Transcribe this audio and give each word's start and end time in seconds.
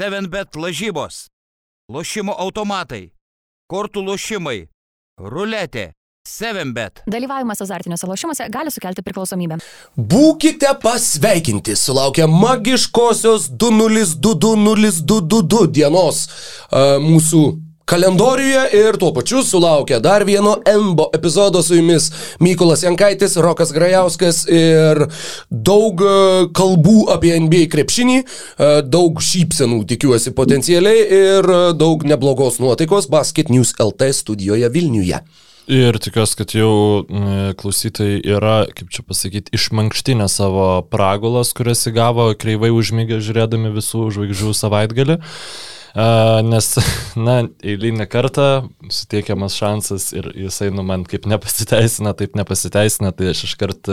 7bet 0.00 0.56
lažybos, 0.56 1.28
lošimo 1.92 2.32
automatai, 2.40 3.12
kortų 3.68 4.00
lošimai, 4.06 4.72
ruletė, 5.20 5.92
7bet. 6.24 7.02
Dalyvavimas 7.10 7.60
azartiniuose 7.60 8.06
lošimuose 8.08 8.46
gali 8.48 8.70
sukelti 8.72 9.02
priklausomybę. 9.04 9.58
Būkite 9.96 10.80
pasveikinti, 10.80 11.76
sulaukia 11.76 12.26
magiškosios 12.32 13.50
2022 13.60 15.66
dienos 15.68 16.24
uh, 16.24 16.96
mūsų 17.04 17.69
kalendoriuje 17.90 18.60
ir 18.78 18.96
tuo 19.02 19.10
pačiu 19.14 19.42
sulaukia 19.42 19.98
dar 19.98 20.22
vieno 20.24 20.52
NBO 20.62 21.08
epizodo 21.14 21.62
su 21.62 21.74
jumis 21.74 22.10
Mykolas 22.38 22.84
Jankaitis, 22.84 23.34
Rokas 23.36 23.72
Grajauskas 23.74 24.44
ir 24.46 25.00
daug 25.50 26.02
e, 26.04 26.12
kalbų 26.54 27.08
apie 27.10 27.34
NBA 27.42 27.64
krepšinį, 27.72 28.18
e, 28.20 28.68
daug 28.86 29.18
šypsenų 29.26 29.80
tikiuosi 29.90 30.30
potencialiai 30.38 31.00
ir 31.18 31.50
e, 31.50 31.58
daug 31.74 32.06
neblogos 32.06 32.60
nuotaikos 32.62 33.10
Basket 33.10 33.50
News 33.50 33.74
LT 33.82 34.12
studijoje 34.20 34.70
Vilniuje. 34.70 35.18
Ir 35.70 35.98
tikiuosi, 36.02 36.34
kad 36.38 36.54
jau 36.54 36.70
klausytojai 37.58 38.22
yra, 38.26 38.54
kaip 38.74 38.88
čia 38.90 39.04
pasakyti, 39.06 39.54
išmankštinę 39.54 40.26
savo 40.30 40.70
pragulas, 40.90 41.52
kurias 41.54 41.84
įgavo 41.90 42.30
kreivai 42.38 42.72
užmygę 42.74 43.20
žiūrėdami 43.22 43.70
visų 43.74 44.08
žvaigždžių 44.14 44.54
savaitgalį. 44.62 45.20
Nes, 46.46 46.66
na, 47.26 47.36
eilinį 47.66 48.06
kartą 48.10 48.46
suteikiamas 48.94 49.56
šansas 49.58 50.10
ir 50.14 50.28
jisai, 50.38 50.68
nu, 50.74 50.84
man 50.86 51.02
kaip 51.08 51.26
nepasiteisina, 51.30 52.12
taip 52.18 52.36
nepasiteisina, 52.38 53.10
tai 53.16 53.32
aš 53.32 53.42
iškart 53.48 53.90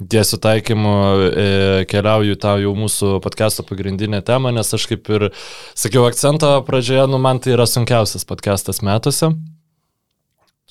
tiesiu 0.00 0.40
taikymu 0.40 0.94
e, 1.28 1.48
keliauju 1.90 2.38
tą 2.40 2.56
jau 2.62 2.72
mūsų 2.78 3.18
podcast'o 3.24 3.66
pagrindinę 3.68 4.22
temą, 4.24 4.54
nes 4.56 4.72
aš 4.72 4.88
kaip 4.88 5.12
ir 5.12 5.28
sakiau 5.76 6.06
akcento 6.08 6.54
pradžioje, 6.68 7.04
nu, 7.12 7.20
man 7.20 7.42
tai 7.42 7.52
yra 7.58 7.68
sunkiausias 7.68 8.24
podcast'as 8.28 8.80
metuose. 8.86 9.34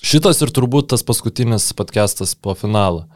Šitas 0.02 0.42
ir 0.44 0.50
turbūt 0.52 0.90
tas 0.92 1.06
paskutinis 1.06 1.70
podcastas 1.76 2.34
po 2.34 2.52
finalo. 2.58 3.06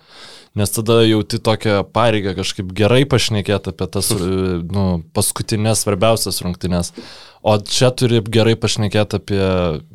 Nes 0.59 0.73
tada 0.75 0.97
jauti 1.07 1.39
tokią 1.39 1.85
pareigą 1.95 2.33
kažkaip 2.35 2.73
gerai 2.75 3.05
pašnekėti 3.07 3.71
apie 3.71 3.87
tas 3.95 4.09
nu, 4.11 4.87
paskutinės 5.15 5.85
svarbiausias 5.85 6.41
rungtynės. 6.43 6.91
O 7.41 7.55
čia 7.57 7.89
turi 7.97 8.19
gerai 8.21 8.53
pašnekėti 8.61 9.17
apie 9.17 9.45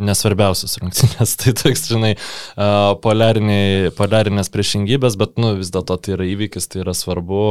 nesvarbiausias 0.01 0.79
rungtynės. 0.81 1.35
Tai 1.41 1.51
toks, 1.59 1.83
žinai, 1.91 2.15
poliarinės 3.05 4.49
priešingybės, 4.53 5.17
bet, 5.21 5.35
nu, 5.41 5.51
vis 5.59 5.69
dėlto 5.73 5.97
tai 6.01 6.15
yra 6.15 6.25
įvykis, 6.25 6.65
tai 6.71 6.81
yra 6.81 6.95
svarbu, 6.97 7.41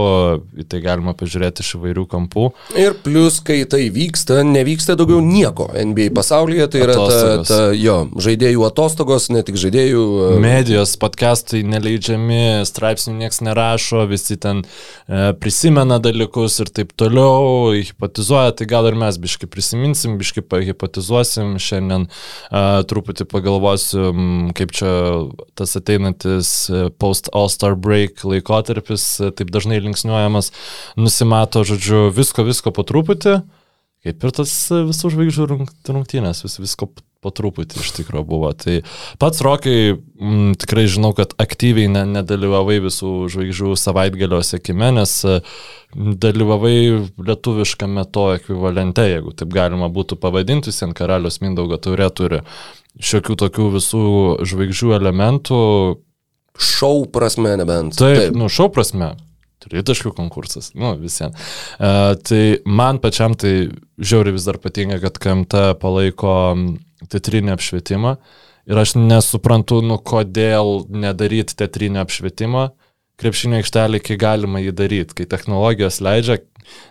į 0.59 0.67
tai 0.71 0.81
galima 0.83 1.15
pažiūrėti 1.19 1.63
iš 1.63 1.77
įvairių 1.79 2.07
kampų. 2.11 2.49
Ir 2.81 2.97
plus, 3.05 3.39
kai 3.45 3.61
tai 3.71 3.85
vyksta, 3.95 4.41
nevyksta 4.49 4.97
daugiau 4.99 5.21
nieko 5.23 5.69
NBA 5.71 6.09
pasaulyje, 6.17 6.67
tai 6.75 6.83
yra 6.83 6.97
atostogos. 6.99 7.47
ta, 7.53 7.61
ta, 7.69 7.79
jo, 7.79 7.97
žaidėjų 8.27 8.67
atostogos, 8.67 9.29
ne 9.31 9.45
tik 9.47 9.61
žaidėjų. 9.63 10.05
Medijos, 10.43 10.97
podcastai 10.99 11.63
neleidžiami, 11.71 12.65
straipsnių 12.67 13.15
niekas 13.21 13.45
nerašo, 13.47 14.03
visi 14.11 14.41
ten 14.43 14.65
e, 14.65 15.31
prisimena 15.39 16.01
dalykus 16.03 16.59
ir 16.65 16.75
taip 16.75 16.97
toliau, 16.99 17.71
hipatizuoja, 17.79 18.57
tai 18.59 18.71
gal 18.71 18.91
ir 18.91 18.99
mes 18.99 19.23
biškai 19.23 19.51
prisiminėme 19.51 19.84
prisiminsim, 19.85 20.17
biškai 20.19 20.43
pahipatizuosim, 20.49 21.59
šiandien 21.61 22.07
uh, 22.09 22.83
truputį 22.89 23.27
pagalvosim, 23.29 24.53
kaip 24.57 24.73
čia 24.73 24.93
tas 25.59 25.77
ateinantis 25.77 26.71
post 26.99 27.29
All-Star 27.35 27.77
Break 27.77 28.25
laikotarpis, 28.25 29.05
taip 29.37 29.53
dažnai 29.53 29.83
linksniuojamas, 29.85 30.53
nusimato, 30.97 31.65
žodžiu, 31.69 32.09
visko, 32.15 32.47
visko 32.47 32.73
po 32.73 32.85
truputį, 32.87 33.43
kaip 34.05 34.25
ir 34.25 34.37
tas 34.37 34.55
visų 34.71 35.13
žvaigždžių 35.17 35.51
rungtynės, 35.51 36.45
vis, 36.47 36.61
visko 36.63 36.91
po 37.25 37.33
truputį 37.33 37.81
iš 37.81 37.93
tikrųjų 37.99 38.27
buvo. 38.29 38.51
Tai 38.59 38.83
pats 39.23 39.41
Rokai, 39.45 39.79
m, 39.95 39.99
mm, 40.21 40.53
tikrai 40.61 40.85
žinau, 40.93 41.15
kad 41.17 41.33
aktyviai 41.41 41.89
ne, 41.93 42.05
nedalyvavai 42.19 42.79
visų 42.85 43.15
žvaigždžių 43.33 43.73
savaitgalio 43.81 44.43
sėkime, 44.45 44.93
nes 44.99 45.17
dalyvavai 45.95 46.77
lietuviškame 47.31 48.05
to 48.15 48.29
ekvivalente, 48.37 49.07
jeigu 49.09 49.35
taip 49.37 49.53
galima 49.55 49.89
būtų 49.93 50.19
pavadinti, 50.21 50.75
ant 50.85 50.97
karalius 50.99 51.41
Mindaugo 51.45 51.79
taurė 51.81 52.11
turi 52.13 52.43
šiokių 53.01 53.39
tokių 53.45 53.69
visų 53.79 54.07
žvaigždžių 54.47 54.97
elementų. 54.99 55.61
Šau 56.55 57.07
prasme 57.11 57.57
nebent. 57.59 57.97
Taip, 57.99 58.19
taip. 58.21 58.37
nu, 58.39 58.51
šau 58.53 58.69
prasme. 58.75 59.15
Tritaškių 59.65 60.13
konkursas, 60.17 60.73
nu 60.79 60.95
visiems. 61.01 61.51
Uh, 61.79 62.15
tai 62.21 62.43
man 62.67 63.01
pačiam 63.03 63.37
tai 63.39 63.55
žiauri 63.99 64.35
vis 64.37 64.47
dar 64.49 64.61
patinka, 64.63 65.01
kad 65.03 65.21
KMT 65.23 65.67
palaiko 65.83 66.35
teatrinį 67.13 67.55
apšvietimą. 67.55 68.17
Ir 68.71 68.81
aš 68.81 68.95
nesuprantu, 68.97 69.83
nu 69.85 69.99
kodėl 70.01 70.87
nedaryti 70.89 71.57
teatrinį 71.61 72.01
apšvietimą. 72.05 72.71
Krepšinio 73.21 73.61
aikštelė, 73.61 74.01
kai 74.03 74.17
galima 74.19 74.59
jį 74.59 74.73
daryti, 74.75 75.15
kai 75.21 75.27
technologijos 75.31 76.01
leidžia, 76.03 76.41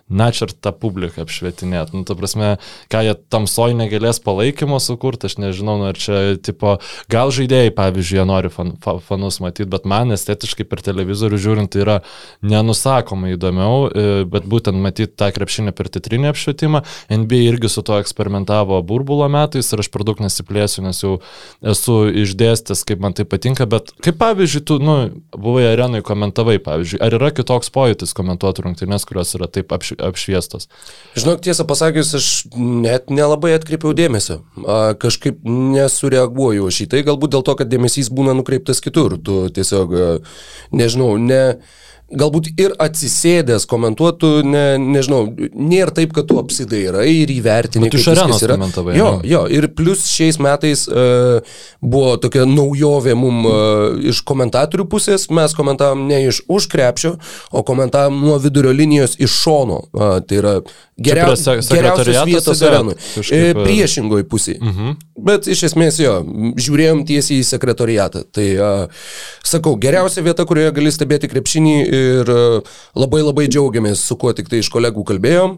na 0.10 0.30
čia 0.32 0.48
ir 0.48 0.54
tą 0.54 0.74
publiką 0.76 1.24
apšvietinėt. 1.24 1.94
Nu, 1.96 2.04
ta 2.08 2.16
prasme, 2.18 2.58
ką 2.92 3.04
jie 3.06 3.16
tamsoj 3.34 3.76
negalės 3.78 4.20
palaikymo 4.24 4.80
sukurti, 4.84 5.30
aš 5.30 5.38
nežinau, 5.42 5.78
nu, 5.82 5.90
ar 5.92 6.00
čia, 6.00 6.36
tipo, 6.44 6.78
gal 7.12 7.34
žaidėjai, 7.34 7.74
pavyzdžiui, 7.78 8.20
jie 8.20 8.26
nori 8.28 8.52
fan, 8.54 8.74
fa, 8.84 8.98
fanus 9.04 9.40
matyti, 9.44 9.70
bet 9.72 9.88
man 9.90 10.14
estetiškai 10.16 10.68
per 10.70 10.84
televizorių 10.86 11.40
žiūrint 11.42 11.74
tai 11.74 11.84
yra 11.86 11.98
nenusakomai 12.46 13.34
įdomiau, 13.38 13.88
e, 13.88 14.06
bet 14.30 14.48
būtent 14.50 14.80
matyti 14.84 15.16
tą 15.20 15.32
krepšinį 15.36 15.74
per 15.78 15.90
titrinį 15.94 16.32
apšvietimą. 16.34 16.84
NBA 17.14 17.42
irgi 17.48 17.72
su 17.72 17.86
to 17.86 17.98
eksperimentavo 18.02 18.82
burbulo 18.86 19.30
metais 19.32 19.72
ir 19.74 19.84
aš 19.84 19.90
per 19.94 20.06
daug 20.08 20.20
nesiplėsiu, 20.24 20.84
nes 20.86 21.00
jau 21.04 21.16
esu 21.74 22.00
išdėstęs, 22.24 22.84
kaip 22.88 23.02
man 23.04 23.16
tai 23.18 23.26
patinka, 23.30 23.68
bet 23.70 23.94
kaip 24.04 24.20
pavyzdžiui, 24.22 24.64
tu, 24.68 24.80
nu, 24.84 24.98
buvai 25.34 25.66
arenai 25.72 26.04
komentavai, 26.06 26.60
pavyzdžiui, 26.64 27.02
ar 27.04 27.18
yra 27.18 27.32
kitoks 27.36 27.72
pojūtis 27.74 28.14
komentuoti 28.18 28.66
rungtynės, 28.66 29.08
kurios 29.08 29.34
yra 29.38 29.48
taip 29.52 29.63
apš, 29.72 29.94
apšviestos. 30.04 30.68
Žinok, 31.16 31.44
tiesą 31.46 31.66
pasakius, 31.70 32.12
aš 32.18 32.28
net 32.58 33.14
nelabai 33.14 33.54
atkreipiau 33.56 33.94
dėmesio. 33.98 34.42
Kažkaip 35.00 35.40
nesureaguoju 35.48 36.68
šitai, 36.74 37.06
galbūt 37.08 37.38
dėl 37.38 37.46
to, 37.48 37.56
kad 37.62 37.72
dėmesys 37.72 38.12
būna 38.14 38.36
nukreiptas 38.36 38.84
kitur. 38.84 39.16
Tu 39.22 39.48
tiesiog, 39.56 39.96
nežinau, 40.76 41.16
ne 41.22 41.44
galbūt 42.12 42.50
ir 42.60 42.74
atsisėdęs 42.82 43.66
komentuotų, 43.70 44.32
ne, 44.46 44.64
nežinau, 44.82 45.24
nėra 45.54 45.94
taip, 45.96 46.14
kad 46.16 46.28
tu 46.30 46.38
apsidairai 46.42 47.08
ir 47.24 47.34
įvertini, 47.34 47.90
kaip 47.90 48.00
viskas 48.00 48.44
yra. 48.46 48.58
Jo, 48.98 49.10
jo, 49.28 49.44
ir 49.52 49.70
plus 49.76 50.06
šiais 50.12 50.40
metais 50.44 50.86
uh, 50.90 51.42
buvo 51.82 52.16
tokia 52.22 52.46
naujovė 52.50 53.16
mum 53.18 53.42
uh, 53.48 53.56
iš 54.14 54.24
komentatorių 54.28 54.88
pusės, 54.92 55.30
mes 55.34 55.56
komentavom 55.58 56.06
ne 56.10 56.24
iš 56.30 56.44
už 56.52 56.70
krepšio, 56.72 57.16
o 57.52 57.66
komentavom 57.66 58.22
nuo 58.24 58.40
vidurio 58.44 58.74
linijos 58.76 59.18
iš 59.22 59.40
šono. 59.44 59.84
Uh, 59.94 60.18
tai 60.28 60.42
yra 60.42 60.58
geriau, 60.98 61.34
geriausios 61.34 62.22
vietos 62.28 62.62
arenui. 62.66 62.96
E, 63.34 63.54
priešingoj 63.58 64.28
pusėje. 64.30 64.60
Uh 64.62 64.68
mhm. 64.70 64.90
-huh. 64.90 65.10
Bet 65.24 65.48
iš 65.48 65.64
esmės 65.70 66.00
jo, 66.02 66.20
žiūrėjom 66.58 67.06
tiesiai 67.08 67.40
į 67.40 67.48
sekretoriatą. 67.48 68.24
Tai 68.32 68.48
uh, 68.58 69.06
sakau, 69.44 69.76
geriausia 69.80 70.24
vieta, 70.26 70.46
kurioje 70.46 70.72
gali 70.76 70.92
stebėti 70.92 71.30
krepšinį 71.32 71.76
ir 72.04 72.32
labai 72.98 73.22
labai 73.24 73.48
džiaugiamės, 73.50 74.04
su 74.08 74.18
kuo 74.20 74.34
tik 74.36 74.50
tai 74.52 74.62
iš 74.64 74.70
kolegų 74.74 75.06
kalbėjom. 75.08 75.58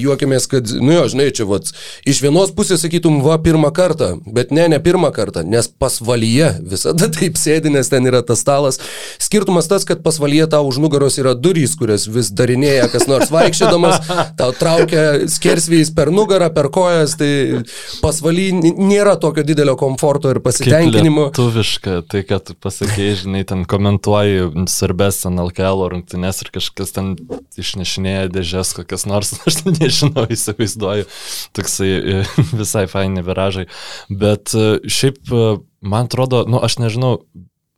Juokiamės, 0.00 0.48
kad, 0.50 0.70
nu 0.82 0.94
jo, 0.96 1.06
žinai, 1.12 1.28
čia 1.36 1.46
vat, 1.48 1.70
iš 2.08 2.20
vienos 2.24 2.52
pusės 2.56 2.82
sakytum, 2.84 3.20
va, 3.24 3.38
pirmą 3.42 3.72
kartą, 3.76 4.14
bet 4.26 4.52
ne, 4.54 4.66
ne 4.72 4.80
pirmą 4.82 5.12
kartą, 5.16 5.44
nes 5.46 5.68
pasvalyje 5.68 6.52
visada 6.66 7.10
taip 7.16 7.38
sėdi, 7.40 7.72
nes 7.74 7.90
ten 7.92 8.08
yra 8.08 8.22
tas 8.26 8.42
stalas. 8.44 8.80
Skirtumas 9.22 9.70
tas, 9.70 9.86
kad 9.88 10.02
pasvalyje 10.04 10.48
tau 10.54 10.66
už 10.68 10.80
nugaros 10.82 11.18
yra 11.22 11.34
durys, 11.38 11.76
kurias 11.78 12.06
vis 12.10 12.32
darinėja 12.36 12.90
kas 12.92 13.06
nors 13.10 13.32
vaikščiodamas, 13.34 14.10
tau 14.38 14.52
traukia 14.56 15.26
skersvėjais 15.30 15.92
per 15.96 16.12
nugarą, 16.14 16.50
per 16.54 16.70
kojas, 16.74 17.16
tai 17.20 17.62
pasvaly 18.02 18.50
nėra 18.56 19.16
tokio 19.20 19.44
didelio 19.46 19.76
komforto 19.80 20.32
ir 20.32 20.42
pasitenkinimo. 20.44 21.30
Tuviška, 21.36 22.00
tai 22.10 22.22
kad 22.28 22.52
pasakėjai, 22.62 23.16
žinai, 23.24 23.44
ten 23.48 23.64
komentuoji 23.68 24.66
svarbės 24.70 25.22
NLK 25.30 25.55
LKL 25.56 25.88
rungtynes 25.90 26.42
ir 26.42 26.50
kažkas 26.52 26.92
ten 26.92 27.14
išnešinėja 27.56 28.28
dėžės 28.32 28.74
kokias 28.76 29.06
nors, 29.08 29.32
aš 29.48 29.62
nežinau, 29.66 30.26
įsivaizduoju, 30.28 31.08
toksai 31.56 31.90
e, 31.96 32.22
visai 32.60 32.86
faini 32.90 33.24
viražai. 33.24 33.66
Bet 34.10 34.54
e, 34.54 34.78
šiaip, 34.84 35.22
e, 35.32 35.58
man 35.80 36.10
atrodo, 36.10 36.44
nu 36.48 36.60
aš 36.60 36.80
nežinau, 36.82 37.18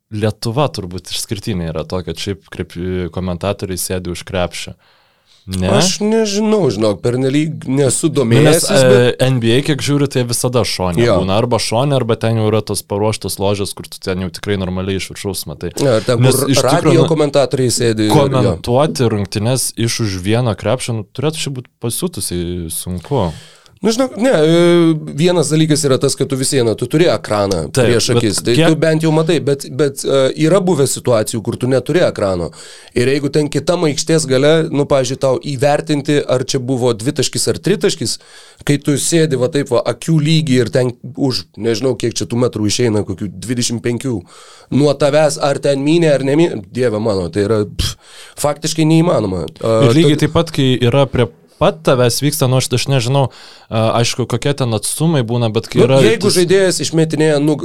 Lietuva 0.09 0.71
turbūt 0.73 1.11
išskirtinė 1.13 1.67
yra 1.69 1.83
to, 1.85 1.99
kad 2.01 2.17
šiaip 2.17 2.47
komentatoriai 3.13 3.77
sėdi 3.77 4.09
už 4.09 4.23
krepšio. 4.25 4.73
Ne. 5.49 5.71
Aš 5.73 6.01
nežinau, 6.05 6.67
žinok, 6.69 6.99
pernelyg 7.01 7.65
nesu 7.65 8.09
Nu, 8.09 8.13
Nes 8.13 8.17
domėjęs. 8.19 8.67
bet... 8.69 9.17
e, 9.23 9.29
NBA, 9.33 9.63
kiek 9.65 9.81
žiūri, 9.81 10.09
tai 10.13 10.27
visada 10.29 10.61
šonė. 10.61 11.01
Jo. 11.07 11.15
Būna 11.23 11.39
arba 11.41 11.57
šonė, 11.57 11.97
arba 11.97 12.19
ten 12.21 12.37
jau 12.37 12.51
yra 12.51 12.61
tos 12.61 12.83
paruoštos 12.85 13.39
ložės, 13.41 13.73
kur 13.73 13.89
tu 13.89 13.97
ten 14.05 14.21
jau 14.27 14.29
tikrai 14.29 14.59
normaliai 14.61 15.01
iš 15.01 15.09
viršaus 15.15 15.47
matai. 15.49 15.71
Ar 15.81 16.05
ten, 16.05 16.21
Nes 16.21 16.37
kur 16.37 16.53
iš 16.53 16.61
tikrųjų, 16.61 17.01
nu, 17.01 17.09
komentatoriai 17.09 17.73
sėdi. 17.73 18.11
ir- 18.11 18.13
jo. 18.13 18.27
Komentuoti 18.29 19.09
rungtynes 19.09 19.73
iš 19.81 20.01
už 20.05 20.19
vieno 20.21 20.53
krepšio 20.53 20.99
nu, 21.01 21.07
turėtų 21.17 21.41
šiaip 21.47 21.57
būti 21.63 21.73
pasiutusiai 21.81 22.69
sunku. 22.71 23.31
Nu, 23.81 23.93
žinok, 23.95 24.17
ne, 24.19 24.31
e, 24.31 24.95
vienas 25.15 25.53
dalykas 25.53 25.85
yra 25.87 25.99
tas, 26.03 26.17
kad 26.19 26.27
tu 26.27 26.37
vis 26.37 26.51
viena, 26.51 26.75
tu 26.75 26.89
turi 26.91 27.07
ekraną 27.13 27.69
Taip, 27.71 27.87
prieš 27.87 28.09
akis, 28.17 28.41
tai 28.43 28.57
kiek- 28.59 28.73
tu 28.73 28.79
bent 28.81 29.05
jau 29.07 29.13
matai, 29.15 29.37
bet, 29.45 29.69
bet 29.71 30.03
uh, 30.03 30.33
yra 30.35 30.59
buvę 30.65 30.87
situacijų, 30.91 31.39
kur 31.47 31.57
tu 31.57 31.71
neturi 31.71 32.03
ekrano. 32.03 32.51
Ir 32.99 33.07
jeigu 33.13 33.31
ten 33.31 33.47
kitam 33.49 33.87
aikštės 33.87 34.27
gale, 34.27 34.53
nu, 34.75 34.83
pažiūrėjau, 34.91 35.23
tau 35.23 35.39
įvertinti, 35.39 36.19
ar 36.27 36.43
čia 36.43 36.59
buvo 36.59 36.91
dvitaškis 36.99 37.49
ar 37.55 37.63
tritaškis, 37.63 38.19
kai 38.67 38.81
tu 38.83 38.99
sėdi 38.99 39.39
va 39.39 39.47
taip, 39.55 39.71
va, 39.71 39.85
akių 39.95 40.19
lygį 40.27 40.59
ir 40.65 40.75
ten 40.75 40.93
už, 41.15 41.45
nežinau, 41.55 41.95
kiek 42.01 42.19
čia 42.19 42.27
tų 42.27 42.43
metrų 42.49 42.67
išeina, 42.67 43.07
kokių 43.07 43.31
25, 43.47 44.17
nuo 44.75 44.95
tavęs, 44.99 45.39
ar 45.39 45.63
ten 45.63 45.87
minė, 45.87 46.17
ar 46.19 46.27
nemynė, 46.27 46.65
dieve 46.75 46.99
mano, 46.99 47.31
tai 47.31 47.47
yra 47.47 47.63
pff, 47.69 47.95
faktiškai 48.43 48.89
neįmanoma. 48.91 49.47
Uh, 49.63 49.85
Ir 49.87 50.01
lygiai 50.03 50.25
taip 50.27 50.35
pat, 50.35 50.51
kai 50.51 50.73
yra 50.83 51.07
prie 51.07 51.31
pat 51.61 51.81
tavęs 51.87 52.21
vyksta, 52.25 52.49
nu 52.51 52.59
aš, 52.61 52.71
nežinau, 52.91 53.29
aišku, 53.71 54.27
kokie 54.31 54.55
ten 54.59 54.75
atstumai 54.77 55.23
būna, 55.27 55.51
bet 55.55 55.69
kai 55.71 55.81
Nu, 55.83 55.87
yra... 55.89 56.01
jeigu 56.05 56.29
tas- 56.29 56.37
žaidėjas 56.39 56.81
išmetinėja, 56.87 57.39
nu, 57.45 57.57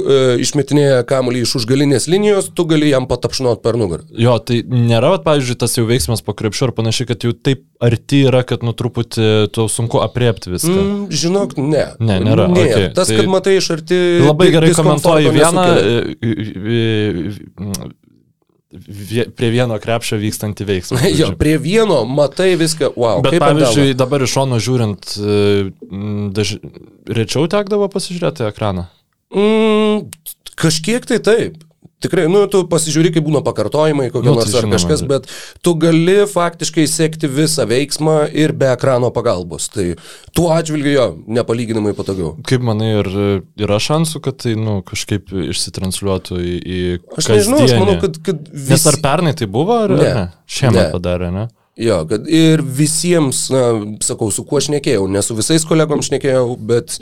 išmetinėja 0.44 1.02
kamuolį 1.08 1.44
iš 1.46 1.56
užgalinės 1.60 2.08
linijos, 2.10 2.50
tu 2.54 2.66
gali 2.70 2.90
jam 2.92 3.08
patapšnot 3.10 3.62
per 3.64 3.78
nugarą. 3.80 4.06
Jo, 4.10 4.36
tai 4.42 4.56
nėra, 4.66 5.14
vat, 5.14 5.24
pavyzdžiui, 5.26 5.58
tas 5.64 5.72
jau 5.78 5.86
veiksmas 5.88 6.24
po 6.26 6.32
krepšiu 6.36 6.68
ar 6.68 6.74
panašiai, 6.76 7.08
kad 7.12 7.18
jau 7.26 7.32
taip 7.34 7.64
arti 7.84 8.22
yra, 8.28 8.42
kad 8.48 8.62
nu 8.64 8.72
truputį 8.76 9.30
tau 9.54 9.66
sunku 9.72 10.00
apriepti 10.04 10.52
viską. 10.54 10.74
Mm. 10.74 11.02
Žinok, 11.12 11.56
ne. 11.60 11.86
Ne, 12.00 12.20
nėra, 12.24 12.48
Ne, 12.54 12.62
okei, 12.64 12.88
tas, 12.96 13.08
tai 13.10 13.18
kad 13.20 13.28
matai 13.32 13.56
iš 13.58 13.66
arti. 13.74 13.98
Labai 14.24 14.48
gerai 14.54 14.70
komentuoji 14.76 15.32
vieną, 15.34 15.64
nesukelia. 15.68 17.92
Prie 19.38 19.50
vieno 19.54 19.76
krepšio 19.80 20.18
vykstantį 20.22 20.66
veiksmą. 20.68 21.02
Jo, 21.20 21.30
prie 21.38 21.56
vieno 21.62 22.02
matai 22.08 22.54
viską, 22.60 22.94
wow. 22.98 23.22
Bet 23.24 23.38
pavyzdžiui, 23.42 23.92
delno. 23.92 24.00
dabar 24.00 24.24
iš 24.26 24.34
šono 24.34 24.58
žiūrint, 24.62 25.14
e, 25.18 25.38
daž... 26.34 26.56
rečiau 27.06 27.46
tekdavo 27.50 27.88
pasižiūrėti 27.92 28.48
ekraną. 28.48 28.88
Mm, 29.34 30.08
kažkiek 30.58 31.06
tai 31.06 31.20
taip. 31.24 31.62
Tikrai, 32.04 32.26
nu, 32.30 32.44
tu 32.52 32.62
pasižiūri, 32.70 33.10
kaip 33.14 33.24
būna 33.26 33.40
pakartojimai, 33.46 34.10
kokie 34.12 34.26
Nu, 34.28 34.36
tai 34.36 34.44
nors 34.44 34.54
ar 34.54 34.66
žinoma. 34.66 34.76
kažkas, 34.76 35.04
bet 35.08 35.28
tu 35.64 35.74
gali 35.80 36.18
faktiškai 36.30 36.84
sekti 36.90 37.30
visą 37.32 37.66
veiksmą 37.70 38.18
ir 38.36 38.52
be 38.56 38.68
ekrano 38.74 39.10
pagalbos. 39.14 39.70
Tai 39.72 39.88
tuo 40.36 40.50
atžvilgiu 40.54 40.92
jo, 40.94 41.06
nepalyginamai 41.40 41.96
patogiau. 41.96 42.34
Kaip 42.46 42.64
manai, 42.66 42.92
ar 43.00 43.08
e, 43.10 43.26
yra 43.64 43.80
šansų, 43.82 44.22
kad 44.28 44.40
tai 44.44 44.54
nu, 44.60 44.78
kažkaip 44.86 45.32
išsitransliuotų 45.48 46.40
į... 46.44 46.54
į 46.60 46.80
Aš 47.18 47.32
nežinau, 47.32 47.64
aš 47.64 47.76
manau, 47.80 47.98
kad, 48.04 48.20
kad 48.26 48.48
Nes 48.54 48.86
ar 48.90 49.00
pernai 49.04 49.34
tai 49.38 49.50
buvo, 49.50 49.80
ar 49.86 49.96
Ne. 49.98 50.08
ne? 50.14 50.24
Šiemet 50.50 50.92
padarė, 50.94 51.32
ne? 51.34 51.48
Jo, 51.74 52.04
kad 52.06 52.28
ir 52.30 52.60
visiems, 52.62 53.48
na, 53.50 53.64
sakau, 54.06 54.28
su 54.30 54.44
kuo 54.46 54.60
aš 54.60 54.68
nekėjau, 54.76 55.08
ne 55.10 55.22
su 55.26 55.34
visais 55.34 55.64
kolegom 55.66 56.04
šnekėjau, 56.06 56.44
bet 56.70 57.00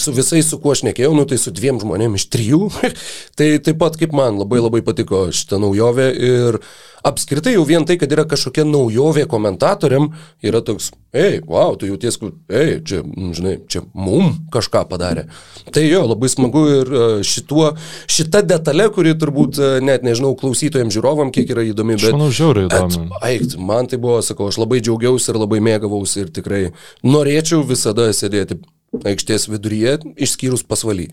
su 0.00 0.14
visais, 0.16 0.48
su 0.48 0.58
kuo 0.62 0.74
aš 0.74 0.84
nekėjau, 0.88 1.14
nu 1.16 1.26
tai 1.28 1.38
su 1.40 1.52
dviem 1.54 1.80
žmonėm 1.82 2.18
iš 2.18 2.28
trijų, 2.32 2.68
tai 3.38 3.54
taip 3.64 3.80
pat 3.82 3.98
kaip 4.00 4.14
man 4.16 4.40
labai 4.40 4.62
labai 4.62 4.84
patiko 4.86 5.26
šitą 5.34 5.60
naujovę 5.62 6.12
ir 6.14 6.62
apskritai 7.06 7.54
jau 7.54 7.64
vien 7.66 7.84
tai, 7.86 7.96
kad 8.00 8.10
yra 8.12 8.24
kažkokia 8.28 8.64
naujovė 8.68 9.24
komentatoriam, 9.30 10.10
yra 10.44 10.60
toks, 10.64 10.90
ei, 11.14 11.38
wow, 11.46 11.76
tu 11.78 11.88
jauties, 11.88 12.18
ei, 12.50 12.78
čia, 12.84 13.02
žinai, 13.36 13.54
čia 13.70 13.82
mum 13.94 14.34
kažką 14.54 14.84
padarė. 14.90 15.28
Tai 15.74 15.84
jo, 15.84 16.04
labai 16.10 16.30
smagu 16.32 16.64
ir 16.72 16.90
e, 16.90 17.04
šituo, 17.26 17.70
šita 18.10 18.42
detalė, 18.46 18.88
kuri 18.94 19.14
turbūt 19.18 19.60
e, 19.60 19.70
net 19.84 20.06
nežinau 20.06 20.34
klausytojams, 20.38 20.94
žiūrovam, 20.96 21.32
kiek 21.34 21.52
yra 21.54 21.66
įdomi, 21.68 21.98
Aš 21.98 22.08
bet... 22.08 22.16
manau, 22.16 22.32
žiauriai 22.34 22.68
įdomu. 22.70 23.20
Ait, 23.22 23.58
man 23.70 23.90
tai 23.90 24.00
buvo, 24.02 24.18
sakau, 24.24 24.50
aš 24.52 24.60
labai 24.60 24.82
džiaugiausi 24.82 25.32
ir 25.32 25.40
labai 25.40 25.62
mėgavausi 25.64 26.24
ir 26.24 26.34
tikrai 26.34 26.64
norėčiau 27.06 27.62
visada 27.68 28.10
sėdėti 28.16 28.60
aikštės 28.96 29.48
viduryje, 29.50 29.98
išskyrus 30.16 30.64
pasvaly. 30.68 31.08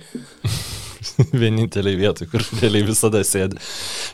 Vieninteliai 1.42 2.00
vietoj, 2.00 2.30
kur 2.32 2.44
realiai 2.62 2.88
visada 2.88 3.22
sėdi. 3.28 3.60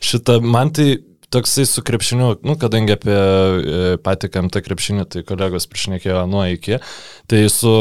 Šitą, 0.03 0.39
man 0.43 0.73
tai 0.75 0.99
toksai 1.31 1.65
su 1.69 1.83
krepšiniu, 1.87 2.33
nu, 2.43 2.57
kadangi 2.59 2.95
apie 2.97 3.15
e, 3.15 3.93
patį 4.03 4.31
KMT 4.33 4.63
krepšinį, 4.65 5.05
tai 5.13 5.23
kolegos 5.27 5.69
prišnekėjo 5.71 6.25
nuo 6.29 6.43
iki, 6.51 6.81
tai 7.31 7.45
su 7.53 7.71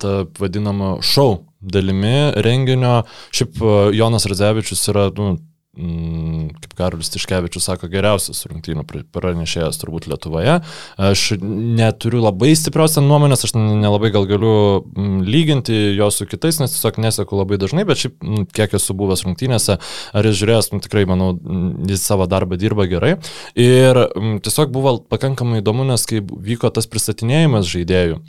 ta 0.00 0.22
vadinama 0.38 0.94
šou 1.04 1.42
dalimi 1.58 2.30
renginio, 2.46 3.00
šiaip 3.34 3.58
e, 3.58 3.74
Jonas 3.98 4.28
Radzevičius 4.30 4.86
yra, 4.92 5.08
nu, 5.18 5.34
kaip 5.74 6.74
Karolis 6.78 7.10
Tiškevičius 7.14 7.66
sako, 7.68 7.88
geriausias 7.92 8.44
rungtynių 8.50 8.84
pr- 8.88 9.04
pranešėjas 9.14 9.78
turbūt 9.80 10.08
Lietuvoje. 10.10 10.60
Aš 11.00 11.24
neturiu 11.42 12.22
labai 12.24 12.52
stiprios 12.58 12.96
nuomonės, 13.00 13.46
aš 13.46 13.54
nelabai 13.58 14.12
gal 14.14 14.28
galiu 14.30 14.54
mm, 14.82 15.24
lyginti 15.26 15.80
jo 15.98 16.10
su 16.14 16.28
kitais, 16.30 16.60
nes 16.62 16.76
tiesiog 16.76 17.00
neseku 17.04 17.40
labai 17.40 17.58
dažnai, 17.62 17.86
bet 17.88 18.04
šiaip 18.04 18.16
mm, 18.20 18.46
kiek 18.54 18.76
esu 18.78 18.96
buvęs 18.98 19.24
rungtynėse, 19.26 19.78
ar 20.14 20.30
jis 20.30 20.38
žiūrėjęs, 20.42 20.70
nu, 20.74 20.82
tikrai 20.84 21.06
manau, 21.10 21.32
mm, 21.34 21.88
jis 21.90 22.06
savo 22.06 22.28
darbą 22.30 22.58
dirba 22.60 22.88
gerai. 22.90 23.16
Ir 23.58 24.06
mm, 24.06 24.38
tiesiog 24.46 24.72
buvo 24.74 24.98
pakankamai 25.10 25.62
įdomu, 25.62 25.86
nes 25.88 26.06
kai 26.10 26.22
vyko 26.22 26.72
tas 26.74 26.90
pristatinėjimas 26.90 27.68
žaidėjų. 27.70 28.22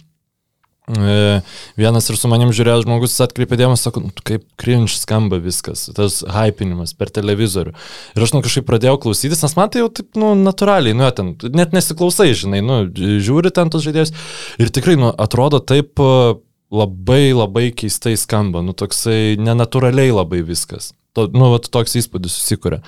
E, 0.85 1.41
Vienas 1.77 2.05
ir 2.11 2.17
su 2.19 2.29
manim 2.29 2.51
žiūrėjęs 2.53 2.83
žmogus 2.85 3.15
atkreipė 3.25 3.57
dėmesį, 3.57 3.81
sako, 3.87 4.03
"Nu, 4.05 4.11
kaip 4.23 4.43
cringe 4.61 4.93
skamba 4.93 5.39
viskas, 5.41 5.87
tas 5.97 6.21
hypinimas 6.21 6.93
per 6.93 7.09
televizorių. 7.09 7.73
Ir 8.15 8.21
aš 8.21 8.33
nu 8.33 8.41
kažkaip 8.45 8.67
pradėjau 8.69 8.99
klausytis, 9.01 9.41
nes 9.41 9.55
man 9.57 9.69
tai 9.69 9.81
jau 9.81 9.89
taip, 9.89 10.13
nu, 10.15 10.35
natūraliai, 10.35 10.93
nu, 10.93 11.09
ten, 11.11 11.35
net 11.53 11.73
nesiklausai, 11.73 12.33
žinai, 12.37 12.61
nu, 12.61 12.85
žiūri 12.93 13.51
ten 13.51 13.69
tos 13.69 13.81
žaidėjus. 13.81 14.13
Ir 14.59 14.69
tikrai, 14.69 14.95
nu, 14.95 15.09
atrodo 15.09 15.59
taip 15.59 15.97
e, 15.97 16.37
labai, 16.69 17.33
labai 17.33 17.71
keistai 17.71 18.15
skamba, 18.15 18.61
nu, 18.61 18.73
toksai 18.73 19.37
nenatūraliai 19.41 20.13
labai 20.13 20.43
viskas. 20.45 20.93
To, 21.15 21.29
nu, 21.31 21.49
vat, 21.53 21.69
toks 21.71 21.95
įspūdis 22.01 22.33
susikūrė. 22.39 22.81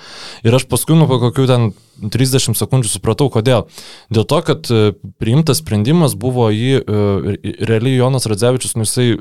Ir 0.44 0.56
aš 0.58 0.68
paskui, 0.70 0.96
nu, 0.98 1.08
po 1.10 1.20
kokių 1.22 1.46
ten 1.48 1.70
30 1.98 2.56
sekundžių 2.58 2.90
supratau, 2.92 3.26
kodėl. 3.32 3.66
Dėl 4.14 4.26
to, 4.28 4.38
kad 4.46 4.70
e, 4.70 4.92
priimtas 5.18 5.60
sprendimas 5.62 6.14
buvo 6.18 6.48
jį, 6.54 6.78
e, 6.78 7.54
realiai 7.66 7.98
Jonas 7.98 8.28
Radzevičius, 8.30 8.76
nu, 8.78 8.86
jisai 8.86 9.08
e, 9.10 9.16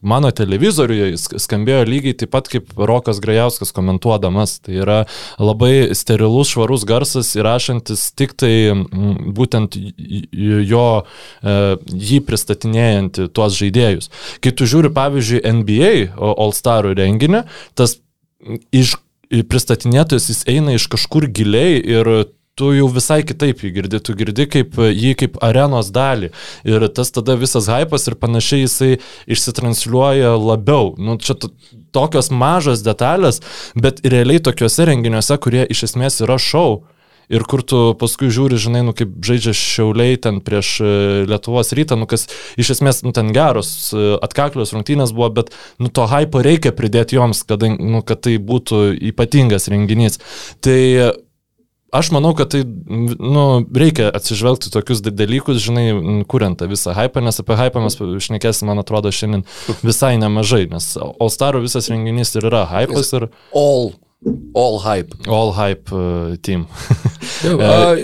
mano 0.00 0.30
televizoriuje 0.34 1.12
skambėjo 1.42 1.84
lygiai 1.88 2.16
taip 2.22 2.32
pat 2.32 2.48
kaip 2.52 2.72
Rokas 2.76 3.20
Grajauskas 3.24 3.74
komentuodamas. 3.76 4.58
Tai 4.64 4.78
yra 4.80 4.98
labai 5.42 5.92
sterilus, 5.96 6.54
švarus 6.54 6.86
garsas 6.88 7.34
įrašantis 7.36 8.08
tik 8.16 8.32
tai 8.40 8.54
būtent 9.36 9.76
jo, 9.76 10.88
jį 11.92 12.22
pristatinėjantį 12.26 13.28
tuos 13.36 13.58
žaidėjus. 13.58 14.10
Kai 14.44 14.54
tu 14.56 14.68
žiūri, 14.68 14.92
pavyzdžiui, 14.96 15.44
NBA 15.60 15.92
All 16.16 16.54
Starų 16.56 16.96
renginį, 16.96 17.44
tas 17.76 17.98
iš 18.74 18.96
pristatinėtojas 19.50 20.30
jis 20.30 20.42
eina 20.50 20.76
iš 20.76 20.86
kažkur 20.92 21.26
giliai 21.34 21.80
ir 21.80 22.10
tu 22.56 22.70
jau 22.72 22.86
visai 22.88 23.20
kitaip 23.26 23.60
jį 23.60 23.70
girdi, 23.74 23.98
tu 24.00 24.14
girdi 24.16 24.46
kaip, 24.48 24.78
jį 24.80 25.12
kaip 25.20 25.34
arenos 25.44 25.90
dalį. 25.92 26.30
Ir 26.64 26.86
tas 26.96 27.12
tada 27.12 27.36
visas 27.36 27.68
hypas 27.68 28.08
ir 28.08 28.16
panašiai 28.16 28.62
jisai 28.62 28.92
išsitransliuoja 29.28 30.32
labiau. 30.40 30.94
Nu, 30.96 31.18
čia 31.20 31.36
to- 31.36 31.52
tokios 31.92 32.30
mažos 32.32 32.80
detalės, 32.86 33.42
bet 33.76 34.00
realiai 34.00 34.40
tokiuose 34.40 34.88
renginiuose, 34.88 35.36
kurie 35.36 35.66
iš 35.68 35.84
esmės 35.90 36.22
yra 36.24 36.38
šou. 36.40 36.84
Ir 37.32 37.42
kur 37.48 37.62
tu 37.66 37.80
paskui 37.98 38.30
žiūri, 38.30 38.58
žinai, 38.60 38.84
nu 38.86 38.94
kaip 38.94 39.16
žaidžia 39.26 39.54
šiauliai 39.56 40.18
ten 40.22 40.38
prieš 40.44 40.76
e, 40.78 40.90
Lietuvos 41.26 41.72
rytą, 41.74 41.98
nu 41.98 42.06
kas 42.06 42.28
iš 42.60 42.76
esmės, 42.76 43.02
nu 43.02 43.10
ten 43.16 43.32
geros, 43.34 43.90
e, 43.90 44.14
atkaklios 44.22 44.74
rungtynės 44.76 45.14
buvo, 45.16 45.32
bet, 45.40 45.50
nu 45.82 45.90
to 45.90 46.06
hypo 46.10 46.44
reikia 46.46 46.70
pridėti 46.76 47.18
joms, 47.18 47.42
kad, 47.48 47.66
nu, 47.66 48.04
kad 48.06 48.22
tai 48.28 48.36
būtų 48.38 48.92
ypatingas 49.10 49.66
renginys. 49.72 50.20
Tai 50.62 50.78
e, 50.78 51.10
aš 51.90 52.12
manau, 52.14 52.30
kad 52.38 52.54
tai, 52.54 52.62
nu, 52.62 53.44
reikia 53.74 54.12
atsižvelgti 54.14 54.70
tokius 54.70 55.02
da- 55.02 55.14
dalykus, 55.14 55.58
žinai, 55.66 55.88
kuriant 56.30 56.62
tą 56.62 56.70
visą 56.70 56.94
hypą, 56.94 57.26
nes 57.26 57.42
apie 57.42 57.58
hypą 57.58 57.82
mes 57.82 57.98
šnekėsim, 57.98 58.70
man 58.70 58.86
atrodo, 58.86 59.10
šiandien 59.10 59.42
visai 59.82 60.14
nemažai, 60.22 60.68
nes 60.70 60.92
All 61.02 61.32
Starų 61.32 61.66
visas 61.66 61.90
renginys 61.90 62.36
ir 62.38 62.46
yra 62.52 62.66
hypas 62.70 63.14
ir 63.18 63.32
All, 63.50 63.96
all 64.54 64.78
hype. 64.80 65.14
All 65.28 65.52
Hype 65.52 65.92
uh, 65.92 66.36
Team. 66.42 66.66
A, 67.60 67.96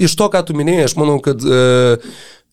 iš 0.00 0.16
to, 0.18 0.28
ką 0.32 0.42
tu 0.46 0.56
minėjai, 0.56 0.88
aš 0.88 0.96
manau, 0.98 1.18
kad 1.22 1.40
e, 1.44 1.60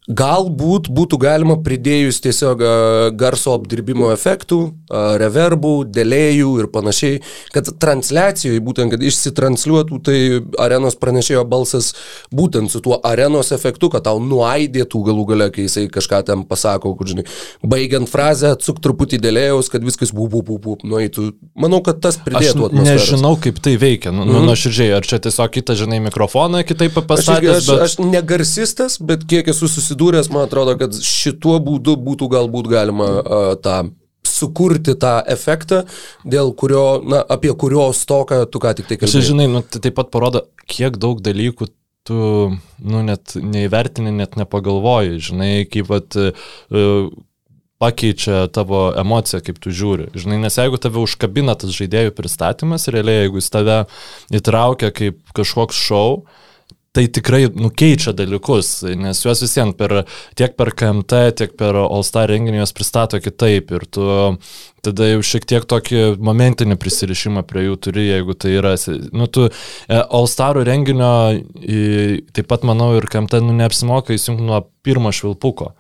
Galbūt 0.08 0.88
būtų 0.88 1.18
galima 1.20 1.58
pridėjus 1.60 2.22
tiesiog 2.24 2.62
a, 2.64 2.70
garso 3.12 3.52
apdirbimo 3.58 4.08
efektų, 4.14 4.60
a, 4.88 5.02
reverbų, 5.20 5.72
dėlėjų 5.92 6.52
ir 6.62 6.70
panašiai, 6.72 7.18
kad 7.52 7.68
transliacijoje 7.76 8.62
būtent, 8.64 8.94
kad 8.94 9.04
išsitransliuotų 9.04 10.00
tai 10.08 10.20
arenos 10.64 10.96
pranešėjo 10.96 11.44
balsas 11.52 11.90
būtent 12.32 12.72
su 12.72 12.80
tuo 12.86 13.02
arenos 13.04 13.52
efektu, 13.52 13.90
kad 13.92 14.06
tau 14.08 14.22
nuaidėtų 14.24 15.02
galų 15.10 15.26
gale, 15.34 15.50
kai 15.52 15.66
jisai 15.68 15.90
kažką 15.92 16.22
ten 16.30 16.46
pasako, 16.48 16.94
kur 16.96 17.12
žinai, 17.12 17.28
baigiant 17.68 18.08
frazę, 18.08 18.54
atsuk 18.56 18.80
truputį 18.80 19.20
dėlėjus, 19.28 19.68
kad 19.76 19.84
viskas 19.84 20.16
būtų, 20.16 20.40
būtų, 20.48 20.58
būtų, 20.70 20.92
nueitų. 20.94 21.28
Manau, 21.60 21.82
kad 21.84 22.00
tas 22.00 22.16
Aš 22.16 22.24
pridėtų 22.30 22.70
atmosferos. 22.70 23.12
nežinau, 23.12 23.34
kaip 23.44 23.60
tai 23.60 23.76
veikia, 23.76 24.16
nu, 24.16 24.24
nu 24.24 24.40
nuoširdžiai, 24.48 24.94
ar 25.02 25.04
čia 25.04 25.20
tiesiog 25.28 25.52
kitą, 25.60 25.76
žinai, 25.84 26.00
mikrofoną 26.08 26.64
kitaip 26.64 26.96
Aš, 26.96 27.04
irgi- 27.04 27.08
pastatęs, 27.12 27.60
aš, 27.60 27.70
bet... 27.74 27.86
aš 27.90 28.00
negarsistas, 28.08 29.00
bet 29.04 29.28
kiek 29.28 29.52
esu 29.52 29.68
susidūręs, 29.68 29.96
man 30.34 30.48
atrodo, 30.48 30.78
kad 30.80 30.96
šituo 30.96 31.58
būdu 31.64 31.98
būtų 32.04 32.30
galbūt 32.34 32.70
galima 32.72 33.10
uh, 33.20 33.50
tą 33.62 33.80
sukurti 34.28 34.96
tą 35.00 35.18
efektą, 35.30 35.84
dėl 36.28 36.52
kurio, 36.58 37.00
na, 37.08 37.22
apie 37.24 37.54
kurio 37.58 37.90
stoką 37.96 38.44
tu 38.52 38.62
ką 38.64 38.76
tik 38.78 38.90
tai 38.90 39.00
kalbėjai. 39.00 39.14
žinai, 39.32 39.48
nu, 39.52 39.64
tai 39.64 39.82
taip 39.84 39.98
pat 39.98 40.12
parodo, 40.14 40.44
kiek 40.70 41.00
daug 41.02 41.22
dalykų 41.24 41.70
tu, 42.08 42.20
nu, 42.80 43.04
net 43.08 43.36
neįvertini, 43.36 44.14
net 44.16 44.38
nepagalvoji, 44.40 45.22
žinai, 45.30 45.52
kaip 45.72 45.90
pat 45.92 46.20
uh, 46.20 47.10
pakeičia 47.82 48.48
tavo 48.54 48.88
emociją, 48.98 49.42
kaip 49.46 49.60
tu 49.62 49.74
žiūri. 49.76 50.10
Žinai, 50.18 50.40
nes 50.48 50.58
jeigu 50.58 50.80
tave 50.82 51.02
užkabina 51.04 51.54
tas 51.60 51.74
žaidėjų 51.78 52.16
pristatymas, 52.18 52.90
realiai, 52.94 53.26
jeigu 53.26 53.42
jis 53.42 53.54
tave 53.54 53.80
įtraukia 54.34 54.90
kaip 54.96 55.20
kažkoks 55.38 55.78
šou, 55.78 56.24
tai 56.98 57.06
tikrai 57.14 57.46
nukeičia 57.54 58.12
dalykus, 58.18 58.82
nes 58.98 59.20
juos 59.22 59.44
visiems 59.44 59.76
per, 59.78 60.00
tiek 60.38 60.56
per 60.58 60.72
KMT, 60.74 61.20
tiek 61.38 61.54
per 61.60 61.78
All 61.84 62.06
Star 62.08 62.26
renginį 62.32 62.64
juos 62.64 62.74
pristato 62.74 63.20
kitaip 63.22 63.70
ir 63.78 63.86
tu 63.94 64.08
tada 64.88 65.10
jau 65.12 65.22
šiek 65.30 65.46
tiek 65.46 65.68
tokį 65.70 66.02
momentinį 66.26 66.78
prisirišimą 66.82 67.44
prie 67.46 67.68
jų 67.68 67.78
turi, 67.86 68.08
jeigu 68.08 68.34
tai 68.34 68.56
yra, 68.58 68.74
nu 69.14 69.30
tu 69.30 69.46
e, 69.46 69.52
All 69.94 70.26
Star 70.32 70.58
renginio 70.58 71.12
taip 72.34 72.50
pat 72.50 72.66
manau 72.66 72.96
ir 72.98 73.06
KMT 73.06 73.44
nu, 73.46 73.54
neapsimoka 73.62 74.18
įsijungti 74.18 74.50
nuo 74.50 74.64
pirmo 74.82 75.14
švilpuko. 75.14 75.76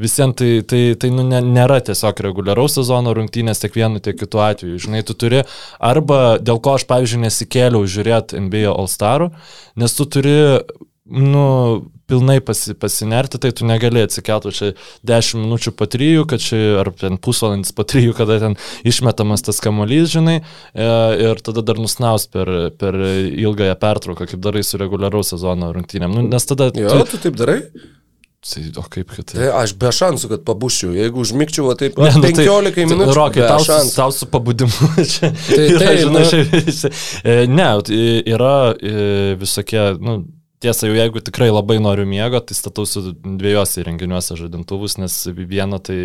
Visiems 0.00 0.38
tai, 0.40 0.50
tai, 0.66 0.82
tai 1.00 1.12
nu, 1.14 1.26
nėra 1.28 1.80
tiesiog 1.84 2.24
reguliaraus 2.26 2.78
sezono 2.78 3.14
rungtynės 3.16 3.62
tiek 3.62 3.76
vienu, 3.76 4.02
tiek 4.02 4.18
kitu 4.20 4.42
atveju. 4.42 4.80
Žinai, 4.86 5.04
tu 5.06 5.16
turi 5.18 5.44
arba 5.78 6.38
dėl 6.40 6.60
ko 6.62 6.78
aš, 6.78 6.86
pavyzdžiui, 6.90 7.24
nesikėliau 7.26 7.84
žiūrėti 7.84 8.40
NBA 8.48 8.68
All 8.72 8.90
Starų, 8.90 9.30
nes 9.80 9.96
tu 9.96 10.08
turi, 10.08 10.36
nu, 11.10 11.46
pilnai 12.10 12.40
pasi, 12.42 12.74
pasinerti, 12.74 13.38
tai 13.38 13.52
tu 13.54 13.66
negali 13.68 14.02
atsikelti 14.02 14.52
čia 14.54 14.70
10 15.06 15.44
minučių 15.44 15.72
po 15.78 15.86
3, 15.90 16.24
kad 16.30 16.42
čia, 16.42 16.58
ar 16.82 16.90
ten 16.98 17.20
pusvalandis 17.22 17.74
po 17.76 17.86
3, 17.86 18.10
kada 18.18 18.40
ten 18.42 18.56
išmetamas 18.88 19.46
tas 19.46 19.62
kamuolys, 19.62 20.10
žinai, 20.14 20.40
e, 20.40 20.90
ir 21.28 21.44
tada 21.46 21.64
dar 21.66 21.80
nusnaus 21.82 22.26
per, 22.32 22.50
per 22.80 22.98
ilgąją 22.98 23.78
pertrauką, 23.80 24.26
kaip 24.32 24.42
darai 24.42 24.64
su 24.66 24.80
reguliaraus 24.80 25.32
sezono 25.34 25.70
rungtynėm. 25.76 26.18
Nu, 26.18 26.26
nes 26.26 26.50
tada... 26.50 26.72
Jo, 26.74 27.04
tu 27.08 27.22
taip 27.22 27.38
darai? 27.38 27.60
Tai, 28.40 28.62
o 28.80 28.84
kaip 28.88 29.10
kad 29.12 29.26
tai... 29.28 29.36
Tai 29.36 29.48
aš 29.60 29.74
be 29.76 29.90
šansų, 29.92 30.30
kad 30.32 30.44
pabuščiau. 30.48 30.94
Jeigu 30.96 31.20
užmigčiau, 31.20 31.66
va, 31.68 31.74
taip, 31.76 31.98
Ne, 32.00 32.08
nu 32.16 32.24
tai- 32.24 32.32
15 32.38 32.86
minučių. 32.88 33.16
Rokai, 33.18 33.42
tau, 33.44 33.60
šansų. 33.66 33.94
tau 33.98 34.14
su 34.16 34.28
pabudimu. 34.32 34.88
čia 35.12 35.28
Tai 35.36 35.58
yra, 35.66 35.80
taip, 35.82 35.98
žinai, 36.06 36.22
nu. 36.24 36.92
e, 37.20 37.34
ne, 37.52 37.66
tai 37.84 37.98
yra 38.32 38.52
e, 38.80 38.94
visokie, 39.42 39.82
nu, 40.00 40.14
tiesa, 40.64 40.88
jau 40.88 40.96
jeigu 40.96 41.20
tikrai 41.24 41.50
labai 41.52 41.76
noriu 41.84 42.06
miego, 42.08 42.40
tai 42.40 42.56
statausi 42.56 43.02
dviejose 43.20 43.84
renginiuose 43.84 44.38
žadintuvus, 44.40 44.96
nes 45.00 45.16
vieno 45.36 45.76
tai 45.84 45.98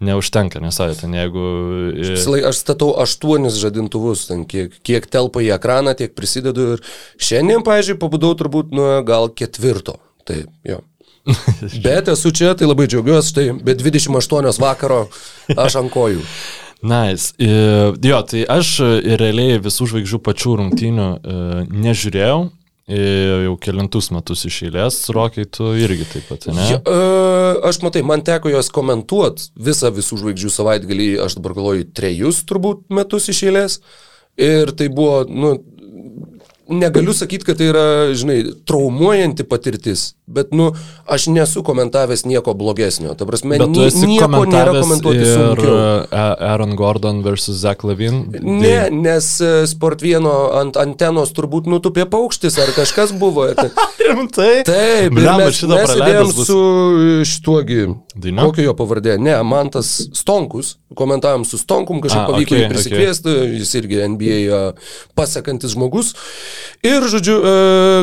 neužtenka, 0.00 0.62
nes 0.64 0.80
ai, 0.84 0.94
ten 0.96 1.12
jeigu... 1.16 1.44
e, 1.92 2.16
laiką 2.16 2.54
Aš 2.54 2.62
statau 2.64 2.94
aštuonis 3.04 3.60
žadintuvus, 3.60 4.30
ten 4.30 4.46
kiek, 4.48 4.80
kiek 4.80 5.10
telpa 5.12 5.44
į 5.44 5.52
ekraną, 5.58 5.92
tiek 6.00 6.16
prisidedu. 6.16 6.70
Ir 6.78 6.86
šiandien, 7.20 7.60
pavyzdžiui, 7.68 7.98
pabudau 8.00 8.32
turbūt 8.40 8.72
nuo 8.72 8.94
gal 9.04 9.28
ketvirto. 9.28 9.98
Taip, 10.28 10.48
jo. 10.62 10.78
Bet 11.84 12.08
esu 12.12 12.32
čia, 12.34 12.54
tai 12.58 12.66
labai 12.66 12.88
džiaugiuosi, 12.90 13.30
štai 13.34 13.46
be 13.62 13.76
28 13.78 14.58
vakaro 14.62 15.04
aš 15.56 15.80
ant 15.82 15.92
kojų. 15.94 16.24
Nice. 16.82 17.30
E, 17.38 17.92
Jo, 18.02 18.16
tai 18.26 18.40
aš 18.50 18.72
e, 18.82 19.16
realiai 19.20 19.60
visų 19.62 19.86
žvaigždžių 19.92 20.18
pačių 20.26 20.54
rungtynių 20.58 21.04
e, 21.14 21.34
nežiūrėjau. 21.70 22.40
e, 22.90 23.02
Jau 23.44 23.52
kelintus 23.62 24.10
metus 24.10 24.42
iš 24.48 24.56
eilės, 24.66 24.96
Rokai, 25.14 25.44
tu 25.46 25.68
irgi 25.78 26.08
taip 26.10 26.26
pat, 26.26 26.48
ne? 26.50 26.64
Ja, 26.72 26.80
uh, 26.82 27.62
aš 27.70 27.78
matai, 27.86 28.02
man 28.02 28.24
teko 28.26 28.50
jos 28.50 28.72
komentuoti 28.74 29.52
visą 29.62 29.92
visų 29.94 30.18
žvaigždžių 30.24 30.50
savaitgalį, 30.56 31.06
aš 31.22 31.38
dabar 31.38 31.54
galvoju, 31.60 31.86
trejus 31.94 32.42
turbūt 32.50 32.88
metus 32.90 33.30
iš 33.30 33.44
eilės. 33.46 33.78
Ir 34.42 34.74
tai 34.74 34.90
buvo, 34.90 35.22
nu, 35.30 35.54
negaliu 36.72 37.12
sakyti, 37.16 37.44
kad 37.48 37.58
tai 37.60 37.68
yra, 37.70 37.84
žinai, 38.16 38.38
traumuojanti 38.68 39.44
patirtis, 39.48 40.14
bet, 40.26 40.50
nu, 40.56 40.70
aš 41.06 41.26
nesu 41.32 41.62
komentavęs 41.66 42.24
nieko 42.28 42.54
blogesnio. 42.58 43.12
Ta 43.18 43.26
prasme, 43.28 43.58
Bet 43.60 43.74
tu 43.74 43.84
esi 43.86 44.06
nieko 44.08 44.42
nėra 44.48 44.72
komentuoti 44.80 45.26
sunkiau. 45.28 45.76
e, 46.08 46.22
Aaron 46.48 46.76
Gordon 46.78 47.22
versus 47.26 47.60
Zach 47.62 47.84
Levine. 47.84 48.24
Ne, 48.42 48.88
nes 48.90 49.28
e, 49.44 49.52
Sport 49.70 50.02
vieno 50.02 50.32
ant 50.58 50.76
antenos 50.80 51.32
turbūt 51.36 51.68
nutupė 51.70 52.08
paukštis 52.10 52.58
ar 52.62 52.72
kažkas 52.76 53.12
buvo. 53.18 53.46
Tai- 53.60 53.70
Rimtai? 54.02 54.62
Taip, 54.66 55.12
Blemba, 55.14 55.46
mes, 55.46 55.62
mes 55.62 55.92
sėdėjom 55.94 56.32
bus. 56.36 56.46
su 56.48 56.58
šituogi. 57.28 57.82
Daina? 58.12 58.44
Kokia 58.44 58.66
jo 58.66 58.74
pavardė? 58.76 59.16
Ne, 59.20 59.34
Mantas 59.46 59.94
Stonkus. 60.12 60.76
Komentavom 60.92 61.46
su 61.48 61.56
Stonkum, 61.56 62.02
kažkaip 62.04 62.28
pavyko 62.28 62.52
okei, 62.52 62.58
jį 62.60 62.68
prisikviesti, 62.68 63.32
jis 63.56 63.70
irgi 63.78 64.00
NBA 64.12 64.58
pasakantis 65.16 65.72
žmogus. 65.72 66.10
Ir, 66.84 67.06
žodžiu, 67.08 67.36
e, 67.38 67.54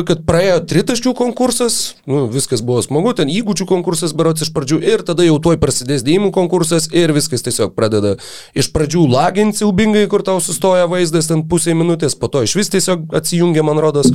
kad 0.08 0.24
praėjo 0.26 0.56
tritaškių 0.72 1.12
konkursas, 1.14 1.76
nu, 2.10 2.24
viskas 2.32 2.64
buvo 2.66 2.82
smagu, 2.82 3.12
ten 3.14 3.30
įgūdžių 3.30 3.68
konkursas 3.70 4.14
berots 4.16 4.42
iš 4.42 4.50
pradžių 4.56 4.80
ir 4.82 5.04
tada 5.06 5.26
jau 5.26 5.38
tuoj 5.42 5.60
prasidės 5.62 6.02
dėjimų 6.06 6.32
konkursas 6.34 6.88
ir 6.90 7.14
viskas 7.14 7.46
tiesiog 7.46 7.76
pradeda 7.78 8.16
iš 8.58 8.72
pradžių 8.74 9.04
laginti 9.12 9.62
ilbingai, 9.62 10.08
kur 10.10 10.26
tau 10.26 10.42
sustoja 10.42 10.90
vaizdas 10.90 11.30
ten 11.30 11.46
pusė 11.46 11.76
minutės, 11.78 12.18
po 12.18 12.32
to 12.32 12.42
iš 12.48 12.56
vis 12.58 12.74
tiesiog 12.74 13.14
atsijungia, 13.20 13.62
man 13.66 13.78
rodos. 13.78 14.10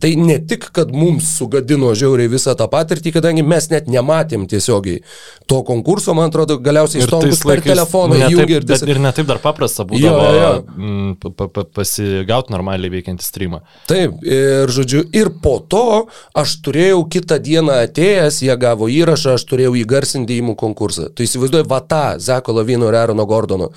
Tai 0.00 0.10
ne 0.20 0.40
tik, 0.40 0.66
kad 0.74 0.90
mums 0.92 1.28
sugadino 1.38 1.92
žiauriai 1.96 2.32
visą 2.32 2.56
tą 2.58 2.66
patirtį, 2.72 3.12
kadangi 3.18 3.44
mes 3.46 3.68
net 3.72 3.86
nematėm 3.92 4.48
tiesiogiai 4.50 5.04
to 5.46 5.58
konkurso, 5.66 6.14
man 6.16 6.30
atrodo, 6.30 6.56
galiausiai 6.62 7.02
Ir 7.02 7.08
Stonkus 7.10 7.40
tais 7.40 7.48
per 7.50 7.60
telefoną 7.64 8.16
taip, 8.22 8.50
ir 8.54 8.64
tiesiog... 8.68 8.88
ir 8.94 9.00
ne 9.04 9.10
taip 9.16 9.26
dar 9.28 9.40
paprasta 9.42 9.84
būdavo 9.88 10.22
jo, 10.24 10.38
jo. 10.40 10.50
mm, 10.76 11.10
pa- 11.20 11.32
pa- 11.36 11.48
pa- 11.52 11.64
pasigauti 11.80 12.54
normaliai 12.54 12.92
veikiantį 12.94 13.26
streamą. 13.26 13.60
Taip, 13.90 14.16
ir 14.24 14.72
žodžiu, 14.72 15.02
ir 15.12 15.30
po 15.44 15.58
to 15.68 15.82
aš 16.40 16.54
turėjau 16.64 17.02
kitą 17.12 17.38
dieną 17.44 17.76
atėjęs, 17.88 18.40
jie 18.46 18.56
gavo 18.64 18.88
įrašą, 18.88 19.36
aš 19.36 19.44
turėjau 19.52 19.74
įgarsinti 19.82 20.32
dėjimų 20.32 20.56
konkursą. 20.60 21.10
Tu 21.12 21.26
įsivaizduoji, 21.28 21.68
va 21.68 21.82
tą 21.84 22.02
Zeko 22.24 22.56
Lavino 22.56 22.88
ir 22.88 22.96
Aarono 23.02 23.26
Gordono. 23.28 23.68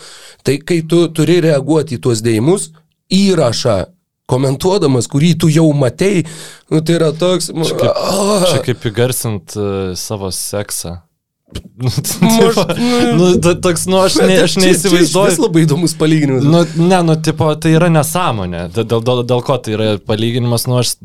Tai 0.48 0.56
kai 0.64 0.82
tu 0.88 1.04
turi 1.12 1.42
reaguoti 1.44 1.98
į 2.00 2.04
tuos 2.08 2.24
dėjimus, 2.24 2.70
įrašą 3.12 3.78
komentuodamas, 4.28 5.08
kurį 5.08 5.34
tu 5.40 5.48
jau 5.52 5.70
matei, 5.76 6.26
nu, 6.72 6.82
tai 6.84 6.98
yra 7.00 7.14
toks... 7.16 7.48
Čia 7.52 7.78
kaip, 7.80 7.92
Ah, 7.96 8.48
čia 8.52 8.60
kaip 8.66 8.88
įgarsint 8.90 9.56
uh, 9.56 9.94
savo 9.96 10.32
seksą. 10.36 10.98
Nu, 11.78 11.88
Maž- 11.88 12.04
tipo, 12.04 12.64
nu, 13.16 13.56
toks, 13.62 13.86
nu, 13.88 14.02
aš, 14.04 14.18
ne, 14.20 14.36
aš 14.44 14.58
neįsivaizduoju. 14.60 15.32
išvis 15.32 15.40
labai 15.40 15.62
įdomus 15.64 15.94
palyginimas. 15.96 16.44
Nu, 16.44 16.64
ne, 16.90 17.00
nu, 17.08 17.16
tipo, 17.24 17.48
tai 17.56 17.72
yra 17.78 17.88
nesąmonė. 17.94 18.66
Dėl, 18.76 19.00
dėl, 19.00 19.22
dėl 19.30 19.44
ko 19.48 19.56
tai 19.64 19.78
yra 19.78 19.88
palyginimas, 20.04 20.68
nu, 20.68 20.82
aš... 20.82 20.98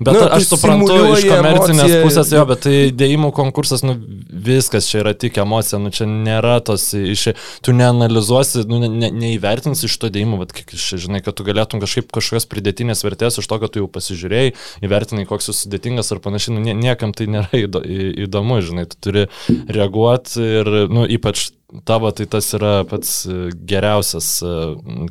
Bet 0.00 0.16
Nu, 0.16 0.20
aš 0.32 0.46
suprantu 0.48 0.94
iš 1.12 1.26
komercinės 1.28 1.82
emociją. 1.84 2.04
pusės 2.06 2.30
jo, 2.32 2.44
bet 2.48 2.62
tai 2.64 2.76
dėjimų 2.96 3.28
konkursas, 3.36 3.82
nu, 3.84 3.98
viskas 4.46 4.88
čia 4.88 5.02
yra 5.02 5.12
tik 5.12 5.36
emocija, 5.42 5.76
nu, 5.82 5.92
čia 5.92 6.06
nėra 6.08 6.54
tos 6.64 6.86
iš... 6.96 7.26
Tu 7.60 7.74
neanalizuosi, 7.76 8.64
nu, 8.70 8.78
ne, 8.80 8.88
ne, 8.88 9.10
neįvertinsi 9.12 9.84
iš 9.90 9.98
to 10.00 10.08
dėjimų, 10.14 10.40
bet 10.40 10.56
kiek 10.56 10.72
iš, 10.78 10.88
žinai, 11.04 11.20
kad 11.26 11.36
tu 11.36 11.44
galėtum 11.44 11.84
kažkaip 11.84 12.08
kažkokios 12.16 12.48
pridėtinės 12.48 13.04
vertės 13.04 13.36
iš 13.44 13.50
to, 13.52 13.60
kad 13.60 13.76
tu 13.76 13.84
jau 13.84 13.92
pasižiūrėjai, 13.92 14.56
įvertinai, 14.88 15.28
koks 15.28 15.52
jis 15.52 15.62
sudėtingas 15.66 16.14
ar 16.16 16.24
panašiai, 16.24 16.56
nu, 16.56 16.64
nie, 16.64 16.78
niekam 16.80 17.12
tai 17.12 17.28
nėra 17.28 17.52
įdomu, 18.24 18.62
žinai, 18.64 18.88
tu 18.88 19.04
turi 19.04 19.28
reaguoti 19.68 20.40
ir, 20.62 20.74
nu, 20.88 21.04
ypač 21.04 21.50
tavo 21.84 22.08
tai 22.16 22.24
tas 22.26 22.48
yra 22.56 22.78
pats 22.88 23.26
geriausias 23.52 24.38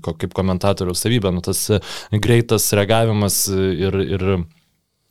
kaip 0.10 0.34
komentatoriaus 0.36 1.06
savybė, 1.06 1.30
nu, 1.38 1.46
tas 1.46 1.68
greitas 2.10 2.72
reagavimas 2.74 3.46
ir, 3.54 4.02
ir 4.18 4.32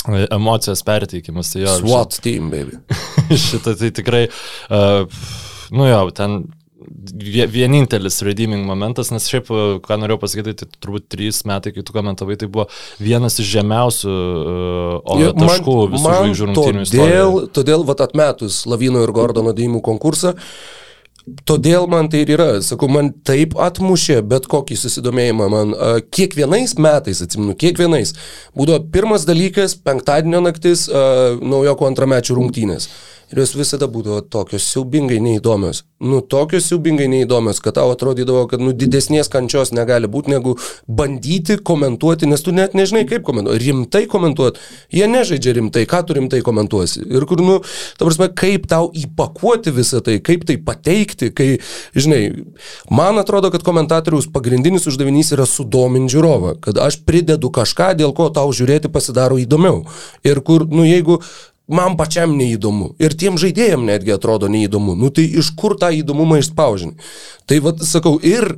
emocijos 0.07 0.83
perteikimas. 0.87 1.52
Tai 1.52 1.64
jo, 1.64 1.75
SWAT 1.83 2.21
team, 2.25 2.50
baby. 2.55 2.78
šitą 3.49 3.75
tai 3.78 3.90
tikrai, 3.95 4.26
uh, 4.71 5.05
nu 5.75 5.88
jo, 5.90 6.05
ten 6.17 6.45
vie- 7.12 7.49
vienintelis 7.50 8.23
redeeming 8.25 8.64
momentas, 8.64 9.11
nes 9.12 9.26
šiaip, 9.28 9.50
e, 9.50 9.64
ką 9.85 9.99
norėjau 10.00 10.21
pasakyti, 10.23 10.55
tai 10.62 10.69
turbūt 10.78 11.09
trys 11.12 11.43
metai, 11.49 11.73
kai 11.75 11.83
tu 11.85 11.93
komentavai, 11.93 12.38
tai 12.40 12.49
buvo 12.49 12.69
vienas 13.02 13.37
iš 13.43 13.50
žemiausių 13.59 14.14
uh, 14.14 15.19
Jo, 15.21 15.33
taškų 15.37 15.75
visų 15.93 16.05
žvaigždžių 16.07 16.49
rungtynių 16.49 16.73
todėl, 16.73 16.87
istorijoje. 16.87 17.50
todėl 17.59 17.85
vat, 17.90 18.05
atmetus 18.07 18.62
Lavino 18.71 19.02
ir 19.05 19.12
Gordono 19.12 19.52
dėjimų 19.59 19.83
konkursą, 19.85 20.37
todėl 21.49 21.88
man 21.90 22.08
tai 22.12 22.23
ir 22.25 22.32
yra, 22.37 22.49
sakau, 22.64 22.88
man 22.92 23.11
taip 23.26 23.56
atmušė 23.58 24.20
bet 24.28 24.49
kokį 24.50 24.78
susidomėjimą, 24.80 25.50
man 25.52 25.75
a, 25.75 25.90
kiekvienais 26.02 26.76
metais, 26.80 27.23
atsimenu, 27.25 27.56
kiekvienais, 27.58 28.14
būdavo 28.58 28.85
pirmas 28.94 29.26
dalykas, 29.28 29.76
penktadienio 29.85 30.42
naktis, 30.44 30.87
a, 30.88 31.37
naujoko 31.38 31.88
antramečių 31.90 32.38
rungtynės. 32.38 32.90
Ir 33.28 33.42
jos 33.42 33.52
visada 33.58 33.85
būdavo 33.92 34.23
tokios 34.32 34.64
siaubingai 34.73 35.18
neįdomios. 35.20 35.82
Nu, 36.00 36.20
tokios 36.23 36.68
siaubingai 36.70 37.08
neįdomios, 37.12 37.58
kad 37.61 37.75
tau 37.76 37.90
atrodydavo, 37.92 38.47
kad 38.49 38.62
nu, 38.62 38.70
didesnės 38.73 39.28
kančios 39.28 39.73
negali 39.75 40.08
būti, 40.08 40.30
negu 40.32 40.54
bandyti 40.87 41.58
komentuoti, 41.61 42.28
nes 42.30 42.44
tu 42.47 42.54
net 42.56 42.76
nežinai, 42.78 43.02
kaip 43.11 43.26
komentuoti. 43.26 43.61
Rimtai 43.64 44.04
komentuoti. 44.08 44.62
Jie 44.94 45.08
nežaidžia 45.11 45.56
rimtai, 45.58 45.82
ką 45.90 46.00
tu 46.06 46.16
rimtai 46.16 46.40
komentuosi. 46.47 47.02
Ir 47.04 47.26
kur, 47.28 47.42
nu, 47.44 47.58
ta 47.99 48.06
prasme, 48.06 48.30
kaip 48.32 48.64
tau 48.70 48.88
įpakuoti 48.97 49.75
visą 49.76 50.00
tai, 50.06 50.16
kaip 50.25 50.47
tai 50.49 50.56
pateikti, 50.62 51.28
kai, 51.35 51.50
žinai, 51.99 52.23
man 52.94 53.20
atrodo, 53.20 53.52
kad 53.52 53.66
komentatoriaus 53.66 54.30
pagrindinis 54.32 54.88
uždavinys 54.88 55.35
yra 55.37 55.49
sudominti 55.50 56.14
žiūrovą, 56.14 56.54
kad 56.64 56.80
aš 56.80 57.02
pridedu 57.04 57.52
kažką, 57.52 57.90
dėl 57.99 58.16
ko 58.16 58.30
tau 58.32 58.54
žiūrėti 58.54 58.88
pasidaro 58.94 59.37
įdomiau. 59.42 59.82
Ir 60.25 60.40
kur, 60.47 60.64
nu, 60.70 60.87
jeigu 60.88 61.20
man 61.69 61.97
pačiam 62.01 62.35
neįdomu. 62.39 62.95
Ir 63.03 63.15
tiem 63.19 63.39
žaidėjim 63.41 63.87
netgi 63.89 64.15
atrodo 64.17 64.49
neįdomu. 64.51 64.97
Nu 64.99 65.13
tai 65.15 65.27
iš 65.29 65.53
kur 65.59 65.77
tą 65.81 65.93
įdomumą 65.95 66.41
išspaužinai? 66.43 66.97
Tai 67.49 67.61
vad 67.65 67.85
sakau, 67.85 68.17
ir 68.25 68.57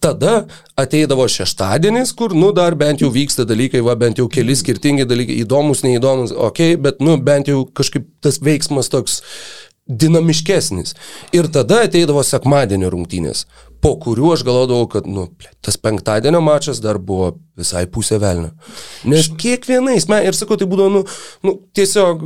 tada 0.00 0.46
ateidavo 0.80 1.26
šeštadienis, 1.28 2.12
kur, 2.16 2.34
nu, 2.36 2.52
dar 2.56 2.74
bent 2.80 3.02
jau 3.04 3.10
vyksta 3.12 3.44
dalykai, 3.48 3.82
va, 3.84 3.96
bent 4.00 4.20
jau 4.20 4.28
keli 4.32 4.56
skirtingi 4.56 5.04
dalykai, 5.08 5.36
įdomus, 5.44 5.84
neįdomus, 5.84 6.32
okei, 6.32 6.74
okay, 6.74 6.80
bet, 6.80 7.02
nu, 7.04 7.18
bent 7.20 7.50
jau 7.52 7.66
kažkaip 7.76 8.08
tas 8.24 8.40
veiksmas 8.40 8.88
toks 8.92 9.20
dinamiškesnis. 9.90 10.94
Ir 11.36 11.50
tada 11.52 11.82
ateidavo 11.84 12.24
sekmadienio 12.24 12.88
rungtynės, 12.94 13.44
po 13.80 13.94
kurių 14.00 14.34
aš 14.34 14.44
galvodavau, 14.46 14.88
kad, 14.92 15.06
nu, 15.08 15.28
tas 15.64 15.78
penktadienio 15.80 16.42
mačas 16.44 16.82
dar 16.84 17.00
buvo 17.00 17.34
visai 17.58 17.86
pusė 17.90 18.20
velnio. 18.22 18.52
Nes 19.08 19.30
kiekvienais, 19.40 20.08
me, 20.10 20.20
ir 20.26 20.36
sakau, 20.36 20.58
tai 20.60 20.68
būdavo, 20.70 21.00
nu, 21.00 21.04
nu 21.46 21.56
tiesiog 21.76 22.24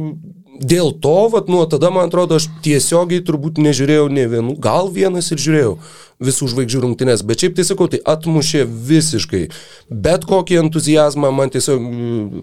dėl 0.60 0.92
to, 1.02 1.14
vat, 1.32 1.48
nuo 1.50 1.64
tada, 1.70 1.90
man 1.94 2.08
atrodo, 2.08 2.38
aš 2.38 2.46
tiesiogiai 2.64 3.22
turbūt 3.26 3.58
nežiūrėjau 3.62 4.08
ne 4.12 4.26
vienų, 4.30 4.56
gal 4.62 4.90
vienas 4.94 5.30
ir 5.34 5.42
žiūrėjau 5.42 5.76
visų 6.24 6.48
žvaigždžių 6.52 6.82
rungtynės, 6.84 7.24
bet 7.26 7.42
šiaip 7.42 7.56
tai 7.58 7.66
sakau, 7.66 7.88
tai 7.90 7.98
atmušė 7.98 8.64
visiškai. 8.90 9.42
Bet 9.90 10.26
kokį 10.30 10.60
entuzijazmą 10.62 11.32
man 11.34 11.50
tiesiog, 11.54 11.88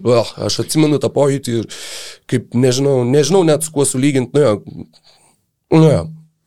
oh, 0.04 0.32
aš 0.48 0.60
atsimenu 0.66 1.00
tą 1.02 1.08
pojūtį 1.12 1.58
ir 1.62 1.70
kaip 2.30 2.56
nežinau, 2.56 3.00
nežinau 3.08 3.42
net 3.48 3.64
su 3.64 3.72
kuo 3.74 3.88
sulyginti, 3.88 4.36
nu 4.36 4.44
jo, 4.44 4.56
nu 5.72 5.86
jo, 5.88 6.02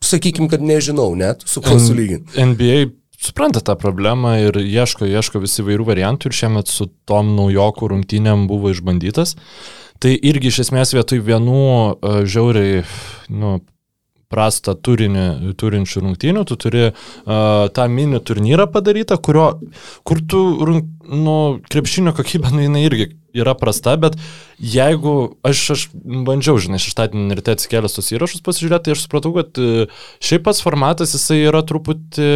sakykim, 0.06 0.50
kad 0.52 0.62
nežinau 0.64 1.10
net 1.18 1.44
su 1.48 1.62
kuo 1.64 1.78
sulyginti. 1.82 2.36
NBA 2.38 2.78
supranta 3.20 3.62
tą 3.64 3.76
problemą 3.80 4.36
ir 4.48 4.58
ieško, 4.60 5.08
ieško 5.08 5.40
visi 5.44 5.64
vairių 5.66 5.86
variantų 5.88 6.30
ir 6.30 6.36
šiemet 6.40 6.70
su 6.70 6.88
tom 7.08 7.34
naujokų 7.38 7.92
rungtynėm 7.94 8.46
buvo 8.50 8.72
išbandytas. 8.74 9.36
Tai 10.02 10.12
irgi 10.12 10.52
iš 10.52 10.66
esmės 10.66 10.92
vietoj 10.92 11.22
vienų 11.24 11.62
uh, 11.64 12.20
žiauriai, 12.28 12.84
nu, 13.32 13.56
prastą 14.32 14.74
turinį 14.74 15.54
turinčių 15.58 16.02
rungtynių, 16.02 16.42
tu 16.50 16.56
turi 16.60 16.88
uh, 16.90 16.96
tą 17.72 17.86
mini 17.88 18.18
turnyrą 18.20 18.66
padarytą, 18.74 19.20
kurio, 19.22 19.46
kur 20.06 20.20
tu, 20.28 20.42
rung, 20.66 20.88
nu, 21.10 21.60
krepšinio 21.70 22.12
kokybė, 22.16 22.52
nu, 22.54 22.64
jinai 22.66 22.84
irgi 22.88 23.08
yra 23.36 23.52
prasta, 23.58 23.92
bet 24.00 24.14
jeigu 24.56 25.36
aš, 25.44 25.58
aš 25.74 25.80
bandžiau, 25.94 26.56
žinai, 26.62 26.78
šeštadienį 26.80 27.36
ryte 27.36 27.52
atsikėlęs 27.52 27.98
tos 27.98 28.08
įrašus 28.16 28.40
pasižiūrėti, 28.46 28.86
tai 28.88 28.94
aš 28.96 29.02
supratau, 29.04 29.34
kad 29.36 29.60
e, 29.60 29.88
šiaip 30.24 30.46
pats 30.46 30.62
formatas 30.64 31.12
jisai 31.12 31.42
yra 31.50 31.60
truputį 31.68 32.30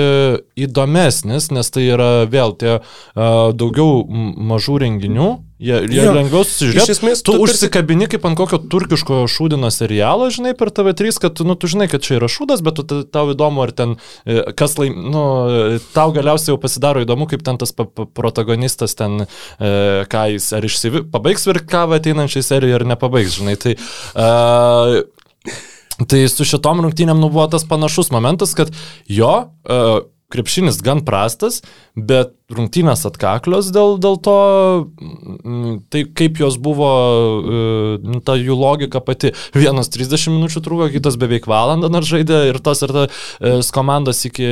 įdomesnis, 0.61 1.49
nes 1.55 1.71
tai 1.73 1.87
yra 1.95 2.11
vėl 2.31 2.53
tie 2.61 2.75
uh, 2.81 3.53
daugiau 3.57 4.03
mažų 4.11 4.77
renginių, 4.85 5.29
jie, 5.61 5.79
jie 5.93 6.05
Jo. 6.05 6.13
lengviau 6.17 6.43
Iš 6.45 6.51
susižiūrėti. 6.53 6.95
esmės, 6.95 7.23
Tu 7.25 7.33
tu 7.35 7.45
užsikabini 7.47 8.09
kaip 8.13 8.25
ant 8.29 8.37
kokio 8.39 8.61
turkiško 8.73 9.23
šūdino 9.31 9.71
serialo, 9.73 10.29
žinai, 10.33 10.53
per 10.59 10.69
TV3, 10.77 11.17
kad 11.25 11.41
nu, 11.49 11.57
tu 11.57 11.71
žinai, 11.71 11.89
kad 11.93 12.05
čia 12.05 12.19
yra 12.21 12.29
šūdas, 12.33 12.61
bet 12.65 12.77
tu, 12.81 12.85
ta- 12.85 13.03
tau 13.09 13.33
įdomu, 13.33 13.65
ar 13.65 13.73
ten 13.73 13.97
e, 14.29 14.43
kas 14.57 14.77
laim, 14.81 14.97
nu, 15.13 15.25
tau 15.97 16.13
galiausiai 16.17 16.53
jau 16.55 16.61
pasidaro 16.61 17.05
įdomu, 17.05 17.29
kaip 17.31 17.45
ten 17.47 17.57
tas 17.61 17.73
pa, 17.73 17.89
protagonistas 18.61 18.95
ten, 18.95 19.27
e, 19.59 20.05
ką 20.09 20.27
jis, 20.35 20.53
ar 20.53 20.65
išsivi, 20.65 21.05
pabaigs 21.11 21.47
virkavą 21.47 21.99
ateinančiai 21.99 22.43
serijai, 22.43 22.77
ar 22.81 22.85
nepabaigs, 22.85 23.39
žinai. 23.41 23.57
Tai, 23.57 23.77
e, 24.15 25.05
Tai 26.01 26.17
su 26.33 26.47
šitom 26.49 26.81
rungtynėm 26.81 27.19
nu 27.21 27.29
buvo 27.29 27.45
tas 27.53 27.67
panašus 27.69 28.09
momentas, 28.09 28.55
kad 28.57 28.71
jo, 29.05 29.53
uh, 29.69 30.01
krepšinis 30.33 30.79
gan 30.81 31.03
prastas, 31.05 31.61
bet 31.93 32.33
rungtynės 32.51 33.05
atkaklios 33.09 33.71
dėl, 33.75 33.97
dėl 34.03 34.17
to, 34.25 34.37
tai 35.93 36.03
kaip 36.19 36.41
jos 36.41 36.57
buvo, 36.61 36.91
uh, 37.41 37.97
nu, 38.03 38.21
ta 38.25 38.35
jų 38.39 38.57
logika 38.59 39.01
pati. 39.05 39.33
Vienas 39.57 39.91
30 39.93 40.35
minučių 40.35 40.63
truko, 40.65 40.89
kitas 40.93 41.19
beveik 41.21 41.47
valandą 41.51 41.91
dar 41.93 42.07
žaidė 42.07 42.43
ir 42.51 42.61
tas 42.65 42.83
ir 42.87 42.95
tas 42.97 43.21
uh, 43.41 43.61
komandos 43.75 44.23
iki 44.29 44.47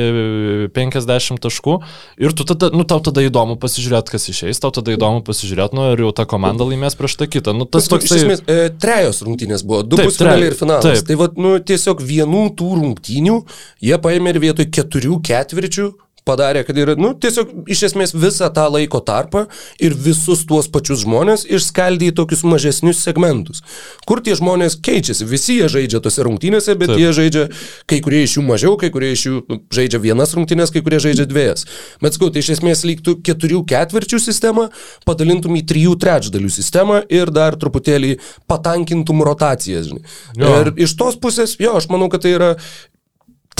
50 0.75 1.41
taškų. 1.43 1.77
Ir 2.23 2.35
tu 2.37 2.45
tada, 2.47 2.71
nu, 2.75 2.85
tau 2.87 3.01
tada 3.03 3.23
įdomu 3.25 3.57
pasižiūrėti, 3.61 4.15
kas 4.15 4.29
išeis, 4.31 4.61
tau 4.63 4.71
tada 4.75 4.93
įdomu 4.95 5.23
pasižiūrėti, 5.27 5.77
nu, 5.77 5.89
ir 5.93 6.05
jau 6.05 6.11
ta 6.15 6.25
komanda 6.29 6.67
laimės 6.67 6.97
prieš 6.99 7.17
tą 7.19 7.29
kitą. 7.31 7.55
Nu, 7.57 7.67
tas 7.69 7.89
toks, 7.91 8.09
iš 8.09 8.23
esmės, 8.23 8.43
e, 8.49 8.69
trejos 8.81 9.23
rungtynės 9.25 9.65
buvo, 9.67 9.83
du 9.83 9.99
Taip, 9.99 10.09
pusfinaliai 10.11 10.49
tre- 10.49 10.53
ir 10.53 10.59
finalas. 10.59 10.85
taip. 10.87 11.07
Tai 11.09 11.19
vad, 11.23 11.39
nu, 11.41 11.55
tiesiog 11.59 12.03
vienų 12.03 12.45
tų 12.59 12.69
rungtynių 12.81 13.39
jie 13.85 13.97
paėmė 14.01 14.35
ir 14.35 14.41
vietoj 14.47 14.69
keturių 14.75 15.19
ketvirčių 15.29 15.89
padarė, 16.27 16.63
kad 16.67 16.77
yra, 16.79 16.95
nu, 16.99 17.13
tiesiog 17.17 17.69
iš 17.71 17.83
esmės 17.89 18.13
visą 18.15 18.49
tą 18.53 18.65
laiko 18.71 19.01
tarpą 19.05 19.45
ir 19.81 19.95
visus 19.95 20.45
tuos 20.49 20.69
pačius 20.71 21.03
žmonės 21.03 21.45
išskaldė 21.49 22.11
į 22.11 22.15
tokius 22.19 22.43
mažesnius 22.47 23.01
segmentus, 23.05 23.63
kur 24.09 24.21
tie 24.25 24.35
žmonės 24.37 24.77
keičiasi. 24.85 25.27
Visi 25.29 25.59
jie 25.59 25.69
žaidžia 25.71 26.01
tose 26.03 26.25
rungtynėse, 26.27 26.75
bet 26.79 26.93
Taip. 26.93 27.01
Jie 27.01 27.13
žaidžia, 27.15 27.45
kai 27.89 28.01
kurie 28.05 28.23
iš 28.25 28.37
jų 28.37 28.45
mažiau, 28.47 28.75
kai 28.81 28.91
kurie 28.93 29.11
iš 29.15 29.25
jų 29.27 29.41
nu, 29.49 29.59
žaidžia 29.75 30.01
vienas 30.03 30.35
rungtynės, 30.37 30.73
kai 30.75 30.83
kurie 30.85 31.01
žaidžia 31.03 31.27
dviejas. 31.29 31.65
Bet 32.03 32.17
sakau, 32.17 32.31
tai 32.33 32.43
iš 32.43 32.53
esmės 32.57 32.85
lygtų 32.87 33.19
keturių 33.25 33.63
ketvirčių 33.69 34.21
sistemą, 34.23 34.69
padalintum 35.07 35.57
į 35.59 35.65
trijų 35.69 35.97
trečdalių 36.01 36.51
sistemą 36.53 37.01
ir 37.09 37.33
dar 37.35 37.57
truputėlį 37.59 38.17
patankintum 38.49 39.23
rotacijas. 39.25 39.91
Ir 40.39 40.73
iš 40.79 40.95
tos 40.99 41.19
pusės, 41.21 41.57
jo, 41.61 41.75
aš 41.79 41.89
manau, 41.91 42.09
kad 42.11 42.25
tai 42.25 42.35
yra 42.37 42.53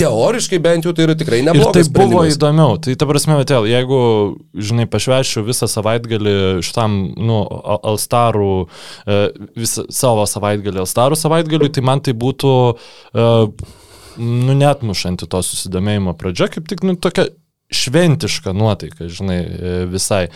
teoriškai 0.00 0.58
bent 0.64 0.86
jau 0.88 0.92
tai 0.96 1.04
yra 1.06 1.14
tikrai 1.18 1.40
Ir 1.42 1.46
neblogas. 1.50 1.74
tai 1.76 1.82
buvo 1.92 2.06
sprendimas. 2.24 2.36
įdomiau. 2.38 2.78
Tai 2.84 2.94
ta 3.00 3.08
prasme, 3.10 3.36
vėl, 3.44 3.66
jeigu, 3.70 3.98
žinai, 4.56 4.86
pašvešiu 4.90 5.44
visą 5.46 5.68
savaitgalį 5.70 6.34
šitam, 6.66 6.96
nu, 7.20 7.40
Al- 7.44 7.82
Alstarų, 7.92 8.52
e, 9.06 9.18
visą 9.60 9.84
savo 9.92 10.24
savaitgalį, 10.30 10.82
Alstarų 10.84 11.18
savaitgalį, 11.20 11.70
tai 11.76 11.84
man 11.86 12.00
tai 12.00 12.14
būtų, 12.16 12.54
e, 13.14 13.28
nu, 14.20 14.56
net 14.56 14.82
mušanti 14.86 15.28
to 15.30 15.42
susidomėjimo 15.46 16.16
pradžia, 16.18 16.48
kaip 16.52 16.66
tik, 16.68 16.82
nu, 16.82 16.96
tokia 16.96 17.28
šventiška 17.70 18.52
nuotaika, 18.56 19.06
žinai, 19.12 19.38
e, 19.46 19.76
visai. 19.92 20.26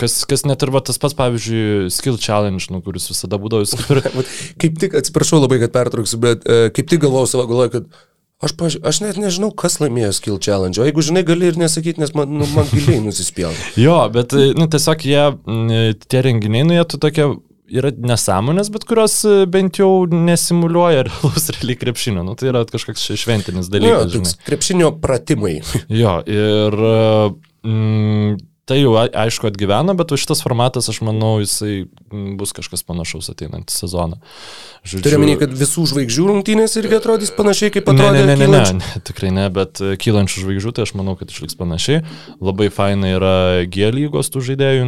Kas, 0.00 0.22
kas 0.24 0.46
net 0.48 0.62
ir 0.64 0.70
va, 0.72 0.80
tas 0.80 0.96
pats, 0.96 1.12
pavyzdžiui, 1.12 1.90
Skill 1.92 2.16
Challenge, 2.16 2.64
nu, 2.72 2.78
kuris 2.80 3.10
visada 3.10 3.36
būdavo, 3.36 3.66
kaip 3.68 3.90
ir 3.92 4.00
Kaip 4.62 4.78
tik, 4.80 4.94
atsiprašau 4.96 5.42
labai, 5.42 5.58
kad 5.60 5.74
pertrauksiu, 5.74 6.16
bet 6.22 6.46
kaip 6.72 6.88
tik 6.88 7.02
galvojau 7.04 7.28
savo 7.28 7.44
galvoje, 7.50 7.74
kad 7.74 7.90
aš, 8.44 8.54
paž... 8.58 8.76
aš 8.86 9.00
net 9.04 9.18
nežinau, 9.20 9.50
kas 9.54 9.78
laimėjo 9.82 10.12
Skill 10.18 10.38
Challenge. 10.42 10.78
O 10.80 10.86
jeigu 10.86 11.04
žinai, 11.04 11.24
gali 11.26 11.50
ir 11.50 11.58
nesakyti, 11.60 12.00
nes 12.02 12.14
man, 12.16 12.30
nu, 12.40 12.46
man 12.54 12.68
giliai 12.74 13.00
nusispjauna. 13.04 13.68
Jo, 13.80 13.98
bet, 14.14 14.34
e, 14.38 14.52
nu, 14.58 14.68
tiesiog 14.70 15.04
jie, 15.08 15.26
tie 16.08 16.24
renginiai, 16.26 16.66
nu, 16.68 16.76
jie 16.78 16.86
tu 16.92 17.00
tokie 17.02 17.28
yra 17.68 17.90
nesąmonės, 18.00 18.70
bet 18.72 18.86
kurios 18.88 19.18
e, 19.28 19.42
bent 19.52 19.76
jau 19.80 19.90
nesimuliuoja 20.08 21.02
realus 21.10 21.48
realiai 21.56 21.76
krepšinio. 21.82 22.22
Nu, 22.24 22.36
tai 22.38 22.48
yra 22.52 22.62
kažkoks 22.68 23.10
šventinis 23.20 23.68
Nu, 23.68 23.80
jo, 23.82 23.98
dalykas. 24.06 24.14
žinai. 24.14 24.36
krepšinio 24.48 24.92
pratimai. 25.02 25.58
Jo, 25.92 26.18
ir 26.24 26.78
mm, 27.66 28.38
tai 28.68 28.78
jau 28.82 28.92
aišku 28.98 29.48
atgyvena, 29.48 29.94
bet 29.96 30.12
šitas 30.20 30.42
formatas, 30.44 30.88
aš 30.92 31.00
manau, 31.06 31.38
jisai 31.42 31.88
bus 32.38 32.52
kažkas 32.56 32.84
panašaus 32.86 33.30
ateinantį 33.32 33.74
sezoną. 33.74 34.18
Žodžiu, 34.84 35.02
Turiu 35.06 35.20
menį, 35.22 35.36
kad 35.40 35.54
visų 35.56 35.86
žvaigždžių 35.92 36.26
rungtynės 36.30 36.76
irgi 36.80 36.98
atrodys 36.98 37.32
panašiai, 37.36 37.72
kaip 37.74 37.88
Ne, 37.88 37.96
atrodė 37.96 38.20
ne, 38.22 38.26
ne, 38.26 38.36
ne, 38.36 38.36
ne, 38.36 38.60
kylančių. 38.60 38.76
ne, 38.78 39.02
tikrai 39.08 39.32
ne, 39.34 39.46
bet 39.56 39.82
e, 39.82 39.94
kylančių 40.00 40.44
žvaigždžių 40.44 40.74
tai 40.76 40.86
aš 40.86 40.94
manau, 41.00 41.16
kad 41.20 41.32
išliks 41.32 41.58
panašiai. 41.58 42.04
Labai 42.44 42.68
faina 42.74 43.14
yra 43.16 43.34
G 43.68 43.90
lygos 43.94 44.30
tų 44.34 44.44
žaidėjų 44.52 44.86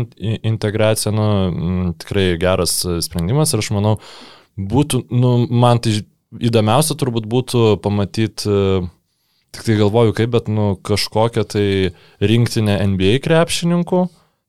integracija, 0.52 1.14
nu, 1.16 1.26
tikrai 2.00 2.30
geras 2.40 2.78
e, 2.84 3.00
sprendimas 3.04 3.56
ir 3.56 3.64
aš 3.64 3.72
manau, 3.76 3.96
būtų, 4.60 5.06
nu, 5.10 5.34
man 5.50 5.80
tai 5.82 6.02
įdomiausia 6.38 6.94
turbūt 7.00 7.26
būtų 7.30 7.66
pamatyti 7.82 8.54
Tik 9.50 9.66
tai 9.66 9.76
galvoju, 9.80 10.14
kaip, 10.14 10.30
bet 10.36 10.48
nu, 10.52 10.72
kažkokią 10.86 11.44
tai 11.50 11.66
rinktinę 12.22 12.78
NBA 12.92 13.18
krepšininkų, 13.24 14.04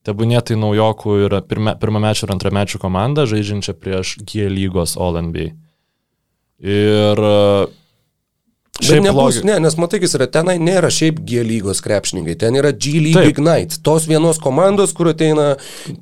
tebūnė 0.06 0.42
tai 0.46 0.58
naujokų 0.62 1.18
ir 1.26 1.38
pirma, 1.50 1.76
pirmamečio 1.82 2.28
ir 2.28 2.36
antramečio 2.36 2.82
komanda, 2.82 3.26
žaidžiančia 3.30 3.74
prieš 3.78 4.20
G 4.22 4.50
lygos 4.52 4.98
All 5.02 5.18
NBA. 5.26 5.52
Ir 6.62 7.24
Bet 8.82 9.04
nebus, 9.04 9.36
logi... 9.36 9.46
ne, 9.46 9.58
nes 9.62 9.76
matai, 9.78 10.00
kas 10.02 10.16
yra, 10.18 10.26
tenai 10.32 10.56
nėra 10.62 10.90
šiaip 10.94 11.20
G 11.28 11.44
lygos 11.46 11.84
krepšininkai, 11.86 12.38
ten 12.40 12.56
yra 12.58 12.72
G 12.74 13.02
League 13.04 13.20
Taip. 13.20 13.34
Ignite, 13.36 13.78
tos 13.86 14.08
vienos 14.10 14.40
komandos, 14.42 14.94
kur 14.98 15.12
ateina 15.12 15.52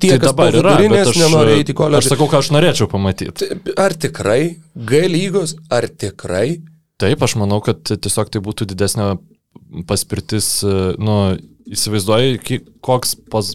tie, 0.00 0.14
tai 0.14 0.20
kas 0.22 0.36
yra, 0.56 0.76
aš 1.02 1.18
nenori 1.18 1.58
eiti 1.58 1.74
į 1.74 1.78
koledžą. 1.80 2.00
Aš 2.06 2.12
sakau, 2.14 2.30
ką 2.30 2.40
aš 2.40 2.52
norėčiau 2.54 2.88
pamatyti. 2.90 3.50
Ar 3.74 3.96
tikrai 4.06 4.40
G 4.72 5.02
lygos, 5.12 5.58
ar 5.72 5.90
tikrai? 5.90 6.60
Taip, 7.00 7.22
aš 7.24 7.36
manau, 7.40 7.62
kad 7.64 7.82
tiesiog 7.88 8.32
tai 8.32 8.42
būtų 8.44 8.68
didesnė 8.70 9.14
paspirtis, 9.88 10.60
nu, 11.00 11.16
įsivaizduoji, 11.70 12.60
koks 12.84 13.16
paz, 13.30 13.54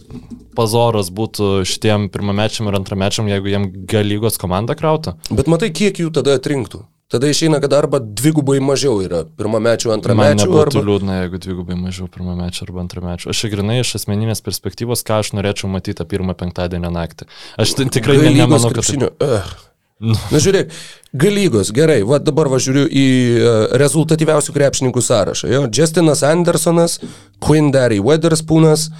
pazoras 0.56 1.12
būtų 1.14 1.62
šitiem 1.68 2.08
pirmamečiam 2.12 2.70
ir 2.70 2.78
antramečiam, 2.78 3.28
jeigu 3.30 3.52
jiem 3.52 3.70
G 3.88 4.02
lygos 4.06 4.40
komanda 4.40 4.76
krautų. 4.78 5.16
Bet 5.30 5.50
matai, 5.52 5.72
kiek 5.76 6.00
jų 6.00 6.12
tada 6.16 6.36
atrinktų? 6.40 6.84
Tada 7.06 7.28
išeina, 7.30 7.60
kad 7.62 7.70
arba 7.76 8.00
dvigubai 8.02 8.56
mažiau 8.58 8.96
yra 9.04 9.20
pirmamečių, 9.38 9.92
antramečių. 9.94 10.48
Man 10.50 10.62
arba... 10.64 10.80
liūdna, 10.88 11.18
jeigu 11.20 11.38
dvigubai 11.44 11.76
mažiau 11.78 12.08
pirmamečių 12.10 12.64
arba 12.66 12.82
antramečių. 12.82 13.30
Aš 13.30 13.44
grinai 13.52 13.76
iš 13.84 13.92
asmeninės 14.00 14.42
perspektyvos, 14.42 15.04
ką 15.06 15.20
aš 15.22 15.30
norėčiau 15.38 15.70
matyti 15.70 16.00
tą 16.00 16.08
pirmą 16.10 16.34
penktadienio 16.40 16.90
naktį. 16.90 17.28
Aš 17.62 17.76
tikrai 17.78 18.18
ne, 18.24 18.34
nemanau, 18.40 18.72
kad... 18.74 18.90
Tai... 18.90 19.12
Uh. 19.22 19.54
Na 19.96 20.40
žiūrėk, 20.42 20.72
galygos, 21.16 21.70
gerai, 21.72 22.02
va 22.04 22.18
dabar 22.20 22.50
važiuoju 22.52 22.84
į 22.92 23.06
uh, 23.40 23.54
rezultatyviausių 23.80 24.52
krepšininkų 24.52 25.00
sąrašą. 25.00 25.48
Jo, 25.48 25.62
Justinas 25.72 26.20
Andersonas, 26.26 26.98
Quinn 27.40 27.70
Derry 27.72 28.02
Weatherspoons, 28.04 28.90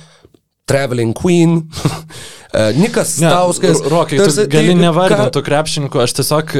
Traveling 0.66 1.12
Queen, 1.16 1.59
Nikas 2.77 3.16
Stauskas. 3.16 3.81
Rokai, 3.90 4.19
tu 4.19 4.45
gali 4.51 4.75
nevardinti 4.79 5.40
ką... 5.40 5.45
krepšininkų, 5.45 6.01
aš 6.05 6.14
tiesiog 6.21 6.55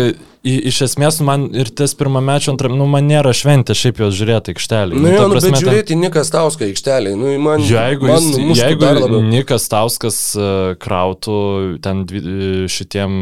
iš 0.47 0.81
esmės 0.87 1.19
man 1.25 1.47
ir 1.57 1.71
tas 1.75 1.95
pirmamečio 1.99 2.53
antram, 2.53 2.77
nu 2.79 2.87
man 2.91 3.09
nėra 3.09 3.33
šventė 3.35 3.75
šiaip 3.77 4.03
jos 4.05 4.15
žiūrėti 4.19 4.53
aikštelį. 4.55 4.99
Nu, 4.99 5.07
nu, 5.07 5.15
jo, 5.15 5.25
nu, 5.25 5.37
prasme, 5.37 5.55
bet 5.55 5.65
žiūrėti 5.65 5.89
ten... 5.95 6.03
Nikas 6.05 6.31
Tauską 6.35 6.69
aikštelį, 6.69 7.15
nu 7.19 7.33
man. 7.43 7.65
Jeigu, 7.65 8.11
man 8.11 8.29
jis, 8.29 8.61
jeigu 8.61 9.23
Nikas 9.27 9.71
Tauskas 9.73 10.21
uh, 10.39 10.77
krautų 10.83 11.41
ten 11.85 12.05
dvi, 12.09 12.23
šitiem 12.71 13.19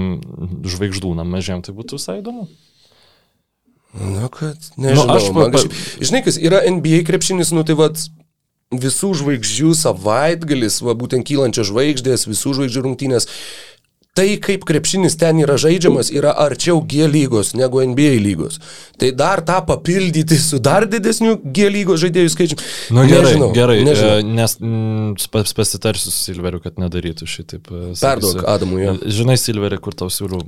žvaigždūnam 0.75 1.31
mažiem, 1.37 1.63
tai 1.65 1.77
būtų 1.77 2.01
visai 2.01 2.19
įdomu. 2.21 2.49
Na, 3.95 4.27
kad, 4.33 4.59
nežinau. 4.75 5.07
Nu, 5.07 5.15
aš, 5.15 5.31
man, 5.37 5.55
kažkaip, 5.55 5.81
žinai, 6.03 6.25
kas 6.27 6.39
yra 6.43 6.65
NBA 6.67 7.05
krepšinis, 7.07 7.55
nu 7.55 7.63
tai 7.67 7.79
vad 7.79 8.01
visų 8.72 9.12
žvaigždžių 9.20 9.74
savaitgalis, 9.79 10.81
va 10.83 10.96
būtent 10.98 11.27
kylančios 11.29 11.70
žvaigždės, 11.70 12.29
visų 12.31 12.57
žvaigždžių 12.59 12.85
rungtynės 12.88 13.29
tai, 14.14 14.37
kaip 14.42 14.62
krepšinis 14.66 15.16
ten 15.18 15.40
yra 15.42 15.57
žaidžiamas, 15.59 16.11
yra 16.14 16.33
arčiau 16.44 16.79
G 16.87 17.09
lygos 17.11 17.53
negu 17.59 17.83
NBA 17.83 18.14
lygos. 18.22 18.61
Tai 19.00 19.11
dar 19.18 19.42
tą 19.46 19.59
papildyti 19.66 20.38
su 20.38 20.61
dar 20.62 20.87
didesniu 20.90 21.35
G 21.42 21.66
lygos 21.74 22.03
žaidėjų 22.05 22.33
skaičiu. 22.35 22.59
Na 22.94 23.03
nu, 23.03 23.09
gerai, 23.11 23.33
nežinau, 23.33 23.48
gerai, 23.57 23.79
nežinau. 23.87 24.20
E, 24.20 24.29
nes 24.38 24.57
m, 24.62 25.16
pasitarsiu 25.35 26.12
su 26.12 26.14
Silveriu, 26.31 26.62
kad 26.62 26.79
nedarytų 26.81 27.29
šitaip. 27.31 27.70
E, 27.74 27.90
Perduok 27.98 28.46
Adamui. 28.55 28.85
Ja. 28.85 28.94
Žinai, 29.18 29.37
Silveri, 29.40 29.81
kur 29.83 29.98
tau 29.98 30.12
siūliu, 30.14 30.40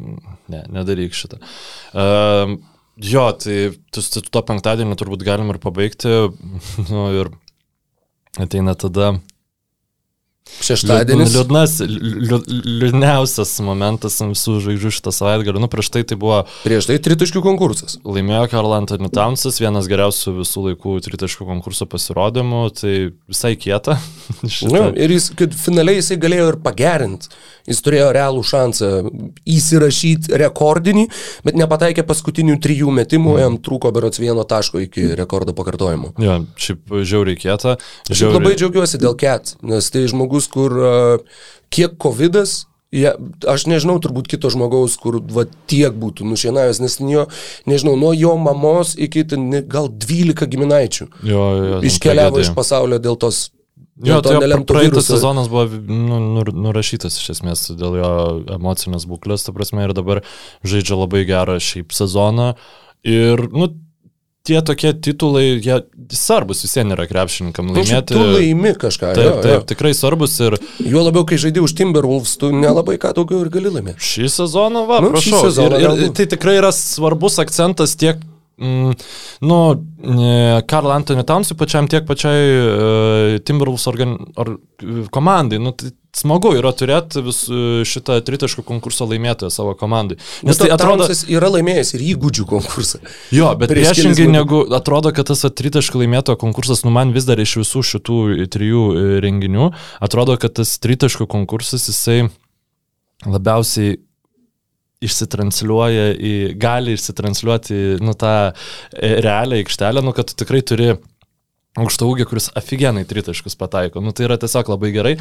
ne, 0.52 0.62
nedaryk 0.78 1.16
šitą. 1.18 1.42
Uh, 1.90 2.54
jo, 3.02 3.26
tai 3.42 3.58
tu, 3.90 4.06
tu 4.14 4.22
to 4.22 4.44
penktadienį 4.46 4.94
turbūt 5.00 5.26
galim 5.26 5.50
ir 5.54 5.60
pabaigti. 5.62 6.14
Nu, 6.86 7.08
ir 7.18 7.32
ateina 8.36 8.74
tada 8.74 9.20
Šeštadienis. 10.56 11.34
Liūdnas, 11.34 11.74
liūdniausias 11.84 13.52
momentas 13.64 14.16
visų 14.22 14.56
žvaigždžių 14.64 14.92
šitą 14.96 15.12
savaitgalį. 15.12 15.60
Nu, 15.62 15.68
prieš 15.70 15.90
tai 15.92 16.02
tai 16.08 16.16
buvo. 16.20 16.40
Prieš 16.64 16.88
tai 16.88 16.96
tritaškių 17.02 17.42
konkursas. 17.44 17.98
Laimėjo 18.06 18.46
Karl 18.54 18.76
Anthony 18.78 19.10
Townsas, 19.12 19.60
vienas 19.60 19.88
geriausių 19.90 20.38
visų 20.38 20.64
laikų 20.70 20.96
tritaškių 21.04 21.48
konkurso 21.50 21.88
pasirodymų. 21.90 22.62
Tai 22.80 22.94
visai 23.28 23.52
kieta. 23.60 23.98
nu, 24.72 24.86
ir 24.96 25.16
jis, 25.18 25.28
kad 25.36 25.54
finaliai 25.60 26.00
jisai 26.00 26.18
galėjo 26.22 26.48
ir 26.54 26.58
pagerinti. 26.64 27.30
Jis 27.66 27.82
turėjo 27.82 28.08
realų 28.14 28.42
šansą 28.46 28.88
įsirašyti 29.50 30.38
rekordinį, 30.38 31.08
bet 31.42 31.56
nepataikė 31.58 32.04
paskutinių 32.06 32.60
trijų 32.62 32.92
metimų, 32.94 33.32
mm. 33.32 33.40
jam 33.42 33.56
trūko 33.58 33.90
berots 33.94 34.22
vieno 34.22 34.44
taško 34.46 34.84
iki 34.84 35.08
rekordo 35.18 35.50
pakartojimo. 35.58 36.12
Jo, 36.22 36.38
šiaip 36.62 36.94
žiauriai 37.02 37.40
kieta. 37.40 37.74
Žiauriai... 38.06 38.14
Aš 38.14 38.38
labai 38.38 38.54
džiaugiuosi 38.54 39.02
dėl 39.02 39.18
Ket, 39.18 39.56
nes 39.66 39.90
tai 39.90 40.04
žmogus 40.06 40.35
žmogus, 40.36 40.48
kur 40.52 41.24
kiek 41.70 41.96
COVID, 42.02 42.36
ja, 42.92 43.14
aš 43.48 43.66
nežinau 43.66 43.98
turbūt 44.00 44.28
kito 44.28 44.50
žmogaus, 44.50 44.96
kur 44.96 45.20
va, 45.32 45.46
tiek 45.66 45.92
būtų 45.92 46.26
nušienavęs, 46.26 46.80
nes 46.80 47.00
jo, 47.00 47.26
nežinau, 47.66 47.96
nuo 47.96 48.12
jo 48.14 48.36
mamos 48.36 48.96
iki 48.96 49.24
ten, 49.24 49.50
gal 49.66 49.88
12 49.88 50.46
giminaičių 50.46 51.08
jo, 51.22 51.44
jo, 51.56 51.82
iškeliavo 51.82 52.40
iš 52.40 52.54
pasaulio 52.54 52.98
dėl 52.98 53.16
tos 53.16 53.50
Jo, 54.04 54.18
tai 54.20 54.36
praeitas 54.68 55.06
sezonas 55.08 55.46
buvo 55.48 55.64
nu, 55.88 56.18
nur, 56.20 56.50
nurašytas 56.52 57.14
iš 57.16 57.30
esmės 57.32 57.62
dėl 57.80 57.94
jo 57.96 58.10
emocinės 58.58 59.06
būklės, 59.08 59.46
ta 59.46 59.54
prasme, 59.56 59.86
ir 59.86 59.94
dabar 59.96 60.20
žaidžia 60.60 60.98
labai 61.00 61.22
gerą 61.24 61.56
šiaip 61.56 61.96
sezoną. 61.96 62.50
Ir, 63.08 63.40
nu, 63.56 63.70
tie 64.46 64.60
tokie 64.66 64.92
titulai, 65.02 65.44
jie 65.62 65.80
svarbus 66.14 66.62
visiems 66.64 66.94
yra 66.96 67.06
krepšininkam 67.10 67.72
laimėti. 67.74 68.14
Tu 68.14 68.22
laimi 68.22 68.72
kažką. 68.78 69.10
Taip, 69.16 69.26
jo, 69.26 69.34
taip, 69.42 69.56
jo. 69.56 69.64
tikrai 69.72 69.92
svarbus 69.96 70.38
ir... 70.46 70.58
Juo 70.86 71.02
labiau, 71.06 71.26
kai 71.28 71.40
žaidži 71.42 71.64
už 71.64 71.76
Timberwolves, 71.78 72.36
tu 72.40 72.52
nelabai 72.54 72.96
ką 73.02 73.12
daugiau 73.18 73.42
ir 73.44 73.50
gali 73.54 73.74
laimėti. 73.74 74.02
Šį 74.12 74.30
sezoną, 74.38 74.86
va, 74.88 75.02
nu, 75.04 75.12
prašau. 75.14 75.44
Sezoną, 75.48 75.82
ir, 75.82 76.06
ir, 76.06 76.16
tai 76.16 76.28
tikrai 76.30 76.58
yra 76.60 76.72
svarbus 76.74 77.40
akcentas 77.42 77.98
tiek 77.98 78.22
Mm, 78.56 78.94
nu, 79.38 79.56
Karl 80.66 80.90
Anthony 80.90 81.24
Townsui 81.28 81.58
pačiam 81.60 81.88
tiek 81.92 82.06
pačiai 82.08 82.44
uh, 82.56 83.34
Timberwolves 83.44 83.84
organ, 83.90 84.14
or, 84.40 84.54
komandai. 85.12 85.60
Nu, 85.60 85.74
tai 85.76 85.92
smagu 86.16 86.54
yra 86.56 86.72
turėti 86.76 87.22
vis 87.26 87.42
šitą 87.88 88.18
tritaškų 88.26 88.64
konkursą 88.66 89.08
laimėtoją 89.10 89.52
savo 89.52 89.74
komandai. 89.78 90.18
Nes 90.46 90.60
tai 90.60 90.70
atrodo, 90.74 91.08
jis 91.10 91.24
yra 91.32 91.50
laimėjęs 91.52 91.92
ir 91.96 92.06
įgūdžių 92.12 92.46
konkursą. 92.50 93.02
Jo, 93.34 93.52
bet 93.60 93.74
priešingai 93.74 94.28
negu 94.30 94.62
atrodo, 94.76 95.12
kad 95.16 95.28
tas 95.30 95.44
tritaškų 95.46 96.04
laimėtojo 96.04 96.40
konkursas, 96.40 96.84
nu 96.86 96.94
man 96.94 97.12
vis 97.16 97.28
dar 97.28 97.40
iš 97.42 97.58
visų 97.62 97.84
šitų 97.92 98.18
trijų 98.52 98.86
e, 98.88 99.06
renginių, 99.24 99.70
atrodo, 100.04 100.38
kad 100.40 100.56
tas 100.60 100.76
tritaškų 100.82 101.28
konkursas 101.30 101.88
jisai 101.90 102.26
labiausiai 103.26 103.96
išsitransliuoja 105.04 106.08
į, 106.16 106.32
gali 106.60 106.96
išsitransliuoti, 106.96 107.98
nu, 108.04 108.16
tą 108.18 108.32
e, 108.48 109.12
realią 109.24 109.60
aikštelę, 109.60 110.02
nu, 110.04 110.14
kad 110.16 110.30
tu 110.30 110.38
tikrai 110.40 110.62
turi 110.66 110.94
aukštą 111.76 112.08
ūgį, 112.08 112.26
kuris 112.30 112.48
aфиgenai 112.56 113.04
tritaškus 113.08 113.58
pataiko. 113.60 114.00
Nu, 114.04 114.14
tai 114.16 114.28
yra 114.28 114.38
tiesiog 114.40 114.72
labai 114.72 114.92
gerai. 114.94 115.14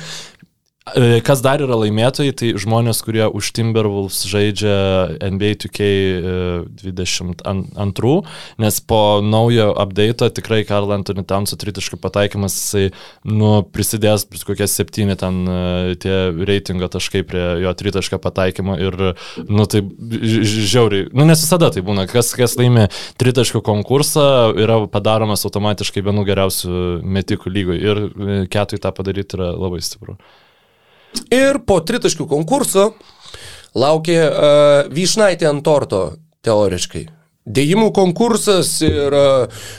E, 0.94 1.18
kas 1.26 1.40
dar 1.42 1.58
yra 1.66 1.74
laimėtojai, 1.82 2.30
tai 2.38 2.52
žmonės, 2.62 3.00
kurie 3.02 3.26
už 3.26 3.48
Timberwolves 3.58 4.20
žaidžia 4.30 5.18
NBA 5.34 5.58
2K22, 5.64 8.12
nes 8.62 8.78
po 8.86 9.00
naujo 9.26 9.74
update 9.82 10.30
tikrai 10.38 10.62
Karl 10.70 10.94
Anthony 10.94 11.26
Towns'o 11.26 11.58
tritaškų 11.58 11.98
pataikymas, 12.04 12.54
jisai 12.60 12.94
nu, 13.26 13.66
prisidės 13.66 14.30
kokie 14.46 14.70
septyni 14.70 15.18
ten 15.18 15.42
e, 15.50 15.98
tie 16.06 16.30
reitingo 16.46 16.86
taškai 16.94 17.26
prie 17.26 17.66
jo 17.66 17.74
tritašką 17.82 18.22
pataikymo 18.22 18.78
ir, 18.78 19.18
nu, 19.50 19.66
tai 19.66 19.82
žiauriai, 19.90 21.10
nu, 21.18 21.26
nes 21.26 21.42
visada 21.42 21.74
tai 21.74 21.82
būna, 21.82 22.06
kas, 22.14 22.30
kas 22.38 22.62
laimė 22.62 22.94
tritaškų 23.18 23.66
konkursą, 23.66 24.54
yra 24.54 24.86
padaromas 24.86 25.50
automatiškai 25.50 26.06
vienu 26.06 26.22
geriausių 26.30 27.02
metikų 27.02 27.50
lygoj 27.58 27.78
ir 27.90 28.06
e, 28.06 28.46
ketui 28.54 28.78
tą 28.78 28.94
padaryti 28.94 29.42
yra 29.42 29.50
labai 29.58 29.82
stipru. 29.82 30.22
Ir 31.34 31.62
po 31.68 31.80
tritaškių 31.82 32.28
konkurso 32.30 32.94
laukė 33.76 34.20
uh, 34.24 34.94
vyšnaitė 34.94 35.50
ant 35.52 35.66
torto, 35.66 36.06
teoriškai. 36.46 37.08
Dėjimų 37.46 37.92
konkursas 37.94 38.72
ir 38.82 39.14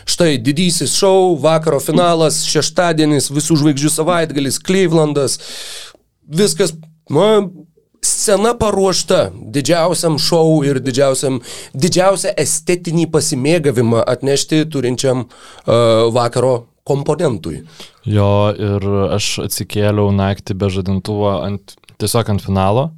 štai 0.06 0.36
didysis 0.38 0.92
šou, 0.94 1.34
vakaro 1.42 1.80
finalas, 1.82 2.44
šeštadienis, 2.46 3.26
visų 3.34 3.56
žvaigždžių 3.58 3.90
savaitgalis, 3.90 4.60
Clevelandas. 4.62 5.40
Viskas, 6.30 6.76
na, 7.10 7.48
scena 8.06 8.54
paruošta 8.54 9.32
didžiausiam 9.34 10.14
šou 10.22 10.62
ir 10.68 10.78
didžiausiam, 10.78 11.40
didžiausią 11.74 12.36
estetinį 12.38 13.08
pasimėgavimą 13.10 14.04
atnešti 14.14 14.62
turinčiam 14.70 15.26
uh, 15.26 16.06
vakaro 16.14 16.54
komponentui. 16.86 17.64
Jo, 18.06 18.52
ir 18.54 18.86
aš 19.16 19.32
atsikėliau 19.48 20.12
naktį 20.14 20.56
be 20.58 20.70
žadintuvo 20.72 21.32
ant, 21.40 21.74
tiesiog 21.98 22.36
ant 22.36 22.44
finalo. 22.44 22.90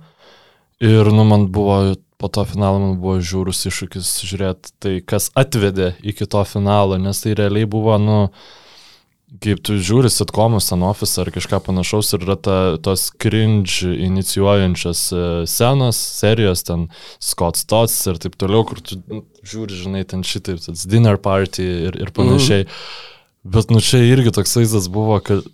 Ir, 0.85 1.09
nu, 1.11 1.25
man 1.27 1.49
buvo 1.51 1.97
po 2.19 2.29
to 2.29 2.43
finalo 2.45 2.81
man 2.83 2.97
buvo 2.99 3.21
žiūrus 3.23 3.63
iššūkis 3.71 4.09
žiūrėti 4.27 4.73
tai, 4.83 4.95
kas 5.07 5.31
atvedė 5.39 5.93
iki 6.03 6.27
to 6.27 6.43
finalo, 6.51 6.99
nes 6.99 7.23
tai 7.23 7.37
realiai 7.39 7.69
buvo, 7.71 7.95
nu, 8.03 8.17
kaip 9.45 9.61
tu 9.63 9.77
žiūri 9.79 10.11
sitkomus 10.11 10.73
ant 10.75 10.87
office 10.89 11.21
ar 11.23 11.31
kažką 11.31 11.61
panašaus 11.69 12.11
ir 12.17 12.25
yra 12.27 12.35
ta, 12.43 12.57
tos 12.83 13.09
cringe 13.23 13.93
inicijuojančios 14.09 15.03
e, 15.13 15.27
scenos, 15.47 16.01
serijos, 16.19 16.65
ten 16.67 16.89
Scott 17.23 17.61
Stotts 17.61 18.01
ir 18.11 18.19
taip 18.25 18.35
toliau, 18.41 18.67
kur 18.67 18.83
tu 18.83 18.99
nu, 19.05 19.23
žiūri, 19.47 19.79
žinai, 19.85 20.03
ten 20.09 20.27
šitaip, 20.27 20.59
tas 20.65 20.89
dinner 20.91 21.21
party 21.23 21.69
ir, 21.91 22.01
ir 22.03 22.15
panašiai. 22.19 22.67
Mm. 22.67 23.15
Bet, 23.43 23.71
nu, 23.71 23.83
čia 23.85 24.01
irgi 24.05 24.33
toks 24.35 24.57
vaizdas 24.59 24.89
buvo, 24.93 25.21
kad, 25.25 25.45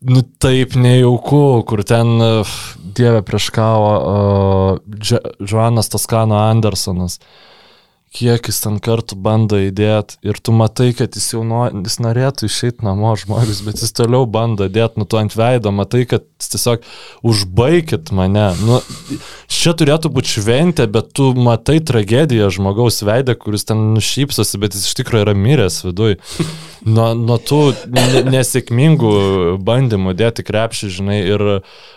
nu, 0.00 0.24
taip 0.42 0.76
nejauku, 0.78 1.62
kur 1.68 1.84
ten, 1.86 2.16
uh, 2.20 2.58
dieve 2.96 3.22
prieš 3.26 3.48
kavo, 3.54 3.94
uh, 3.98 5.22
Joanas 5.40 5.90
Toskano 5.92 6.38
Andersonas. 6.42 7.18
Uh, 7.18 7.51
kiek 8.12 8.48
jis 8.50 8.58
ten 8.60 8.76
kartų 8.82 9.16
bando 9.24 9.56
įdėti 9.56 10.18
ir 10.26 10.38
tu 10.44 10.52
matai, 10.52 10.90
kad 10.96 11.16
jis 11.16 11.30
jau 11.32 11.42
nuo, 11.48 11.64
jis 11.72 11.96
norėtų 12.04 12.48
išeiti 12.48 12.84
namo 12.84 13.14
žmogus, 13.18 13.62
bet 13.64 13.80
jis 13.80 13.94
toliau 13.96 14.26
bando 14.28 14.68
dėti, 14.68 15.00
nu 15.00 15.06
tu 15.08 15.16
ant 15.20 15.32
veido, 15.36 15.72
matai, 15.72 16.04
kad 16.10 16.26
tiesiog 16.42 16.84
užbaikit 17.24 18.12
mane. 18.12 18.50
Nu, 18.60 18.80
čia 19.48 19.72
turėtų 19.78 20.12
būti 20.12 20.34
šventė, 20.36 20.88
bet 20.92 21.12
tu 21.16 21.30
matai 21.38 21.78
tragediją 21.80 22.50
žmogaus 22.52 23.00
veidą, 23.06 23.36
kuris 23.38 23.64
ten 23.68 23.92
nušypsosi, 23.96 24.60
bet 24.60 24.76
jis 24.76 24.90
iš 24.90 24.98
tikrųjų 25.00 25.26
yra 25.26 25.36
miręs 25.38 25.80
viduj. 25.86 26.18
Nuo, 26.82 27.12
nuo 27.14 27.36
tų 27.38 27.60
nesėkmingų 28.26 29.12
bandymų 29.62 30.16
dėti 30.18 30.42
krepšį, 30.42 30.88
žinai, 30.98 31.20
ir, 31.30 31.44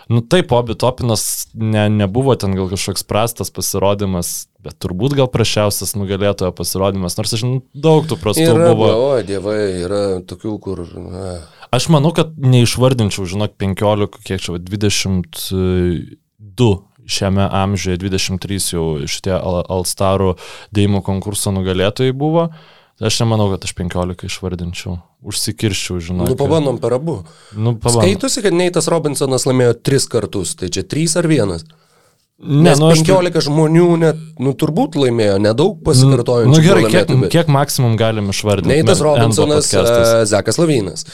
nu 0.06 0.22
taip, 0.22 0.52
Obi 0.54 0.76
Topinas 0.78 1.48
ne, 1.58 1.88
nebuvo 1.90 2.36
ten 2.38 2.54
gal 2.54 2.70
kažkoks 2.70 3.02
prastas 3.02 3.50
pasirodymas, 3.50 4.46
bet 4.62 4.74
turbūt 4.82 5.14
gal 5.18 5.28
prašiausias 5.32 5.94
nugalėtojo 5.98 6.52
pasirodymas, 6.56 7.16
nors 7.18 7.34
aš 7.36 7.40
žinau, 7.44 7.58
daug 7.72 8.02
tų 8.08 8.14
prastų 8.22 8.48
yra, 8.48 8.70
buvo. 8.72 8.88
O, 8.94 8.96
dievai, 9.26 9.60
yra 9.84 10.02
tokių, 10.26 10.52
kur... 10.62 10.76
Na. 10.96 11.36
Aš 11.74 11.84
manau, 11.92 12.10
kad 12.16 12.28
neišvardinčiau, 12.40 13.24
žinok, 13.28 13.50
15, 13.60 14.20
kiek 14.26 14.40
čia, 14.42 14.50
22 14.56 16.70
šiame 17.06 17.44
amžiuje, 17.46 17.96
23 18.02 18.74
jau 18.74 18.86
šitie 19.06 19.34
Alstarų 19.36 20.30
dėjimų 20.74 21.00
konkurso 21.06 21.48
nugalėtojai 21.54 22.12
buvo. 22.16 22.48
Aš 22.96 23.18
nemanau, 23.20 23.50
kad 23.52 23.60
aš 23.68 23.74
15 23.76 24.24
išvardinčiau. 24.24 24.94
Užsikirščiau, 25.26 25.98
žinau. 26.00 26.24
Nu, 26.30 26.36
pabandom 26.38 26.78
per 26.80 26.96
abu. 26.96 27.18
Nu, 27.52 27.74
pabandom. 27.76 28.00
Skaitusi, 28.00 28.40
kad 28.44 28.56
Neitas 28.56 28.88
Robinsonas 28.88 29.44
laimėjo 29.44 29.74
3 29.84 30.08
kartus, 30.14 30.54
tai 30.56 30.70
čia 30.72 30.82
3 30.86 31.18
ar 31.20 31.28
1? 31.28 31.66
Ne, 32.36 32.70
Nes 32.70 32.78
nu, 32.78 32.90
aš 32.92 33.00
15 33.00 33.32
tai... 33.32 33.40
žmonių 33.46 33.84
net, 34.02 34.18
nu, 34.44 34.50
turbūt 34.60 34.98
laimėjo, 35.00 35.38
nedaug 35.40 35.78
pasikartojančių. 35.86 36.52
Nu, 36.52 36.60
gerai, 36.60 36.82
kiek, 36.92 37.08
bet- 37.08 37.30
kiek 37.32 37.48
maksimum 37.48 37.94
galim 37.96 38.28
išvardinti? 38.28 38.74
Neitas 38.74 39.00
Robinsonas, 39.00 39.70
uh, 39.72 40.20
Zekas 40.28 40.60
Lavynas. 40.60 41.06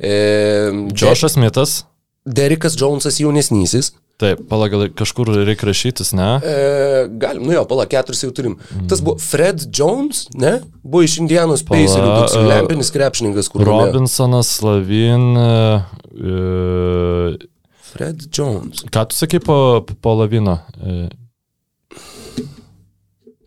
E, 0.00 0.72
Džošas 0.88 1.36
Mitas. 1.36 1.82
Derikas 2.24 2.80
Jonesas 2.80 3.20
jaunesnysis. 3.20 3.92
Taip, 4.20 4.40
palagal, 4.48 4.86
kažkur 4.96 5.28
reikia 5.32 5.68
rašytis, 5.68 6.14
ne? 6.16 6.30
E, 6.44 6.56
galim, 7.20 7.44
nu 7.48 7.54
jo, 7.54 7.62
pala, 7.68 7.86
keturis 7.88 8.20
jau 8.24 8.32
turim. 8.36 8.56
Mm. 8.56 8.88
Tas 8.88 9.00
buvo 9.04 9.20
Fred 9.20 9.62
Jones, 9.72 10.26
ne? 10.36 10.58
Buvo 10.80 11.04
iš 11.04 11.16
Indianos 11.22 11.62
Pacerių, 11.68 12.08
toks 12.18 12.34
e, 12.36 12.42
lempinis 12.50 12.92
krepšininkas, 12.92 13.48
kur. 13.52 13.64
Robinsonas, 13.68 14.50
Lavin. 14.64 15.24
E, 15.40 17.48
Fred 17.92 18.26
Jones. 18.32 18.84
ką 18.90 19.06
tu 19.10 19.16
sakai 19.18 19.40
po, 19.42 19.84
po 20.00 20.14
Lavino? 20.20 20.58
E, 20.80 21.08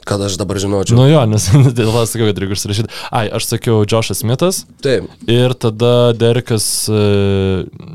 Kad 0.03 0.19
aš 0.21 0.33
dabar 0.35 0.57
žinočiau. 0.59 0.97
nu 0.99 1.05
jo, 1.07 1.21
nes 1.31 1.45
dėl 1.77 1.87
to 1.95 2.01
sakiau, 2.11 2.27
kad 2.27 2.39
reikia 2.43 2.57
užsirašyti. 2.57 2.89
Ai, 3.15 3.29
aš 3.31 3.45
sakiau 3.53 3.85
Džošas 3.87 4.25
Mitas 4.27 4.65
Taip. 4.83 5.05
ir 5.31 5.53
tada 5.55 6.11
Derikas 6.11 6.65
e, 6.91 6.97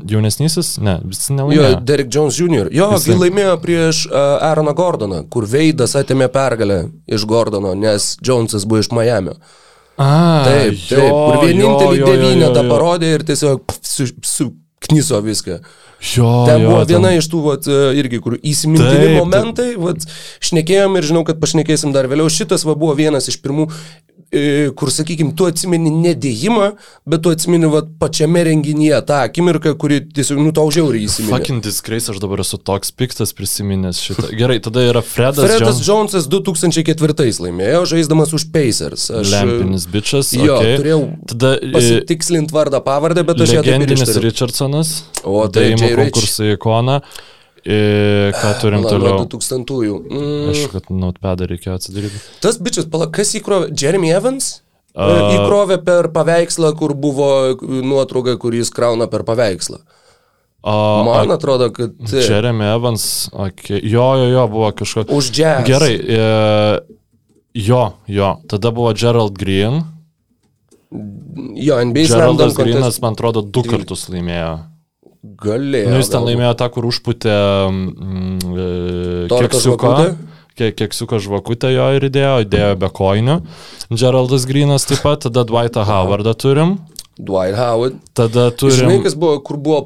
jaunesnysis, 0.09 0.79
ne, 0.81 0.95
visi 1.05 1.29
Jo, 1.29 1.37
nelaimėjo. 1.37 1.81
Derek 1.85 2.09
Jones 2.09 2.39
Jr. 2.41 2.71
Jo, 2.73 2.87
kai 2.97 3.13
laimėjo 3.19 3.53
prieš 3.61 3.99
uh, 4.09 4.41
Aaroną 4.47 4.73
Gordoną, 4.73 5.19
kur 5.29 5.45
Veidas 5.51 5.93
atėmė 6.01 6.31
pergalę 6.33 6.79
iš 7.05 7.27
Gordono, 7.29 7.75
nes 7.77 8.15
Jonesas 8.25 8.65
buvo 8.65 8.81
iš 8.81 8.89
Miami. 8.89 9.35
A, 9.99 10.09
Taip, 10.47 10.79
taip, 10.89 11.03
jo, 11.03 11.11
kur 11.13 11.43
vienintelį 11.45 11.93
jo, 11.93 11.93
jo, 11.93 12.07
jo, 12.07 12.09
devynetą 12.09 12.63
jo. 12.65 12.69
parodė 12.73 13.13
ir 13.19 13.27
tiesiog 13.29 13.77
su, 13.85 14.09
su 14.25 14.49
knyso 14.89 15.21
viską. 15.21 15.59
Jo, 15.99 16.45
Ten 16.47 16.61
jo, 16.63 16.69
buvo 16.69 16.85
ten- 16.85 16.95
viena 16.95 17.11
iš 17.17 17.27
tų, 17.27 17.39
vat, 17.43 17.67
e, 17.67 17.79
irgi, 17.99 18.19
kur 18.23 18.37
įsimintini 18.39 19.17
momentai, 19.19 19.73
vat, 19.75 20.05
šnekėjom 20.39 20.95
ir 20.95 21.03
žinau, 21.03 21.25
kad 21.27 21.39
pašnekėsim 21.41 21.91
dar 21.91 22.07
vėliau. 22.07 22.29
Šitas 22.31 22.63
va, 22.63 22.75
buvo 22.79 22.95
vienas 22.95 23.27
iš 23.27 23.41
pirmų, 23.43 23.67
kur, 24.77 24.91
sakykime, 24.93 25.31
tu 25.37 25.47
atsimeni 25.49 25.93
nedėjimą, 25.93 26.71
bet 27.09 27.23
tu 27.25 27.31
atsimeni 27.33 27.69
vat, 27.71 27.87
pačiame 28.01 28.43
renginyje 28.49 28.99
tą 29.07 29.21
akimirką, 29.29 29.73
kuri 29.79 30.01
tiesiog, 30.05 30.41
nu, 30.43 30.53
tau 30.55 30.67
žiauriai 30.73 31.07
įsiminė. 31.07 31.33
Fucking 31.33 31.63
disgrace, 31.65 32.11
aš 32.13 32.19
dabar 32.21 32.43
esu 32.43 32.59
toks 32.61 32.93
piktas 32.93 33.33
prisiminęs 33.37 34.01
šitą. 34.03 34.29
Gerai, 34.39 34.59
tada 34.63 34.83
yra 34.89 35.05
Fredas. 35.05 35.41
Fredas 35.45 35.81
Jones. 35.85 36.09
Jonesas 36.09 36.29
2004 36.31 37.39
laimėjo, 37.43 37.81
žaisdamas 37.89 38.33
už 38.35 38.47
Pacers. 38.53 39.09
Aš, 39.13 39.33
Lempinis 39.33 39.87
bičias. 39.89 40.31
Jo, 40.37 40.59
okay. 40.59 40.77
turėjau 40.79 41.01
Tada 41.29 41.55
e, 41.57 41.71
pasitikslint 41.73 42.53
vardą 42.53 42.81
pavardę, 42.85 43.23
bet 43.27 43.41
aš 43.43 43.57
ją 43.57 43.63
ir 43.63 43.71
legendinis. 43.73 44.15
Richardsonas. 44.23 44.93
O, 45.23 45.43
tai 45.51 45.71
Dėjimo 45.71 45.91
konkursų 46.03 46.53
ikona. 46.55 46.99
E, 47.65 48.31
ką 48.35 48.53
turim 48.61 48.83
Pala, 48.83 48.95
toliau? 48.95 49.19
nuo 49.19 49.27
2000-ųjų. 49.27 49.99
Mm, 50.09 50.49
Aš, 50.53 50.63
kad 50.73 50.89
notepadą 50.93 51.47
reikėjo 51.49 51.77
atsidaryti. 51.79 52.21
tas 52.43 52.59
bičias, 52.61 52.87
pala, 52.91 53.09
kas 53.11 53.35
įkrovė? 53.39 53.71
Jeremy 53.75 54.11
Evans? 54.15 54.59
Uh, 54.99 55.29
įkrovė 55.37 55.77
per 55.85 56.09
paveikslą, 56.11 56.73
kur 56.75 56.95
buvo 56.97 57.29
nuotrauka, 57.61 58.35
kur 58.41 58.55
jis 58.57 58.71
krauna 58.73 59.07
per 59.07 59.23
paveikslą. 59.27 59.77
O, 60.61 61.03
Man 61.07 61.31
atrodo, 61.31 61.69
kad... 61.71 61.93
Jeremy 62.11 62.65
Evans. 62.73 63.29
Okay. 63.31 63.79
Jo, 63.83 64.09
jo, 64.19 64.25
jo, 64.33 64.47
buvo 64.51 64.71
kažkoks. 64.75 65.13
Už 65.13 65.29
jazz. 65.31 65.63
Gerai. 65.67 65.93
E, 65.95 66.79
jo, 67.53 67.83
jo. 68.07 68.33
Tada 68.49 68.71
buvo 68.75 68.91
Gerald 68.93 69.37
Green. 69.39 69.79
Jo, 71.55 71.77
NBA 71.85 72.09
Geraldas 72.09 72.57
Greenas, 72.57 72.99
man 73.01 73.13
atrodo, 73.13 73.45
du 73.45 73.63
kartus 73.63 74.07
laimėjo. 74.09 74.57
Galėjo. 75.23 75.89
Nu, 75.91 75.99
jis 76.01 76.11
ten 76.13 76.23
laimėjo 76.27 76.53
tą, 76.59 76.69
kur 76.73 76.87
užputė 76.89 77.33
mm, 77.69 78.37
e, 78.53 78.67
Torto 79.31 79.49
keksiuko. 79.49 79.93
žvakutę? 81.23 81.73
Jo 81.75 81.89
ir 81.95 82.07
įdėjo, 82.09 82.35
įdėjo 82.45 82.71
be 82.81 82.89
koinių. 82.91 83.35
Geraldas 83.95 84.47
Greenas 84.49 84.87
taip 84.89 85.03
pat, 85.05 85.21
tada 85.27 85.45
Dwightą 85.47 85.85
Howardą 85.87 86.33
turim. 86.35 86.77
Dwight 87.19 87.55
Howard. 87.59 87.97
Tada 88.15 88.47
Žinai, 88.47 88.57
turim... 88.59 89.03
kas 89.03 89.15
buvo, 89.19 89.41
kur 89.43 89.57
buvo, 89.59 89.79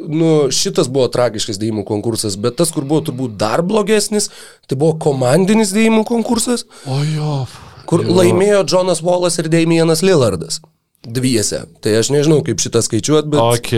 nu, 0.00 0.48
šitas 0.48 0.88
buvo 0.88 1.04
tragiškas 1.12 1.60
dėjimų 1.60 1.84
konkursas, 1.88 2.38
bet 2.40 2.56
tas, 2.56 2.72
kur 2.72 2.86
buvo 2.88 3.02
turbūt 3.04 3.34
dar 3.40 3.60
blogesnis, 3.60 4.30
tai 4.68 4.78
buvo 4.80 4.94
komandinis 4.96 5.74
dėjimų 5.76 6.06
konkursas, 6.08 6.64
O 6.88 7.02
jo. 7.04 7.42
kur 7.88 8.06
Jo. 8.06 8.16
laimėjo 8.22 8.62
Jonas 8.72 9.02
Wallas 9.04 9.36
ir 9.42 9.50
Damienas 9.52 10.00
Lillardas. 10.00 10.62
Dviese. 11.06 11.62
Tai 11.80 11.92
aš 11.94 12.10
nežinau, 12.10 12.40
kaip 12.44 12.58
šitą 12.58 12.80
skaičiuot, 12.82 13.28
bet... 13.30 13.38
Ok, 13.38 13.70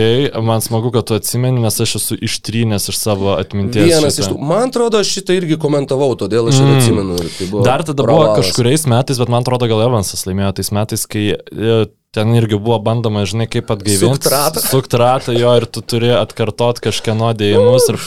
man 0.42 0.62
smagu, 0.64 0.88
kad 0.94 1.04
tu 1.06 1.14
atsimeni, 1.18 1.61
nes 1.61 1.76
aš 1.85 1.98
esu 2.00 2.16
ištrynęs 2.16 2.88
iš 2.90 2.96
savo 2.96 3.35
atminties. 3.37 3.85
Vienas 3.90 4.16
šitą. 4.16 4.24
iš 4.24 4.30
tų. 4.33 4.38
Man 4.50 4.70
atrodo, 4.70 5.02
aš 5.04 5.12
šitą 5.18 5.37
irgi 5.37 5.59
komentavau, 5.61 6.09
todėl 6.18 6.48
aš 6.50 6.62
ir 6.62 6.72
atsimenu. 6.78 7.18
Ir 7.20 7.30
tai 7.37 7.48
buvo 7.52 7.64
Dar 7.66 7.85
tada 7.85 8.00
buvo 8.02 8.24
pravalas. 8.24 8.40
kažkuriais 8.48 8.88
metais, 8.90 9.20
bet 9.20 9.33
man 9.37 9.44
atrodo, 9.44 9.68
gal 9.70 9.85
Evansas 9.85 10.24
laimėjo 10.26 10.54
tais 10.59 10.72
metais, 10.74 11.04
kai 11.12 11.26
e, 11.37 11.78
ten 12.16 12.35
irgi 12.40 12.56
buvo 12.56 12.80
bandoma, 12.88 13.26
žinai, 13.28 13.46
kaip 13.52 13.68
atgaivinti. 13.76 14.16
Sukt 14.16 14.30
ratą. 14.33 14.64
Suktratą 14.64 15.37
jo 15.37 15.52
ir 15.61 15.68
tu 15.68 15.85
turi 15.85 16.14
atkartot 16.16 16.80
kažkieno 16.88 17.35
dėjimus. 17.37 17.90
Ir, 17.92 18.00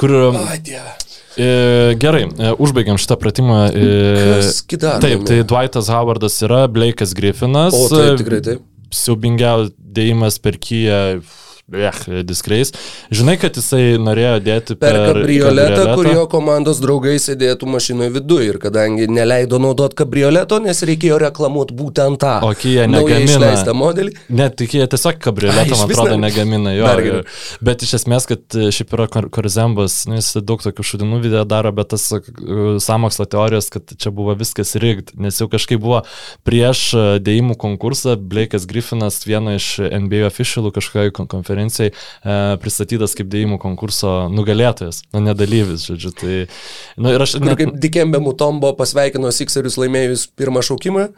kur, 0.00 0.16
Ai, 0.40 0.56
dieve. 0.64 0.96
E, 1.36 1.94
gerai, 2.00 2.24
e, 2.28 2.52
užbaigiam 2.62 2.98
šitą 3.00 3.16
pratimą. 3.20 3.60
E, 3.70 3.88
Kas 4.40 4.60
kita? 4.66 4.98
taip, 5.04 5.24
tai 5.28 5.42
Dwightas 5.46 5.90
Howardas 5.92 6.40
yra, 6.46 6.64
Blake'as 6.70 7.14
Griffinas. 7.16 7.76
O, 7.76 7.88
taip, 7.92 8.18
tikrai 8.22 8.42
taip. 8.44 8.66
Siaubingiausias 8.94 9.74
dėjimas 9.94 10.38
per 10.42 10.58
Kiją. 10.62 11.00
Ech, 11.72 12.02
diskreis. 12.28 12.74
Žinai, 13.08 13.38
kad 13.40 13.56
jisai 13.56 13.94
norėjo 13.96 14.34
dėti 14.44 14.74
Per 14.76 14.92
per, 14.92 15.06
kabrioletą, 15.16 15.94
kur 15.96 16.08
jo 16.12 16.24
komandos 16.28 16.76
draugai 16.82 17.14
sėdėtų 17.16 17.64
mašinoje 17.72 18.10
viduje 18.18 18.50
ir 18.50 18.58
kadangi 18.60 19.06
neleido 19.08 19.56
naudoti 19.62 19.96
kabrioleto, 20.02 20.58
nes 20.60 20.82
reikėjo 20.84 21.16
reklamuoti 21.22 21.72
būtent 21.78 22.20
tą 22.20 22.34
O 22.44 22.50
naujai 22.52 22.84
negamina. 23.24 23.72
modelį. 23.80 24.12
Net 24.28 24.58
tik 24.60 24.74
jie 24.76 24.84
tiesiog 24.92 25.16
kabrioletą, 25.24 25.72
man 25.80 25.88
atrodo, 25.88 26.18
ne- 26.18 26.26
negamina 26.26 26.74
jo. 26.76 26.90
Geriau. 27.00 27.22
Bet 27.64 27.86
iš 27.88 27.94
esmės, 28.02 28.28
kad 28.28 28.44
e, 28.60 28.68
šiaip 28.68 28.92
yra 28.98 29.08
Kor- 29.16 29.30
Korzembas, 29.32 30.02
nu, 30.04 30.20
jis 30.20 30.34
daug 30.44 30.60
tokių 30.60 30.84
šudinų 30.84 31.22
video 31.24 31.46
daro, 31.48 31.72
bet 31.72 31.94
tas 31.96 32.04
e, 32.12 32.20
samokslo 32.84 33.24
teorijos, 33.24 33.70
kad 33.72 33.96
čia 33.96 34.12
buvo 34.12 34.36
viskas 34.36 34.76
rigged, 34.76 35.14
nes 35.16 35.40
jau 35.40 35.48
kažkaip 35.48 35.80
buvo 35.80 36.04
prieš 36.44 36.84
e, 36.92 37.06
dėjimų 37.24 37.56
konkursą, 37.64 38.18
Blake'as 38.20 38.68
Griffinas, 38.68 39.22
vieno 39.24 39.56
iš 39.56 39.78
NBA 39.88 40.26
officialų 40.28 40.74
kažkokiai 40.76 41.08
kon- 41.08 41.24
konferencijai 41.32 41.53
konferencijai 41.54 41.90
e, 41.90 42.58
pristatytas 42.62 43.14
kaip 43.16 43.30
dėjimų 43.32 43.58
konkurso 43.62 44.28
nugalėtojas, 44.32 45.04
nu, 45.14 45.22
nedalyvis, 45.24 45.86
žodžiu. 45.88 46.12
Tai, 46.18 46.36
nu, 46.98 47.14
ir 47.14 47.24
aš 47.24 47.38
Net... 47.44 47.58
Kaip 47.60 47.74
Dikembe 47.80 48.20
Mutombo 48.22 48.74
pasveikino 48.78 49.32
Sixerius 49.34 49.78
laimėjus 49.80 50.28
pirmą 50.36 50.64
šaukimą. 50.64 51.08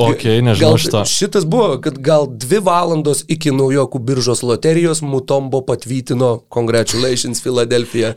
Ok, 0.00 0.22
nežinau 0.40 0.70
gal, 0.72 0.78
šito. 0.80 1.00
Šitas 1.04 1.44
buvo, 1.44 1.74
kad 1.84 1.98
gal 2.00 2.24
dvi 2.40 2.62
valandos 2.64 3.20
iki 3.28 3.52
naujokų 3.52 4.00
biržos 4.08 4.40
loterijos 4.46 5.02
Mutombo 5.04 5.60
patvytino 5.68 6.38
Congratulations 6.54 7.44
Philadelphia. 7.44 8.14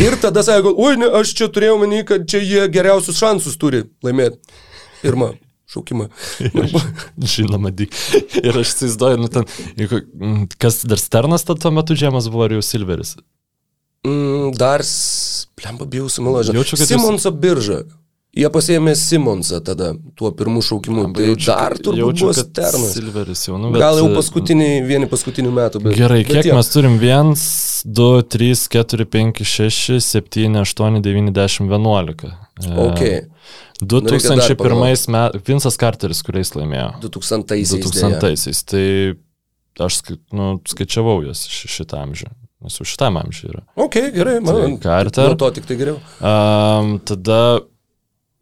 Ir 0.00 0.16
tada 0.22 0.46
sako, 0.46 0.72
oi, 0.80 0.96
ne, 1.02 1.10
aš 1.20 1.36
čia 1.36 1.52
turėjau 1.52 1.80
menį, 1.82 2.04
kad 2.08 2.28
čia 2.30 2.40
jie 2.40 2.68
geriausius 2.72 3.20
šansus 3.20 3.60
turi 3.60 3.84
laimėti. 4.06 4.40
Pirmą 5.02 5.34
šaukimą. 5.76 6.08
Žinoma, 7.36 7.70
dy. 7.76 7.86
Ir 8.46 8.56
aš 8.64 8.72
įsivaizduoju, 8.74 9.20
nu 9.22 9.30
ten, 9.32 9.46
mm, 9.78 10.42
kas 10.58 10.82
dar 10.88 10.98
Sternas 11.00 11.44
tuo 11.46 11.70
metu 11.76 11.94
žemas 11.98 12.26
buvo 12.32 12.48
ar 12.48 12.56
jau 12.56 12.64
Silveris. 12.64 13.14
Mm, 14.06 14.52
dar, 14.56 14.82
blemba, 15.58 15.86
bijau 15.90 16.08
sumeluoti. 16.12 16.52
Kad 16.54 16.60
jūs- 16.62 16.86
Simonso 16.90 17.30
birža. 17.34 17.82
Jie 18.36 18.48
pasėmė 18.52 18.92
Simonsą 19.00 19.62
tada, 19.64 19.94
tuo 20.18 20.28
pirmu 20.36 20.60
šaukimu. 20.60 21.06
Tai 21.16 21.28
dar 21.40 21.72
turbūt 21.78 22.00
jaučiu, 22.02 22.26
buvo 22.26 22.34
kad 22.36 22.50
Sternas. 22.50 22.90
Silveris 22.92 23.44
jau, 23.48 23.56
nu, 23.56 23.70
bet, 23.72 23.80
Gal 23.80 23.96
jau 24.02 24.10
e, 24.10 24.16
paskutiniai, 24.18 24.82
vieni 24.84 25.08
paskutinių 25.08 25.52
metų. 25.56 25.80
Bet, 25.86 25.96
Gerai, 25.96 26.18
bet 26.20 26.32
kiek 26.34 26.42
tiek. 26.50 26.56
mes 26.58 26.68
turim? 26.74 26.98
1, 27.00 27.32
2, 27.96 28.08
3, 28.36 28.50
4, 28.76 29.06
5, 29.16 29.40
6, 29.40 30.00
7, 30.04 30.58
8, 30.60 31.00
9, 31.06 31.32
10, 31.32 31.70
11. 31.72 32.28
E, 32.28 32.74
Ok. 32.86 33.02
2001 33.80 35.08
metais 35.08 35.42
Vinsas 35.46 35.76
Carteris, 35.80 36.22
kuriais 36.24 36.52
laimėjo. 36.56 36.90
2000-aisiais. 37.02 37.84
2000-aisiais. 37.84 38.60
Tai 38.68 38.84
aš 39.86 39.98
nu, 40.32 40.56
skaičiavau 40.68 41.22
jas 41.26 41.44
ši- 41.48 41.68
šitą 41.78 42.00
amžių. 42.06 42.30
Nes 42.64 42.78
jau 42.80 42.86
šitam 42.88 43.18
amžiui 43.20 43.50
yra. 43.52 43.62
Ok, 43.76 43.98
gerai, 44.14 44.38
man. 44.40 44.54
Tai 44.56 44.76
Carter. 44.80 45.28
Nuo 45.34 45.40
to 45.42 45.50
tik 45.58 45.66
tai 45.68 45.76
geriau. 45.76 45.98
Um, 46.24 46.96
tada 47.04 47.40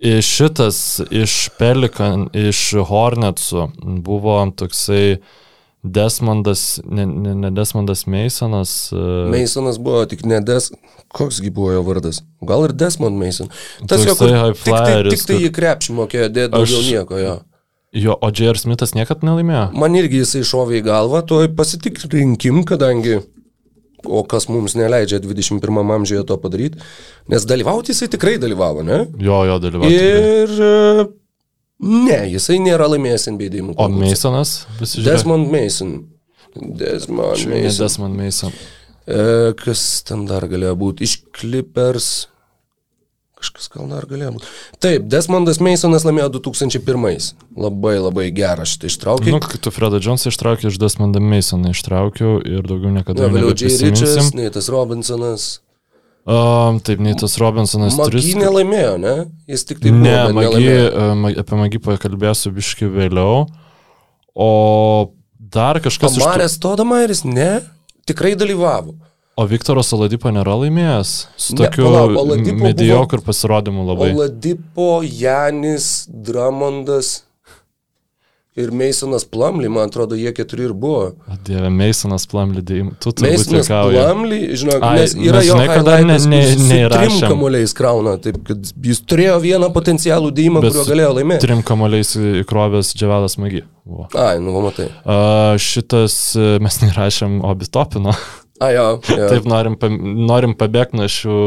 šitas 0.03 1.01
iš 1.11 1.49
Pelikan, 1.59 2.29
iš 2.35 2.73
Hornetsų 2.89 3.69
buvo 4.05 4.37
toksai 4.57 5.19
Desmondas, 5.85 6.81
ne, 6.85 7.05
ne, 7.07 7.35
ne 7.35 7.51
Desmondas 7.53 8.07
Masonas. 8.09 8.93
Uh, 8.93 9.29
Masonas 9.33 9.77
buvo 9.79 10.05
tik 10.09 10.25
ne 10.25 10.41
Des. 10.41 10.71
Koksgi 11.15 11.51
buvo 11.55 11.75
jo 11.75 11.83
vardas? 11.87 12.23
Gal 12.43 12.65
ir 12.65 12.73
Desmond 12.73 13.21
Mason. 13.21 13.51
Tas 13.87 14.01
jo, 14.03 14.15
kur 14.17 14.33
tik 14.33 14.39
tai, 14.39 14.55
flyeris, 14.65 15.13
tik 15.15 15.29
tai 15.29 15.37
jį 15.43 15.51
krepšį 15.55 15.99
mokėjo 15.99 16.31
dėti 16.33 16.53
daugiau 16.57 16.81
Aš- 16.81 16.89
nieko 16.89 17.21
jo. 17.21 17.35
jo, 17.93 18.17
o 18.17 18.31
J.R. 18.33 18.59
Smithas 18.59 18.97
niekad 18.97 19.23
nelaimėjo. 19.23 19.69
Man 19.79 19.95
irgi 20.01 20.25
jisai 20.25 20.43
šovė 20.49 20.81
į 20.81 20.87
galvą, 20.89 21.21
tuoj 21.29 21.53
pasitikrinkim, 21.55 22.65
kadangi, 22.67 23.21
o 24.07 24.23
kas 24.29 24.49
mums 24.51 24.77
neleidžia 24.79 25.21
21 25.23 25.93
amžiuje 25.97 26.25
to 26.29 26.37
padaryti, 26.41 26.81
nes 27.31 27.47
dalyvauti 27.49 27.93
jisai 27.95 28.09
tikrai 28.13 28.37
dalyvavo, 28.43 28.85
ne? 28.87 29.05
Jo, 29.19 29.45
jo 29.49 29.59
dalyvavo. 29.63 29.91
tikrai. 29.91 30.35
Ir 30.45 30.55
e, 30.69 31.07
ne, 32.09 32.21
jisai 32.35 32.61
nėra 32.65 32.89
laimėjęs 32.93 33.29
NBA 33.35 33.51
dėjimų. 33.57 33.77
O. 33.77 33.89
Masonas? 33.99 34.57
Desmond 35.05 35.51
Mason. 35.53 35.97
Desmond 36.55 37.45
Mason. 37.51 37.79
Desmond 37.81 38.19
Mason. 38.21 38.55
E, 39.05 39.53
kas 39.61 39.83
ten 40.09 40.25
dar 40.29 40.47
galėjo 40.49 40.77
būti? 40.81 41.09
Iš 41.09 41.19
Clippers. 41.35 42.13
Kažkas 43.45 43.69
gal 43.75 43.91
dar 43.93 44.07
galėjo 44.09 44.31
būti. 44.39 44.49
Taip, 44.81 45.05
Desmondas 45.13 45.59
Masonas 45.61 46.07
laimėjo 46.09 46.31
2001. 46.39 47.35
Labai 47.61 47.99
labai 48.01 48.25
gerą 48.33 48.65
šitą 48.65 48.89
ištraukį. 48.89 49.35
Nu, 49.35 49.41
kai 49.45 49.61
tu 49.61 49.73
Fredą 49.75 50.01
Jonesą 50.01 50.33
ištraukė, 50.33 50.71
iš 50.73 50.79
Desmondą 50.81 51.21
Masoną 51.21 51.75
ištraukiau 51.77 52.39
ir 52.41 52.65
daugiau 52.65 52.95
niekada 52.95 53.27
Na, 53.27 53.33
vėliau 53.35 53.53
Jay 53.53 53.77
Richards. 53.85 54.33
Neitas 54.39 54.71
Robinsonas. 54.73 55.45
Um, 56.25 56.79
taip, 56.81 57.03
Neitas 57.05 57.37
Robinsonas 57.37 57.99
tris. 58.09 58.25
Magi 58.25 58.39
nelaimėjo, 58.41 58.95
ne? 59.03 59.15
Jis 59.53 59.67
tik 59.69 59.83
tai 59.85 59.91
buvo. 59.93 60.07
Ne, 60.07 60.17
magi, 61.21 61.37
apie 61.45 61.59
Magi 61.61 61.81
pakalbėsiu 61.85 62.55
biški 62.57 62.89
vėliau. 62.89 63.43
O 64.33 64.49
dar 65.37 65.79
kažkas 65.85 66.17
iš... 66.17 66.17
tų- 66.17 66.25
Pamarės 66.25 66.57
Todamairis, 66.65 67.25
ne? 67.29 67.51
Tikrai 68.09 68.33
dalyvavo. 68.41 68.97
O 69.37 69.45
Viktoras 69.51 69.89
Oladipo 69.97 70.31
nėra 70.31 70.55
laimėjęs. 70.63 71.13
Su 71.37 71.57
Ne, 71.57 71.65
tokiu 71.67 71.89
palauk, 71.89 72.17
Oladipo 72.23 72.63
mediokr 72.69 73.23
pasirodymu 73.27 73.83
labai. 73.89 74.13
Oladipo, 74.15 75.03
Janis, 75.03 76.07
Dramondas 76.09 77.23
ir 78.55 78.71
Masonas 78.71 79.25
Plumley, 79.27 79.67
man 79.67 79.89
atrodo, 79.89 80.15
jie 80.15 80.31
keturi 80.31 80.69
ir 80.69 80.73
buvo. 80.79 81.09
O 81.27 81.35
Dieve, 81.43 81.67
Meisonas 81.75 82.23
Plumley, 82.31 82.63
tu 82.63 83.11
turbūt 83.11 83.25
Masonas 83.41 83.67
juokauji. 83.67 83.97
Plumley, 83.99 84.45
žinok, 84.61 84.85
Ai, 84.87 84.93
nes 85.01 85.17
yra 85.19 85.41
mes 85.41 85.49
jo 85.49 85.57
žinai, 85.57 85.67
kad 85.73 85.89
dar 85.89 86.05
ne- 86.07 86.19
ne- 86.31 86.43
su 86.53 86.69
trim 86.95 87.17
kamuoliais 87.25 87.75
krauna, 87.75 88.13
taip 88.23 88.39
kad 88.47 88.71
jis 88.87 89.03
turėjo 89.03 89.41
vieną 89.43 89.73
potencialų 89.75 90.31
dėjimą, 90.39 90.63
su 90.71 90.87
galėjo 90.93 91.11
laimėti. 91.19 91.43
Trim 91.49 91.65
kamuoliais 91.67 92.15
įkrovęs 92.45 92.95
Dževelas 92.95 93.35
Magi. 93.43 93.65
Buvo. 93.85 94.07
Ai, 94.15 94.39
nu, 94.39 94.55
matai. 94.63 94.87
A, 95.05 95.57
šitas 95.59 96.37
e, 96.39 96.55
mes 96.63 96.79
neįrašėm 96.85 97.41
Obitopino. 97.51 98.15
A, 98.63 98.71
jo, 98.71 98.85
jo. 99.11 99.31
Taip 99.33 99.49
norim, 99.51 99.75
norim 100.29 100.55
pabėgti 100.59 101.01
nuo 101.01 101.09
šių, 101.11 101.39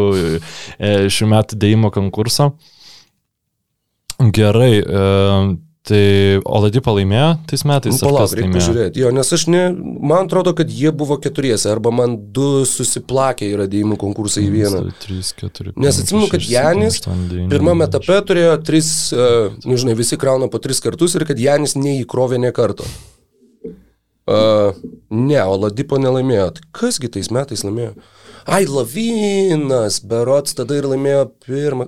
e, 0.76 0.92
šių 1.14 1.30
metų 1.32 1.60
dėjimo 1.62 1.92
konkurso. 1.96 2.52
Gerai, 4.18 4.74
e, 4.82 5.06
tai 5.88 6.04
Oladipo 6.44 6.92
laimėjo 6.98 7.30
tais 7.48 7.64
metais. 7.70 7.96
Nu, 7.96 8.10
Palauk, 8.10 8.34
reikia 8.36 8.52
pažiūrėti. 8.58 9.02
Jo, 9.06 9.12
nes 9.16 9.32
aš 9.38 9.48
ne, 9.54 9.64
man 9.72 10.28
atrodo, 10.28 10.52
kad 10.58 10.72
jie 10.74 10.92
buvo 10.92 11.16
keturiese, 11.24 11.70
arba 11.72 11.94
man 11.96 12.18
du 12.36 12.66
susiplakė 12.68 13.54
yra 13.56 13.70
dėjimų 13.72 14.00
konkursai 14.02 14.44
į 14.50 14.54
vieną. 14.58 14.82
3, 15.06 15.34
4, 15.48 15.76
Nes 15.80 16.02
atsimenu, 16.04 16.28
kad 16.34 16.44
Janis 16.44 17.00
pirmame 17.06 17.88
etape 17.88 18.20
turėjo 18.28 18.58
tris, 18.68 18.90
uh, 19.16 19.54
nu 19.64 19.80
žinai, 19.80 19.96
visi 19.96 20.20
krauna 20.20 20.52
po 20.52 20.60
tris 20.64 20.84
kartus 20.84 21.16
ir 21.16 21.28
kad 21.30 21.40
Janis 21.40 21.78
neįkrovė 21.80 22.42
ne 22.44 22.52
karto. 22.56 22.88
Uh, 24.28 24.76
ne, 25.10 25.40
o 25.40 25.56
Ladipo 25.56 26.00
nelaimėjo. 26.02 26.50
Tai 26.58 26.70
kasgi 26.76 27.10
tais 27.14 27.32
metais 27.32 27.64
laimėjo? 27.64 27.94
Ai, 28.48 28.66
Lavinas, 28.68 30.02
Berots 30.08 30.56
tada 30.56 30.76
ir 30.80 30.88
laimėjo 30.92 31.30
pirmą. 31.48 31.88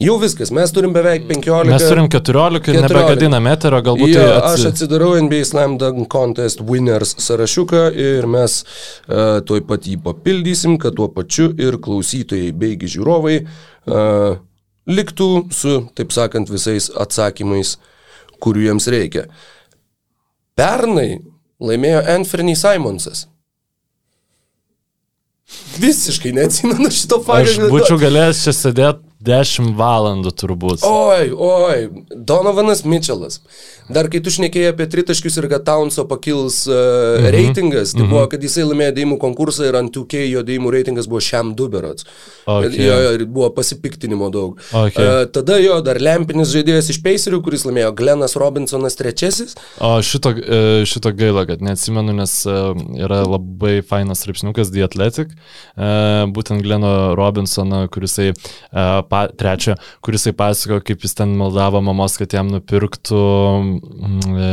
Jau 0.00 0.14
viskas, 0.16 0.48
mes 0.56 0.70
turim 0.72 0.94
beveik 0.96 1.26
15. 1.28 1.68
Mes 1.68 1.82
turim 1.84 2.06
14 2.08 2.70
ir 2.72 2.78
14. 2.78 2.86
nebegadinam 2.86 3.48
eterio, 3.50 3.82
galbūt 3.84 4.14
Jo, 4.14 4.16
tai 4.16 4.28
aš 4.38 4.54
atsi... 4.54 4.68
atsidarau 4.70 5.10
NBA 5.26 5.42
Slam 5.44 5.74
Dunk 5.80 6.06
Contest 6.12 6.62
Winners 6.64 7.12
sąrašiuką 7.20 7.82
ir 8.00 8.28
mes 8.32 8.62
uh, 8.64 9.42
tuoj 9.44 9.60
pat 9.68 9.84
jį 9.84 9.98
papildysim, 10.06 10.78
kad 10.80 10.96
tuo 10.96 11.10
pačiu 11.12 11.50
ir 11.60 11.76
klausytojai 11.84 12.48
beigi 12.56 12.88
žiūrovai 12.96 13.36
uh, 13.44 14.40
liktų 14.88 15.30
su, 15.52 15.76
taip 16.00 16.16
sakant, 16.16 16.48
visais 16.48 16.88
atsakymais, 16.96 17.76
kurių 18.40 18.70
jiems 18.70 18.88
reikia. 18.88 19.26
Pernai 20.58 21.20
laimėjo 21.60 22.00
Anthony 22.14 22.56
Simonsas. 22.58 23.26
Visiškai 25.80 26.32
neatsimenu 26.36 26.90
šito 26.94 27.18
Aš 27.20 27.54
fakto. 27.56 27.70
būčiau 27.72 27.98
galėjęs 28.00 28.42
čia 28.46 28.54
sėdėti 28.54 29.09
10 29.20 29.74
valandų 29.76 30.32
turbūt. 30.32 30.84
Oi, 30.88 31.28
oi, 31.30 31.88
Donovanas 32.16 32.86
Mitčelas. 32.88 33.40
Dar 33.90 34.06
kai 34.08 34.20
tu 34.22 34.30
šnekėjai 34.30 34.70
apie 34.70 34.86
tritaškius 34.86 35.36
ir 35.40 35.48
kad 35.50 35.64
Townso 35.66 36.04
pakils 36.08 36.62
uh, 36.70 36.76
mhm. 37.18 37.28
reitingas, 37.34 37.94
tai 37.96 38.04
mhm. 38.04 38.12
buvo, 38.14 38.22
kad 38.30 38.44
jisai 38.46 38.64
laimėjo 38.68 38.94
dėjimų 38.96 39.18
konkursą 39.20 39.66
ir 39.66 39.78
ant 39.80 39.92
2K 39.96 40.22
jo 40.30 40.44
dėjimų 40.46 40.72
reitingas 40.76 41.08
buvo 41.10 41.22
šiam 41.24 41.52
du 41.58 41.66
berots. 41.72 42.06
Okay. 42.46 42.78
Jo, 42.80 42.96
jo, 43.04 43.26
buvo 43.26 43.50
pasipiktinimo 43.56 44.30
daug. 44.32 44.62
Okay. 44.70 45.04
Uh, 45.04 45.24
tada 45.34 45.58
jo 45.60 45.80
dar 45.84 46.00
lempinis 46.00 46.52
žaidėjas 46.54 46.92
iš 46.94 47.00
Pacerių, 47.04 47.42
kuris 47.44 47.66
laimėjo 47.66 47.90
Glenas 47.98 48.36
Robinsonas 48.40 48.96
trečiasis. 48.98 49.56
O 49.82 49.92
šito, 50.04 50.32
e, 50.38 50.60
šito 50.88 51.12
gaila, 51.16 51.44
kad 51.48 51.62
neatsimenu, 51.64 52.14
nes 52.16 52.34
yra 52.46 53.22
labai 53.26 53.80
fainas 53.86 54.22
straipsniukas 54.22 54.70
The 54.72 54.84
Athletic, 54.86 55.34
e, 55.34 55.90
būtent 56.30 56.62
Gleno 56.64 56.92
Robinsono, 57.18 57.82
kurisai 57.92 58.30
e, 58.30 58.34
pa, 59.10 59.24
trečio, 59.28 59.76
kurisai 60.04 60.32
pasako, 60.36 60.80
kaip 60.86 61.04
jis 61.04 61.16
ten 61.18 61.34
maldavo 61.38 61.82
mamos, 61.84 62.16
kad 62.20 62.36
jam 62.36 62.50
nupirktų 62.52 63.22
mm, 63.60 64.20
e, 64.30 64.50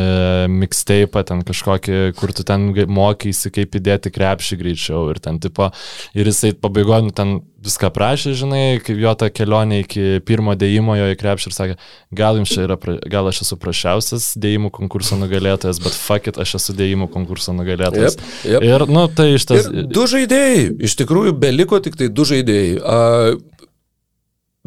mixtape, 0.52 1.24
ten 1.28 1.43
kažkokį, 1.48 2.00
kur 2.17 2.34
tu 2.36 2.46
ten 2.48 2.72
mokysi, 2.74 3.54
kaip 3.54 3.78
įdėti 3.78 4.13
krepšį 4.15 4.62
greičiau 4.62 5.12
ir 5.13 5.22
ten 5.24 5.41
tipo, 5.43 5.70
ir 6.17 6.32
jisai 6.32 6.56
pabaigoju, 6.58 7.10
nu, 7.10 7.15
ten 7.15 7.38
viską 7.67 7.89
prašė, 7.93 8.34
žinai, 8.38 8.62
kaip 8.84 9.00
jo 9.02 9.13
ta 9.17 9.30
kelionė 9.34 9.82
iki 9.84 10.22
pirmo 10.28 10.54
dėjimo 10.60 10.96
jo 10.98 11.10
į 11.12 11.17
krepšį 11.20 11.50
ir 11.50 11.56
sakė, 11.56 11.78
gal 12.20 12.39
jums 12.39 12.54
čia 12.54 12.67
yra, 12.67 12.78
gal 13.10 13.30
aš 13.32 13.41
esu 13.48 13.58
prašiausias 13.62 14.30
dėjimų 14.39 14.72
konkurso 14.76 15.17
nugalėtojas, 15.20 15.82
bet 15.84 15.98
fuck 15.98 16.30
it, 16.30 16.39
aš 16.41 16.58
esu 16.62 16.78
dėjimų 16.78 17.10
konkurso 17.13 17.56
nugalėtojas. 17.58 18.17
Jep, 18.17 18.54
jep. 18.54 18.67
Ir, 18.70 18.88
nu, 18.91 19.08
tai 19.10 19.32
iš 19.36 19.50
tas... 19.50 19.70
Ir 19.72 19.89
du 19.89 20.08
žaidėjai, 20.10 20.63
iš 20.88 20.98
tikrųjų 21.02 21.36
beliko 21.41 21.82
tik 21.84 21.98
tai 22.00 22.12
du 22.13 22.28
žaidėjai. 22.30 22.78
Uh, 22.78 23.57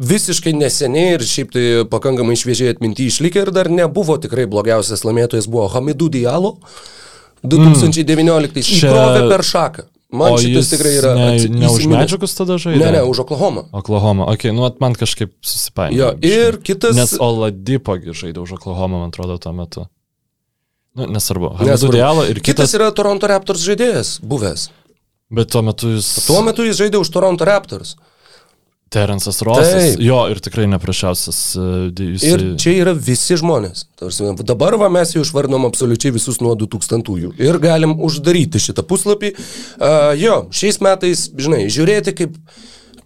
visiškai 0.01 0.53
neseniai 0.57 1.13
ir 1.17 1.23
šiaip 1.29 1.51
tai 1.53 1.65
pakankamai 1.91 2.35
šviežiai 2.39 2.73
atminti 2.73 3.05
išlikę 3.11 3.43
ir 3.45 3.51
dar 3.53 3.69
nebuvo 3.69 4.17
tikrai 4.21 4.47
blogiausias 4.49 5.03
laimėtojas 5.05 5.47
buvo 5.51 5.67
Hamidų 5.69 6.09
Dialo, 6.17 6.55
2019. 7.43 8.61
Čia- 8.61 8.89
Įkrovė 8.91 9.29
per 9.29 9.43
šaką. 9.45 9.83
Man 10.11 10.33
o 10.35 10.37
šitas 10.43 10.67
tikrai 10.73 10.91
yra 10.99 11.13
Ne, 11.15 11.27
atsi- 11.39 11.49
ne 11.49 11.69
už 11.71 11.85
medžiagus 11.87 12.33
tada 12.35 12.57
žaidė? 12.59 12.79
Ne, 12.83 12.91
ne, 12.97 13.01
už 13.07 13.19
Oklahoma. 13.23 13.63
Oklahoma. 13.71 14.25
Ok, 14.33 14.43
nu 14.51 14.65
at 14.67 14.81
man 14.83 14.93
kažkaip 14.93 15.31
susipainiojo. 15.41 15.95
Jo, 15.95 16.09
ir 16.21 16.57
kitas- 16.59 16.95
Nes 16.97 17.13
Oladipogi 17.17 18.11
žaidė 18.11 18.43
už 18.43 18.51
Oklahoma, 18.59 18.99
man 18.99 19.09
atrodo, 19.09 19.37
tuo 19.39 19.53
metu. 19.53 19.85
Nu, 20.95 21.05
nesvarbu. 21.07 21.63
Nesvarbu. 21.63 21.93
Dialo 21.95 22.25
ir 22.27 22.41
Kitas 22.43 22.71
kitas. 22.71 22.75
yra 22.75 22.91
Toronto 22.91 23.25
Raptors 23.27 23.63
žaidėjas, 23.63 24.19
buvęs. 24.19 24.67
Bet 25.31 25.47
tuo 25.49 25.61
metu 25.61 25.87
jis... 25.95 26.25
Tuo 26.27 26.41
metu 26.43 26.63
jis 26.67 26.75
žaidė 26.75 26.99
už 26.99 27.07
Toronto 27.09 27.45
Raptors. 27.45 27.95
Terensas 28.91 29.37
Rosas. 29.47 29.71
Taip. 29.95 30.01
Jo, 30.03 30.25
ir 30.27 30.41
tikrai 30.43 30.65
neprašiausias. 30.67 31.37
e, 31.55 31.91
di- 31.95 32.09
jisai- 32.17 32.31
Ir 32.33 32.41
čia 32.59 32.73
yra 32.83 32.93
visi 32.93 33.37
žmonės. 33.39 33.85
Ta 33.95 34.05
prasme, 34.09 34.33
Dabar 34.43 34.75
va, 34.77 34.89
mes 34.91 35.13
jau 35.15 35.21
išvardinom 35.23 35.63
absoliučiai 35.69 36.11
visus 36.11 36.41
nuo 36.43 36.55
2000-ųjų. 36.59 37.31
Ir 37.39 37.59
galim 37.63 37.95
uždaryti 38.03 38.59
šitą 38.59 38.83
puslapį. 38.83 39.31
Uh, 39.79 40.11
jo, 40.19 40.47
šiais 40.51 40.81
metais, 40.83 41.29
žinai, 41.39 41.67
žiūrėti 41.71 42.13
kaip, 42.19 42.35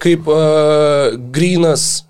kaip 0.02 0.26
uh, 0.28 1.14
Grinas, 1.32 2.04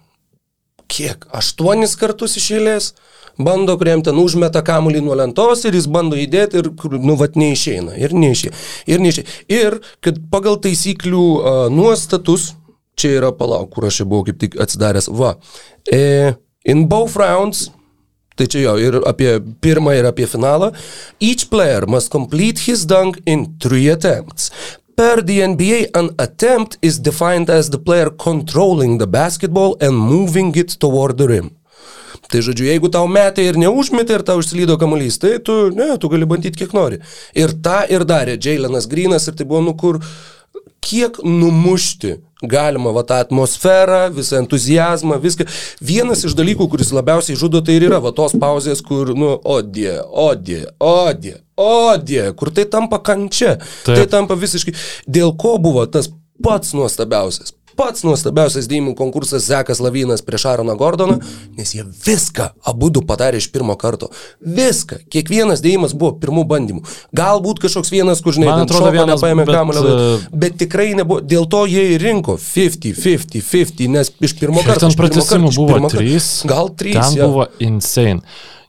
kiek, 0.87 1.27
aštuonis 1.35 1.97
kartus 1.99 2.37
išėlės, 2.39 2.93
bando 3.37 3.75
kuriem 3.77 4.01
ten 4.05 4.15
užmeta 4.15 4.61
kamuolį 4.63 5.01
nuo 5.03 5.15
lentos 5.19 5.65
ir 5.67 5.73
jis 5.75 5.87
bando 5.91 6.15
įdėti 6.15 6.61
ir, 6.63 6.69
nu, 7.03 7.17
vat 7.19 7.35
neišeina. 7.35 7.97
Ir 7.99 8.13
neišeina. 8.15 8.55
Ir 8.87 8.99
neišeina. 9.03 9.27
Ir 9.51 9.81
kad 9.99 10.15
pagal 10.31 10.55
taisyklių 10.63 11.25
uh, 11.41 11.65
nuostatus, 11.69 12.53
čia 12.99 13.19
yra 13.19 13.31
palauk, 13.35 13.71
kur 13.73 13.87
aš 13.87 14.01
čia 14.01 14.09
buvau 14.09 14.27
kaip 14.27 14.39
tik 14.41 14.59
atsidaręs, 14.61 15.09
va, 15.13 15.35
e, 15.91 16.33
in 16.65 16.87
both 16.91 17.17
rounds, 17.19 17.69
Tai 18.35 18.49
čia 18.51 18.65
jo 18.65 18.73
ir 18.75 18.95
apie 19.07 19.37
pirmą 19.63 19.93
ir 19.95 20.05
apie 20.09 20.25
finalą. 20.27 20.73
Each 21.23 21.47
player 21.47 21.85
must 21.87 22.11
complete 22.11 22.65
his 22.67 22.83
dunk 22.83 23.21
in 23.25 23.55
three 23.63 23.87
attempts. 23.87 24.51
Per 24.95 25.23
the 25.23 25.39
NBA, 25.39 25.91
an 25.95 26.09
attempt 26.19 26.77
is 26.81 26.99
defined 26.99 27.49
as 27.49 27.69
the 27.69 27.79
player 27.79 28.09
controlling 28.09 28.97
the 28.97 29.07
basketball 29.07 29.77
and 29.79 29.95
moving 29.95 30.55
it 30.55 30.79
toward 30.79 31.17
the 31.17 31.27
rim. 31.27 31.51
Tai 32.31 32.41
žodžiu, 32.41 32.65
jeigu 32.71 32.89
tau 32.91 33.07
metė 33.11 33.43
ir 33.45 33.59
neužmetė 33.59 34.17
ir 34.17 34.23
tau 34.25 34.39
užslydo 34.41 34.77
kamuolys, 34.81 35.19
tai 35.21 35.35
tu, 35.45 35.69
ne, 35.75 35.91
tu 36.01 36.09
gali 36.09 36.27
bandyti 36.27 36.63
kiek 36.63 36.71
nori. 36.75 37.01
Ir 37.37 37.53
tą 37.63 37.83
ir 37.91 38.03
darė 38.07 38.39
Jailenas 38.41 38.87
Grinas 38.91 39.27
ir 39.29 39.35
tai 39.37 39.45
buvo, 39.47 39.61
nu 39.67 39.75
kur, 39.77 39.99
kiek 40.85 41.17
numušti 41.25 42.19
galima 42.45 42.91
va 42.95 43.03
tą 43.07 43.19
atmosferą, 43.23 44.09
visą 44.13 44.39
entuzijazmą, 44.43 45.17
viską. 45.23 45.47
Vienas 45.81 46.23
iš 46.27 46.35
dalykų, 46.37 46.67
kuris 46.71 46.91
labiausiai 46.95 47.37
žudo, 47.39 47.61
tai 47.65 47.77
ir 47.79 47.87
yra 47.89 48.01
va 48.03 48.13
tos 48.15 48.35
pauzės, 48.39 48.83
kur, 48.85 49.13
nu, 49.17 49.33
odė, 49.55 49.97
odė, 50.05 50.61
odė, 50.83 51.35
odė, 51.57 52.27
kur 52.37 52.53
tai 52.55 52.67
tampa 52.69 52.99
kančia. 52.99 53.57
Taip. 53.87 53.95
Tai 53.95 54.07
tampa 54.17 54.37
visiškai, 54.39 54.75
dėl 55.07 55.35
ko 55.39 55.57
buvo 55.61 55.85
tas 55.89 56.11
pats 56.43 56.75
nuostabiausias. 56.77 57.55
Pats 57.75 58.05
nuostabiausias 58.07 58.69
dėjimų 58.71 58.93
konkursas 58.95 59.47
Zekas 59.49 59.81
Lavinas 59.83 60.23
prieš 60.25 60.45
Aaroną 60.51 60.77
Gordoną, 60.79 61.17
nes 61.57 61.73
jie 61.75 61.83
viską 62.05 62.49
abu 62.71 62.89
du 62.93 63.01
padarė 63.05 63.41
iš 63.41 63.49
pirmo 63.51 63.75
karto. 63.79 64.09
Viską. 64.39 65.01
Kiekvienas 65.11 65.63
dėjimas 65.65 65.95
buvo 65.97 66.13
pirmų 66.21 66.45
bandymų. 66.47 66.85
Galbūt 67.15 67.59
kažkoks 67.65 67.91
vienas, 67.91 68.23
kur 68.23 68.35
žinai, 68.37 68.47
Man 68.53 68.63
atrodo, 68.65 68.93
vienas, 68.95 69.19
nepaėmė 69.19 69.45
bet, 69.45 69.55
kamuolio, 69.57 69.83
e, 69.83 70.07
bet, 70.15 70.39
bet 70.45 70.57
tikrai 70.63 70.89
nebuvo. 70.95 71.19
Dėl 71.21 71.47
to 71.51 71.65
jie 71.67 71.85
ir 71.97 72.03
rinko 72.07 72.37
50, 72.39 72.95
50, 72.95 73.39
50, 73.43 73.87
nes 73.91 74.11
iš 74.23 74.37
pirmo 74.39 74.63
Ir 74.63 74.71
karto. 74.71 74.87
ten 74.87 74.95
pratesimų 74.99 75.51
buvo 75.55 75.73
pirmo 75.73 75.89
karto. 75.91 76.03
trys. 76.03 76.29
Gal 76.47 76.71
trys. 76.79 76.99
Ten 77.01 77.19
jo. 77.19 77.31
buvo 77.33 77.47
insane. 77.59 78.21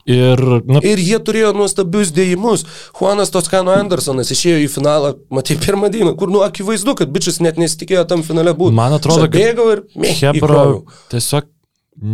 Ir, 0.07 0.39
nu, 0.63 0.79
Ir 0.87 1.01
jie 1.03 1.17
turėjo 1.19 1.49
nuostabius 1.57 2.13
dėjimus. 2.15 2.63
Juanas 2.95 3.31
Toskano 3.33 3.73
Andersonas 3.75 4.31
išėjo 4.31 4.61
į 4.63 4.69
finalą, 4.71 5.09
matai, 5.33 5.57
pirmą 5.59 5.89
dieną, 5.91 6.13
kur, 6.19 6.31
nu, 6.31 6.45
akivaizdu, 6.45 6.95
kad 7.01 7.11
bičias 7.11 7.41
net 7.43 7.59
nesitikėjo 7.59 8.05
tam 8.07 8.23
finale 8.23 8.55
būti. 8.55 8.77
Man 8.77 8.95
atrodo, 8.95 9.27
kad 9.27 9.35
bėgau 9.35 9.67
ir. 9.75 9.83
Hebra 10.21 10.63
tiesiog 11.11 11.51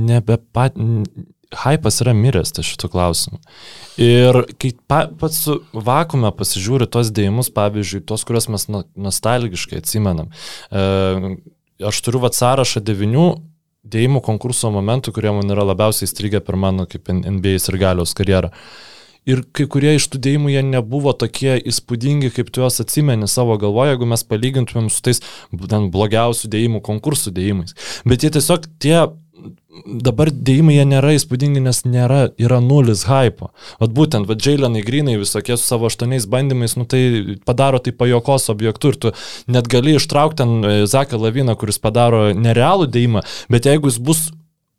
nebe 0.09 0.41
pat... 0.55 0.79
Hypas 1.53 1.99
yra 2.01 2.15
miręs 2.17 2.49
ties 2.55 2.65
šitų 2.65 2.87
klausimų. 2.89 3.35
Ir 4.01 4.39
kai 4.57 4.71
pa, 4.89 5.03
pats 5.21 5.43
su 5.45 5.59
vakume 5.73 6.31
pasižiūri 6.33 6.87
tos 6.89 7.11
dėjimus, 7.13 7.51
pavyzdžiui, 7.53 8.01
tos, 8.09 8.23
kuriuos 8.25 8.49
mes 8.49 8.65
no- 8.73 8.81
nostalgiškai 8.97 9.77
atsimenam. 9.83 10.31
E, 10.73 11.35
aš 11.85 11.99
turiu 12.07 12.23
vat 12.23 12.33
sąrašą 12.33 12.81
devinių 12.81 13.27
dėjimų 13.84 14.23
konkurso 14.23 14.71
momentų, 14.73 15.13
kurie 15.15 15.34
man 15.36 15.51
yra 15.51 15.65
labiausiai 15.67 16.07
įstrigę 16.07 16.41
per 16.43 16.57
mano 16.59 16.88
kaip 16.89 17.11
NBA 17.11 17.57
ir 17.59 17.79
galios 17.81 18.15
karjerą. 18.17 18.53
Ir 19.23 19.39
kai 19.55 19.69
kurie 19.71 19.93
iš 19.95 20.09
tų 20.11 20.19
dėjimų 20.25 20.51
jie 20.51 20.61
nebuvo 20.67 21.13
tokie 21.15 21.55
įspūdingi, 21.71 22.34
kaip 22.36 22.49
tu 22.51 22.59
juos 22.59 22.81
atsimeni 22.84 23.29
savo 23.31 23.55
galvoje, 23.59 23.93
jeigu 23.93 24.07
mes 24.11 24.23
palygintumėm 24.27 24.89
su 24.91 24.99
tais 25.05 25.21
būtent 25.55 25.93
blogiausių 25.93 26.51
dėjimų 26.51 26.81
konkursų 26.84 27.31
dėjimais. 27.38 27.77
Bet 28.03 28.25
jie 28.25 28.34
tiesiog 28.36 28.67
tie 28.84 28.97
dabar 29.86 30.30
dėjimai 30.32 30.76
jie 30.78 30.86
nėra 30.88 31.13
įspūdingi, 31.17 31.61
nes 31.63 31.82
nėra, 31.88 32.28
yra 32.41 32.59
nulis 32.63 33.05
hypo. 33.09 33.51
Vat 33.82 33.95
būtent, 33.95 34.28
vad 34.30 34.43
Jailenai 34.43 34.84
Grinai 34.86 35.17
visokie 35.21 35.57
su 35.57 35.65
savo 35.65 35.89
aštuoniais 35.89 36.28
bandymais, 36.30 36.78
nu 36.78 36.86
tai 36.89 37.39
padaro 37.47 37.82
tai 37.84 37.95
pajokos 37.97 38.49
objektų 38.53 38.93
ir 38.93 38.99
tu 39.05 39.13
net 39.51 39.69
gali 39.71 39.97
ištraukti 39.97 40.41
ten 40.43 40.53
e, 40.61 40.76
Zaką 40.89 41.19
Laviną, 41.21 41.57
kuris 41.59 41.82
padaro 41.82 42.30
nerealų 42.38 42.89
dėjimą, 42.93 43.26
bet 43.53 43.69
jeigu 43.69 43.91
jis 43.91 43.99
bus 44.03 44.24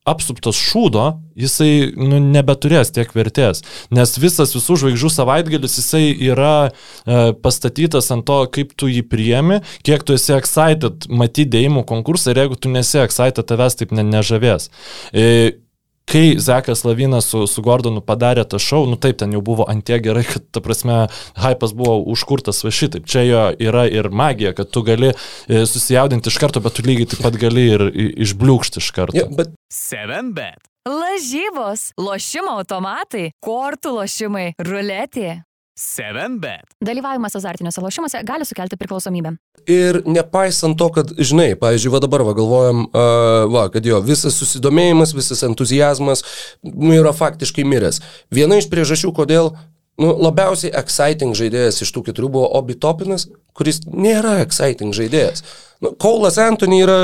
apsuptas 0.04 0.58
šūdo, 0.60 1.04
jisai 1.40 1.88
nu, 1.96 2.18
nebeturės 2.20 2.92
tiek 2.92 3.08
vertės, 3.16 3.62
nes 3.94 4.12
visas 4.20 4.52
visų 4.52 4.76
žvaigždžių 4.82 5.10
savaitgalis 5.14 5.78
jisai 5.80 6.04
yra 6.28 6.54
e, 6.68 7.32
pastatytas 7.40 8.10
ant 8.12 8.26
to, 8.28 8.42
kaip 8.52 8.74
tu 8.76 8.90
jį 8.92 9.00
priemi, 9.08 9.62
kiek 9.86 10.04
tu 10.04 10.16
esi 10.18 10.36
excited 10.36 11.08
matyti 11.08 11.48
dėjimų 11.56 11.86
konkursą 11.88 12.34
ir 12.34 12.44
jeigu 12.44 12.60
tu 12.60 12.72
nesi 12.72 13.00
excited, 13.00 13.46
tavęs 13.48 13.80
taip 13.80 13.96
ne, 13.96 14.04
nežavės. 14.12 14.68
E, 15.16 15.63
Kai 16.10 16.36
Zekas 16.38 16.84
Lavinas 16.84 17.30
su, 17.32 17.46
su 17.48 17.62
Gordonu 17.64 18.02
padarė 18.04 18.44
tą 18.48 18.60
šou, 18.60 18.84
nu 18.90 18.98
taip, 19.00 19.16
ten 19.22 19.32
jau 19.32 19.40
buvo 19.44 19.64
antie 19.70 19.96
gerai, 20.04 20.24
kad, 20.28 20.44
ta 20.52 20.60
prasme, 20.64 20.98
hypas 21.40 21.72
buvo 21.76 21.96
užkurtas 22.12 22.60
va 22.66 22.72
šitaip. 22.74 23.08
Čia 23.08 23.24
jo 23.24 23.46
yra 23.70 23.86
ir 23.88 24.10
magija, 24.12 24.52
kad 24.56 24.68
tu 24.70 24.84
gali 24.84 25.14
e, 25.14 25.64
susijaudinti 25.64 26.28
iš 26.28 26.38
karto, 26.42 26.60
bet 26.64 26.76
tu 26.76 26.84
lygiai 26.84 27.08
taip 27.14 27.24
pat 27.24 27.40
gali 27.40 27.66
ir 27.78 27.88
išbliūkšti 28.26 28.84
iš 28.84 28.92
karto. 28.94 29.18
Ja, 29.18 29.26
bet 29.32 29.56
7bet. 29.72 30.68
Lažybos, 30.84 31.94
lošimo 31.96 32.58
automatai, 32.58 33.30
kortų 33.40 33.96
lošimai, 34.02 34.50
ruletė. 34.60 35.38
7bet. 35.74 36.76
Dalyvavimas 36.84 37.34
azartiniuose 37.36 37.82
lošimuose 37.82 38.22
gali 38.26 38.46
sukelti 38.46 38.76
priklausomybę. 38.78 39.36
ir 39.66 40.02
nepaisant 40.06 40.78
to, 40.78 40.88
kad, 40.92 41.12
žinai, 41.18 41.54
pavyzdžiui, 41.58 41.92
va 41.94 42.00
dabar 42.04 42.24
va 42.26 42.34
galvojam, 42.36 42.84
uh, 42.86 43.44
va, 43.50 43.68
kad 43.72 43.86
jo 43.86 44.00
visas 44.04 44.36
susidomėjimas, 44.38 45.14
visas 45.16 45.42
entuzijazmas 45.46 46.24
nu, 46.62 46.92
yra 46.94 47.14
faktiškai 47.16 47.64
miręs. 47.68 48.02
Viena 48.34 48.58
iš 48.60 48.68
priežasčių, 48.72 49.14
kodėl 49.16 49.54
nu, 50.00 50.12
labiausiai 50.26 50.74
exciting 50.76 51.34
žaidėjas 51.38 51.82
iš 51.84 51.94
tų 51.94 52.04
keturių 52.10 52.30
buvo 52.36 52.50
Obi 52.58 52.76
Topinas, 52.76 53.28
kuris 53.56 53.82
nėra 53.88 54.40
exciting 54.44 54.94
žaidėjas. 54.96 55.44
Nu, 55.82 55.94
Kaulas 56.00 56.38
Antony 56.42 56.82
yra 56.84 56.98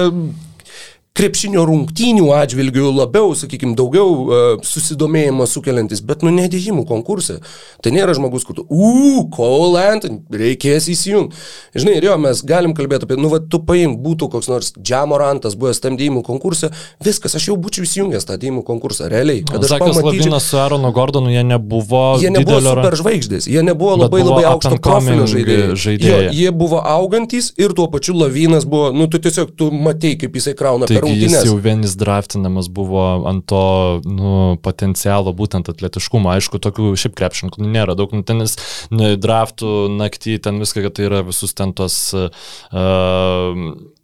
krepšinio 1.17 1.65
rungtynių 1.67 2.29
atžvilgių 2.37 2.91
labiau, 2.95 3.33
sakykime, 3.37 3.75
daugiau 3.79 4.11
uh, 4.15 4.45
susidomėjimo 4.67 5.47
sukeliantis, 5.51 6.03
bet 6.07 6.23
nu 6.23 6.31
nedėjimų 6.35 6.85
konkursai. 6.89 7.41
Tai 7.83 7.93
nėra 7.95 8.15
žmogus, 8.17 8.47
kur 8.47 8.61
tu, 8.61 8.65
uuu, 8.71 9.25
Cole 9.35 9.83
Anthony, 9.91 10.21
reikės 10.31 10.87
įsijungti. 10.93 11.37
Žinai, 11.75 11.97
ir 11.99 12.07
jo, 12.07 12.17
mes 12.23 12.43
galim 12.47 12.75
kalbėti 12.79 13.09
apie, 13.09 13.19
nu, 13.21 13.31
va, 13.33 13.41
tu 13.43 13.59
paim, 13.67 13.97
būtų 14.01 14.31
koks 14.33 14.51
nors 14.53 14.71
Džamorantas 14.79 15.57
buvęs 15.59 15.83
tam 15.83 15.99
dėjimų 15.99 16.23
konkurse, 16.27 16.71
viskas, 17.03 17.35
aš 17.39 17.51
jau 17.51 17.59
būčiau 17.59 17.89
įsijungęs 17.89 18.29
tą 18.31 18.39
dėjimų 18.41 18.63
konkursą, 18.69 19.11
realiai. 19.11 19.43
Kad 19.49 19.67
aš 19.67 19.75
Zakas 19.75 19.99
pamatyčiau, 19.99 20.31
Lavinas 20.31 20.47
su 20.47 20.61
Aaronu 20.63 20.93
Gordonu, 20.95 21.35
jie 21.35 21.43
nebuvo... 21.47 22.05
Jie 22.23 22.31
nebuvo 22.31 22.61
didelio 22.61 22.77
superžvaigždės, 22.79 23.51
jie 23.51 23.67
nebuvo 23.67 23.99
labai 24.05 24.23
buvo 24.23 24.37
labai 24.37 24.47
aukšto 24.53 24.79
profilio 24.79 25.27
žaidėjai. 25.35 25.69
žaidėjai. 25.75 26.23
Jo, 26.31 26.39
jie 26.39 26.55
buvo 26.63 26.81
augantys 26.95 27.51
ir 27.61 27.75
tuo 27.77 27.91
pačiu 27.93 28.17
Lavinas 28.21 28.69
buvo, 28.69 28.91
nu 28.95 29.11
tu 29.11 29.21
tiesiog, 29.23 29.53
tu 29.59 29.71
matei, 29.75 30.17
kaip 30.21 30.39
jisai 30.39 30.55
krauna 30.59 30.89
Taigi 30.91 31.00
jis 31.09 31.37
jau 31.47 31.57
vienis 31.63 31.95
draftinamas 32.01 32.69
buvo 32.73 33.05
ant 33.31 33.47
to 33.49 33.63
nu, 34.05 34.35
potencialo, 34.65 35.33
būtent 35.37 35.71
atletiškumo. 35.73 36.33
Aišku, 36.35 36.61
tokių 36.63 36.93
šiaip 37.01 37.17
krepšininkų 37.19 37.65
nu, 37.65 37.71
nėra 37.73 37.97
daug. 37.99 38.13
Nu, 38.17 38.27
ten 38.27 38.45
jis 38.45 38.59
nu, 38.93 39.15
draftų 39.21 39.89
naktį, 39.97 40.37
ten 40.45 40.61
viską, 40.63 40.85
kad 40.89 40.99
tai 40.99 41.09
yra 41.11 41.25
visus 41.27 41.57
ten 41.57 41.75
tos... 41.77 42.03
Uh, 42.17 43.97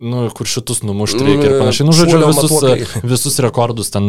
Nu, 0.00 0.22
kur 0.32 0.48
šitus 0.48 0.78
numušti 0.80 1.20
reikia 1.20 1.48
ir 1.50 1.58
panašiai. 1.60 1.84
Nu, 1.84 1.92
žodžiu, 1.92 2.20
visus, 2.24 2.48
matuokliai. 2.54 3.02
visus 3.04 3.34
rekordus 3.44 3.92
ten 3.92 4.06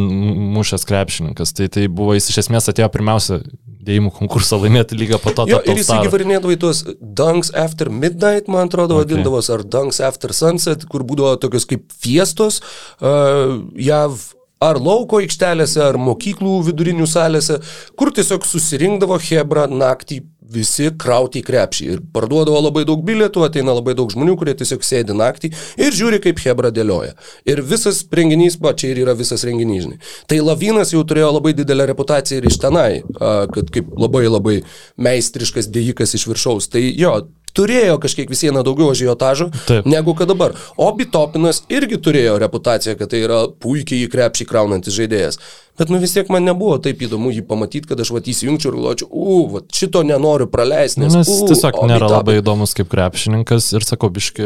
mušęs 0.56 0.88
krepšininkas. 0.88 1.52
Tai, 1.58 1.68
tai 1.74 1.88
buvo, 1.92 2.14
jis 2.16 2.30
iš 2.32 2.38
esmės 2.46 2.72
atėjo 2.72 2.88
pirmiausia 2.94 3.42
dėjimų 3.82 4.14
konkursą 4.16 4.60
laimėti 4.62 4.96
lygą 4.96 5.20
po 5.20 5.34
to. 5.36 5.48
Jo, 5.52 5.60
ir 5.66 5.82
jis 5.82 5.90
įvarinėdavo 5.92 6.56
į 6.56 6.60
tuos 6.64 6.84
Dunks 7.02 7.52
After 7.58 7.92
Midnight, 7.92 8.48
man 8.48 8.70
atrodo, 8.72 9.02
Okay. 9.02 9.10
vadindavos, 9.10 9.50
ar 9.52 9.66
Dunks 9.68 10.00
After 10.06 10.32
Sunset, 10.38 10.86
kur 10.88 11.04
būdavo 11.08 11.36
tokios 11.44 11.68
kaip 11.68 11.90
fiestos 11.92 12.62
uh, 13.02 13.58
JAV 13.76 14.16
ar 14.62 14.78
lauko 14.78 15.20
aikštelėse, 15.24 15.82
ar 15.82 15.98
mokyklų 15.98 16.60
vidurinių 16.70 17.08
salėse, 17.10 17.58
kur 17.98 18.14
tiesiog 18.14 18.46
susirinkdavo 18.46 19.18
Hebra 19.26 19.66
naktį 19.68 20.22
visi 20.54 20.92
krauti 21.00 21.42
į 21.42 21.48
krepšį 21.48 21.90
ir 21.94 22.04
parduodavo 22.14 22.60
labai 22.68 22.84
daug 22.88 23.04
bilietų, 23.08 23.46
ateina 23.48 23.76
labai 23.78 23.96
daug 23.98 24.12
žmonių, 24.14 24.38
kurie 24.40 24.56
tiesiog 24.58 24.86
sėdi 24.86 25.16
naktį 25.18 25.52
ir 25.82 25.98
žiūri, 25.98 26.22
kaip 26.24 26.42
Hebra 26.44 26.72
dėlioja. 26.76 27.16
Ir 27.50 27.64
visas 27.66 28.04
renginys, 28.12 28.60
va 28.62 28.76
čia 28.78 28.92
ir 28.94 29.04
yra 29.06 29.16
visas 29.18 29.46
renginys, 29.48 29.88
žinai. 29.88 30.00
Tai 30.30 30.40
Lavinas 30.46 30.94
jau 30.96 31.04
turėjo 31.08 31.34
labai 31.38 31.56
didelę 31.58 31.90
reputaciją 31.92 32.42
ir 32.42 32.50
iš 32.52 32.60
tenai, 32.62 32.90
kad 33.18 33.72
kaip 33.74 33.92
labai 34.00 34.26
labai 34.28 34.58
meistriškas 35.02 35.72
dėjikas 35.72 36.18
iš 36.18 36.28
viršaus. 36.32 36.70
Tai 36.72 36.84
jo, 36.84 37.16
turėjo 37.58 37.98
kažkiek 38.02 38.30
vis 38.32 38.44
viena 38.46 38.64
daugiau 38.66 38.92
ažiotažo 38.94 39.50
Taip. 39.68 39.88
negu 39.90 40.16
kad 40.18 40.32
dabar. 40.32 40.56
O 40.78 40.90
Bitopinas 40.96 41.64
irgi 41.72 42.00
turėjo 42.04 42.38
reputaciją, 42.42 42.98
kad 43.00 43.12
tai 43.12 43.26
yra 43.26 43.44
puikiai 43.52 44.06
į 44.06 44.12
krepšį 44.14 44.48
kraunantis 44.50 44.96
žaidėjas. 44.98 45.40
Bet 45.82 45.90
nu 45.90 45.98
vis 45.98 46.14
tiek 46.14 46.28
man 46.30 46.46
nebuvo 46.46 46.76
taip 46.78 47.00
įdomu 47.02 47.32
jį 47.34 47.42
pamatyti, 47.50 47.88
kad 47.90 47.98
aš 48.04 48.12
vat 48.14 48.28
įsijungčiau 48.30 48.70
ir 48.70 48.76
galvočiau, 48.78 49.08
u, 49.10 49.38
vat, 49.56 49.66
šito 49.74 50.04
nenoriu 50.06 50.46
praleisti, 50.52 51.02
Nu, 51.02 51.08
nes, 51.10 51.16
Nes 51.24 51.32
u, 51.34 51.48
tiesiog 51.50 51.74
o 51.82 51.88
nėra 51.90 52.06
Bitopinas- 52.06 52.18
labai 52.20 52.36
įdomus 52.38 52.76
kaip 52.78 52.92
krepšininkas 52.94 53.72
ir 53.74 53.88
sakau, 53.88 54.12
biški, 54.14 54.46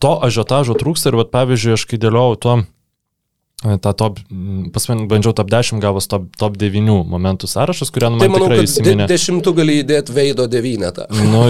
to 0.00 0.12
ažiotažo 0.24 0.78
trūksta 0.80 1.12
ir, 1.12 1.18
vat, 1.20 1.28
pavyzdžiui, 1.36 1.76
aš 1.76 1.84
kai 1.90 2.00
dėliau 2.00 2.32
to 2.40 2.54
e, 2.64 2.64
tą 3.60 3.92
top, 3.92 4.18
pas 4.72 4.86
man 4.88 5.02
bandžiau 5.10 5.34
top 5.36 5.50
10 5.52 5.80
gavos 5.84 6.06
top, 6.08 6.30
top 6.40 6.54
9 6.56 7.04
momentų 7.04 7.44
sąrašas, 7.50 7.90
kurią 7.92 8.08
nu, 8.14 8.18
Tai 8.22 8.28
man 8.32 8.40
manau, 8.40 8.48
kad 8.54 8.62
de, 8.62 8.64
įsiminė. 8.64 9.06
dešimtų 9.10 9.52
gali 9.58 9.74
įdėti 9.82 10.14
veido 10.16 10.46
devynetą. 10.48 11.04
Nu, 11.28 11.42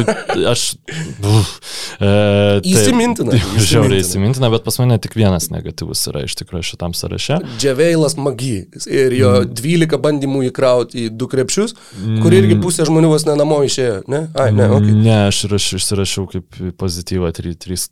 aš. 0.50 0.74
Uf, 1.22 1.52
e, 2.00 2.08
taip, 2.60 2.66
Įsimintina, 2.66 3.38
Žiauriai 3.62 4.02
įsimintina. 4.02 4.50
bet 4.50 4.64
pas 4.66 4.78
mane 4.82 4.98
tik 4.98 5.14
vienas 5.14 5.50
negatyvus 5.54 6.02
yra 6.10 6.24
iš 6.26 6.34
tikrųjų 6.40 6.66
šitam 6.72 6.94
sąraše. 6.98 7.38
Džiaveilas 7.58 8.16
Magi 8.18 8.66
ir 8.90 9.14
jo 9.14 9.30
Mm. 9.40 9.54
12 9.54 9.98
bandymų 10.02 10.40
įkrauti 10.50 11.06
į 11.06 11.10
du 11.16 11.28
krepšius, 11.30 11.74
kur 12.22 12.34
irgi 12.34 12.56
pusė 12.60 12.84
žmonių 12.88 13.08
vos 13.12 13.24
ne 13.28 13.36
namo 13.38 13.60
išėjo. 13.64 14.02
Ne? 14.10 14.24
Ai, 14.34 14.50
ne, 14.52 14.66
ok. 14.66 14.82
Ne, 14.90 15.14
aš 15.28 15.44
raš, 15.52 15.68
išsirašiau 15.78 16.26
kaip 16.32 16.58
pozityvą 16.80 17.30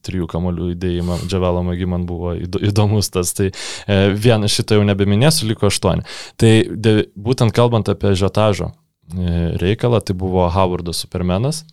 3 0.03 0.27
kamolių 0.27 0.73
įdėjimą. 0.75 1.21
Džavelo 1.31 1.63
magi 1.63 1.87
man 1.87 2.07
buvo 2.07 2.35
įdo- 2.35 2.61
įdomus 2.67 3.11
tas. 3.15 3.33
Tai 3.33 3.51
e, 3.87 4.08
vieną 4.15 4.51
šitą 4.53 4.79
jau 4.79 4.87
nebeminėsiu, 4.89 5.49
liko 5.51 5.69
aštuoni. 5.69 6.05
Tai 6.41 6.53
de, 6.69 6.95
būtent 7.17 7.55
kalbant 7.57 7.89
apie 7.91 8.15
žiotažo 8.19 8.71
e, 8.71 9.57
reikalą, 9.61 10.01
tai 10.05 10.17
buvo 10.19 10.49
Howardo 10.53 10.95
Supermanas. 10.97 11.65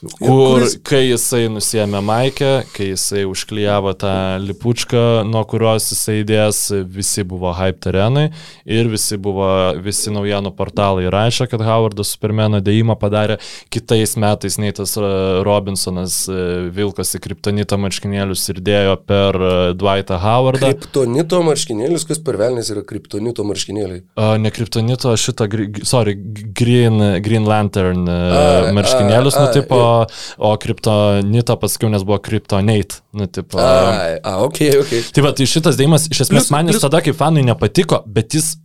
Kur, 0.00 0.64
kai 0.86 1.02
jisai 1.10 1.50
nusėmė 1.52 2.00
maikę, 2.00 2.50
kai 2.72 2.86
jisai 2.94 3.26
užklyjavo 3.28 3.92
tą 4.00 4.12
lipučką, 4.40 5.02
nuo 5.28 5.42
kurios 5.48 5.90
jisai 5.92 6.22
įdės, 6.22 6.60
visi 6.88 7.24
buvo 7.28 7.52
hype 7.56 7.82
terenai 7.84 8.30
ir 8.64 8.88
visi 8.88 9.18
buvo, 9.20 9.50
visi 9.84 10.12
naujienų 10.14 10.54
portalai 10.56 11.10
rašė, 11.12 11.50
kad 11.52 11.64
Howardas 11.66 12.14
Supermano 12.14 12.62
dėjimą 12.64 12.96
padarė. 13.00 13.36
Kitais 13.68 14.16
metais 14.20 14.56
Neitas 14.62 14.96
e, 14.96 15.10
Robinsonas 15.44 16.22
e, 16.32 16.38
vilkosi 16.72 17.20
kriptonito 17.20 17.76
marškinėlius 17.80 18.46
ir 18.54 18.62
dėjo 18.64 18.96
per 19.04 19.36
e, 19.36 19.52
Dwightą 19.76 20.16
Howardą. 20.24 20.72
Kriptonito 20.72 21.42
marškinėlis, 21.44 22.08
kas 22.08 22.22
per 22.24 22.40
velnės 22.40 22.72
yra 22.72 22.86
kriptonito 22.88 23.44
marškinėliai. 23.48 24.06
A, 24.16 24.32
ne 24.40 24.54
kriptonito, 24.54 25.12
šitą, 25.12 25.50
sorry, 25.84 26.16
Green, 26.16 27.20
Green 27.20 27.44
Lantern 27.44 28.08
a, 28.08 28.18
A, 28.40 28.74
marškinėlius, 28.76 29.36
a, 29.36 29.44
nu, 29.44 29.52
a, 29.52 29.89
tipo, 29.90 30.44
o 30.46 30.54
kriptonito 30.62 31.56
pasakiau, 31.60 31.90
nes 31.92 32.04
buvo 32.06 32.18
kryptonate, 32.22 33.00
nu, 33.16 33.26
tipo. 33.26 33.58
Ai, 33.58 34.18
a, 34.22 34.38
ok, 34.46 34.58
ok. 34.82 34.92
Tai 35.16 35.24
va, 35.26 35.32
tai 35.36 35.46
šitas 35.50 35.78
dėjimas 35.80 36.08
iš 36.10 36.24
esmės 36.26 36.46
Plius- 36.46 36.54
man 36.54 36.66
jis 36.70 36.76
plius- 36.78 36.86
tada 36.88 37.02
kaip 37.04 37.16
fanui 37.18 37.44
nepatiko, 37.46 38.02
bet 38.06 38.34
jis 38.38 38.56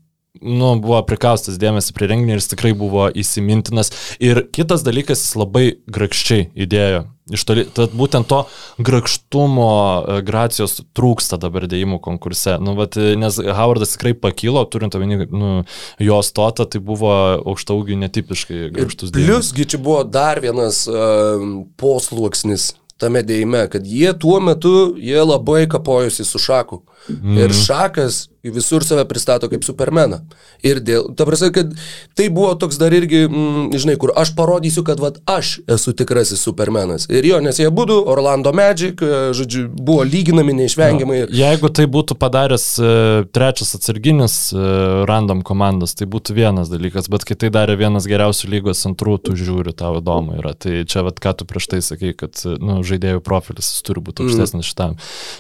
nu, 0.42 0.76
buvo 0.82 1.02
prikaustas 1.08 1.60
dėmesį 1.62 1.96
prie 1.96 2.10
renginio 2.12 2.36
ir 2.36 2.42
jis 2.42 2.52
tikrai 2.54 2.74
buvo 2.78 3.08
įsimintinas. 3.12 3.92
Ir 4.24 4.46
kitas 4.56 4.86
dalykas, 4.86 5.24
jis 5.26 5.36
labai 5.40 5.68
grakščiai 5.92 6.50
įdėjo. 6.66 7.06
Iš 7.34 7.42
toli, 7.42 7.64
tad 7.74 7.96
būtent 7.98 8.28
to 8.30 8.44
grakštumo, 8.86 9.70
e, 9.98 10.18
gracijos 10.28 10.78
trūksta 10.94 11.40
dabar 11.42 11.66
dėjimų 11.66 11.98
konkurse. 12.06 12.60
Nu, 12.62 12.76
vat, 12.78 13.00
e, 13.02 13.16
nes 13.18 13.40
Howardas 13.42 13.96
tikrai 13.96 14.14
pakilo, 14.14 14.62
turint 14.70 14.94
omeny, 14.94 15.26
nu, 15.34 15.52
jo 15.98 16.22
stotą, 16.22 16.68
tai 16.70 16.84
buvo 16.86 17.16
aukštaugiai 17.42 17.98
netipiškai 18.04 18.70
grakštus 18.76 19.10
dėjimas. 19.10 19.50
Pliusgi 19.50 19.70
čia 19.74 19.82
buvo 19.82 20.04
dar 20.06 20.44
vienas 20.44 20.84
um, 20.86 21.64
posluoksnis 21.82 22.76
tame 23.02 23.24
dėjime, 23.26 23.66
kad 23.72 23.88
jie 23.90 24.14
tuo 24.22 24.38
metu, 24.44 24.94
jie 25.02 25.20
labai 25.24 25.66
kapojosi 25.72 26.26
su 26.28 26.40
šaku. 26.42 26.84
Mm. 27.10 27.38
Ir 27.38 27.54
šakas 27.54 28.26
visur 28.52 28.84
save 28.84 29.06
pristato 29.08 29.50
kaip 29.50 29.64
supermeną. 29.66 30.20
Ir 30.66 30.80
dėl, 30.84 31.10
ta 31.18 31.26
prasme, 31.28 31.52
kad 31.54 31.72
tai 32.18 32.28
buvo 32.34 32.54
toks 32.60 32.78
dar 32.82 32.94
irgi, 32.94 33.26
mm, 33.28 33.74
žinai, 33.82 33.96
kur 34.02 34.14
aš 34.18 34.36
parodysiu, 34.38 34.84
kad 34.86 35.02
vat, 35.02 35.18
aš 35.30 35.60
esu 35.72 35.94
tikrasis 35.98 36.42
supermenas. 36.46 37.08
Ir 37.10 37.26
jo, 37.26 37.40
nes 37.44 37.60
jie 37.60 37.70
būtų 37.74 37.98
Orlando 38.12 38.54
Magic, 38.56 39.02
e, 39.02 39.32
žodžiu, 39.38 39.66
buvo 39.70 40.06
lyginami 40.06 40.56
neišvengiamai. 40.62 41.20
Ir, 41.24 41.34
Jeigu 41.36 41.72
tai 41.74 41.88
būtų 41.90 42.18
padaręs 42.22 42.68
e, 42.78 42.92
trečias 43.34 43.76
atsarginis 43.78 44.38
e, 44.54 44.62
random 45.10 45.42
komandas, 45.46 45.96
tai 45.98 46.10
būtų 46.10 46.38
vienas 46.38 46.70
dalykas, 46.70 47.10
bet 47.10 47.26
kai 47.26 47.38
tai 47.40 47.52
darė 47.54 47.78
vienas 47.82 48.10
geriausių 48.10 48.52
lygos 48.54 48.86
antrų, 48.90 49.18
tu 49.26 49.38
žiūri, 49.40 49.74
tau 49.78 49.98
įdomu 50.02 50.40
yra. 50.42 50.54
Tai 50.54 50.84
čia, 50.86 51.06
vat, 51.08 51.22
ką 51.22 51.36
tu 51.40 51.50
prieš 51.50 51.70
tai 51.74 51.82
sakai, 51.86 52.14
kad 52.18 52.38
nu, 52.62 52.82
žaidėjų 52.86 53.26
profilis 53.26 53.74
turi 53.86 54.04
būti 54.06 54.26
aukštesnis 54.26 54.70
šitam 54.70 54.98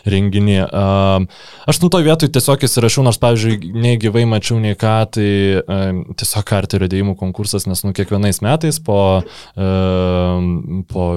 renginį. 0.09 0.59
Um, 0.65 1.29
aš 1.69 1.79
tam 1.81 1.91
toj 1.93 2.05
vietoj 2.07 2.31
tiesiog 2.35 2.65
įsirašiau, 2.67 3.05
nors, 3.07 3.19
pavyzdžiui, 3.21 3.71
nei 3.75 3.99
gyvai 4.01 4.25
mačiau, 4.29 4.59
nei 4.63 4.77
ką, 4.79 4.95
tai 5.17 5.29
um, 5.61 6.01
tiesiog 6.17 6.47
karterio 6.49 6.89
dėjimų 6.91 7.15
konkursas, 7.19 7.67
nes 7.69 7.85
nu 7.85 7.95
kiekvienais 7.95 8.41
metais 8.45 8.81
po, 8.83 8.99
um, 9.55 10.83
po 10.89 11.09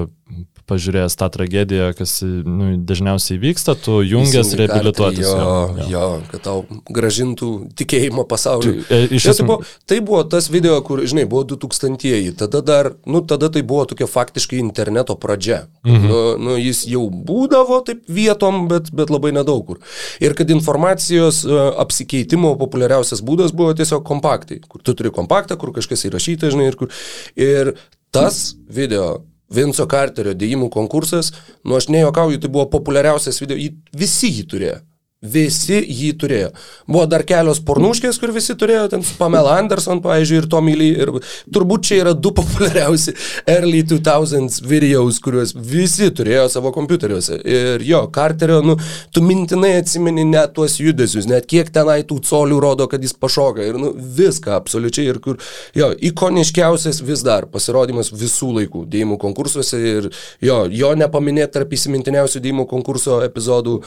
pažiūrėjęs 0.69 1.15
tą 1.19 1.27
tragediją, 1.33 1.89
kas 1.97 2.19
nu, 2.23 2.71
dažniausiai 2.87 3.39
vyksta, 3.41 3.75
tu 3.75 3.99
Teisingai, 4.05 4.59
reabilituotis. 4.61 5.25
Jo, 5.25 5.47
jo, 5.79 5.87
jo, 5.91 6.03
kad 6.31 6.43
tau 6.45 6.63
gražintų 6.93 7.49
tikėjimo 7.79 8.25
pasauliu. 8.29 8.77
E, 8.89 9.01
iš 9.17 9.25
Jo, 9.25 9.33
tai, 9.33 9.35
esmės- 9.35 9.47
buvo, 9.49 9.57
tai 9.89 9.99
buvo 10.05 10.21
tas 10.29 10.49
video, 10.53 10.77
kur, 10.85 11.01
žinai, 11.09 11.25
buvo 11.29 11.43
2000-ieji, 11.49 12.35
tada 12.39 12.61
dar, 12.65 12.91
nu, 13.05 13.21
tada 13.25 13.49
tai 13.49 13.63
buvo 13.65 13.85
tokia 13.89 14.07
faktiškai 14.09 14.59
interneto 14.61 15.15
pradžia. 15.19 15.63
Mhm. 15.83 16.07
Nu, 16.09 16.21
nu, 16.37 16.57
jis 16.61 16.85
jau 16.89 17.07
būdavo 17.09 17.81
taip 17.85 18.03
vietom, 18.07 18.67
bet, 18.71 18.91
bet 18.95 19.09
labai 19.13 19.33
nedaug 19.35 19.65
kur. 19.67 19.79
Ir 20.23 20.33
kad 20.37 20.49
informacijos 20.53 21.43
e, 21.45 21.59
apsikeitimo 21.83 22.55
populiariausias 22.59 23.21
būdas 23.25 23.53
buvo 23.55 23.73
tiesiog 23.77 24.05
kompaktai, 24.07 24.61
kur 24.67 24.81
tu 24.85 24.93
turi 24.93 25.11
kompaktą, 25.13 25.57
kur 25.59 25.73
kažkas 25.75 26.05
įrašyta, 26.09 26.51
žinai, 26.53 26.69
ir 26.71 26.75
kur. 26.79 26.93
Ir 27.39 27.73
tas 28.11 28.55
video 28.69 29.21
Vinco 29.53 29.85
Carterio 29.89 30.35
dėjimų 30.37 30.69
konkursas, 30.73 31.33
nu 31.65 31.77
aš 31.79 31.89
nejuokauju, 31.93 32.41
tai 32.41 32.51
buvo 32.53 32.67
populiariausias 32.69 33.41
video, 33.41 33.57
jį, 33.57 33.73
visi 33.97 34.29
jį 34.35 34.45
turėjo. 34.51 34.77
Visi 35.19 35.81
jį 35.83 36.13
turėjo. 36.15 36.53
Buvo 36.87 37.01
dar 37.11 37.25
kelios 37.27 37.57
pornuškės, 37.67 38.15
kur 38.21 38.31
visi 38.31 38.53
turėjo, 38.55 38.85
ten 38.93 39.01
su 39.03 39.17
Pamela 39.19 39.57
Anderson, 39.59 39.99
pavyzdžiui, 39.99 40.37
ir 40.39 40.45
Tommy 40.47 40.77
Lee. 40.79 40.93
Ir 40.95 41.09
turbūt 41.51 41.89
čia 41.89 41.97
yra 42.05 42.13
du 42.15 42.31
populiariausi 42.37 43.11
early 43.51 43.81
2000s 43.83 44.61
videos, 44.63 45.17
kuriuos 45.19 45.51
visi 45.59 46.07
turėjo 46.15 46.45
savo 46.53 46.71
kompiuteriuose. 46.71 47.35
Ir 47.43 47.83
jo, 47.83 47.99
Carterio, 48.15 48.61
nu, 48.63 48.77
tu 49.11 49.19
mintinai 49.25 49.73
atsimeni 49.81 50.23
net 50.23 50.53
tuos 50.55 50.77
judesius, 50.79 51.27
net 51.27 51.49
kiek 51.51 51.67
tenai 51.75 51.97
tų 52.07 52.21
colių 52.29 52.61
rodo, 52.63 52.87
kad 52.87 53.03
jis 53.03 53.17
pašoka. 53.19 53.67
Ir, 53.67 53.75
nu, 53.75 53.91
viską 53.91 54.55
absoliučiai. 54.61 55.09
Ir 55.11 55.19
kur, 55.19 55.43
jo, 55.75 55.91
ikoniškiausias 56.13 57.03
vis 57.03 57.25
dar 57.27 57.49
pasirodymas 57.51 58.13
visų 58.15 58.53
laikų 58.61 58.85
dėjimų 58.95 59.19
konkursuose. 59.19 59.83
Ir 59.83 60.09
jo, 60.47 60.63
jo 60.71 60.95
nepaminėti 61.03 61.57
tarp 61.59 61.75
įsimintiniausių 61.75 62.45
dėjimų 62.47 62.69
konkurso 62.71 63.19
epizodų, 63.27 63.81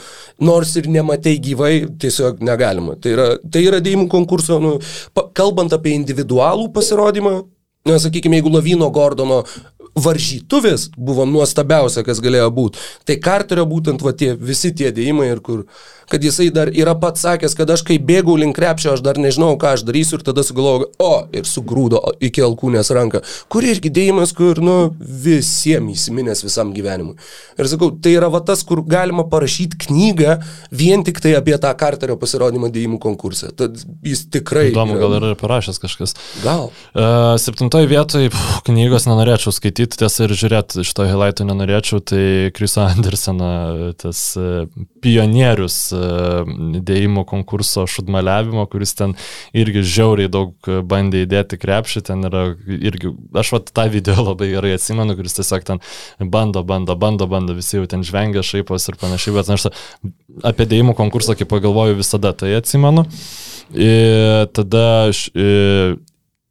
nors 0.45 0.77
ir 0.77 0.93
nematyti 0.93 1.22
tai 1.23 1.37
gyvai 1.43 1.73
tiesiog 1.99 2.43
negalima. 2.45 2.97
Tai 3.01 3.15
yra, 3.15 3.27
tai 3.51 3.65
yra 3.67 3.81
dėjimų 3.83 4.07
konkurso, 4.11 4.59
nu, 4.63 4.77
pa, 5.15 5.27
kalbant 5.35 5.73
apie 5.75 5.95
individualų 5.97 6.69
pasirodymą, 6.75 7.35
na, 7.89 7.99
sakykime, 7.99 8.39
jeigu 8.39 8.53
Lavino 8.53 8.89
Gordono 8.93 9.43
varžytuvės 9.95 10.89
buvo 10.97 11.25
nuostabiausia, 11.29 12.03
kas 12.05 12.21
galėjo 12.23 12.49
būti, 12.53 12.81
tai 13.05 13.19
Carterio 13.21 13.65
būtent 13.69 14.01
va 14.01 14.13
tie 14.17 14.33
visi 14.33 14.73
tie 14.73 14.91
dėjimai 14.95 15.29
ir 15.29 15.41
kur, 15.45 15.65
kad 16.09 16.23
jisai 16.23 16.49
dar 16.53 16.69
yra 16.73 16.95
pats 16.99 17.23
sakęs, 17.23 17.55
kad 17.57 17.69
aš 17.73 17.83
kai 17.87 17.99
bėgau 18.01 18.35
link 18.39 18.55
krepšio, 18.57 18.95
aš 18.95 19.03
dar 19.05 19.19
nežinau, 19.21 19.53
ką 19.61 19.75
aš 19.77 19.85
darysiu 19.87 20.19
ir 20.19 20.25
tada 20.25 20.43
sugalvojau, 20.45 20.89
o, 21.01 21.11
ir 21.33 21.47
sugrūdo 21.47 22.01
iki 22.23 22.43
alkūnės 22.43 22.91
ranką, 22.95 23.23
kur 23.53 23.65
irgi 23.67 23.91
dėjimas, 23.93 24.33
kur, 24.37 24.61
nu, 24.63 24.77
visiems 24.99 25.93
įsiminęs 25.93 26.43
visam 26.45 26.73
gyvenimui. 26.75 27.15
Ir 27.57 27.69
sakau, 27.71 27.91
tai 27.93 28.15
yra 28.17 28.29
va 28.33 28.41
tas, 28.45 28.65
kur 28.67 28.81
galima 28.85 29.25
parašyti 29.29 29.79
knygą 29.85 30.39
vien 30.73 31.05
tik 31.05 31.21
tai 31.23 31.35
apie 31.37 31.55
tą 31.61 31.71
Carterio 31.79 32.17
pasirodymą 32.19 32.71
dėjimų 32.73 32.99
konkursą. 33.03 33.53
Tad 33.57 33.77
jis 34.05 34.25
tikrai... 34.33 34.71
Įdomu, 34.73 34.97
yra- 34.97 35.05
gal 35.05 35.17
yra 35.19 35.33
parašęs 35.39 35.79
kažkas. 35.81 36.17
Gal. 36.43 36.69
Uh, 36.93 37.35
septintoje 37.41 37.89
vietoje 37.91 38.33
pf, 38.33 38.63
knygos 38.67 39.07
nenorėčiau 39.09 39.53
skaityti, 39.55 39.82
matyti 39.83 39.99
tiesą 39.99 40.27
ir 40.27 40.33
žiūrėti, 40.37 40.83
šito 40.87 41.03
highlighto 41.03 41.43
nenorėčiau, 41.43 41.99
tai 41.99 42.51
Kriso 42.55 42.85
Andersono 42.85 43.91
tas 43.99 44.37
pionierius 45.03 45.91
dėjimo 46.87 47.25
konkurso 47.27 47.83
šudmaliavimo, 47.87 48.63
kuris 48.71 48.95
ten 48.95 49.15
irgi 49.53 49.83
žiauriai 49.83 50.31
daug 50.31 50.55
bandė 50.87 51.25
įdėti 51.25 51.59
krepšį, 51.59 52.03
ten 52.07 52.23
yra 52.29 52.55
irgi, 52.63 53.11
aš 53.35 53.53
vat 53.57 53.71
tą 53.75 53.87
video 53.91 54.15
labai 54.23 54.53
gerai 54.53 54.73
atsimenu, 54.77 55.17
kuris 55.19 55.35
tiesiog 55.35 55.67
ten 55.67 55.83
bando, 56.19 56.63
bando, 56.63 56.95
bando, 56.95 57.27
bando, 57.27 57.53
visi 57.53 57.77
jau 57.77 57.87
ten 57.87 58.03
žvengia, 58.03 58.43
šaipos 58.43 58.87
ir 58.87 58.99
panašiai, 59.01 59.35
bet 59.35 59.51
aš 59.51 59.69
apie 60.47 60.67
dėjimo 60.69 60.95
konkursą, 60.95 61.35
kaip 61.35 61.51
pagalvoju, 61.51 61.99
visada 61.99 62.31
tai 62.31 62.55
atsimenu. 62.55 63.03
Ir 63.73 64.47
tada 64.55 65.09
aš, 65.09 65.27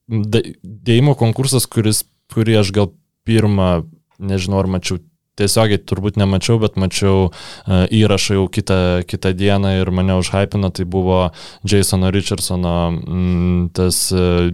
dėjimo 0.09 1.17
konkursas, 1.17 1.69
kuris, 1.71 2.05
kurį 2.33 2.61
aš 2.61 2.73
gal 2.77 2.93
pirmą, 3.25 3.89
nežinau 4.19 4.63
ar 4.63 4.71
mačiau 4.71 5.01
tiesiogiai 5.41 5.81
turbūt 5.81 6.19
nemačiau, 6.21 6.59
bet 6.63 6.77
mačiau 6.81 7.31
uh, 7.31 7.85
įrašą 7.89 8.39
jau 8.39 8.47
kitą, 8.53 8.79
kitą 9.09 9.33
dieną 9.37 9.77
ir 9.81 9.91
mane 9.95 10.19
užhypino, 10.21 10.73
tai 10.75 10.85
buvo 10.85 11.31
Jasono 11.69 12.13
Richardsono 12.15 12.75
mm, 12.93 13.71
tas, 13.77 14.05
uh, 14.15 14.51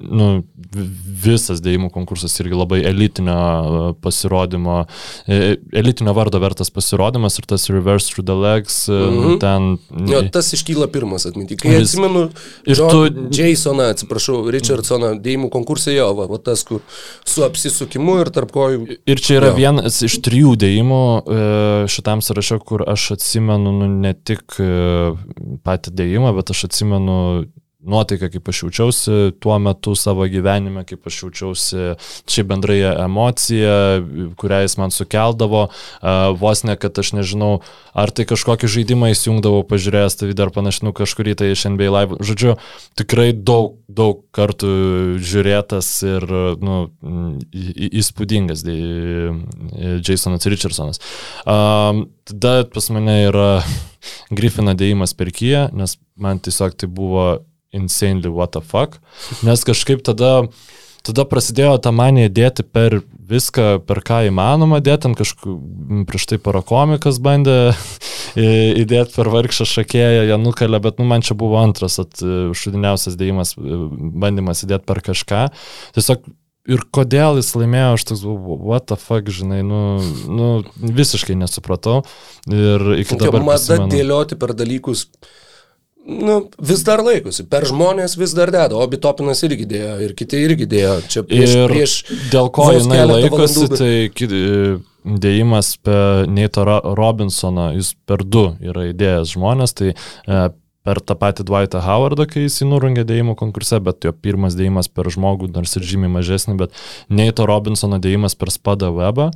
nu, 0.00 0.28
visas 1.24 1.62
dėjimų 1.64 1.90
konkursas 1.94 2.36
irgi 2.42 2.58
labai 2.58 2.82
elitinio 2.88 3.38
uh, 3.38 3.88
pasirodymo, 4.02 4.78
elitinio 5.28 6.12
vardo 6.16 6.40
vertas 6.42 6.70
pasirodymas 6.74 7.38
ir 7.40 7.48
tas 7.48 7.68
Reverse 7.72 8.12
Through 8.12 8.26
the 8.28 8.36
Legs, 8.36 8.88
-hmm. 8.88 9.38
ten... 9.40 9.78
Jo, 10.08 10.22
tas 10.32 10.52
iškyla 10.52 10.88
pirmas 10.92 11.26
atminti. 11.26 11.56
Kai 11.56 11.76
vis, 11.76 11.88
atsimenu, 11.88 12.28
ir 12.66 12.78
John, 12.78 12.90
tu... 12.90 13.28
Jasoną, 13.38 13.88
atsiprašau, 13.94 14.42
Richardsoną 14.54 15.14
dėjimų 15.22 15.50
konkursai 15.52 15.96
jo, 15.96 16.08
va, 16.18 16.28
va 16.30 16.38
tas, 16.42 16.64
kur 16.68 16.82
su 17.24 17.44
apsisukimu 17.46 18.18
ir 18.22 18.32
tarp 18.34 18.52
kojų. 18.54 18.98
Ir 19.08 19.22
čia 19.22 19.38
yra 19.40 19.52
jo. 19.52 19.58
vienas 19.60 20.00
iš 20.06 20.17
trijų 20.24 20.54
dėjimų 20.60 21.02
e, 21.18 21.38
šitam 21.90 22.22
sąraše, 22.24 22.58
kur 22.66 22.84
aš 22.90 23.12
atsimenu 23.16 23.72
nu, 23.74 23.88
ne 24.04 24.12
tik 24.14 24.58
e, 24.62 24.68
patį 25.66 25.94
dėjimą, 26.00 26.34
bet 26.38 26.52
aš 26.54 26.68
atsimenu 26.70 27.18
nuotaiką, 27.78 28.26
kaip 28.32 28.48
aš 28.50 28.62
jaučiausi 28.64 29.16
tuo 29.38 29.54
metu 29.62 29.94
savo 29.94 30.26
gyvenime, 30.26 30.82
kaip 30.86 31.06
aš 31.06 31.20
jaučiausi 31.22 31.84
čia 32.26 32.44
bendrai 32.48 32.80
emocija, 32.90 34.00
kurią 34.40 34.62
jis 34.64 34.74
man 34.80 34.94
sukeldavo, 34.94 35.68
vos 36.40 36.64
ne, 36.66 36.74
kad 36.80 36.98
aš 36.98 37.12
nežinau, 37.14 37.60
ar 37.94 38.10
tai 38.10 38.26
kažkokį 38.28 38.70
žaidimą 38.74 39.12
įsijungdavau, 39.14 39.62
pažiūrėjęs 39.70 40.18
tai 40.18 40.32
dar 40.38 40.50
panašinu 40.54 40.90
kažkurį 40.96 41.36
tai 41.38 41.52
iš 41.54 41.68
NBA 41.70 41.92
live. 41.94 42.18
Žodžiu, 42.18 42.56
tikrai 42.98 43.30
daug, 43.32 43.78
daug 43.86 44.24
kartų 44.34 44.72
žiūrėtas 45.22 45.92
ir 46.08 46.26
nu, 46.58 46.80
įspūdingas 48.02 48.66
Jasonas 50.02 50.50
Richardsonas. 50.50 50.98
Tada 51.44 52.56
pas 52.74 52.90
mane 52.90 53.20
yra 53.28 53.50
Griffino 54.34 54.74
dėjimas 54.74 55.14
per 55.14 55.30
Kiją, 55.30 55.68
nes 55.78 55.94
man 56.18 56.42
tiesiog 56.42 56.74
tai 56.74 56.90
buvo 56.90 57.28
insanely 57.72 58.30
what 58.32 58.52
the 58.56 58.62
fuck, 58.64 58.98
nes 59.44 59.64
kažkaip 59.66 60.02
tada, 60.06 60.48
tada 61.06 61.24
prasidėjo 61.28 61.76
ta 61.84 61.92
manija 61.92 62.30
dėti 62.32 62.64
per 62.64 63.00
viską, 63.28 63.84
per 63.88 64.00
ką 64.06 64.22
įmanoma 64.30 64.80
dėti, 64.84 65.10
ant 65.10 65.18
kažkokių, 65.18 66.04
prieš 66.08 66.28
tai 66.30 66.40
parakomikas 66.42 67.20
bandė 67.24 67.58
įdėti 68.82 69.16
per 69.16 69.30
vargšą 69.34 69.68
šakėją, 69.68 70.26
ją 70.32 70.40
nukalė, 70.40 70.80
bet 70.84 71.00
nu, 71.00 71.08
man 71.08 71.24
čia 71.24 71.36
buvo 71.38 71.60
antras 71.60 72.00
šudiniausias 72.18 73.18
dėjimas, 73.20 73.54
bandymas 73.58 74.64
įdėti 74.64 74.88
per 74.88 75.02
kažką. 75.10 75.48
Tiesiog 75.96 76.28
ir 76.68 76.84
kodėl 76.92 77.40
jis 77.40 77.50
laimėjo, 77.56 77.90
aš 77.96 78.06
toks 78.10 78.24
buvau, 78.26 78.58
what 78.70 78.88
the 78.90 78.98
fuck, 79.00 79.28
žinai, 79.32 79.60
nu, 79.66 79.82
nu 80.28 80.48
visiškai 80.76 81.36
nesupratau. 81.38 82.02
Ir 82.48 83.00
iki 83.00 83.18
dabar... 83.20 83.44
Mada 83.46 83.80
dėlioti 83.88 84.38
per 84.40 84.54
dalykus 84.56 85.06
nu, 86.08 86.38
vis 86.70 86.82
dar 86.86 87.02
laikosi, 87.04 87.44
per 87.52 87.66
žmonės 87.68 88.16
vis 88.18 88.32
dar 88.36 88.52
deda, 88.54 88.76
o 88.76 88.86
Bitopinas 88.90 89.42
irgi 89.44 89.66
dėjo 89.68 89.96
ir 90.06 90.14
kiti 90.16 90.40
irgi 90.40 90.68
dėjo. 90.70 90.94
Čia 91.12 91.24
prieš, 91.28 91.56
ir 91.56 91.72
prieš 91.72 91.96
dėl 92.32 92.48
ko 92.54 92.70
jinai 92.72 93.02
laikosi, 93.04 93.66
valandų, 93.66 93.68
bet... 93.74 93.82
tai 93.82 95.18
dėjimas 95.26 95.74
per 95.84 96.24
Neito 96.32 96.64
Robinsoną, 96.64 97.70
jis 97.76 97.92
per 98.08 98.24
du 98.24 98.50
yra 98.64 98.88
įdėjęs 98.90 99.34
žmonės, 99.36 99.76
tai 99.76 99.92
e, 99.92 100.40
per 100.88 101.00
tą 101.04 101.16
patį 101.20 101.44
Dwightą 101.48 101.82
Howardą, 101.84 102.24
kai 102.30 102.46
jis 102.46 102.62
įnurungė 102.64 103.04
dėjimo 103.08 103.36
konkurse, 103.38 103.80
bet 103.84 104.08
jo 104.08 104.14
pirmas 104.16 104.56
dėjimas 104.58 104.88
per 104.88 105.10
žmogų, 105.12 105.50
nors 105.52 105.76
ir 105.76 105.84
žymiai 105.84 106.12
mažesnį, 106.16 106.56
bet 106.64 106.76
Neito 107.12 107.44
Robinsono 107.48 108.00
dėjimas 108.00 108.38
per 108.38 108.52
Spadą 108.54 108.90
Webą 108.96 109.30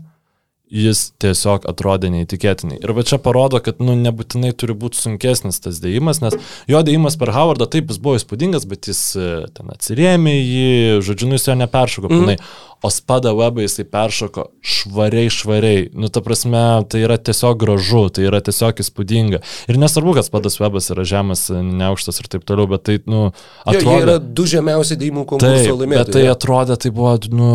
jis 0.72 1.04
tiesiog 1.20 1.66
atrodė 1.68 2.08
neįtikėtinai. 2.14 2.78
Ir 2.80 2.94
va 2.96 3.04
čia 3.06 3.18
parodo, 3.22 3.60
kad 3.64 3.82
nu, 3.84 3.94
nebūtinai 3.98 4.54
turi 4.56 4.76
būti 4.78 5.00
sunkesnis 5.02 5.60
tas 5.60 5.80
dėjimas, 5.82 6.22
nes 6.24 6.38
jo 6.70 6.80
dėjimas 6.86 7.18
per 7.20 7.34
Howardą 7.36 7.68
taip 7.70 7.92
jis 7.92 8.00
buvo 8.02 8.16
įspūdingas, 8.16 8.64
bet 8.70 8.88
jis 8.88 9.02
e, 9.20 9.30
ten 9.52 9.72
atsirėmė 9.74 10.34
jį, 10.38 10.70
žodžiu, 11.04 11.28
nu 11.28 11.36
jis 11.36 11.50
jo 11.50 11.58
neperšoko. 11.60 12.12
Mm. 12.12 12.40
O 12.82 12.90
spada 12.90 13.30
webą 13.38 13.62
jisai 13.62 13.84
peršoko 13.86 14.48
švariai, 14.58 15.28
švariai. 15.30 15.84
Nu, 15.94 16.08
ta 16.10 16.18
prasme, 16.24 16.82
tai 16.90 17.04
yra 17.04 17.14
tiesiog 17.14 17.60
gražu, 17.60 18.08
tai 18.10 18.24
yra 18.26 18.40
tiesiog 18.42 18.82
įspūdinga. 18.82 19.38
Ir 19.70 19.78
nesvarbu, 19.78 20.16
kad 20.16 20.26
spadas 20.26 20.58
webas 20.58 20.90
yra 20.90 21.04
žemas, 21.06 21.44
neaukštas 21.52 22.18
ir 22.24 22.32
taip 22.32 22.48
toliau, 22.48 22.66
bet 22.72 22.88
tai, 22.88 22.98
nu, 23.06 23.28
atrodo... 23.62 23.86
Jo, 23.86 23.94
jie 24.00 24.08
yra 24.08 24.18
du 24.18 24.48
žemiausi 24.50 24.98
dėjimų 24.98 25.28
konkurso 25.30 25.78
laimėtojai. 25.78 26.02
Bet 26.08 26.14
tai 26.16 26.26
atrodė, 26.32 26.80
tai 26.82 26.90
buvo, 26.96 27.14
nu, 27.30 27.52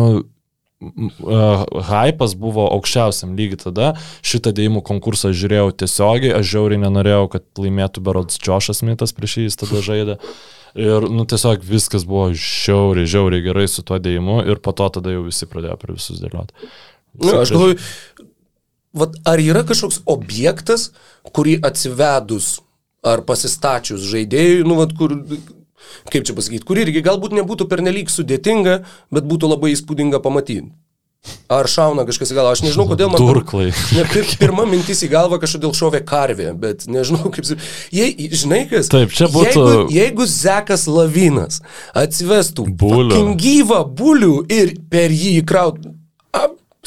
hypas 0.78 2.36
buvo 2.38 2.68
aukščiausiam 2.76 3.34
lygiai 3.38 3.58
tada, 3.64 3.88
šitą 4.22 4.52
dėjimų 4.54 4.84
konkursą 4.86 5.32
žiūrėjau 5.34 5.72
tiesiogiai, 5.82 6.36
aš 6.38 6.52
žiauriai 6.52 6.82
nenorėjau, 6.84 7.24
kad 7.32 7.46
laimėtų 7.58 8.04
berods 8.06 8.38
Džošas 8.38 8.84
Mitas 8.86 9.14
prieš 9.16 9.40
jį, 9.40 9.48
jis 9.48 9.58
tada 9.64 9.82
žaidė. 9.82 10.18
Ir, 10.78 11.08
nu, 11.10 11.24
tiesiog 11.26 11.64
viskas 11.66 12.04
buvo 12.06 12.28
žiauriai, 12.30 13.08
žiauriai 13.10 13.42
gerai 13.42 13.66
su 13.70 13.82
tuo 13.82 13.98
dėjimu 13.98 14.44
ir 14.46 14.62
po 14.62 14.74
to 14.76 14.86
tada 14.98 15.10
jau 15.10 15.24
visi 15.26 15.48
pradėjo 15.50 15.78
per 15.80 15.94
visus 15.96 16.22
dėlioti. 16.22 16.70
Nu, 17.18 17.32
aš 17.40 17.54
galvoju, 17.56 17.78
vat, 19.02 19.18
ar 19.26 19.42
yra 19.42 19.64
kažkoks 19.66 20.04
objektas, 20.06 20.92
kurį 21.34 21.58
atsivedus 21.66 22.58
ar 23.02 23.24
pasistačius 23.26 24.06
žaidėjui, 24.12 24.66
nu, 24.68 24.78
vat, 24.78 24.94
kur 24.98 25.16
kaip 26.12 26.26
čia 26.28 26.36
pasakyti, 26.36 26.66
kur 26.68 26.80
irgi 26.80 27.04
galbūt 27.04 27.36
nebūtų 27.38 27.68
pernelyg 27.70 28.12
sudėtinga, 28.12 28.82
bet 29.14 29.28
būtų 29.28 29.54
labai 29.54 29.74
įspūdinga 29.76 30.22
pamatyti. 30.24 30.70
Ar 31.50 31.66
šauna 31.68 32.04
kažkas 32.06 32.30
į 32.30 32.36
galvą, 32.36 32.52
aš 32.54 32.62
nežinau, 32.62 32.84
kodėl 32.88 33.10
man... 33.10 33.20
Turklai. 33.20 33.70
Ne, 33.96 34.04
pir, 34.08 34.28
pirma 34.38 34.64
mintis 34.68 35.00
į 35.04 35.10
galvą 35.12 35.40
kažkodėl 35.42 35.74
šovė 35.76 36.02
karvė, 36.06 36.52
bet 36.60 36.86
nežinau, 36.88 37.32
kaip... 37.34 37.48
Jei, 37.92 38.12
žinai 38.30 38.62
kas? 38.70 38.90
Taip, 38.92 39.12
čia 39.16 39.26
būtų... 39.32 39.64
Jeigu, 39.66 39.86
jeigu 39.96 40.28
Zekas 40.30 40.86
Lavinas 40.88 41.62
atsivestų 41.96 42.68
gyvą 43.40 43.82
bulių 43.98 44.34
ir 44.46 44.76
per 44.92 45.12
jį 45.12 45.40
įkrautų 45.42 45.97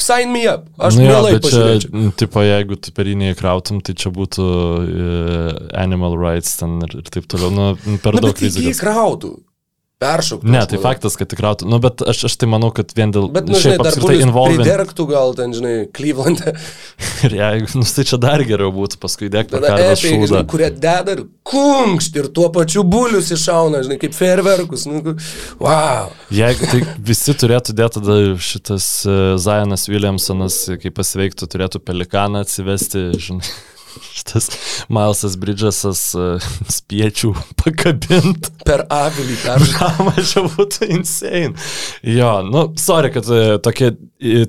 sign 0.00 0.32
me 0.32 0.44
up. 0.48 0.66
Aš 0.80 0.98
nu 0.98 1.06
mielai 1.06 1.36
pažiūrėčiau. 1.42 1.92
Čia, 1.92 2.12
tipo, 2.22 2.42
jeigu 2.46 2.78
tu 2.80 2.92
per 2.96 3.10
jį 3.10 3.16
neįkrautum, 3.20 3.82
tai 3.84 3.94
čia 3.98 4.12
būtų 4.14 4.46
uh, 4.48 5.50
animal 5.78 6.16
rights 6.20 6.56
ten 6.60 6.78
ir, 6.86 6.98
ir 7.02 7.12
taip 7.12 7.28
toliau. 7.30 7.52
Nu, 7.52 7.98
per 8.02 8.16
Na, 8.16 8.24
daug 8.24 8.36
rizikos. 8.36 8.64
Jį 8.64 8.76
įkrautų 8.76 9.32
peršoktų. 10.02 10.50
Ne, 10.52 10.62
tai 10.68 10.80
faktas, 10.82 11.16
kad 11.18 11.30
tikrai, 11.30 11.54
nu, 11.68 11.78
bet 11.82 12.02
aš, 12.12 12.24
aš 12.28 12.36
tai 12.40 12.48
manau, 12.50 12.72
kad 12.74 12.92
vien 12.96 13.12
dėl... 13.14 13.28
Bet, 13.32 13.48
nu, 13.50 13.58
žinai, 13.62 13.78
dar 13.80 13.92
apskritai 13.92 14.26
involvement. 14.26 14.66
Derktų 14.68 15.06
gal 15.10 15.34
ten, 15.38 15.54
žinai, 15.56 15.74
Cleveland'e. 15.94 16.54
ir 17.28 17.36
jeigu, 17.38 17.70
nu, 17.80 17.86
tai 17.86 18.06
čia 18.08 18.18
dar 18.22 18.44
geriau 18.48 18.72
būtų, 18.74 18.98
paskui 19.02 19.30
degtų 19.32 19.62
karvės 19.62 20.04
šūdą. 20.04 20.44
Kurie 20.50 20.70
deda 20.74 21.16
ir 21.16 21.24
kunkšt 21.48 22.20
ir 22.20 22.30
tuo 22.34 22.48
pačiu 22.54 22.84
bulius 22.86 23.32
iššauna, 23.34 23.82
žinai, 23.86 23.98
kaip 24.02 24.16
ferverkus. 24.16 24.86
Nu, 24.90 25.16
wow. 25.62 26.12
Jeigu 26.34 26.70
tai 26.70 26.84
visi 27.12 27.36
turėtų 27.38 27.76
dėti 27.78 28.00
tada 28.00 28.20
šitas 28.42 28.88
uh, 29.08 29.20
Zajonas 29.40 29.88
Williamsonas, 29.90 30.62
kai 30.82 30.94
pasveiktų, 30.94 31.50
turėtų 31.52 31.82
pelikaną 31.84 32.44
atsivesti, 32.46 33.10
žinai 33.22 33.46
šitas 34.12 34.50
Milesas 34.92 35.36
Bridgesas 35.40 36.02
uh, 36.18 36.50
spiečių 36.78 37.32
pakabint. 37.62 38.52
Per 38.66 38.84
avilį 38.92 39.38
peržamą. 39.44 40.14
čia 40.30 40.44
būtų 40.46 40.90
insane. 40.98 41.54
Jo, 42.06 42.34
nu, 42.46 42.68
sorry, 42.80 43.12
kad 43.14 43.28
uh, 43.32 43.56
tokie, 43.62 43.92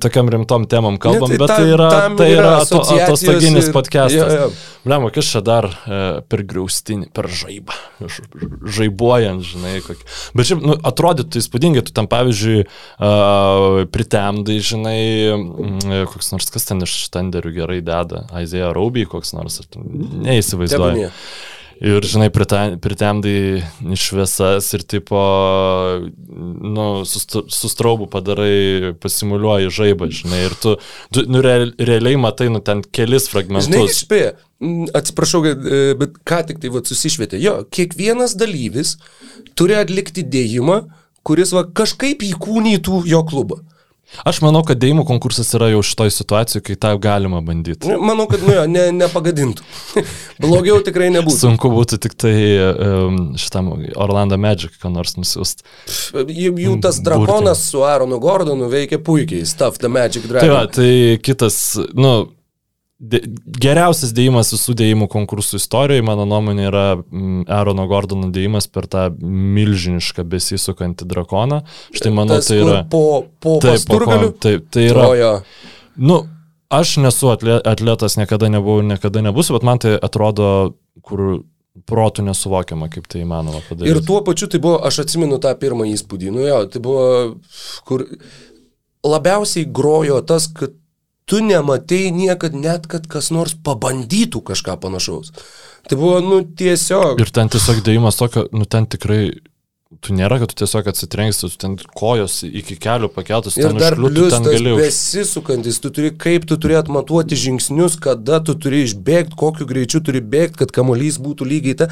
tokiam 0.01 0.29
rimtom 0.31 0.67
temam 0.69 0.99
kalbam, 1.01 1.33
ne, 1.33 1.39
tai 1.39 1.41
bet 1.41 1.53
tam, 1.53 1.63
tai 1.63 1.71
yra, 1.73 1.89
tai 2.19 2.29
yra 2.35 2.53
atostoginis 2.61 3.69
ir... 3.69 3.75
podcastas. 3.75 4.69
Blemo, 4.83 5.07
kas 5.15 5.29
čia 5.31 5.39
dar 5.39 5.63
e, 5.63 5.97
per 6.27 6.41
griaustinį, 6.43 7.07
per 7.15 7.29
žaibą, 7.31 7.75
žaibuojant, 8.67 9.45
žinai, 9.47 9.77
kokį. 9.85 10.07
Bet 10.35 10.49
šiaip, 10.49 10.63
nu, 10.67 10.75
atrodytų 10.89 11.39
įspūdingai, 11.39 11.85
tu 11.87 11.93
tam, 11.95 12.09
pavyzdžiui, 12.11 12.65
uh, 12.67 13.83
pritemdai, 13.95 14.57
žinai, 14.59 14.97
koks 16.11 16.33
nors 16.35 16.51
kas 16.51 16.67
ten 16.67 16.83
iš 16.83 16.97
standerių 17.07 17.53
gerai 17.61 17.79
deda, 17.85 18.25
Aizėja 18.35 18.73
Rauby, 18.75 19.07
koks 19.07 19.31
nors, 19.35 19.59
neįsivaizduoju. 20.27 21.09
Ir, 21.83 22.05
žinai, 22.07 22.29
prite- 22.31 22.77
pritemdai 22.79 23.63
šviesas 23.99 24.69
ir 24.77 24.83
tipo, 24.87 25.19
nu, 26.63 26.85
sust- 27.09 27.49
sustraubu 27.51 28.05
padarai, 28.13 28.93
pasimuliuoji 29.03 29.71
žaibą, 29.73 30.07
žinai, 30.13 30.43
ir 30.47 30.55
tu, 30.61 30.75
tu 31.11 31.25
nu, 31.27 31.41
real, 31.43 31.73
realiai 31.79 32.15
matai, 32.21 32.47
nu, 32.53 32.61
ten 32.63 32.85
kelis 32.93 33.25
Žinai, 33.27 33.33
fragmentus. 33.33 33.99
spėja, 34.05 34.31
atsiprašau, 34.95 35.43
e, 35.49 35.81
bet 35.99 36.15
ką 36.29 36.43
tik 36.53 36.61
tai 36.63 36.71
va, 36.71 36.85
susišvietė. 36.87 37.41
Jo, 37.43 37.57
kiekvienas 37.73 38.37
dalyvis 38.39 38.95
turi 39.57 39.75
atlikti 39.81 40.23
dėjimą, 40.23 40.79
kuris 41.27 41.51
va, 41.57 41.65
kažkaip 41.67 42.23
įkūnytų 42.31 43.03
jo 43.11 43.23
klubą. 43.27 43.59
Aš 44.21 44.39
manau, 44.45 44.61
kad 44.67 44.77
dėjimų 44.81 45.05
konkursas 45.09 45.49
yra 45.57 45.71
jau 45.71 45.81
šitoj 45.85 46.11
situacijoje, 46.13 46.63
kai 46.67 46.75
tą 46.85 46.91
galima 47.01 47.41
bandyti. 47.45 47.89
Nu, 47.89 47.97
Manau, 48.05 48.27
kad 48.29 48.43
nu, 48.45 48.53
jo, 48.53 48.65
ne, 48.69 48.85
nepagadintų. 48.95 49.65
Blogiau 50.43 50.77
tikrai 50.85 51.09
nebūtų. 51.15 51.39
Sunku 51.39 51.71
būtų 51.73 51.99
tik 52.05 52.15
tai 52.21 52.35
um, 52.69 53.17
šitam 53.39 53.71
Orlando 53.95 54.37
Magic, 54.41 54.75
ką 54.81 54.91
nors 54.93 55.17
nusiųsti. 55.17 55.65
Jų, 56.13 56.53
jų 56.67 56.77
tas 56.83 57.01
drakonas 57.03 57.65
su 57.71 57.83
Aaronu 57.87 58.21
Gordonu 58.23 58.69
veikia 58.71 59.01
puikiai. 59.01 59.47
Stuff 59.49 59.81
the 59.81 59.89
Magic 59.91 60.27
Tai 60.29 60.37
va, 60.37 60.63
Dragon. 60.67 60.71
tai 60.77 61.17
kitas, 61.23 61.59
nu, 61.97 62.13
dė, 63.03 63.19
geriausias 63.63 64.13
dėjimas 64.15 64.53
visų 64.55 64.75
dėjimų 64.79 65.07
konkursų 65.11 65.59
istorijoje, 65.59 66.05
mano 66.07 66.25
nuomonė, 66.29 66.65
yra 66.69 66.83
mm, 66.97 67.43
Aarono 67.51 67.85
Gordono 67.91 68.29
dėjimas 68.33 68.69
per 68.71 68.87
tą 68.91 69.09
milžinišką 69.19 70.25
besisukantį 70.31 71.07
drakoną. 71.11 71.61
Štai 71.95 72.13
manau, 72.15 72.39
Tas, 72.39 72.49
tai 72.51 72.61
yra... 72.63 72.81
Po, 72.91 73.03
po 73.43 73.57
Taip, 73.63 73.83
po 73.83 73.99
pasturgaliu. 73.99 74.31
ko- 74.33 74.39
taip, 74.47 74.67
tai 74.73 74.87
yra... 74.89 75.07
Jo. 75.19 75.31
Nu, 75.99 76.21
aš 76.73 76.95
nesu 77.03 77.29
atle- 77.33 77.61
atletas, 77.69 78.15
niekada 78.17 78.49
nebuvau, 78.53 78.81
niekada 78.85 79.21
nebūsiu, 79.27 79.57
bet 79.59 79.67
man 79.67 79.81
tai 79.83 79.95
atrodo, 79.99 80.47
kur 81.05 81.43
protų 81.89 82.21
nesuvokiama, 82.27 82.87
kaip 82.93 83.07
tai 83.09 83.23
įmanoma 83.25 83.59
padaryti. 83.67 83.89
Ir 83.93 83.99
tuo 84.05 84.19
pačiu 84.25 84.45
tai 84.49 84.59
buvo, 84.61 84.77
aš 84.85 85.03
atsimenu 85.07 85.39
tą 85.41 85.51
pirmą 85.57 85.87
įspūdį, 85.89 86.31
nu 86.35 86.43
jo, 86.45 86.59
tai 86.69 86.81
buvo, 86.85 87.05
kur 87.89 88.03
labiausiai 89.03 89.65
grojo 89.73 90.19
tas, 90.25 90.45
kad 90.53 90.75
tu 91.25 91.39
nematei 91.43 92.11
niekad 92.11 92.55
net, 92.55 92.87
kad 92.91 93.07
kas 93.07 93.31
nors 93.31 93.55
pabandytų 93.63 94.41
kažką 94.51 94.77
panašaus. 94.83 95.31
Tai 95.87 95.97
buvo, 95.99 96.19
nu, 96.23 96.41
tiesiog. 96.43 97.19
Ir 97.23 97.31
ten 97.35 97.49
tiesiog 97.51 97.81
dėjimas 97.85 98.19
tokio, 98.19 98.45
nu 98.55 98.63
ten 98.67 98.85
tikrai, 98.87 99.33
tu 100.03 100.15
nėra, 100.15 100.39
kad 100.41 100.51
tu 100.51 100.57
tiesiog 100.63 100.87
atsitrenksi, 100.89 101.47
tu 101.47 101.59
ten 101.59 101.75
kojos 101.99 102.39
iki 102.47 102.75
kelių 102.81 103.09
pakeltus, 103.13 103.57
Ir 103.59 103.75
dar 103.77 103.95
plius 103.99 104.33
ten 104.33 104.47
gali 104.47 104.73
besisukantis, 104.79 105.79
tu 105.83 105.91
turi, 105.93 106.11
kaip 106.17 106.47
tu 106.49 106.57
turi 106.57 106.75
atmatuoti 106.79 107.37
žingsnius, 107.39 107.99
kada 108.03 108.39
tu 108.43 108.55
turi 108.55 108.83
išbėgti, 108.87 109.35
kokiu 109.39 109.67
greičiu 109.69 110.01
turi 110.03 110.19
bėgti, 110.23 110.59
kad 110.63 110.73
kamuolys 110.75 111.19
būtų 111.23 111.47
lygiai 111.51 111.77
ta. 111.83 111.89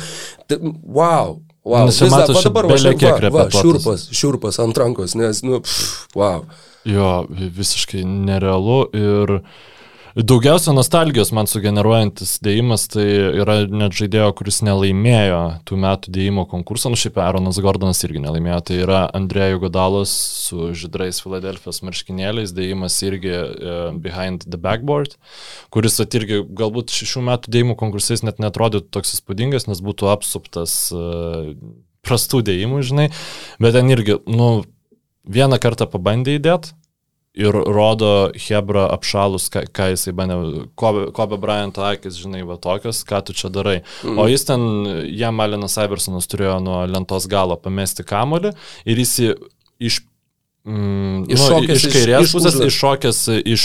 ta 0.47 0.59
wow. 0.59 1.39
Wow, 1.61 1.85
Nes 1.85 1.99
čia 1.99 2.07
Vis 2.07 2.13
dar- 2.15 2.23
matosi 2.25 2.39
va 2.39 2.43
dabar 2.47 2.65
va, 2.65 2.69
bele 2.73 2.81
šiaip 2.89 2.99
kiek 2.99 3.11
va, 3.11 3.17
va, 3.19 3.21
repetuotas. 3.21 3.61
šiurpas, 3.61 4.05
šiurpas 4.17 4.55
ant 4.63 4.79
rankos, 4.81 5.13
nes, 5.13 5.43
nu, 5.45 5.59
pff, 5.61 6.07
wow. 6.17 6.47
Jo, 6.87 7.27
visiškai 7.29 8.01
nerealu 8.05 8.79
ir 8.97 9.37
daugiausia 10.15 10.73
nostalgijos 10.75 11.29
man 11.31 11.47
sugeneruojantis 11.47 12.33
dėjimas 12.43 12.87
tai 12.91 13.05
yra 13.39 13.61
net 13.69 13.93
žaidėjo, 13.95 14.31
kuris 14.35 14.59
nelaimėjo 14.65 15.41
tų 15.69 15.77
metų 15.85 16.11
dėjimo 16.17 16.47
konkursą, 16.51 16.91
nu 16.91 16.99
šiaip 16.99 17.19
Aaronas 17.21 17.61
Gordonas 17.63 18.01
irgi 18.03 18.23
nelaimėjo, 18.23 18.57
tai 18.67 18.79
yra 18.83 19.03
Andrėjų 19.15 19.61
Godalas 19.67 20.15
su 20.47 20.71
žydrais 20.77 21.21
Filadelfijos 21.23 21.79
marškinėliais, 21.87 22.55
dėjimas 22.57 22.97
irgi 23.07 23.31
uh, 23.37 23.85
Behind 24.03 24.49
the 24.49 24.59
Backboard, 24.59 25.15
kuris 25.71 26.01
at 26.03 26.17
irgi 26.17 26.41
galbūt 26.59 26.91
šių 26.97 27.23
metų 27.29 27.55
dėjimų 27.55 27.77
konkursais 27.79 28.25
net 28.25 28.41
netrodytų 28.43 28.91
toks 28.91 29.15
įspūdingas, 29.19 29.69
nes 29.69 29.85
būtų 29.85 30.11
apsuptas 30.11 30.75
uh, 30.97 31.53
prastų 32.03 32.43
dėjimų, 32.51 32.83
žinai, 32.83 33.09
bet 33.61 33.77
ten 33.77 33.93
irgi, 33.93 34.19
nu, 34.27 34.53
vieną 35.27 35.59
kartą 35.61 35.87
pabandė 35.91 36.37
įdėti 36.39 36.73
ir 37.39 37.55
rodo 37.55 38.31
Hebra 38.35 38.89
apšalus, 38.91 39.45
ką, 39.53 39.61
ką 39.71 39.85
jisai 39.93 40.11
bandė, 40.17 40.65
Kobe, 40.75 41.37
Bryant 41.39 41.77
akis, 41.79 42.17
žinai, 42.19 42.41
va 42.43 42.57
tokios, 42.59 43.05
ką 43.07 43.21
tu 43.23 43.35
čia 43.37 43.47
darai. 43.53 43.77
Mm. 44.03 44.19
O 44.19 44.25
jis 44.27 44.43
ten, 44.49 44.65
jam 45.15 45.37
Malinas 45.39 45.77
Iversonas 45.79 46.27
turėjo 46.27 46.57
nuo 46.63 46.81
lentos 46.91 47.29
galo 47.31 47.55
pamesti 47.55 48.03
kamolį 48.03 48.51
ir 48.85 49.03
jis 49.05 49.13
jį 49.23 49.29
iš... 49.87 50.01
Mm, 50.67 51.23
Iššokęs 51.31 51.71
nu, 51.71 51.73
iš 51.79 51.85
iš- 51.87 51.93
kairės 51.95 52.27
iš 52.27 52.33
pusės 52.35 52.57
užra- 52.59 52.67
iššokęs 52.69 53.21
iš 53.49 53.63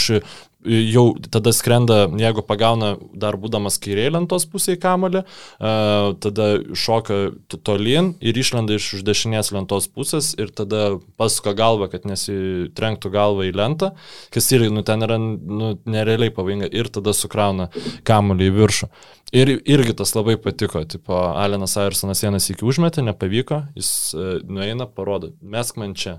jau 0.65 1.05
tada 1.31 1.51
skrenda, 1.53 2.07
jeigu 2.17 2.41
pagauna 2.45 2.95
dar 3.13 3.37
būdamas 3.39 3.77
kairiai 3.81 4.11
lentos 4.15 4.47
pusėje 4.49 4.79
kamolį, 4.81 5.23
uh, 5.23 6.13
tada 6.23 6.47
šoka 6.73 7.19
tolyn 7.67 8.13
ir 8.19 8.37
išlenda 8.37 8.77
iš 8.77 8.89
už 8.97 9.05
dešinės 9.07 9.51
lentos 9.55 9.89
pusės 9.91 10.33
ir 10.39 10.51
tada 10.55 10.97
pasuka 11.19 11.53
galvą, 11.57 11.89
kad 11.91 12.07
nesitrenktų 12.09 13.11
galvą 13.13 13.47
į 13.47 13.53
lentą, 13.57 13.93
kas 14.33 14.49
irgi, 14.55 14.71
nu, 14.73 14.83
ten 14.87 15.05
yra 15.05 15.19
nu, 15.21 15.75
nerealiai 15.85 16.33
pavojinga 16.33 16.71
ir 16.73 16.89
tada 16.93 17.13
sukrauna 17.15 17.69
kamolį 18.07 18.49
į 18.49 18.55
viršų. 18.57 18.91
Ir 19.35 19.51
irgi 19.59 19.93
tas 19.99 20.13
labai 20.15 20.37
patiko, 20.39 20.85
tipo, 20.87 21.17
Alenas 21.35 21.75
Airsonas 21.79 22.23
vienas 22.23 22.47
iki 22.49 22.63
užmetė, 22.65 23.03
nepavyko, 23.05 23.65
jis 23.77 23.91
uh, 24.15 24.37
nueina, 24.47 24.87
parodo, 24.87 25.35
mesk 25.41 25.79
man 25.79 25.95
čia. 25.99 26.17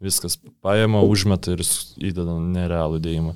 Viskas 0.00 0.38
paėmė, 0.64 1.02
užmeta 1.04 1.52
ir 1.52 1.64
įdeda 2.00 2.38
nerealų 2.40 3.02
dėjimą. 3.04 3.34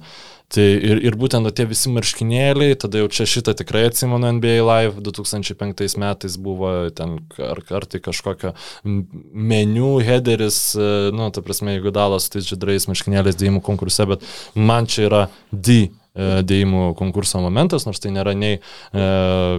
Tai 0.55 0.65
ir, 0.65 1.01
ir 1.03 1.17
būtent 1.19 1.49
tie 1.57 1.65
visi 1.67 1.91
marškinėliai, 1.91 2.77
tada 2.79 3.01
jau 3.01 3.09
čia 3.13 3.27
šitą 3.27 3.57
tikrai 3.59 3.87
atsimenu 3.89 4.29
NBA 4.37 4.61
Live 4.63 5.03
2005 5.03 5.97
metais 5.99 6.37
buvo 6.39 6.71
ten 6.95 7.17
ar, 7.43 7.63
ar 7.81 7.87
tai 7.91 8.01
kažkokio 8.05 8.53
meniu, 8.85 9.97
headeris, 10.05 10.61
e, 10.77 10.89
nu, 11.17 11.27
ta 11.35 11.43
prasme, 11.43 11.75
jeigu 11.75 11.91
dalas, 11.97 12.29
tai 12.31 12.45
žydrais 12.47 12.87
marškinėliais 12.91 13.41
dėjimų 13.41 13.65
konkurse, 13.67 14.07
bet 14.13 14.25
man 14.55 14.87
čia 14.87 15.09
yra 15.09 15.23
D 15.51 15.89
dėjimų 16.15 16.93
konkurso 16.99 17.41
momentas, 17.43 17.87
nors 17.89 17.99
tai 18.03 18.13
nėra 18.15 18.37
nei 18.39 18.59
e, 18.59 18.61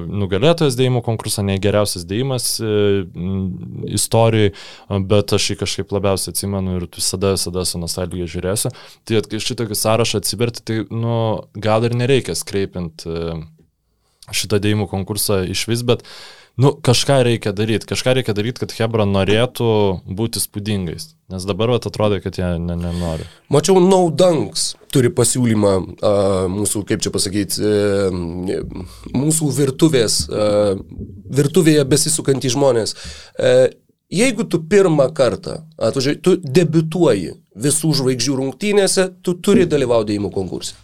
nugalėtojas 0.08 0.78
dėjimų 0.80 1.02
konkurso, 1.04 1.44
nei 1.44 1.60
geriausias 1.60 2.06
dėjimas 2.08 2.48
e, 2.64 2.70
istorijai, 3.98 4.54
bet 5.12 5.36
aš 5.36 5.50
jį 5.52 5.58
kažkaip 5.66 5.92
labiausiai 5.96 6.32
atsimenu 6.32 6.78
ir 6.80 6.88
visada, 6.96 7.34
visada 7.36 7.66
su 7.68 7.82
nostalgija 7.82 8.30
žiūrėsiu. 8.32 8.72
Tai 9.04 9.26
kai 9.28 9.42
šitokį 9.44 9.80
sąrašą 9.82 10.24
atsiverti, 10.24 10.64
tai 10.64 10.80
nu, 10.96 11.18
gal 11.60 11.84
ir 11.88 11.98
nereikia 12.00 12.38
skreipinti 12.40 13.12
e, 13.12 13.36
šitą 14.32 14.62
dėjimų 14.64 14.88
konkursą 14.90 15.44
iš 15.52 15.68
vis, 15.70 15.84
bet 15.86 16.08
nu, 16.58 16.72
kažką 16.82 17.20
reikia 17.28 17.52
daryti, 17.56 17.88
kažką 17.90 18.16
reikia 18.20 18.34
daryti, 18.36 18.62
kad 18.64 18.74
Hebra 18.78 19.06
norėtų 19.10 19.70
būti 20.08 20.42
spūdingais. 20.44 21.14
Nes 21.34 21.46
dabar 21.48 21.74
vat, 21.74 21.88
atrodo, 21.90 22.20
kad 22.24 22.38
jie 22.38 22.48
ne, 22.62 22.76
nenori. 22.80 23.26
Mačiau 23.52 23.82
Naudanks 23.82 24.76
turi 24.94 25.10
pasiūlymą 25.14 25.74
a, 25.76 26.14
mūsų, 26.54 26.84
kaip 26.88 27.02
čia 27.04 27.12
pasakyti, 27.12 27.60
e, 27.60 28.60
mūsų 29.16 29.50
virtuvės, 29.58 30.20
a, 30.30 30.76
virtuvėje 31.42 31.88
besisukantys 31.92 32.56
žmonės. 32.56 32.96
E, 33.40 33.56
jeigu 34.14 34.48
tu 34.48 34.62
pirmą 34.70 35.10
kartą 35.18 35.64
atvažiuoji, 35.76 36.22
tu 36.24 36.38
debituoji 36.40 37.36
visų 37.56 37.94
žvaigždžių 38.00 38.40
rungtynėse, 38.42 39.10
tu 39.26 39.36
turi 39.42 39.68
dalyvauti 39.68 40.14
dėjimų 40.14 40.32
konkurse. 40.36 40.78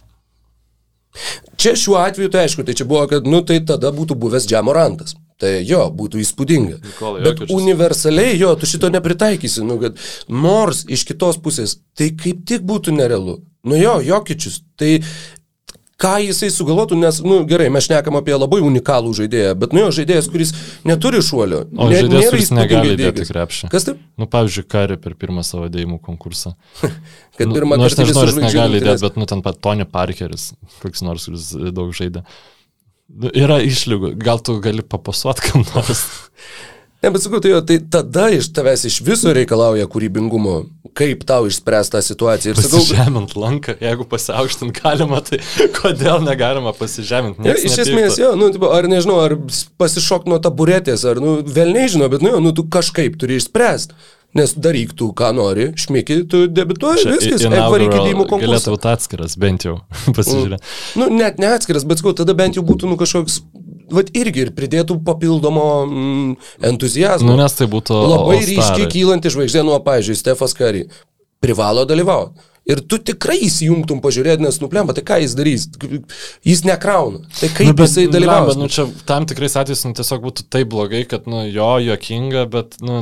Čia 1.60 1.74
šiuo 1.76 1.98
atveju, 2.00 2.30
tai 2.32 2.46
aišku, 2.46 2.64
tai 2.66 2.74
čia 2.76 2.86
buvo, 2.88 3.04
kad, 3.10 3.26
nu, 3.28 3.42
tai 3.46 3.60
tada 3.68 3.92
būtų 3.94 4.16
buvęs 4.18 4.48
Džiamorantas. 4.48 5.14
Tai 5.42 5.50
jo, 5.66 5.82
būtų 5.98 6.20
įspūdinga. 6.22 6.76
Nikolai 6.86 7.22
Bet 7.24 7.32
Jokičius. 7.40 7.56
universaliai 7.58 8.36
jo, 8.38 8.52
tu 8.60 8.68
šito 8.70 8.92
nepritaikysi, 8.94 9.64
nu, 9.66 9.74
kad 9.82 9.96
nors 10.30 10.84
iš 10.86 11.02
kitos 11.08 11.40
pusės 11.42 11.80
tai 11.98 12.12
kaip 12.14 12.44
tik 12.46 12.62
būtų 12.68 12.94
nerealu. 12.94 13.40
Nu 13.66 13.78
jo, 13.78 13.96
Jokičius, 14.06 14.60
tai 14.78 15.00
ką 16.02 16.12
jisai 16.24 16.48
sugalvotų, 16.50 16.96
nes, 16.98 17.20
nu 17.26 17.40
gerai, 17.46 17.68
mes 17.74 17.86
šnekam 17.86 18.16
apie 18.18 18.34
labai 18.34 18.58
unikalų 18.66 19.12
žaidėją, 19.18 19.52
bet 19.62 19.74
nu 19.74 19.84
jo 19.84 19.90
žaidėjas, 19.98 20.28
kuris 20.32 20.50
neturi 20.88 21.20
šuolio. 21.22 21.60
O 21.78 21.86
ne- 21.90 22.00
žaidėjas, 22.00 22.30
kuris 22.34 22.50
negali 22.54 22.96
dėti 22.98 23.26
krepšį. 23.28 23.70
Kas 23.74 23.86
taip? 23.86 24.00
Nu, 24.18 24.26
pavyzdžiui, 24.30 24.66
Kari 24.72 24.96
per 25.02 25.14
pirmą 25.18 25.44
savo 25.46 25.68
dėjimų 25.70 26.00
konkursą. 26.02 26.54
Kad 27.38 27.46
Nu, 27.50 27.54
pirmą 27.54 27.78
nu, 27.78 27.86
aš 27.86 27.94
kartą 27.98 28.08
nežinau, 28.08 28.24
ar 28.24 28.32
jis 28.32 28.40
negali 28.46 28.82
dėti, 28.82 29.04
bet, 29.06 29.18
nu, 29.20 29.28
ten 29.30 29.42
pat 29.46 29.58
Tony 29.62 29.86
Parkeris, 29.86 30.52
koks 30.82 31.02
nors, 31.06 31.28
kuris 31.30 31.52
daug 31.74 31.94
žaidė. 31.94 32.24
Nu, 33.12 33.28
yra 33.36 33.58
išlygų, 33.60 34.14
gal 34.20 34.40
tu 34.40 34.56
gali 34.64 34.84
papasuot 34.84 35.42
kam 35.44 35.66
nors. 35.74 36.06
Ne, 37.02 37.10
bet 37.10 37.24
sakau, 37.24 37.40
tai, 37.42 37.50
tai 37.66 37.80
tada 37.90 38.28
iš 38.30 38.52
tavęs 38.54 38.84
iš 38.86 39.00
viso 39.02 39.32
reikalauja 39.34 39.88
kūrybingumo, 39.90 40.52
kaip 40.94 41.24
tau 41.26 41.48
išspręsti 41.50 41.96
tą 41.96 42.02
situaciją. 42.06 42.52
Ir 42.52 42.60
sakau, 42.62 42.78
Pasižemint 42.78 43.34
lanką, 43.42 43.74
jeigu 43.82 44.06
pasiaukštint 44.06 44.76
galima, 44.76 45.18
tai 45.26 45.40
kodėl 45.80 46.22
negalima 46.22 46.70
pasižemint? 46.78 47.42
Ja, 47.42 47.56
iš 47.58 47.80
esmės, 47.88 48.20
jo, 48.22 48.36
nu, 48.38 48.52
tipo, 48.54 48.70
ar 48.70 48.86
nežinau, 48.86 49.18
ar 49.24 49.34
pasišok 49.82 50.30
nuo 50.30 50.38
taburetės, 50.46 51.02
ar, 51.10 51.18
nu, 51.18 51.40
vėl 51.42 51.74
nežinau, 51.74 52.06
bet, 52.12 52.22
nu, 52.22 52.36
jo, 52.36 52.44
nu, 52.44 52.54
tu 52.54 52.68
kažkaip 52.70 53.18
turi 53.18 53.42
išspręsti. 53.42 53.98
Nes 54.38 54.54
daryk 54.56 54.94
tu, 54.96 55.10
ką 55.12 55.28
nori, 55.36 55.66
šmiki, 55.76 56.22
tu 56.32 56.46
debituoji, 56.48 57.04
viskas, 57.10 57.42
varyk 57.44 57.90
į 57.92 57.98
dėjimų 57.98 58.24
Galėtų 58.24 58.30
konkursą. 58.30 58.72
būti 58.72 58.88
atskiras, 58.88 59.34
bent 59.40 59.66
jau, 59.68 59.74
pasižiūrė. 60.16 60.60
Nu, 60.96 61.10
net 61.12 61.42
ne 61.42 61.50
atskiras, 61.52 61.84
bet 61.88 62.00
sakau, 62.00 62.14
tada 62.16 62.32
bent 62.38 62.56
jau 62.56 62.64
būtų, 62.64 62.88
nu, 62.88 62.96
kažkoks 63.00 63.42
vat, 63.92 64.08
irgi 64.16 64.46
ir 64.46 64.52
pridėtų 64.56 64.96
papildomo 65.04 65.66
mm, 65.84 66.30
entuzijazmo. 66.72 67.28
Nu, 67.28 67.36
nes 67.42 67.58
tai 67.58 67.68
būtų 67.72 67.98
Labai 68.08 68.40
ryškiai 68.48 68.88
kylanti 68.92 69.32
žvaigždė 69.34 69.66
nuo, 69.68 69.76
pavyzdžiui, 69.84 70.16
Stefas 70.22 70.56
Kari. 70.56 70.86
Privalo 71.42 71.84
dalyvauti. 71.88 72.48
Ir 72.70 72.78
tu 72.86 73.00
tikrai 73.02 73.40
įsijungtum 73.42 73.98
pažiūrėti, 74.04 74.44
nes 74.44 74.60
nuplemba, 74.62 74.94
tai 74.94 75.02
ką 75.06 75.16
jis 75.24 75.32
darys? 75.34 75.64
Jis 76.46 76.60
nekrauna. 76.62 77.24
Tai 77.40 77.48
kaip 77.56 77.72
nu, 77.72 77.74
bet, 77.74 77.88
jisai 77.88 78.04
dalyvaus? 78.06 78.52
blemba, 78.52 78.60
Nu, 78.62 78.68
čia 78.70 78.86
tam 79.08 79.26
tikrais 79.26 79.56
atvejais 79.58 79.82
nu, 79.88 79.96
tiesiog 79.98 80.22
būtų 80.22 80.46
taip 80.46 80.70
blogai, 80.70 81.02
kad, 81.10 81.26
nu, 81.26 81.42
jo, 81.50 81.72
juokinga, 81.82 82.44
bet, 82.52 82.78
nu, 82.86 83.00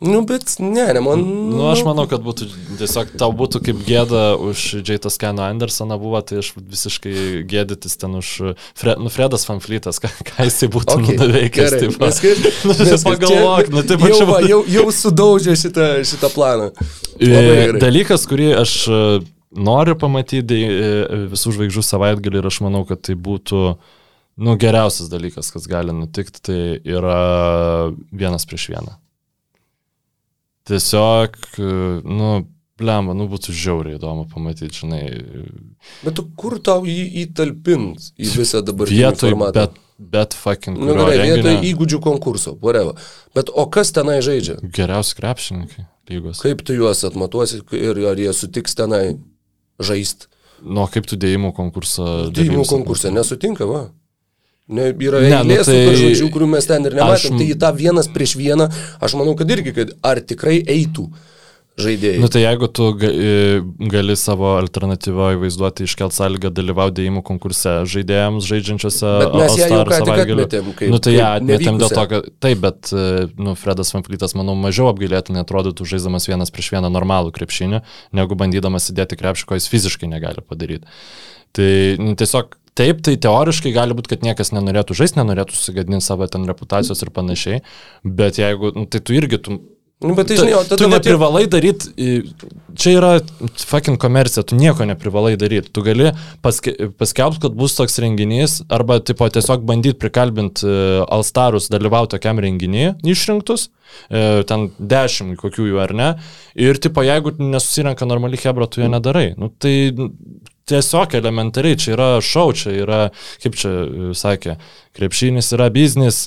Nu, 0.00 0.20
bet 0.28 0.58
ne, 0.58 0.92
ne, 0.92 1.00
man. 1.00 1.22
Nu, 1.50 1.62
aš 1.72 1.80
manau, 1.86 2.04
kad 2.04 2.20
būtų 2.20 2.50
tiesiog 2.76 3.14
tau 3.16 3.30
būtų 3.32 3.62
kaip 3.64 3.78
gėda 3.86 4.34
už 4.36 4.82
Džeitą 4.84 5.08
Skano 5.08 5.46
Andersoną 5.46 5.96
buvo, 5.96 6.20
tai 6.20 6.42
aš 6.42 6.50
visiškai 6.58 7.14
gėdytis 7.48 7.96
ten 7.96 8.18
už 8.18 8.32
Fre, 8.76 8.98
nu, 9.00 9.08
Fredas 9.12 9.46
Fanflytas, 9.48 9.96
ką, 10.04 10.10
ką 10.28 10.44
jisai 10.50 10.68
būtų 10.74 10.98
Okay, 10.98 11.16
nuveikęs. 11.16 11.76
Taip, 11.80 11.96
va. 11.96 12.10
viskas- 12.12 12.42
nu, 12.68 12.74
viskas, 12.76 13.06
pagalvok, 13.08 13.70
nu, 13.72 13.84
taip 13.88 14.04
jau, 14.04 14.10
aš 14.12 14.28
va, 14.28 14.42
jau, 14.44 14.58
jau 14.74 14.84
sudaužė 14.98 15.56
šitą, 15.62 15.88
šitą 16.12 16.30
planą. 16.34 16.68
E. 17.16 17.72
Dalykas, 17.80 18.28
kurį 18.28 18.50
aš 18.60 18.76
e, 18.92 19.00
noriu 19.56 19.96
pamatyti 19.96 20.60
e, 20.60 20.92
visų 21.32 21.56
žvaigždžių 21.56 21.86
savaitgalį 21.88 22.42
ir 22.42 22.50
aš 22.52 22.60
manau, 22.68 22.84
kad 22.84 23.00
tai 23.08 23.16
būtų 23.16 23.64
nu, 24.44 24.60
geriausias 24.60 25.08
dalykas, 25.08 25.48
kas 25.56 25.64
gali 25.72 25.96
nutikti, 25.96 26.44
tai 26.52 26.60
yra 26.84 27.18
vienas 28.12 28.44
prieš 28.44 28.68
vieną. 28.76 28.98
Tiesiog, 30.66 31.36
nu, 32.02 32.30
blemba, 32.80 33.14
nu 33.16 33.26
būtų 33.30 33.54
žiauriai 33.56 33.96
įdomu 34.00 34.26
pamatyti, 34.32 34.82
žinai, 34.82 35.02
Bet 36.02 36.16
tu 36.18 36.26
kur 36.36 36.58
tau 36.64 36.82
jį 36.88 37.04
įtalpint 37.24 38.10
į 38.18 38.30
visą 38.34 38.62
dabar 38.66 38.90
vietoj, 38.90 39.30
formatą? 39.32 39.66
bet, 39.68 39.78
bet 39.96 40.34
fucking 40.36 40.76
Nu, 40.76 40.90
gerai, 40.92 41.16
vietoj 41.22 41.22
renginio 41.22 41.70
įgūdžių 41.70 42.00
konkurso, 42.04 42.56
whatever. 42.60 42.98
Bet 43.36 43.52
o 43.54 43.64
kas 43.70 43.94
tenai 43.96 44.18
žaidžia? 44.26 44.58
geriausi 44.76 45.16
krepšininkai 45.20 45.86
lygos. 46.10 46.42
Kaip 46.44 46.64
tu 46.66 46.76
juos 46.76 47.04
atmatuosi 47.06 47.62
ir 47.78 48.02
ar 48.10 48.18
jie 48.20 48.32
sutiks 48.36 48.74
tenai 48.78 49.04
žaisti? 49.78 50.28
Nu, 50.66 50.86
kaip 50.90 51.06
tu 51.06 51.18
dėjimų 51.20 51.52
konkursą. 51.56 52.30
Dėjimų 52.34 52.66
konkursė 52.68 53.10
nesutinka, 53.14 53.66
va. 53.68 53.86
Ne, 54.68 54.90
yra 54.98 55.20
Ne, 55.22 55.28
ne, 55.30 55.42
nu 55.54 55.62
tai- 55.62 55.94
žvaigždžių, 55.94 56.28
kurių 56.34 56.48
mes 56.56 56.66
ten 56.66 56.84
ir 56.84 56.92
nematėm. 56.98 57.14
aš- 57.14 57.38
Tai 57.38 57.46
į 57.46 57.54
tą 57.62 57.70
vienas 57.76 58.08
prieš 58.10 58.34
vieną, 58.36 58.66
aš 59.00 59.14
manau, 59.14 59.36
kad 59.38 59.46
irgi, 59.48 59.72
kad 59.74 59.92
ar 60.02 60.16
tikrai 60.18 60.64
eitų 60.66 61.04
žaidėjai. 61.78 62.18
Nu 62.18 62.26
tai 62.32 62.40
jeigu 62.42 62.66
tu 62.72 62.82
ga- 62.98 63.12
e, 63.12 63.60
gali 63.92 64.16
savo 64.16 64.56
alternatyvoje 64.58 65.36
vaizduoti 65.38 65.84
iškelt 65.86 66.10
sąlygą 66.16 66.50
dalyvauti 66.50 66.96
dėjimų 66.98 67.22
konkurse 67.22 67.84
žaidėjams 67.86 68.42
žaidžiančiose 68.48 69.06
All-Star 69.44 69.86
savaitgaliu. 70.00 70.46
kaip- 70.74 70.90
Nu 70.90 70.98
tai 70.98 71.12
ją 71.12 71.26
atmetėm 71.38 71.78
dėl 71.78 71.88
to, 71.94 72.06
kad 72.08 72.24
taip, 72.40 72.60
bet 72.60 72.90
e, 72.92 73.28
nu, 73.38 73.54
Fredas 73.54 73.92
Vamplytas, 73.92 74.34
manau, 74.34 74.56
mažiau 74.56 74.90
apgailėtinai 74.92 75.44
atrodytų 75.44 75.84
žaiddamas 75.86 76.26
vienas 76.26 76.50
prieš 76.50 76.72
vieną 76.74 76.90
normalų 76.90 77.30
krepšinį, 77.30 77.82
negu 78.12 78.34
bandydamas 78.34 78.90
įdėti 78.90 79.14
krepšį, 79.20 79.44
ko 79.46 79.54
jis 79.54 79.68
fiziškai 79.68 80.08
negali 80.08 80.40
padaryti. 80.42 80.84
Tai 81.52 81.96
nu, 82.02 82.16
tiesiog 82.16 82.56
Taip, 82.76 83.00
tai 83.06 83.16
teoriškai 83.20 83.72
gali 83.72 83.96
būti, 83.96 84.12
kad 84.12 84.26
niekas 84.26 84.52
nenorėtų 84.52 84.98
žaisti, 84.98 85.20
nenorėtų 85.20 85.56
susigadinti 85.56 86.04
savo 86.04 86.28
ten 86.28 86.44
reputacijos 86.48 87.00
ir 87.02 87.12
panašiai, 87.16 87.62
bet 88.04 88.40
jeigu, 88.42 88.74
nu, 88.76 88.84
tai 88.90 89.00
tu 89.00 89.16
irgi, 89.16 89.40
tu 89.40 89.58
Nu, 90.04 90.12
bet 90.12 90.26
tai 90.28 90.36
žinai, 90.36 90.52
o 90.52 90.60
tada... 90.60 90.76
tu 90.76 90.88
neprivalai 90.92 91.46
daryti, 91.48 91.88
čia 92.76 92.90
yra 92.98 93.12
fucking 93.56 93.96
komercija, 93.96 94.42
tu 94.44 94.58
nieko 94.58 94.84
neprivalai 94.84 95.38
daryti. 95.40 95.70
Tu 95.72 95.84
gali 95.86 96.10
paske, 96.44 96.74
paskelbti, 97.00 97.40
kad 97.46 97.56
bus 97.56 97.78
toks 97.78 97.96
renginys, 98.04 98.58
arba 98.68 98.98
tipo, 99.00 99.24
tiesiog 99.32 99.64
bandyti 99.64 99.96
prikalbinti 100.02 100.68
Alstarus 101.16 101.70
dalyvauti 101.72 102.12
tokiam 102.12 102.42
renginį 102.44 102.90
išrinktus, 103.08 103.70
e, 104.10 104.44
ten 104.50 104.68
dešimt 104.76 105.40
kokių 105.40 105.70
jų 105.70 105.80
ar 105.86 105.96
ne, 105.96 106.10
ir 106.60 106.76
tipo, 106.76 107.00
jeigu 107.06 107.32
nesusirenka 107.40 108.04
normali 108.04 108.36
hebra, 108.44 108.68
tu 108.68 108.84
jo 108.84 108.92
nedarai. 108.92 109.30
Nu, 109.40 109.48
tai 109.48 109.94
tiesiog 110.66 111.14
elementariai, 111.14 111.78
čia 111.78 111.94
yra 111.94 112.08
šau, 112.24 112.50
čia 112.56 112.74
yra, 112.82 113.00
kaip 113.42 113.58
čia 113.58 113.70
e, 113.70 114.10
sakė, 114.18 114.56
krepšinis 114.96 115.52
yra 115.56 115.70
biznis. 115.74 116.26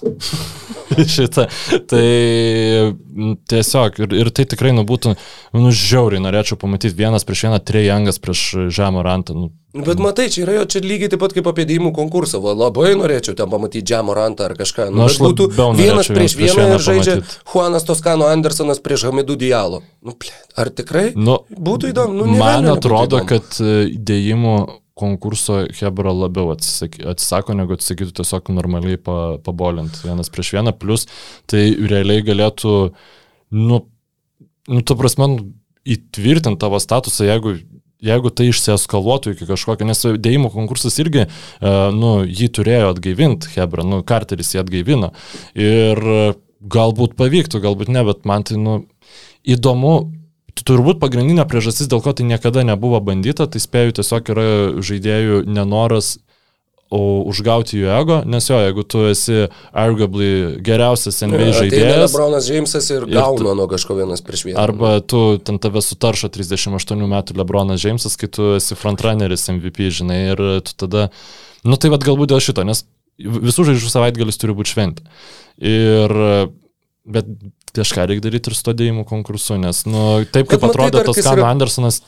Šitą. 1.16 1.46
Tai 1.90 2.06
tiesiog, 3.50 4.00
ir, 4.02 4.16
ir 4.24 4.32
tai 4.34 4.48
tikrai 4.50 4.72
nu, 4.74 4.82
būtų, 4.90 5.14
nu, 5.58 5.70
žiauriai 5.76 6.22
norėčiau 6.24 6.58
pamatyti 6.60 6.98
vienas 6.98 7.28
prieš 7.28 7.46
vieną, 7.46 7.60
trejangas 7.62 8.18
prieš 8.22 8.46
žemą 8.74 9.06
rantą. 9.06 9.38
Nu, 9.38 9.52
Nu, 9.70 9.84
Bet 9.86 10.00
matai, 10.02 10.32
čia 10.34 10.48
yra 10.48 10.54
jo 10.56 10.64
čia 10.66 10.80
lygiai 10.82 11.12
taip 11.14 11.22
pat 11.22 11.34
kaip 11.36 11.46
apie 11.46 11.62
dėjimų 11.70 11.92
konkursą. 11.94 12.40
Va, 12.42 12.56
labai 12.58 12.96
norėčiau 12.98 13.36
ten 13.38 13.52
pamatyti 13.52 13.84
Džemo 13.86 14.16
Rantą 14.18 14.48
ar 14.48 14.56
kažką. 14.58 14.88
Nu, 14.90 15.04
aš 15.06 15.20
bet 15.20 15.28
būtų 15.28 15.46
vienas 15.78 16.10
prieš 16.10 16.34
vieną 16.40 16.56
vieną 16.58 16.80
ir 16.80 16.86
žaidžia. 16.88 17.16
Juanas 17.54 17.86
Toskano 17.86 18.32
Andersonas 18.34 18.82
prieš 18.82 19.06
Hamidų 19.12 19.38
Dialo. 19.38 19.84
Nu, 20.02 20.16
ble, 20.18 20.34
ar 20.58 20.74
tikrai? 20.74 21.12
nu, 21.14 21.38
Būtų 21.54 21.94
įdomu. 21.94 22.18
Nu, 22.18 22.40
man 22.42 22.66
atrodo, 22.74 23.22
įdomu. 23.22 23.30
kad 23.30 23.62
e, 23.62 23.76
dėjimų 23.94 24.56
konkurso 25.00 25.62
Hebra 25.80 26.14
labiau 26.16 26.52
atsisako, 26.54 27.56
negu 27.58 27.78
atsisakytų 27.78 28.18
tiesiog 28.20 28.52
normaliai 28.56 29.00
pa, 29.02 29.38
pabolinti 29.46 30.04
vienas 30.06 30.32
prieš 30.34 30.54
vieną, 30.58 30.76
plus 30.80 31.08
tai 31.50 31.72
realiai 31.80 32.26
galėtų, 32.28 32.76
nu, 33.56 33.82
nu 34.70 34.84
ta 34.86 35.00
prasme, 35.00 35.32
nu, 35.34 35.50
įtvirtinti 35.90 36.62
tavo 36.62 36.82
statusą, 36.84 37.28
jeigu 37.30 37.60
Jeigu 38.00 38.30
tai 38.32 38.46
išsieskaluotų 38.48 39.34
iki 39.34 39.44
kažkokio, 39.50 39.84
nes 39.84 40.06
dėjimų 40.24 40.54
konkursas 40.54 40.96
irgi, 41.04 41.26
uh, 41.28 41.90
nu, 41.92 42.22
jį 42.24 42.48
turėjo 42.56 42.94
atgaivinti, 42.94 43.50
Hebra, 43.58 43.84
nu, 43.84 44.00
Carteris 44.08 44.54
jį 44.54 44.62
atgaivino. 44.62 45.10
Ir 45.60 46.00
e, 46.00 46.22
galbūt 46.72 47.18
pavyktų, 47.20 47.60
galbūt 47.66 47.92
ne, 47.92 48.06
bet 48.08 48.24
man 48.30 48.48
tai, 48.48 48.56
nu, 48.62 48.78
įdomu, 49.44 49.98
turbūt 50.68 51.00
pagrindinė 51.02 51.46
priežastis, 51.50 51.90
dėl 51.92 52.02
ko 52.06 52.14
tai 52.16 52.26
niekada 52.30 52.66
nebuvo 52.68 53.00
bandyta, 53.04 53.48
tai 53.48 53.62
spėju 53.62 54.00
tiesiog 54.00 54.34
yra 54.34 54.48
žaidėjų 54.86 55.44
nenoras 55.50 56.18
užgauti 56.90 57.78
jų 57.78 57.90
ego, 57.94 58.16
nes 58.26 58.48
jo, 58.50 58.58
jeigu 58.64 58.82
tu 58.90 59.04
esi 59.12 59.44
arguably 59.78 60.58
geriausias 60.66 61.22
NBA 61.22 61.52
žaidėjas, 61.54 62.08
Lebronas 62.08 62.48
Džeimsas 62.50 62.88
ir 62.90 63.04
ir 63.06 63.14
gauna 63.14 63.54
nuo 63.60 63.68
kažko 63.70 64.00
vienas 64.00 64.24
prieš 64.26 64.48
vieną. 64.48 64.58
arba 64.64 64.96
tu 65.06 65.38
ten 65.38 65.60
tave 65.62 65.84
sutaršo 65.86 66.32
38 66.34 67.06
metų 67.14 67.38
Lebronas 67.38 67.84
Džeimsas, 67.84 68.18
kai 68.18 68.32
tu 68.34 68.56
esi 68.56 68.78
frontrunneris 68.80 69.46
MVP, 69.54 69.92
žinai, 70.00 70.20
ir 70.32 70.42
tu 70.66 70.74
tada, 70.82 71.12
nu 71.62 71.78
tai 71.78 71.94
vad 71.94 72.08
galbūt 72.08 72.34
dėl 72.34 72.42
šito, 72.42 72.66
nes 72.66 72.88
visų 73.22 73.70
žaidžių 73.70 73.94
savaitgalis 73.94 74.42
turi 74.42 74.58
būti 74.58 74.74
šventė. 74.74 75.06
Ir, 75.62 76.16
bet 77.06 77.30
kažką 77.80 78.06
reikia 78.12 78.26
daryti 78.28 78.52
ir 78.52 78.58
stodėjimų 78.60 79.06
konkursu, 79.10 79.58
nes, 79.62 79.86
nu, 79.90 80.26
taip 80.28 80.48
kaip 80.52 80.60
Bet 80.60 80.68
matai, 80.68 80.76
atrodė 80.76 80.98
dar 81.00 81.08
kas 81.10 81.16
Toskano 81.22 81.42
yra- 81.44 81.50
Andersonas, 81.56 82.02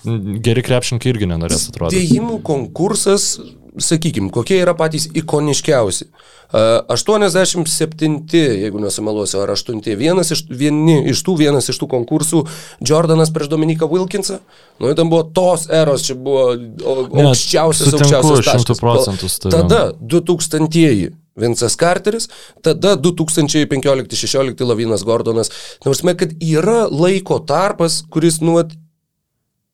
geri 0.46 0.62
krepšininkai 0.68 1.14
irgi 1.16 1.32
nenorės 1.32 1.70
atrodyti. 1.72 2.02
Dėjimų 2.04 2.42
konkursas, 2.48 3.40
sakykime, 3.80 4.30
kokie 4.36 4.60
yra 4.62 4.74
patys 4.76 5.08
ikoniškiausi. 5.16 6.10
Uh, 6.52 6.82
87, 6.92 8.28
jeigu 8.36 8.80
nesumeluosiu, 8.84 9.40
ar 9.40 9.54
8, 9.54 9.80
vienas 9.96 10.34
iš, 10.36 10.42
vieni, 10.52 10.98
iš 11.14 11.22
tų, 11.24 11.38
vienas 11.40 11.70
iš 11.72 11.80
tų 11.80 11.88
konkursų, 11.94 12.42
Jordanas 12.84 13.32
prieš 13.32 13.48
Dominiką 13.54 13.88
Wilkinsą. 13.88 14.42
Nu, 14.82 14.92
ten 14.98 15.08
buvo 15.08 15.24
tos 15.32 15.70
eros, 15.72 16.04
čia 16.10 16.16
buvo 16.20 16.50
o- 16.52 17.08
Ne, 17.16 17.24
aukščiausias, 17.30 17.88
sutinku 17.88 18.04
aukščiausias 18.04 18.52
šimtu 18.52 18.74
taškas. 18.74 18.84
procentų 18.84 19.30
su 19.32 19.40
tavim. 19.46 19.56
Tada 19.70 19.94
2000-ieji. 20.02 21.12
Vincas 21.40 21.78
Carteris, 21.80 22.28
tada 22.62 22.98
2015-16 22.98 24.66
Lavinas 24.68 25.04
Gordonas. 25.08 25.52
Nors 25.86 26.04
mes, 26.04 26.18
kad 26.20 26.36
yra 26.44 26.86
laiko 26.92 27.40
tarpas, 27.48 28.02
kuris 28.12 28.42
nuot 28.44 28.74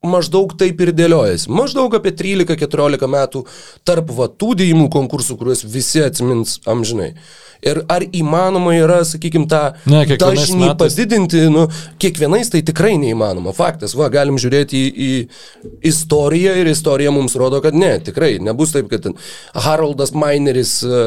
maždaug 0.08 0.54
taip 0.58 0.82
ir 0.86 0.92
dėliojasi. 0.94 1.50
Maždaug 1.50 1.96
apie 1.98 2.14
13-14 2.14 3.10
metų 3.10 3.44
tarp 3.88 4.12
vatų 4.14 4.54
dėjimų 4.62 4.92
konkursų, 4.94 5.40
kuriuos 5.40 5.66
visi 5.66 6.04
atsimins 6.06 6.60
amžinai. 6.70 7.14
Ir 7.66 7.80
ar 7.90 8.04
įmanoma 8.06 8.76
yra, 8.78 9.00
sakykime, 9.02 9.48
tą 9.50 9.74
Ne, 9.90 10.04
dažnį 10.06 10.60
metais- 10.62 10.78
padidinti, 10.94 11.40
nu, 11.50 11.64
kiekvienais 11.98 12.52
tai 12.54 12.62
tikrai 12.62 13.00
neįmanoma. 13.02 13.50
Faktas, 13.58 13.96
va, 13.98 14.12
galim 14.14 14.38
žiūrėti 14.38 14.78
į, 14.78 14.92
į 14.94 15.12
istoriją 15.90 16.54
ir 16.62 16.70
istorija 16.70 17.10
mums 17.12 17.34
rodo, 17.34 17.58
kad 17.66 17.74
ne, 17.74 17.96
tikrai 17.98 18.36
nebus 18.40 18.76
taip, 18.76 18.92
kad 18.94 19.10
Haroldas 19.56 20.14
Mineris 20.14 20.84
e, 20.86 21.02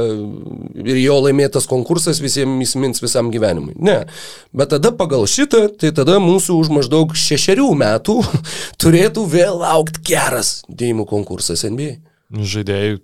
ir 0.82 0.99
jo 1.05 1.20
laimėtas 1.22 1.70
konkursas 1.70 2.18
visiems 2.18 2.66
įsimins 2.66 2.99
visam 2.99 3.30
gyvenimui. 3.30 3.76
Ne. 3.78 4.01
Bet 4.51 4.74
tada 4.74 4.91
pagal 4.91 5.28
šitą, 5.30 5.68
tai 5.78 5.93
tada 5.95 6.18
mūsų 6.18 6.59
už 6.59 6.72
maždaug 6.80 7.14
šešerių 7.14 7.70
metų 7.78 8.18
turėtų 8.83 9.24
vėl 9.31 9.62
aukti 9.66 10.03
geras 10.11 10.61
dėjimų 10.68 11.07
konkursas 11.11 11.64
NBA. 11.68 11.99
Žaidėjai 12.31 12.99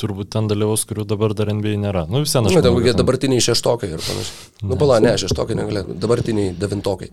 turbūt 0.00 0.30
ten 0.30 0.46
dalyvaus, 0.50 0.84
kurių 0.86 1.04
dabar 1.10 1.34
dar 1.34 1.50
NBA 1.50 1.74
nėra. 1.82 2.04
Nu, 2.08 2.22
vis 2.22 2.34
vien 2.36 2.46
aš 2.46 2.54
Na, 2.54 2.62
kad 2.62 2.70
ten- 2.70 2.98
dabartiniai 3.00 3.42
šeštokai 3.42 3.90
ir 3.90 3.98
panašiai. 3.98 4.50
Nu, 4.62 4.76
pala, 4.78 5.00
ne, 5.02 5.16
šeštokai 5.18 5.56
negalėtų, 5.58 5.96
dabartiniai 5.98 6.52
devintokai. 6.58 7.10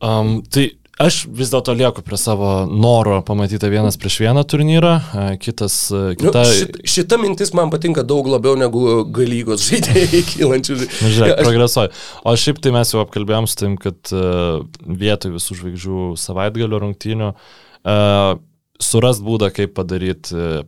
Um, 0.00 0.42
tai 0.46 0.68
Aš 0.98 1.28
vis 1.30 1.52
dėlto 1.52 1.76
lieku 1.78 2.02
prie 2.02 2.16
savo 2.18 2.64
noro 2.66 3.20
pamatyti 3.22 3.68
vienas 3.70 3.94
prieš 4.00 4.16
vieną 4.24 4.42
turnyrą, 4.50 4.96
e, 5.14 5.26
kitas, 5.38 5.76
e, 5.94 6.00
Nu, 6.10 6.16
kita... 6.24 6.42
šit, 6.50 6.80
šita 6.90 7.18
mintis 7.22 7.52
man 7.54 7.70
patinka 7.70 8.02
daug 8.02 8.26
labiau 8.26 8.56
negu 8.58 8.82
galygos 9.14 9.62
žaidėjai 9.68 10.24
kylančių. 10.32 10.80
Na, 10.80 10.88
Nu, 11.04 11.12
žiūrėk, 11.14 11.36
Aš- 11.36 11.46
progresuoja. 11.46 11.92
O 12.26 12.34
šiaip 12.34 12.58
tai 12.64 12.74
mes 12.74 12.90
jau 12.90 13.04
apkalbėjom 13.04 13.46
su 13.46 13.60
tim, 13.62 13.78
kad 13.78 14.10
uh, 14.10 14.66
vietoj 14.82 15.36
visų 15.38 15.60
žvaigždžių 15.62 16.02
savaitgalio 16.18 16.82
rungtynių 16.82 17.30
uh, 17.30 18.34
surast 18.82 19.22
būdą, 19.26 19.52
kaip 19.54 19.72
padaryti 19.78 20.34
uh, 20.34 20.64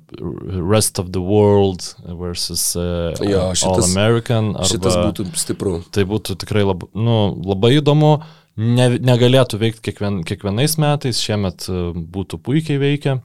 Rest 0.70 1.02
of 1.02 1.10
the 1.14 1.20
World 1.22 1.82
versus 2.22 2.68
uh, 2.78 3.10
Jo, 3.18 3.48
All 3.50 3.58
šitas- 3.58 3.90
American. 3.90 4.54
Arba, 4.54 4.70
Šitas 4.70 4.94
būtų 5.10 5.26
stipru. 5.38 5.80
Tai 5.90 6.06
būtų 6.10 6.38
tikrai 6.46 6.62
lab, 6.70 6.86
nu, 6.94 7.18
labai 7.50 7.80
įdomu. 7.82 8.20
Ne, 8.58 8.88
negalėtų 8.98 9.60
veikti 9.60 9.84
kiekvien, 9.90 10.22
kiekvienais 10.26 10.74
metais, 10.82 11.20
šiemet 11.22 11.68
e, 11.70 11.92
būtų 11.94 12.40
puikiai 12.42 12.80
veikia. 12.82 13.20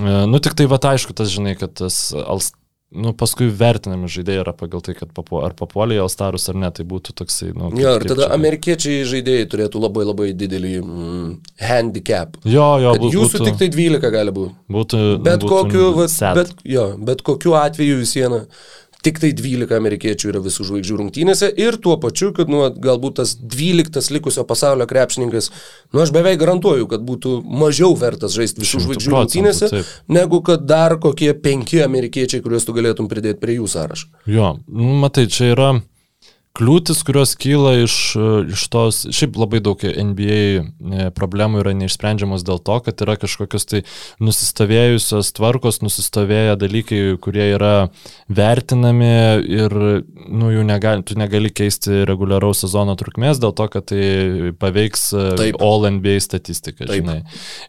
E, 0.00 0.26
Nu 0.28 0.38
tik 0.42 0.54
tai 0.58 0.66
va 0.70 0.76
aišku, 0.78 1.14
tas 1.16 1.32
žinai, 1.32 1.56
kad 1.58 1.74
tas 1.80 2.10
Alst... 2.26 2.54
Nu, 2.94 3.10
paskui 3.18 3.48
vertinami 3.50 4.06
žaidėjai 4.06 4.42
yra 4.44 4.52
pagal 4.54 4.78
tai, 4.84 4.92
kad 4.94 5.08
papu, 5.10 5.40
ar 5.42 5.50
papuolė 5.58 5.96
į 5.96 6.02
Alstarus 6.04 6.44
ar 6.52 6.54
ne, 6.54 6.68
tai 6.70 6.84
būtų 6.86 7.14
toksai, 7.18 7.48
nu... 7.50 7.72
kaip- 7.72 7.80
Jo, 7.82 7.94
ir 7.98 8.04
tada 8.06 8.28
čia- 8.28 8.36
amerikiečiai 8.36 9.00
žaidėjai 9.10 9.48
turėtų 9.50 9.80
labai 9.82 10.04
labai 10.06 10.28
didelį 10.38 10.70
mm, 10.84 11.32
handicap. 11.66 12.36
Jo, 12.46 12.68
jo, 12.84 12.92
Kad 12.94 13.02
bū- 13.02 13.10
jūsų 13.16 13.40
būtų, 13.40 13.48
tik 13.48 13.58
tai 13.64 13.68
12 13.74 14.12
gali 14.14 14.34
būti. 14.36 14.54
būtų, 14.76 15.00
Bet 15.26 15.42
būtų 15.42 15.50
kokiu, 15.50 15.88
sad. 16.12 16.38
bet, 16.38 16.54
jo, 16.76 16.84
bet 17.10 17.24
kokiu 17.26 17.56
atveju 17.58 17.98
vis 18.04 18.14
viena. 18.14 18.44
Tik 19.04 19.20
tai 19.20 19.32
12 19.36 19.76
amerikiečių 19.76 20.30
yra 20.32 20.40
visų 20.44 20.64
žvaigždžių 20.70 20.98
rungtynėse 21.00 21.50
ir 21.60 21.76
tuo 21.84 21.98
pačiu, 22.00 22.30
kad 22.36 22.48
nu, 22.52 22.62
galbūt 22.72 23.18
tas 23.20 23.34
12 23.36 24.12
likusio 24.16 24.46
pasaulio 24.48 24.86
krepšininkas, 24.88 25.50
nu 25.92 26.04
aš 26.04 26.12
beveik 26.14 26.40
garantuoju, 26.40 26.88
kad 26.90 27.04
būtų 27.04 27.36
mažiau 27.44 27.92
vertas 28.00 28.36
žaisti 28.36 28.64
visų 28.64 28.84
žvaigždžių 28.86 29.16
rungtynėse, 29.16 29.72
taip. 29.74 29.96
negu 30.08 30.40
kad 30.46 30.64
dar 30.68 30.96
kokie 31.02 31.34
penki 31.36 31.82
amerikiečiai, 31.84 32.40
kuriuos 32.44 32.64
tu 32.64 32.76
galėtum 32.76 33.10
pridėti 33.12 33.42
prie 33.44 33.58
jų 33.58 33.68
sąrašo. 33.76 34.08
Jo, 34.30 34.54
nu, 34.68 34.94
matai, 35.04 35.28
čia 35.28 35.52
yra 35.52 35.74
kliūtis, 36.54 37.00
kurios 37.02 37.32
kyla 37.34 37.72
iš, 37.82 37.94
e, 38.14 38.26
iš 38.54 38.64
tos, 38.70 39.00
šiaip 39.10 39.34
labai 39.42 39.58
daug 39.64 39.80
NBA 39.82 40.36
e, 40.38 41.06
problemų 41.14 41.64
yra 41.64 41.72
neišsprendžiamos 41.74 42.44
dėl 42.46 42.60
to, 42.62 42.76
kad 42.86 43.02
yra 43.02 43.16
kažkokios 43.18 43.66
tai 43.66 43.80
nusistovėjusios 44.22 45.32
tvarkos, 45.34 45.80
nusistovėję 45.82 46.54
dalykai, 46.60 47.00
kurie 47.24 47.48
yra 47.56 47.72
vertinami 48.30 49.10
ir 49.50 49.74
nu, 50.30 50.52
negali, 50.62 51.02
tu 51.02 51.16
negali 51.18 51.50
keisti 51.50 52.04
reguliaraus 52.06 52.62
sezono 52.62 52.94
trukmės 53.00 53.42
dėl 53.42 53.56
to, 53.58 53.66
kad 53.74 53.90
tai 53.90 54.54
paveiks 54.60 55.08
e, 55.10 55.26
Taip. 55.40 55.58
All 55.58 55.88
NBA 55.96 56.20
statistiką, 56.22 56.86
Taip. 56.86 57.02
žinai. 57.02 57.18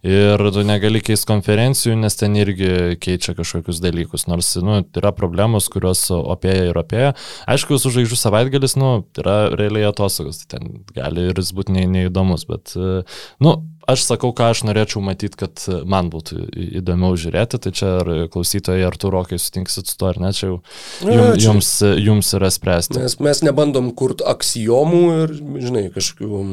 Ir 0.05 0.45
tu 0.53 0.65
negali 0.67 1.01
keisti 1.01 1.31
konferencijų, 1.31 1.97
nes 2.05 2.21
ten 2.21 2.37
irgi 2.37 2.99
keičia 3.01 3.33
kažkokius 3.33 3.81
dalykus, 3.81 4.27
nors 4.29 4.53
nu, 4.61 4.77
yra 4.93 5.09
problemos, 5.17 5.71
kurios 5.73 6.05
opėja 6.13 6.69
ir 6.69 6.81
opėja. 6.85 7.11
Aišku, 7.49 7.81
su 7.81 7.89
žvaigždžių 7.89 8.21
savaitgalis, 8.21 8.74
nu, 8.79 8.89
yra 9.19 9.49
realiai 9.55 9.87
atostogos, 9.89 10.41
tai 10.43 10.57
ten 10.57 10.83
gali 10.95 11.29
ir 11.31 11.39
jis 11.41 11.51
būti 11.57 11.73
ne, 11.75 11.85
neįdomus, 11.89 12.45
bet, 12.49 12.73
e, 12.77 13.01
nu, 13.43 13.53
aš 13.91 14.03
sakau, 14.07 14.31
ką 14.35 14.51
aš 14.53 14.63
norėčiau 14.67 15.03
matyti, 15.05 15.37
kad 15.43 15.61
man 15.89 16.09
būtų 16.13 16.39
įdomiau 16.81 17.17
žiūrėti, 17.19 17.59
tai 17.65 17.73
čia 17.75 17.91
ar 18.01 18.09
klausytojai, 18.33 18.85
ar 18.87 18.97
tu 18.97 19.11
rokai 19.13 19.37
sutinksit 19.41 19.91
su 19.91 19.97
to, 20.01 20.09
ar 20.09 20.19
ne, 20.23 20.31
čia 20.33 20.49
jau 20.53 20.57
Na, 21.05 21.11
jum, 21.13 21.27
čia- 21.35 21.45
jums, 21.49 21.69
jums 22.07 22.33
yra 22.39 22.49
spręsti. 22.53 22.99
Mes, 23.03 23.19
mes 23.19 23.43
nebandom 23.45 23.91
kurti 23.97 24.25
aksijomų 24.25 25.03
ir, 25.23 25.35
žinai, 25.61 25.87
kažkokių 25.93 26.43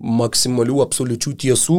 maksimalių 0.00 0.80
absoliučių 0.84 1.32
tiesų. 1.44 1.78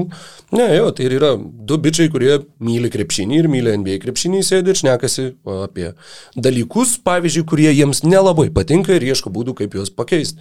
Ne, 0.56 0.68
jo, 0.78 0.90
tai 0.96 1.08
yra 1.10 1.34
du 1.38 1.78
bičiai, 1.82 2.12
kurie 2.14 2.40
myli 2.64 2.92
krepšinį 2.94 3.40
ir 3.42 3.50
myli 3.52 3.76
NBA 3.82 4.00
krepšinį, 4.06 4.44
sėdi 4.46 4.74
ir 4.74 4.82
šnekasi 4.82 5.28
apie 5.62 5.92
dalykus, 6.36 6.98
pavyzdžiui, 7.06 7.48
kurie 7.50 7.70
jiems 7.72 8.04
nelabai 8.06 8.50
patinka 8.54 8.96
ir 8.98 9.08
ieško 9.12 9.34
būdų, 9.34 9.58
kaip 9.62 9.80
juos 9.80 9.94
pakeisti. 9.94 10.40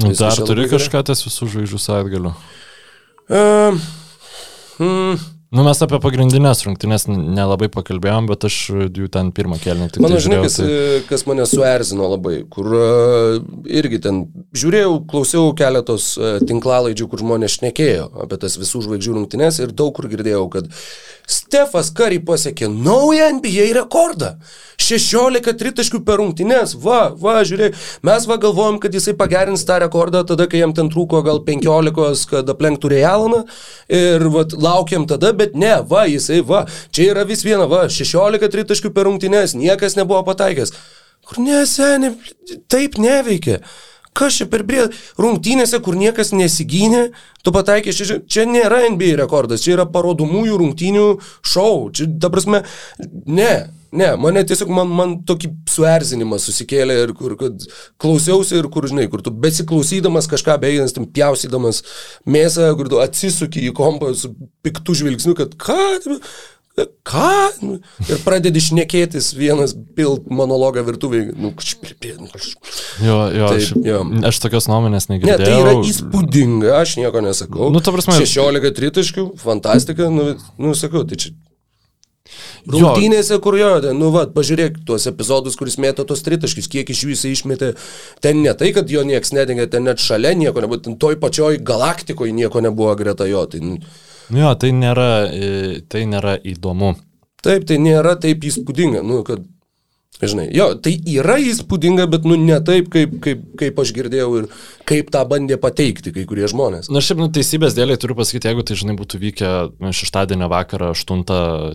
Nu, 0.00 0.14
dar 0.16 0.38
turi 0.46 0.68
kažką 0.70 1.02
ties 1.08 1.24
visų 1.26 1.50
žvaigždžių 1.54 1.80
savaitgalių. 1.82 2.32
Uh, 3.30 3.76
mm, 4.80 5.18
Nu, 5.50 5.64
mes 5.66 5.80
apie 5.82 5.98
pagrindinės 5.98 6.60
rungtynės 6.62 7.08
nelabai 7.10 7.66
pakalbėjom, 7.74 8.28
bet 8.30 8.44
aš 8.46 8.58
jų 8.94 9.08
ten 9.10 9.32
pirmą 9.34 9.56
kelnį 9.58 9.88
tik 9.90 10.04
Mano 10.04 10.14
tai 10.14 10.22
žinai, 10.22 10.36
žiūrėjau. 10.38 10.46
kas, 10.46 10.58
tai... 10.60 11.00
kas 11.08 11.24
mane 11.26 11.46
suerzino 11.50 12.06
labai, 12.12 12.36
kur 12.54 12.68
uh, 12.70 13.40
irgi 13.66 13.98
ten 14.04 14.20
žiūrėjau, 14.54 14.92
klausiau 15.10 15.50
keletos 15.58 16.12
tinklalaidžių, 16.46 17.08
kur 17.10 17.24
žmonės 17.24 17.58
šnekėjo 17.58 18.06
apie 18.26 18.38
tas 18.46 18.54
visų 18.62 18.84
žvaigždžių 18.86 19.16
rungtynes 19.18 19.58
ir 19.64 19.74
daug 19.74 19.90
kur 19.98 20.06
girdėjau, 20.12 20.46
kad 20.54 20.70
Stefas 21.26 21.90
Kari 21.98 22.22
pasiekė 22.22 22.70
naują 22.70 23.32
NBA 23.40 23.72
rekordą. 23.80 24.36
16 24.80 25.52
tritaškių 25.60 26.00
per 26.06 26.20
rungtynes. 26.20 26.74
Va, 26.80 27.10
va, 27.16 27.40
žiūrėk, 27.46 27.76
mes 28.06 28.28
va 28.30 28.38
galvojom, 28.40 28.80
kad 28.82 28.94
jisai 28.96 29.14
pagerins 29.18 29.64
tą 29.68 29.80
rekordą 29.82 30.24
tada, 30.28 30.48
kai 30.50 30.62
jam 30.62 30.74
ten 30.76 30.90
trūko 30.92 31.22
gal 31.26 31.42
15, 31.46 32.24
kad 32.30 32.54
aplenktų 32.54 32.94
Realaną. 32.94 33.42
Ir 34.00 34.26
va, 34.32 34.46
laukiam 34.56 35.06
tada, 35.10 35.34
bet 35.36 35.58
ne, 35.58 35.76
va, 35.90 36.06
jisai, 36.10 36.40
va, 36.46 36.64
čia 36.94 37.10
yra 37.12 37.26
vis 37.28 37.44
viena, 37.46 37.68
va, 37.70 37.84
16 37.92 38.50
tritaškių 38.56 38.94
per 38.96 39.08
rungtynes, 39.10 39.54
niekas 39.58 39.98
nebuvo 40.00 40.24
pataikęs. 40.32 40.74
Kur 41.28 41.44
ne, 41.44 41.62
seniai, 41.68 42.16
taip 42.72 42.98
neveikia. 42.98 43.60
Kas 44.16 44.40
čia 44.40 44.46
per 44.50 44.64
brė... 44.66 44.88
Rungtynėse, 45.20 45.78
kur 45.84 45.94
niekas 45.98 46.32
nesigynė, 46.34 47.10
tu 47.46 47.52
pataikė, 47.54 47.92
čia, 47.94 48.18
čia 48.26 48.46
nėra 48.48 48.82
NBA 48.90 49.14
rekordas, 49.20 49.62
čia 49.62 49.76
yra 49.76 49.86
parodomųjų 49.86 50.58
rungtynių 50.58 51.04
šou. 51.46 51.92
Čia, 51.94 52.08
ta 52.22 52.32
prasme, 52.32 52.64
ne, 53.30 53.52
ne, 53.92 54.10
mane 54.20 54.42
tiesiog, 54.46 54.70
man, 54.74 54.90
man 54.94 55.16
tokį 55.28 55.50
suerzinimą 55.70 56.38
susikėlė 56.42 56.98
ir 57.04 57.12
kur, 57.18 57.34
klausiausi 58.00 58.58
ir 58.60 58.68
kur, 58.72 58.86
žinai, 58.90 59.08
kur 59.10 59.22
tu 59.26 59.32
besiklausydamas 59.34 60.28
kažką 60.30 60.58
beiginas, 60.62 60.94
tam 60.96 61.08
pjausydamas 61.10 61.82
mėsą, 62.26 62.70
kur 62.78 62.88
tu 62.92 63.00
atsisuki 63.02 63.66
į 63.70 63.74
kompą 63.76 64.12
su 64.18 64.32
piktų 64.66 64.98
žvilgsniu, 65.02 65.36
kad 65.38 65.56
ką... 65.60 65.80
Ką? 67.04 67.50
Ir 68.08 68.20
pradedi 68.24 68.60
šnekėtis 68.62 69.32
vienas 69.36 69.74
pilt 69.98 70.30
monologą 70.32 70.80
virtuviai. 70.86 71.26
Nu, 71.36 71.50
pri- 71.52 72.14
nu, 72.16 72.28
kaž- 72.30 72.54
Jo, 73.04 73.16
jo, 73.34 73.48
Taip, 73.50 73.58
aš, 73.58 73.72
jo. 73.84 73.98
aš 74.30 74.38
tokios 74.40 74.68
nuomonės 74.70 75.10
Ne, 75.10 75.18
negirdėjau. 75.18 75.44
tai 75.44 75.58
yra 75.60 75.74
įspūdinga, 75.90 76.70
aš 76.78 76.94
nieko 77.02 77.20
nesakau. 77.26 77.68
Nu, 77.74 77.82
ta 77.84 77.92
prasme- 77.92 78.16
16 78.22 78.72
tritaškių, 78.78 79.26
fantastika, 79.42 80.08
nu, 80.14 80.30
nu 80.62 80.72
sakau, 80.78 81.02
tai 81.04 81.18
čia. 81.20 81.34
Rungtynėse, 82.70 83.38
kur 83.42 83.56
jo, 83.58 83.70
nu, 83.96 84.10
va, 84.14 84.26
pažiūrėk 84.30 84.82
tuos 84.86 85.06
epizodus, 85.10 85.56
kuris 85.56 85.78
mėto 85.80 86.04
tos 86.08 86.22
tritaškius, 86.26 86.68
kiek 86.70 86.90
iš 86.92 87.02
jų 87.04 87.14
jisai 87.14 87.32
išmetė. 87.34 87.72
Ten 88.24 88.42
ne 88.44 88.54
tai, 88.54 88.72
kad 88.76 88.90
jo 88.92 89.02
nieks 89.06 89.32
nedengia, 89.36 89.66
ten 89.70 89.86
net 89.88 90.02
šalia 90.02 90.34
nieko 90.38 90.60
nebuvo, 90.64 90.80
ten 90.84 90.98
toj 91.00 91.16
pačioj 91.22 91.58
galaktikoje 91.66 92.32
nieko 92.36 92.60
nebuvo 92.64 92.94
greta 93.00 93.26
jo. 93.30 93.46
Tai, 93.50 93.60
nu, 93.64 93.78
Jo, 94.30 94.52
tai 94.54 94.70
nėra, 94.76 95.26
e, 95.34 95.80
tai 95.90 96.04
nėra 96.06 96.36
įdomu. 96.46 96.92
taip, 97.42 97.64
tai 97.66 97.80
nėra 97.82 98.14
taip 98.20 98.44
įspūdinga, 98.46 99.00
nu, 99.02 99.24
kad, 99.26 99.42
žinai, 100.28 100.50
jo, 100.52 100.72
tai 100.76 100.92
yra 101.08 101.38
įspūdinga, 101.40 102.04
bet, 102.12 102.26
nu, 102.28 102.36
ne 102.36 102.58
taip, 102.64 102.90
kaip, 102.92 103.16
kaip, 103.24 103.46
kaip 103.60 103.80
aš 103.80 103.92
girdėjau 103.96 104.28
ir 104.42 104.48
kaip 104.90 105.10
tą 105.14 105.22
bandė 105.30 105.56
pateikti 105.60 106.12
kai 106.14 106.24
kurie 106.28 106.48
žmonės. 106.50 106.90
Na 106.92 107.02
šiaip, 107.04 107.20
nu, 107.22 107.28
teisybės 107.32 107.76
dėliai 107.76 108.00
turiu 108.00 108.16
pasakyti, 108.18 108.50
jeigu 108.50 108.64
tai, 108.66 108.76
žinai, 108.80 108.96
būtų 108.98 109.20
vykę 109.22 109.50
nu, 109.78 109.92
šeštadienio 109.94 110.50
vakarą 110.50 110.90
8 110.96 111.22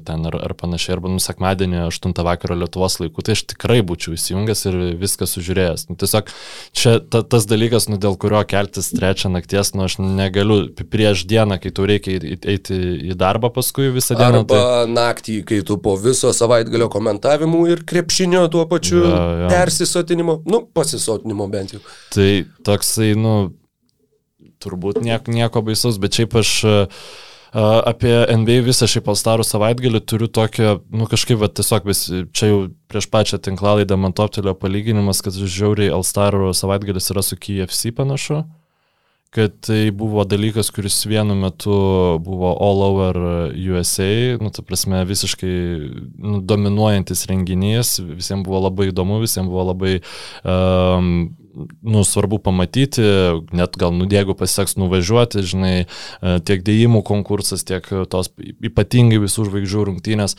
ten 0.06 0.30
ar, 0.30 0.38
ar 0.50 0.56
panašiai, 0.60 0.98
arba 0.98 1.12
nu, 1.14 1.22
sekmadienį 1.24 1.86
8 1.88 2.16
vakaro 2.28 2.58
Lietuvos 2.60 3.00
laiku, 3.02 3.24
tai 3.26 3.38
aš 3.38 3.46
tikrai 3.54 3.80
būčiau 3.88 4.18
įsijungęs 4.18 4.66
ir 4.70 4.80
viską 5.00 5.30
sužiūrėjęs. 5.32 5.88
Nu, 5.90 5.98
tiesiog 6.02 6.34
čia 6.76 6.98
ta, 7.00 7.24
tas 7.24 7.48
dalykas, 7.50 7.88
nu, 7.92 8.00
dėl 8.02 8.20
kurio 8.20 8.44
keltis 8.50 8.92
trečią 8.92 9.32
nakties, 9.34 9.74
nu, 9.78 9.88
aš 9.88 9.98
negaliu 10.04 10.66
prieš 10.92 11.24
dieną, 11.30 11.62
kai 11.64 11.72
tau 11.76 11.88
reikia 11.88 12.20
eiti 12.20 12.82
į 13.12 13.18
darbą 13.20 13.54
paskui 13.56 13.94
visą 13.96 14.18
dieną. 14.20 14.44
Arba 14.44 14.56
Tai, 14.56 14.92
naktį, 14.92 15.40
kai 15.48 15.62
tu 15.66 15.78
po 15.82 15.96
viso 16.00 16.32
savaitgalio 16.36 16.90
komentavimų 16.92 17.64
ir 17.72 17.84
krepšinio 17.88 18.35
tuo 18.52 18.66
pačiu 18.70 19.02
Jo, 19.04 19.22
jo. 19.42 19.52
persisotinimo, 19.52 20.40
nu, 20.50 20.64
pasisotinimo 20.76 21.48
bent 21.52 21.76
jau. 21.76 21.82
tai 22.16 22.46
toksai, 22.68 23.14
nu, 23.20 23.36
turbūt 24.64 25.02
nieko, 25.06 25.32
nieko 25.34 25.64
baisaus, 25.66 26.00
bet 26.02 26.18
šiaip 26.18 26.36
aš 26.42 26.52
a, 26.66 26.76
apie 27.92 28.14
NBA 28.36 28.60
visą 28.68 28.88
šiaip 28.90 29.08
Alstarų 29.14 29.46
savaitgalį 29.48 30.02
turiu 30.10 30.28
tokią, 30.32 30.76
nu 30.96 31.08
kažkaip, 31.12 31.40
va, 31.42 31.50
tiesiog 31.52 31.88
vis, 31.88 32.06
čia 32.36 32.52
jau 32.52 32.60
prieš 32.92 33.08
pačią 33.14 33.40
tinklalaidą 33.48 33.98
man 34.00 34.16
toptelio 34.16 34.56
palyginimas, 34.60 35.24
kad 35.26 35.36
žiauriai 35.36 35.94
Alstarų 35.96 36.52
savaitgalis 36.58 37.12
yra 37.14 37.24
su 37.26 37.40
KFC 37.40 37.96
panašu 37.96 38.44
kad 39.36 39.56
tai 39.68 39.92
buvo 39.92 40.24
dalykas, 40.24 40.70
kuris 40.72 41.02
vienu 41.10 41.36
metu 41.36 41.76
buvo 42.24 42.54
all 42.64 42.84
over 42.86 43.18
USA, 43.52 44.38
nu, 44.40 44.52
ta 44.56 44.64
prasme, 44.64 45.02
visiškai 45.08 45.56
nu, 46.16 46.40
dominuojantis 46.40 47.26
renginys, 47.28 47.98
visiems 48.00 48.48
buvo 48.48 48.64
labai 48.70 48.94
įdomu, 48.94 49.20
visiems 49.24 49.52
buvo 49.52 49.66
labai 49.74 49.98
um, 50.48 51.10
nu, 51.82 52.04
svarbu 52.08 52.40
pamatyti, 52.44 53.04
net 53.56 53.76
gal, 53.80 53.92
nu, 53.96 54.08
jeigu 54.12 54.36
pasiseks 54.40 54.76
nuvažiuoti, 54.80 55.44
žinai, 55.48 55.76
e, 55.86 56.38
tiek 56.48 56.64
dėjimų 56.66 57.04
konkursas, 57.08 57.64
tiek 57.68 57.88
tos 58.12 58.32
ypatingai 58.40 59.22
visų 59.24 59.50
žvaigždžių 59.50 59.86
rungtynės. 59.92 60.36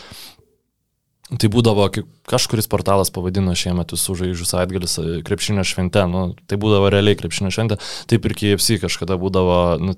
Tai 1.27 1.49
būdavo, 1.51 1.89
kažkuris 2.31 2.69
portalas 2.71 3.11
pavadino 3.11 3.55
šiemet 3.59 3.91
visų 3.97 4.15
žvaigždžių 4.21 4.45
savaitgalis 4.47 4.93
e, 5.03 5.07
krepšinio 5.27 5.65
švente, 5.67 6.05
nu, 6.07 6.21
tai 6.47 6.59
būdavo 6.63 6.91
realiai 6.95 7.19
krepšinio 7.19 7.51
švente, 7.51 7.81
taip 8.07 8.29
ir 8.29 8.35
KFC 8.39 8.79
kažkada 8.85 9.17
būdavo, 9.19 9.57
nu, 9.83 9.97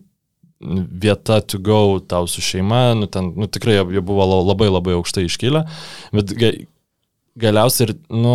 vieta 0.59 1.43
to 1.45 1.61
go 1.61 1.99
tau 2.01 2.25
su 2.33 2.41
šeima, 2.41 2.95
nu, 2.97 3.11
ten, 3.13 3.29
nu, 3.37 3.45
tikrai 3.45 3.77
jie 3.77 4.01
buvo 4.01 4.25
labai 4.41 4.71
labai 4.73 4.97
aukštai 4.97 5.27
iškilę, 5.29 5.67
bet 6.17 6.33
galiausiai 7.39 7.91
ir, 7.91 7.95
nu, 8.09 8.35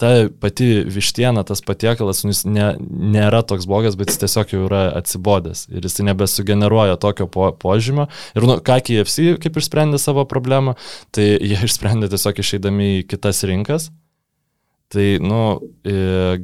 ta 0.00 0.28
pati 0.40 0.84
vištiena, 0.92 1.42
tas 1.46 1.62
patiekalas, 1.64 2.22
nu, 2.26 2.32
jis 2.34 2.44
ne, 2.48 2.68
nėra 3.16 3.40
toks 3.48 3.68
blogas, 3.68 3.96
bet 3.96 4.12
jis 4.12 4.20
tiesiog 4.24 4.52
jau 4.52 4.64
yra 4.66 4.82
atsibodęs 4.98 5.66
ir 5.72 5.86
jis 5.88 6.02
nebesugeneruoja 6.04 6.98
tokio 7.00 7.28
po, 7.32 7.48
požymio. 7.56 8.08
Ir, 8.36 8.44
nu, 8.48 8.58
ką 8.60 8.78
KFC 8.84 9.36
kaip 9.42 9.56
išsprendė 9.56 10.00
savo 10.02 10.26
problemą, 10.28 10.76
tai 11.16 11.30
jie 11.34 11.60
išsprendė 11.68 12.10
tiesiog 12.12 12.42
išeidami 12.44 12.90
į 12.98 13.06
kitas 13.14 13.40
rinkas. 13.48 13.88
Tai, 14.92 15.06
nu, 15.18 15.40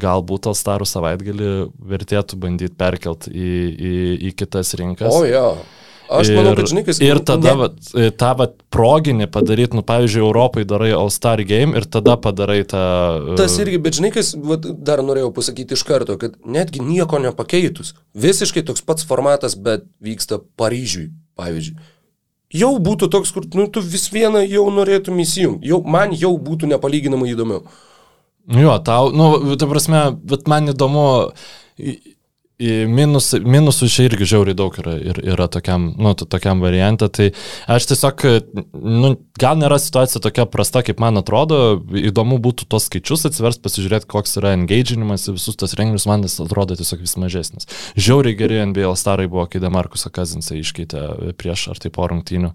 galbūt 0.03 0.49
Alstarų 0.51 0.89
savaitgalį 0.89 1.53
vertėtų 1.93 2.41
bandyti 2.43 2.75
perkelt 2.75 3.29
į, 3.31 3.53
į, 3.71 3.93
į 4.31 4.33
kitas 4.41 4.75
rinkas. 4.81 5.13
O, 5.15 5.23
jo. 5.29 5.45
Ja. 5.61 5.83
Aš 6.19 6.31
ir, 6.31 6.39
manau, 6.39 6.53
kad 6.59 6.69
žinai, 6.71 6.83
kas 6.87 7.01
Ir 7.03 7.21
tada 7.27 7.55
vat, 7.59 7.79
e, 7.97 8.11
tą 8.19 8.33
vat, 8.39 8.55
proginį 8.75 9.29
padaryti, 9.33 9.79
nu, 9.79 9.85
pavyzdžiui, 9.87 10.25
Europai 10.25 10.67
darai 10.69 10.91
All-Star 10.97 11.43
Game 11.49 11.79
ir 11.79 11.87
tada 11.89 12.19
padarai 12.21 12.61
tą... 12.69 12.83
Uh... 13.33 13.39
Tas 13.41 13.57
irgi, 13.63 13.81
bet 13.83 13.99
žinai, 13.99 14.13
kas 14.15 14.35
vat, 14.37 14.67
dar 14.85 15.05
norėjau 15.07 15.33
pasakyti 15.37 15.79
iš 15.79 15.87
karto, 15.89 16.19
kad 16.21 16.37
netgi 16.45 16.85
nieko 16.85 17.21
nepakeitus. 17.23 17.95
Visiškai 18.13 18.65
toks 18.69 18.85
pats 18.87 19.09
formatas, 19.09 19.57
bet 19.57 19.89
vyksta 20.05 20.43
Paryžiui, 20.61 21.11
pavyzdžiui. 21.41 21.81
Jau 22.53 22.75
būtų 22.85 23.09
toks, 23.13 23.33
kur 23.33 23.47
nu, 23.57 23.65
tu 23.73 23.81
vis 23.81 24.11
vieną 24.13 24.43
jau 24.45 24.67
norėtum 24.75 25.21
įsijungti. 25.25 25.71
Jau, 25.71 25.81
man 25.89 26.13
jau 26.13 26.35
būtų 26.37 26.69
nepalyginamai 26.75 27.31
įdomiau. 27.33 27.65
Jo, 28.53 28.75
tau, 28.85 29.09
nu, 29.15 29.55
ta 29.57 29.69
prasme, 29.71 30.03
bet 30.29 30.49
man 30.51 30.69
įdomu, 30.73 31.07
Minus, 32.63 33.33
minusų 33.35 33.89
čia 33.91 34.07
irgi 34.07 34.29
žiauriai 34.33 34.57
daug 34.57 34.77
yra, 34.79 34.95
yra 35.35 35.49
tokiam, 35.51 35.89
nu, 35.99 36.15
tokiam 36.15 36.63
variantą. 36.63 37.09
Tai 37.13 37.29
aš 37.75 37.89
tiesiog, 37.91 38.25
nu, 38.73 39.13
gal 39.41 39.59
nėra 39.61 39.81
situacija 39.83 40.23
tokia 40.23 40.47
prasta, 40.51 40.85
kaip 40.87 41.03
man 41.03 41.19
atrodo. 41.21 41.81
Įdomu 41.99 42.39
būtų 42.43 42.69
tos 42.71 42.89
skaičius 42.91 43.27
atsivers, 43.31 43.61
pasižiūrėti, 43.63 44.09
koks 44.11 44.39
yra 44.41 44.55
engaginimas 44.57 45.29
į 45.29 45.37
visus 45.39 45.59
tos 45.59 45.77
renginius, 45.79 46.09
man 46.11 46.27
jis 46.27 46.39
atrodo 46.45 46.79
tiesiog 46.79 47.03
vis 47.03 47.19
mažesnis. 47.21 47.71
Žiauriai 47.99 48.39
geri 48.39 48.63
NBA 48.71 48.95
starai 48.99 49.29
buvo, 49.31 49.49
kai 49.51 49.63
Demarkusą 49.63 50.13
Kazinsą 50.15 50.59
iškeitė 50.61 51.35
prieš 51.41 51.71
ar 51.75 51.83
tai 51.83 51.93
po 51.95 52.07
rungtynių. 52.11 52.55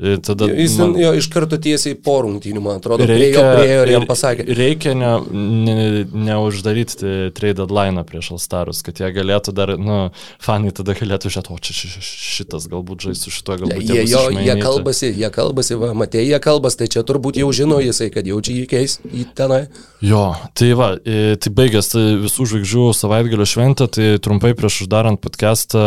Tada 0.00 0.46
Jis 0.48 0.78
man, 0.80 0.94
jo, 0.96 1.10
iš 1.18 1.26
karto 1.28 1.58
tiesiai 1.60 1.92
po 2.00 2.14
rungtynių, 2.24 2.60
man 2.64 2.78
atrodo, 2.80 3.04
reikia, 3.04 3.42
priejo 3.52 3.82
ir 3.84 3.90
jam 3.92 4.06
pasakė. 4.08 4.46
Reikia 4.56 4.94
neuždaryti 4.96 7.04
ne, 7.04 7.10
ne 7.10 7.32
trade 7.36 7.60
deadline 7.60 8.04
prieš 8.08 8.30
Alstarus, 8.38 8.80
kad 8.86 8.96
jie 9.00 9.10
galėtų 9.12 9.52
dar, 9.56 9.74
nu, 9.76 10.08
fanai 10.40 10.72
tada 10.72 10.94
galėtų 10.96 11.32
žiūrėti, 11.34 11.52
o 11.52 11.60
čia 11.60 11.76
šitas 12.00 12.68
galbūt 12.72 13.10
žais 13.10 13.26
su 13.26 13.34
šituo, 13.34 13.58
galbūt 13.60 13.92
jie, 13.92 14.06
jo, 14.08 14.24
jie 14.40 14.56
kalbasi, 14.62 15.12
jie 15.12 15.30
kalbasi, 15.34 15.76
va, 15.80 15.92
matė, 15.92 16.24
jie 16.24 16.40
kalbas, 16.40 16.80
tai 16.80 16.88
čia 16.88 17.04
turbūt 17.04 17.36
jau 17.42 17.50
žino 17.52 17.80
jisai, 17.84 18.08
kad 18.14 18.24
jau 18.28 18.40
čia 18.40 18.56
jį 18.56 18.66
keis 18.72 19.00
į 19.04 19.28
tenai. 19.36 19.66
Jo, 20.00 20.32
tai 20.56 20.72
va, 20.80 20.94
tai 20.96 21.50
baigęs 21.60 21.92
tai 21.92 22.06
visų 22.24 22.48
žvaigždžių 22.54 22.92
savaitgalio 22.96 23.46
šventę, 23.48 23.84
tai 23.92 24.14
trumpai 24.22 24.56
prieš 24.56 24.86
uždarant 24.86 25.20
podcastą 25.20 25.82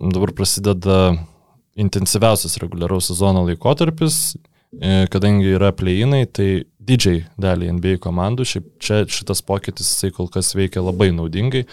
dabar 0.00 0.32
prasideda 0.32 1.18
intensyviausias 1.78 2.58
reguliaraus 2.62 3.10
sezono 3.12 3.44
laikotarpis, 3.46 4.36
e, 4.74 5.06
kadangi 5.12 5.54
yra 5.56 5.72
pleinai, 5.76 6.24
tai 6.26 6.64
didžiai 6.88 7.24
dalį 7.40 7.72
NBA 7.78 7.98
komandų, 8.04 8.46
šiaip 8.48 8.70
čia 8.82 9.02
šitas 9.12 9.44
pokytis 9.44 9.90
jisai 9.92 10.12
kol 10.16 10.30
kas 10.32 10.54
veikia 10.56 10.82
labai 10.84 11.10
naudingai. 11.14 11.66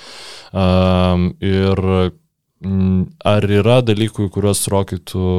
Um, 0.52 1.30
ir 1.44 1.82
ar 3.26 3.48
yra 3.52 3.80
dalykų, 3.86 4.30
kuriuos 4.34 4.66
rokytų 4.72 5.30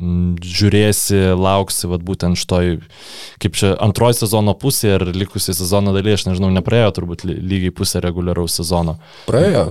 žiūrėsi, 0.00 1.18
lauksi, 1.36 1.88
vad 1.90 2.04
būtent 2.06 2.38
šitoj, 2.40 2.78
kaip 3.42 3.56
čia 3.58 3.74
antroji 3.84 4.20
sezono 4.22 4.54
pusė 4.56 4.94
ir 4.96 5.04
likusi 5.12 5.54
sezono 5.56 5.92
dalyje, 5.96 6.20
aš 6.20 6.26
nežinau, 6.30 6.50
nepraėjo 6.54 6.92
turbūt 6.96 7.26
lygiai 7.28 7.74
pusė 7.74 8.00
reguliaraus 8.04 8.56
sezono. 8.60 8.96
Praėjo. 9.28 9.66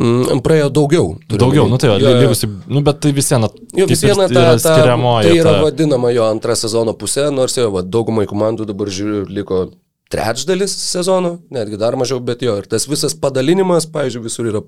Mm, 0.00 0.40
praėjo 0.44 0.70
daugiau. 0.72 1.10
Daugiau, 1.28 1.66
nu 1.68 1.76
tai 1.80 1.90
jo, 1.92 2.12
lygusi, 2.22 2.48
nu 2.72 2.80
bet 2.86 3.02
tai 3.04 3.12
vis 3.12 3.26
viena. 3.28 3.50
Jo, 3.76 3.84
vis 3.90 4.00
viena 4.00 4.30
ta, 4.30 4.44
ta, 4.54 4.54
skiriamoji. 4.62 5.28
Tai 5.28 5.34
yra 5.42 5.52
ta... 5.52 5.64
vadinama 5.66 6.12
jo 6.14 6.24
antra 6.24 6.56
sezono 6.56 6.94
pusė, 6.96 7.26
nors 7.34 7.58
jau 7.58 7.68
va, 7.74 7.84
daugumai 7.84 8.24
komandų 8.30 8.64
dabar 8.70 8.88
žiūriu, 8.96 9.26
liko 9.28 9.66
trečdalis 10.10 10.72
sezono, 10.72 11.36
netgi 11.54 11.78
dar 11.78 11.98
mažiau, 12.00 12.18
bet 12.24 12.40
jo, 12.42 12.56
ir 12.58 12.66
tas 12.70 12.88
visas 12.90 13.14
padalinimas, 13.20 13.86
pavyzdžiui, 13.92 14.24
visur 14.24 14.48
yra 14.50 14.64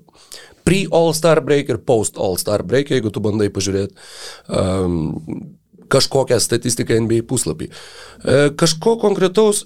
pre-All-Star 0.67 1.41
break 1.43 1.73
ir 1.73 1.81
post-All-Star 1.83 2.63
break, 2.67 2.93
jeigu 2.93 3.11
tu 3.11 3.23
bandai 3.23 3.49
pažiūrėti 3.51 3.97
um, 4.53 5.01
kažkokią 5.91 6.39
statistiką 6.41 7.01
NBA 7.03 7.25
puslapį. 7.29 7.67
E, 7.69 8.37
kažko 8.57 8.95
konkretaus 9.01 9.65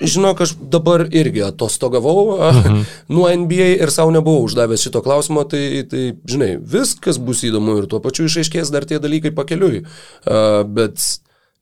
Žinok, 0.00 0.40
aš 0.42 0.56
dabar 0.58 1.06
irgi 1.14 1.44
atostogavau 1.46 2.38
mhm. 2.50 2.80
nuo 3.14 3.28
NBA 3.30 3.76
ir 3.78 3.92
savo 3.94 4.10
nebuvau 4.14 4.42
uždavęs 4.48 4.82
šito 4.82 5.02
klausimo, 5.04 5.44
tai, 5.46 5.84
tai, 5.90 6.08
žinai, 6.26 6.56
viskas 6.58 7.20
bus 7.22 7.44
įdomu 7.46 7.78
ir 7.78 7.90
tuo 7.90 8.02
pačiu 8.02 8.26
išaiškės 8.26 8.74
dar 8.74 8.88
tie 8.90 8.98
dalykai 8.98 9.30
pakeliui. 9.36 9.84
Uh, 10.26 10.64
bet 10.66 10.98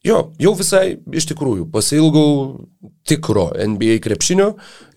jo, 0.01 0.23
jau 0.41 0.55
visai 0.57 0.97
iš 1.13 1.29
tikrųjų 1.29 1.69
pasilgau 1.75 2.65
tikro 3.05 3.51
NBA 3.53 4.01
krepšinio 4.01 4.55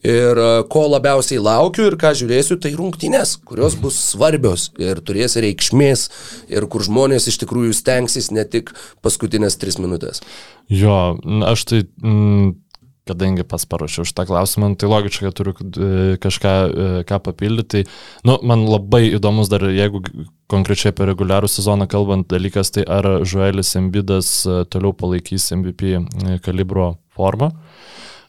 ir 0.07 0.39
uh, 0.39 0.63
ko 0.71 0.87
labiausiai 0.95 1.43
laukiu 1.43 1.89
ir 1.89 1.99
ką 1.99 2.15
žiūrėsiu, 2.15 2.55
tai 2.63 2.71
rungtynės, 2.79 3.35
kurios 3.43 3.75
bus 3.75 3.99
svarbios 4.13 4.69
ir 4.79 5.03
turės 5.03 5.35
reikšmės 5.43 6.07
ir 6.55 6.71
kur 6.71 6.87
žmonės 6.87 7.27
iš 7.27 7.43
tikrųjų 7.43 7.75
stengsis 7.75 8.31
ne 8.31 8.47
tik 8.47 8.71
paskutinės 9.03 9.59
tris 9.59 9.75
minutės. 9.75 10.23
Jo, 10.71 11.17
aš 11.51 11.67
tai... 11.67 11.87
Mm 11.99 12.61
kadangi 13.05 13.45
pas 13.47 13.65
parašiau 13.69 14.05
šitą 14.07 14.25
klausimą, 14.29 14.71
tai 14.79 14.89
logiškai 14.89 15.31
turiu 15.37 15.53
e, 15.55 15.89
kažką 16.21 16.53
e, 16.53 16.87
ką 17.09 17.19
papildyti. 17.27 17.65
Tai, 17.75 17.83
nu, 18.27 18.37
man 18.47 18.65
labai 18.69 19.05
įdomus 19.13 19.49
dar, 19.51 19.67
jeigu 19.69 20.01
konkrečiai 20.51 20.93
apie 20.93 21.07
reguliarų 21.11 21.49
sezoną 21.51 21.87
kalbant 21.91 22.27
dalykas, 22.31 22.73
tai 22.75 22.85
ar 22.89 23.07
Žuelis 23.25 23.75
Embidas 23.79 24.31
e, 24.45 24.63
toliau 24.69 24.93
palaikys 24.97 25.51
MVP 25.57 25.99
kalibro 26.45 26.95
formą. 27.15 27.51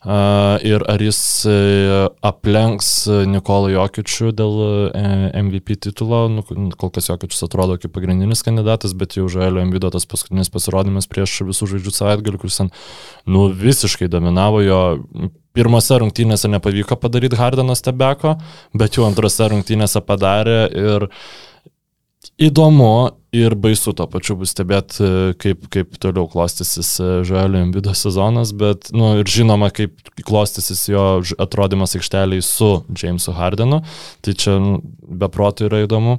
Ir 0.07 0.84
ar 0.86 1.02
jis 1.02 1.18
aplenks 2.22 2.90
Nikolą 3.26 3.72
Jokičių 3.72 4.28
dėl 4.38 4.61
MVP 5.40 5.74
titulo, 5.88 6.20
nu, 6.30 6.44
kol 6.78 6.92
kas 6.94 7.09
Jokičius 7.11 7.48
atrodo 7.48 7.74
kaip 7.82 7.90
pagrindinis 7.96 8.44
kandidatas, 8.46 8.94
bet 8.94 9.16
jau 9.18 9.26
Žuelio 9.32 9.64
Embido 9.64 9.90
tas 9.90 10.07
paskutinis 10.07 10.52
pasirodymas 10.54 11.11
prieš 11.11 11.40
visų 11.48 11.72
žaidžių 11.72 11.94
savaitgalį, 11.96 12.38
kuris 12.44 12.61
ten, 12.62 12.70
nu, 13.26 13.48
visiškai 13.50 14.07
dominavo 14.12 14.62
jo. 14.62 14.80
Pirmose 15.57 15.96
rungtynėse 15.98 16.50
nepavyko 16.52 16.98
padaryti 17.00 17.38
Hardeno 17.40 17.74
stebeko, 17.74 18.36
bet 18.76 18.98
jau 18.98 19.07
antrose 19.09 19.46
rungtynėse 19.50 20.02
padarė 20.04 20.59
ir 20.70 21.07
įdomu 22.46 23.16
ir 23.37 23.55
baisu 23.59 23.93
to 23.97 24.07
pačiu 24.11 24.37
bus 24.41 24.53
stebėti, 24.55 25.01
e, 25.03 25.34
kaip, 25.41 25.66
kaip 25.72 25.99
toliau 26.03 26.28
klostysis 26.30 26.95
e, 27.01 27.11
Žalio 27.28 27.64
Embido 27.66 27.95
sezonas, 27.97 28.55
bet, 28.57 28.91
na, 28.93 29.12
nu, 29.16 29.22
ir 29.22 29.30
žinoma, 29.30 29.70
kaip 29.74 29.97
klostysis 30.26 30.87
jo 30.91 31.07
atrodymas 31.43 31.97
aikšteliai 31.99 32.45
su 32.45 32.70
Jamesu 32.91 33.37
Hardenu, 33.37 33.82
tai 34.24 34.37
čia 34.39 34.57
nu, 34.62 34.80
beprotų 35.07 35.70
yra 35.70 35.84
įdomu. 35.87 36.18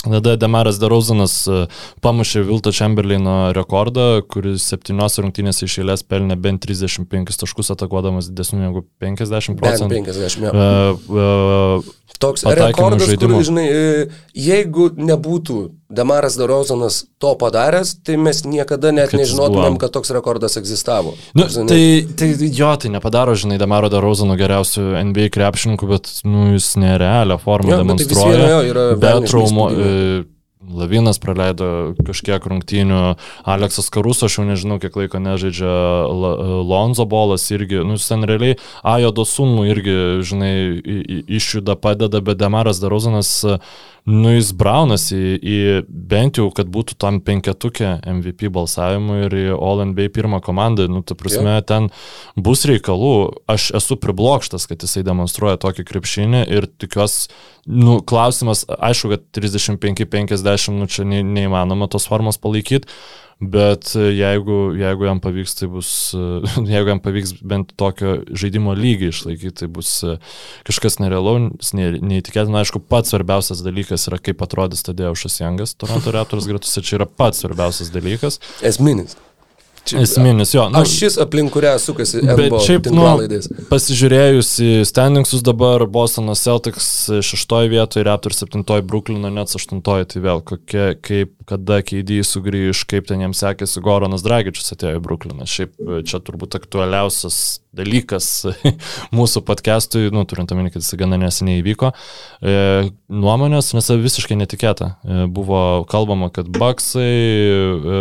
Tada 0.00 0.32
Demaras 0.40 0.78
Derauzanas 0.80 1.34
e, 1.44 1.56
pamušė 2.00 2.46
Vilto 2.48 2.72
Chamberlaino 2.72 3.50
rekordą, 3.52 4.22
kuris 4.32 4.64
septynios 4.70 5.18
rungtynės 5.20 5.60
iš 5.66 5.76
eilės 5.82 6.06
pelnė 6.08 6.38
bent 6.40 6.64
35 6.64 7.36
taškus 7.42 7.74
atakuodamas 7.74 8.30
didesnių 8.30 8.62
negu 8.62 8.84
50 9.02 9.60
procentų. 9.60 9.98
Bent 9.98 10.08
50, 10.08 10.46
ja. 10.46 10.54
uh, 10.56 11.10
uh, 11.12 11.90
Toks 12.20 12.42
rekordas, 12.44 13.12
kur, 13.20 13.36
žinai, 13.46 13.66
e, 13.70 14.06
jeigu 14.36 14.90
nebūtų 14.98 15.60
Damaras 15.90 16.36
Darozanas 16.38 17.04
to 17.22 17.32
padaręs, 17.38 17.94
tai 18.06 18.18
mes 18.20 18.42
niekada 18.44 18.92
net 18.94 19.12
kad 19.12 19.22
nežinotumėm, 19.22 19.78
kad 19.80 19.94
toks 19.94 20.12
rekordas 20.14 20.58
egzistavo. 20.60 21.14
Nu, 21.38 21.46
žinai, 21.50 21.68
tai, 21.70 21.84
tai 22.18 22.50
jo, 22.50 22.72
tai 22.82 22.92
nepadaro, 22.92 23.34
žinai, 23.38 23.58
Damaro 23.62 23.90
Darozano 23.92 24.36
geriausių 24.38 24.84
NBA 25.10 25.30
krepšininkų, 25.34 25.88
bet 25.90 26.12
nu, 26.26 26.50
jis 26.56 26.74
nerealią 26.80 27.40
formą 27.42 27.74
jo, 27.74 27.80
demonstruoja. 27.84 28.36
Tai 28.36 28.44
viena, 28.44 28.60
jo, 28.68 29.00
be 29.00 29.16
traumo. 29.30 29.70
E, 29.70 30.04
Lavinas 30.60 31.16
praleido 31.16 31.94
kažkiek 32.04 32.44
rungtynių, 32.44 32.98
Aleksas 33.48 33.88
Karuso, 33.92 34.28
aš 34.28 34.36
jau 34.38 34.44
nežinau, 34.44 34.76
kiek 34.82 34.96
laiko 34.98 35.20
nežaidžia, 35.22 35.70
Lonzo 36.68 37.06
Bolas 37.08 37.46
irgi, 37.48 37.80
nu, 37.80 37.96
jis 37.96 38.10
ten 38.10 38.26
realiai, 38.28 38.58
Ajodo 38.84 39.24
sūnų 39.24 39.64
irgi, 39.72 39.94
žinai, 40.20 40.52
išjuda, 41.40 41.78
padeda, 41.80 42.20
bet 42.20 42.42
Demaras 42.42 42.82
Darozanas, 42.82 43.32
nu, 44.10 44.34
jis 44.34 44.50
braunasi 44.56 45.16
į, 45.16 45.38
į 45.40 45.58
bent 45.88 46.40
jau, 46.40 46.50
kad 46.52 46.68
būtų 46.72 46.98
tam 47.00 47.22
penketukė 47.24 47.94
MVP 48.10 48.52
balsavimui 48.52 49.22
ir 49.30 49.36
į 49.36 49.46
All 49.56 49.80
NBA 49.88 50.10
pirmą 50.12 50.42
komandą, 50.44 50.90
nu, 50.92 51.00
ta 51.00 51.16
prasme, 51.16 51.56
yeah. 51.56 51.64
ten 51.64 51.88
bus 52.36 52.66
reikalų, 52.68 53.14
aš 53.48 53.70
esu 53.80 53.96
priblokštas, 54.00 54.68
kad 54.68 54.84
jisai 54.84 55.06
demonstruoja 55.08 55.60
tokį 55.64 55.88
krepšinį 55.88 56.44
ir 56.52 56.68
tikiuosi, 56.80 57.32
nu, 57.70 57.98
klausimas, 58.04 58.64
aišku, 58.68 59.12
kad 59.14 59.26
35-50, 59.36 60.50
nu, 60.68 60.86
čia 60.90 61.06
ne, 61.08 61.22
neįmanoma 61.24 61.88
tos 61.90 62.06
formos 62.10 62.38
palaikyti, 62.40 62.90
bet 63.40 63.94
e, 63.96 64.10
jeigu, 64.12 64.58
jeigu 64.76 65.06
jam 65.08 65.20
pavyks, 65.24 65.56
tai 65.56 65.68
bus, 65.72 65.90
e, 66.12 66.24
jeigu 66.74 66.92
jam 66.92 67.00
pavyks 67.00 67.32
bent 67.40 67.72
tokio 67.80 68.18
žaidimo 68.36 68.74
lygį 68.76 69.08
išlaikyti, 69.14 69.54
tai 69.62 69.70
bus 69.72 69.94
e, 70.04 70.18
kažkas 70.68 71.00
nerealaus, 71.00 71.72
ne, 71.76 71.88
neįtikėtina, 71.96 72.60
aišku, 72.60 72.84
pats 72.92 73.14
svarbiausias 73.14 73.64
dalykas 73.64 74.06
yra, 74.10 74.20
kaip 74.20 74.44
atrodys 74.44 74.84
Tadeušas 74.86 75.40
Jangas, 75.40 75.74
Toronto 75.80 76.12
Raptors 76.14 76.48
gretose, 76.50 76.84
čia 76.84 77.00
yra 77.00 77.08
pats 77.08 77.40
svarbiausias 77.44 77.92
dalykas. 77.94 78.42
Esminis. 78.60 79.16
Esminis, 80.00 80.54
jo. 80.54 80.68
nu, 80.70 80.82
Aš 80.82 80.92
šis 80.98 81.16
aplink 81.22 81.52
kurią 81.54 81.72
sukasi 81.82 82.20
Bet 82.22 82.54
šiaip, 82.66 82.88
nu, 82.94 83.06
pasižiūrėjus 83.70 84.50
į 84.64 84.70
standingsus 84.88 85.42
dabar, 85.46 85.84
Bostono 85.90 86.36
Celtics 86.38 86.90
šeštoje 87.26 87.72
vietoje, 87.72 88.04
Raptors 88.06 88.42
septintoje, 88.42 88.84
Brooklyno 88.86 89.32
net 89.34 89.54
aštuntoje, 89.56 90.08
tai 90.12 90.24
vėl 90.24 90.44
kokie, 90.46 90.86
kaip, 91.02 91.34
kada 91.50 91.80
keidį 91.86 92.20
sugrįž, 92.26 92.84
kaip 92.90 93.08
ten 93.10 93.24
jiems 93.24 93.42
sekėsi, 93.42 93.82
Goronas 93.84 94.24
Dragičius 94.26 94.76
atėjo 94.76 95.00
į 95.00 95.04
Brooklyną. 95.04 95.48
Šiaip 95.50 95.74
e, 95.80 96.02
čia 96.06 96.22
turbūt 96.24 96.58
aktualiausias 96.60 97.60
dalykas 97.76 98.26
mūsų 99.16 99.42
podcastui, 99.46 100.08
nu, 100.14 100.24
turint 100.28 100.50
omeny, 100.52 100.72
kad 100.74 100.82
jis 100.82 100.96
gana 100.98 101.18
neseniai 101.20 101.60
įvyko. 101.62 101.92
E, 102.42 102.54
nuomonės, 103.10 103.72
nes 103.76 103.90
visiškai 104.02 104.38
netikėta. 104.40 104.94
E, 105.04 105.26
buvo 105.30 105.84
kalbama, 105.90 106.30
kad 106.34 106.50
Baksai 106.50 107.06
e, 107.06 108.00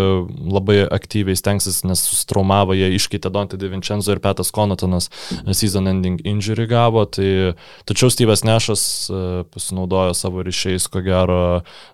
labai 0.49 0.79
aktyviai 0.89 1.37
stengsis, 1.37 1.83
nes 1.87 2.01
sustraumavo, 2.09 2.73
jie 2.77 2.89
iškeitė 2.97 3.31
Dante 3.33 3.59
DiVincenzo 3.61 4.15
ir 4.15 4.23
Petas 4.23 4.49
Konotonas 4.55 5.09
season 5.53 5.89
ending 5.91 6.17
injury 6.27 6.65
gavo, 6.69 7.05
tai 7.05 7.53
tačiau 7.89 8.09
Steve'as 8.13 8.45
Nešas 8.47 8.83
e, 9.09 9.21
pasinaudojo 9.53 10.17
savo 10.17 10.43
ryšiais, 10.45 10.89
ko 10.89 11.03
gero, 11.05 11.39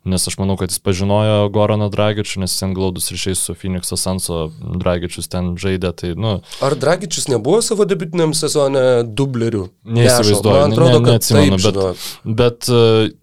nes 0.07 0.27
aš 0.29 0.39
manau, 0.39 0.55
kad 0.59 0.71
jis 0.71 0.79
pažinojo 0.83 1.51
Goraną 1.55 1.91
Dragičių, 1.93 2.45
nes 2.45 2.55
ten 2.59 2.75
glaudus 2.77 3.11
ryšiais 3.11 3.43
su 3.47 3.57
Phoenix'o 3.57 3.99
Sanso 3.99 4.45
Dragičius 4.63 5.27
ten 5.31 5.53
žaidė, 5.59 5.91
tai, 5.97 6.15
nu, 6.19 6.37
Ar 6.63 6.75
Dragičius 6.79 7.27
nebuvo 7.31 7.64
savo 7.65 7.85
debitiniam 7.89 8.33
sezone 8.37 9.03
dublerių? 9.17 9.65
Neįsivaizduoju, 9.97 10.61
Man 10.61 10.75
atrodo, 10.75 10.99
ne, 10.99 11.05
kad 11.05 11.15
neatsimenu, 11.17 11.57
taip, 11.59 11.65
bet, 11.65 11.79
žinok. 11.81 12.35
bet 12.41 12.69
uh, 12.71 13.13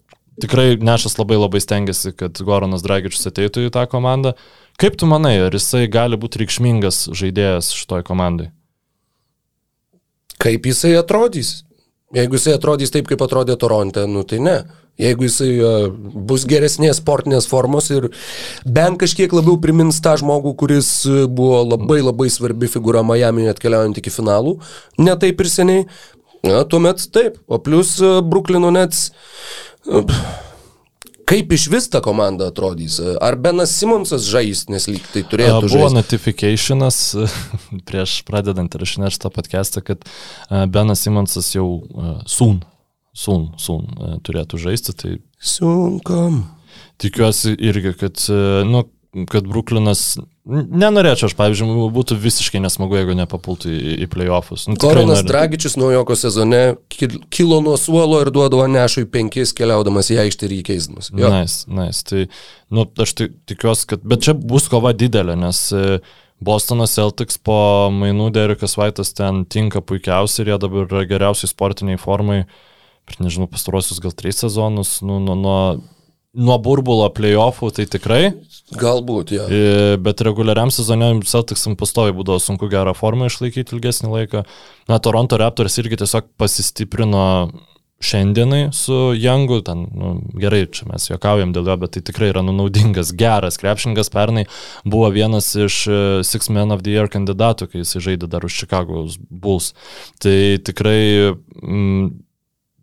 tikrai 0.43 0.67
Nešas 0.81 1.17
labai 1.19 1.37
labai 1.39 1.61
stengiasi, 1.63 2.13
kad 2.17 2.39
Goranas 2.45 2.85
Dragičius 2.85 3.29
ateitų 3.31 3.67
į 3.67 3.73
tą 3.75 3.85
komandą. 3.91 4.35
Kaip 4.81 4.97
tu 4.97 5.07
manai, 5.09 5.35
ar 5.45 5.53
jisai 5.53 5.85
gali 5.91 6.17
būti 6.17 6.41
reikšmingas 6.41 7.05
žaidėjas 7.13 7.73
šitoj 7.77 8.05
komandai? 8.07 8.49
Kaip 10.41 10.65
jisai 10.67 10.95
atrodys? 10.99 11.61
Jeigu 12.13 12.37
jisai 12.37 12.55
atrodys 12.57 12.91
taip, 12.93 13.07
kaip 13.09 13.21
atrodė 13.25 13.55
Toronte, 13.61 14.05
nu 14.09 14.25
tai 14.27 14.41
ne. 14.43 14.57
Jeigu 15.01 15.25
jisai 15.25 15.49
uh, 15.57 15.87
bus 16.29 16.43
geresnės 16.45 16.99
sportinės 17.01 17.47
formos 17.49 17.87
ir 17.89 18.11
bent 18.61 18.99
kažkiek 19.01 19.31
labiau 19.33 19.57
primins 19.61 19.97
tą 20.05 20.13
žmogų, 20.21 20.53
kuris 20.59 20.89
uh, 21.09 21.23
buvo 21.25 21.63
labai 21.65 22.03
labai 22.03 22.29
svarbi 22.29 22.69
figūra 22.69 23.01
Miami 23.01 23.49
atkeliaujant 23.49 23.97
iki 23.97 24.13
finalų, 24.13 24.59
ne 25.01 25.15
taip 25.17 25.41
ir 25.41 25.49
seniai, 25.49 25.87
na, 26.45 26.61
tuomet 26.69 27.07
taip. 27.09 27.39
O 27.49 27.57
plus 27.57 27.95
uh, 28.05 28.19
Bruklino 28.21 28.69
Nets. 28.75 29.07
Kaip 31.23 31.53
iš 31.55 31.65
vis 31.71 31.87
ta 31.89 32.01
komanda 32.03 32.51
atrodys? 32.51 32.99
Ar 33.01 33.37
Benas 33.39 33.73
Simonsas 33.79 34.27
žais, 34.29 34.65
nes 34.69 34.85
lyg 34.91 35.05
tai 35.09 35.23
A, 35.23 35.29
turėtų 35.31 35.71
Buvo 35.71 35.87
žaisti? 35.87 35.97
notifikationas 35.97 36.99
prieš 37.89 38.19
pradedant 38.27 38.77
įrašinėti 38.77 39.17
šitą 39.17 39.33
podcastą, 39.33 39.81
kad 39.87 40.05
Benas 40.69 41.01
Simonsas 41.07 41.49
jau 41.55 41.65
a, 41.81 42.13
soon, 43.13 43.51
soon 43.61 43.87
a, 44.01 44.15
turėtų 44.25 44.57
žaisti, 44.61 44.93
tai 44.97 45.15
Sunkam. 45.39 46.43
tikiuosi 47.01 47.55
irgi, 47.59 47.93
kad, 47.99 48.17
a, 48.33 48.63
nu, 48.67 48.83
kad 49.29 49.45
Bruklinas, 49.45 50.15
nenorėčiau 50.49 51.27
aš, 51.29 51.35
pavyzdžiui, 51.37 51.75
būtų 51.93 52.15
visiškai 52.17 52.57
nesmagu, 52.63 52.97
jeigu 52.97 53.13
nepapultų 53.19 53.69
į, 53.69 53.91
į 54.03 54.07
playoffus. 54.09 54.63
Nu, 54.67 54.73
Koronas 54.81 55.21
nori- 55.21 55.29
Dragičius 55.29 55.75
naujoko 55.77 56.17
sezone 56.17 56.61
kil- 56.89 57.19
kilo 57.29 57.59
nuo 57.61 57.75
suolo 57.77 58.17
ir 58.25 58.31
duodavo 58.33 58.65
nešui 58.73 59.05
penkis 59.13 59.53
keliaudamas 59.53 60.09
į 60.09 60.17
aikštę 60.25 60.49
ir 60.49 60.55
jį 60.57 60.63
keisdamas. 60.71 61.11
Jo. 61.13 61.29
Nice, 61.29 61.69
nice. 61.69 62.01
Tai, 62.09 62.25
nu, 62.73 62.87
aš 63.05 63.13
tikiuosi, 63.21 63.85
kad, 63.93 64.01
bet 64.03 64.25
čia 64.25 64.33
bus 64.33 64.65
kova 64.73 64.95
didelė, 64.97 65.37
nes 65.45 65.61
e, 65.77 65.99
Bostono 66.43 66.89
Celtics 66.89 67.37
po 67.37 67.55
mainų 67.93 68.31
Derikas 68.35 68.73
Vaitas 68.81 69.13
ten 69.15 69.45
tinka 69.45 69.79
puikiausiai 69.85 70.43
ir 70.47 70.55
jie 70.55 70.61
dabar 70.65 70.89
yra 70.89 71.05
geriausiai 71.07 71.53
sportiniai 71.53 72.01
formai, 72.01 72.41
per, 73.07 73.19
nežinau, 73.23 73.49
pastarosius 73.51 74.01
gal 74.03 74.15
tris 74.15 74.41
sezonus, 74.43 74.97
nu, 75.05 75.19
nuo, 75.23 75.35
nuo, 75.39 75.59
nuo 76.33 76.57
burbulo 76.63 77.09
playoffų, 77.13 77.73
tai 77.77 77.87
tikrai, 77.91 78.25
Galbūt, 78.79 79.33
jo. 79.35 79.43
E, 79.51 79.97
bet 80.01 80.21
reguliariam 80.25 80.71
sezone 80.73 81.11
Celticsam 81.27 81.75
pastovi 81.79 82.15
būdavo 82.15 82.39
sunku 82.41 82.69
gerą 82.71 82.95
formą 82.97 83.27
išlaikyti 83.29 83.75
ilgesnį 83.75 84.13
laiką. 84.13 84.45
Na, 84.89 84.97
Toronto 85.03 85.37
Raptors 85.37 85.77
irgi 85.81 85.99
tiesiog 86.01 86.31
pasistiprino 86.39 87.25
šiandienai 88.03 88.73
su 88.75 89.13
Youngu, 89.15 89.61
ten, 89.63 89.85
nu, 89.95 90.13
gerai, 90.39 90.65
čia 90.75 90.87
mes 90.89 91.05
juokaujam 91.07 91.53
dėl 91.55 91.69
jo, 91.71 91.75
bet 91.79 91.93
tai 91.95 92.03
tikrai 92.03 92.31
yra 92.33 92.43
nu, 92.43 92.55
naudingas, 92.55 93.13
geras 93.19 93.59
krepšininkas, 93.61 94.11
pernai 94.11 94.43
buvo 94.83 95.07
vienas 95.13 95.53
iš 95.55 95.77
e, 95.87 96.01
Six 96.27 96.51
Men 96.51 96.75
of 96.75 96.83
the 96.83 96.95
Year 96.95 97.11
kandidatų, 97.11 97.69
kai 97.71 97.83
jis 97.83 97.95
žaidė 98.03 98.31
dar 98.31 98.47
už 98.47 98.57
Chicago's 98.63 99.15
Bulls. 99.29 99.71
Tai 100.23 100.35
tikrai, 100.67 101.35
mm, 101.61 102.09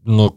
nu, 0.09 0.31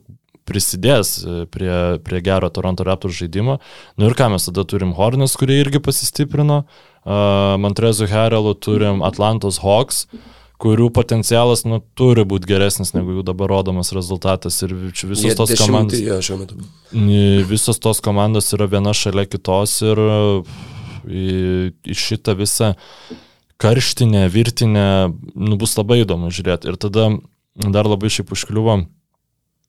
prisidės 0.48 1.18
e, 1.24 1.46
prie, 1.48 1.72
prie 2.04 2.20
gero 2.26 2.50
Toronto 2.52 2.84
Raptors 2.84 3.16
žaidimo. 3.16 3.60
Nu 4.00 4.10
ir 4.10 4.16
ką 4.20 4.28
mes 4.34 4.50
tada 4.50 4.66
turim 4.68 4.92
Hornets, 4.98 5.38
kurie 5.40 5.56
irgi 5.62 5.80
pasistiprino, 5.84 6.64
uh, 6.68 7.56
Montrezo 7.64 8.08
Heralų 8.12 8.56
turim 8.60 9.04
Atlantos 9.08 9.62
Hawks, 9.64 10.04
kurių 10.64 10.90
potencialas 10.96 11.66
nu, 11.68 11.82
turi 11.98 12.24
būti 12.28 12.48
geresnis 12.48 12.94
negu 12.96 13.18
jų 13.18 13.24
dabar 13.28 13.52
rodomas 13.52 13.92
rezultatas 13.96 14.62
ir 14.64 14.76
visos 14.76 15.26
Jie 15.26 15.36
tos 15.36 15.52
komandos. 15.60 16.00
N- 16.96 17.44
Visos 17.50 17.80
tos 17.84 18.00
komandos 18.04 18.52
yra 18.56 18.68
viena 18.72 18.94
šalia 18.96 19.26
kitos 19.28 19.74
ir 19.84 20.00
į, 21.08 21.26
į 21.84 21.98
šitą 22.00 22.36
visą 22.40 22.74
karštinę, 23.64 24.26
virtinę 24.32 24.86
nu, 25.36 25.58
bus 25.60 25.76
labai 25.80 26.02
įdomu 26.04 26.32
žiūrėti. 26.32 26.72
Ir 26.72 26.80
tada 26.80 27.10
dar 27.56 27.88
labai 27.88 28.12
šiaip 28.12 28.32
užkliuvo 28.34 28.78
mm, 28.82 28.88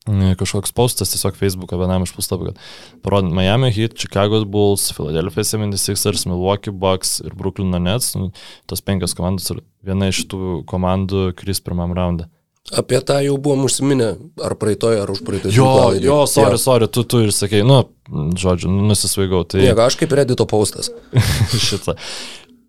kažkoks 0.04 0.74
postas 0.76 1.14
tiesiog 1.14 1.38
Facebook'o 1.40 1.78
vienam 1.80 2.04
iš 2.04 2.12
puslapių, 2.12 2.50
kad 2.50 2.60
parodant 3.04 3.32
Miami 3.32 3.70
Heat, 3.72 3.96
Chicago 3.96 4.42
Bulls, 4.44 4.90
Philadelphia 4.92 5.46
76ers, 5.48 6.26
Milwaukee 6.28 6.72
Bucks 6.72 7.22
ir 7.24 7.32
Brooklyn 7.34 7.72
Nets, 7.80 8.12
nu, 8.18 8.30
tos 8.68 8.84
penkios 8.84 9.16
komandos 9.16 9.48
ir 9.54 9.64
viena 9.84 10.12
iš 10.12 10.26
tų 10.28 10.60
komandų 10.68 11.30
kris 11.38 11.62
pirmam 11.64 11.96
raundą. 11.96 12.28
Apie 12.72 12.96
tą 13.04 13.18
jau 13.20 13.34
buvom 13.36 13.66
užsiminę, 13.66 14.14
ar 14.40 14.54
praeitoje, 14.56 15.02
ar 15.02 15.10
už 15.12 15.20
praeitoje. 15.24 15.52
Jo, 15.52 15.92
jo, 16.00 16.22
sorry, 16.28 16.56
sorry, 16.60 16.88
tu, 16.88 17.02
tu 17.04 17.20
ir 17.20 17.32
sakei, 17.36 17.60
nu, 17.60 17.82
žodžiu, 18.40 18.70
nu, 18.72 18.86
nusisvaigau. 18.88 19.42
Tai 19.44 19.60
Nieko, 19.60 19.84
aš 19.84 19.98
kaip 20.00 20.14
Reddito 20.16 20.46
paustas. 20.48 20.88
šitą. 21.66 21.92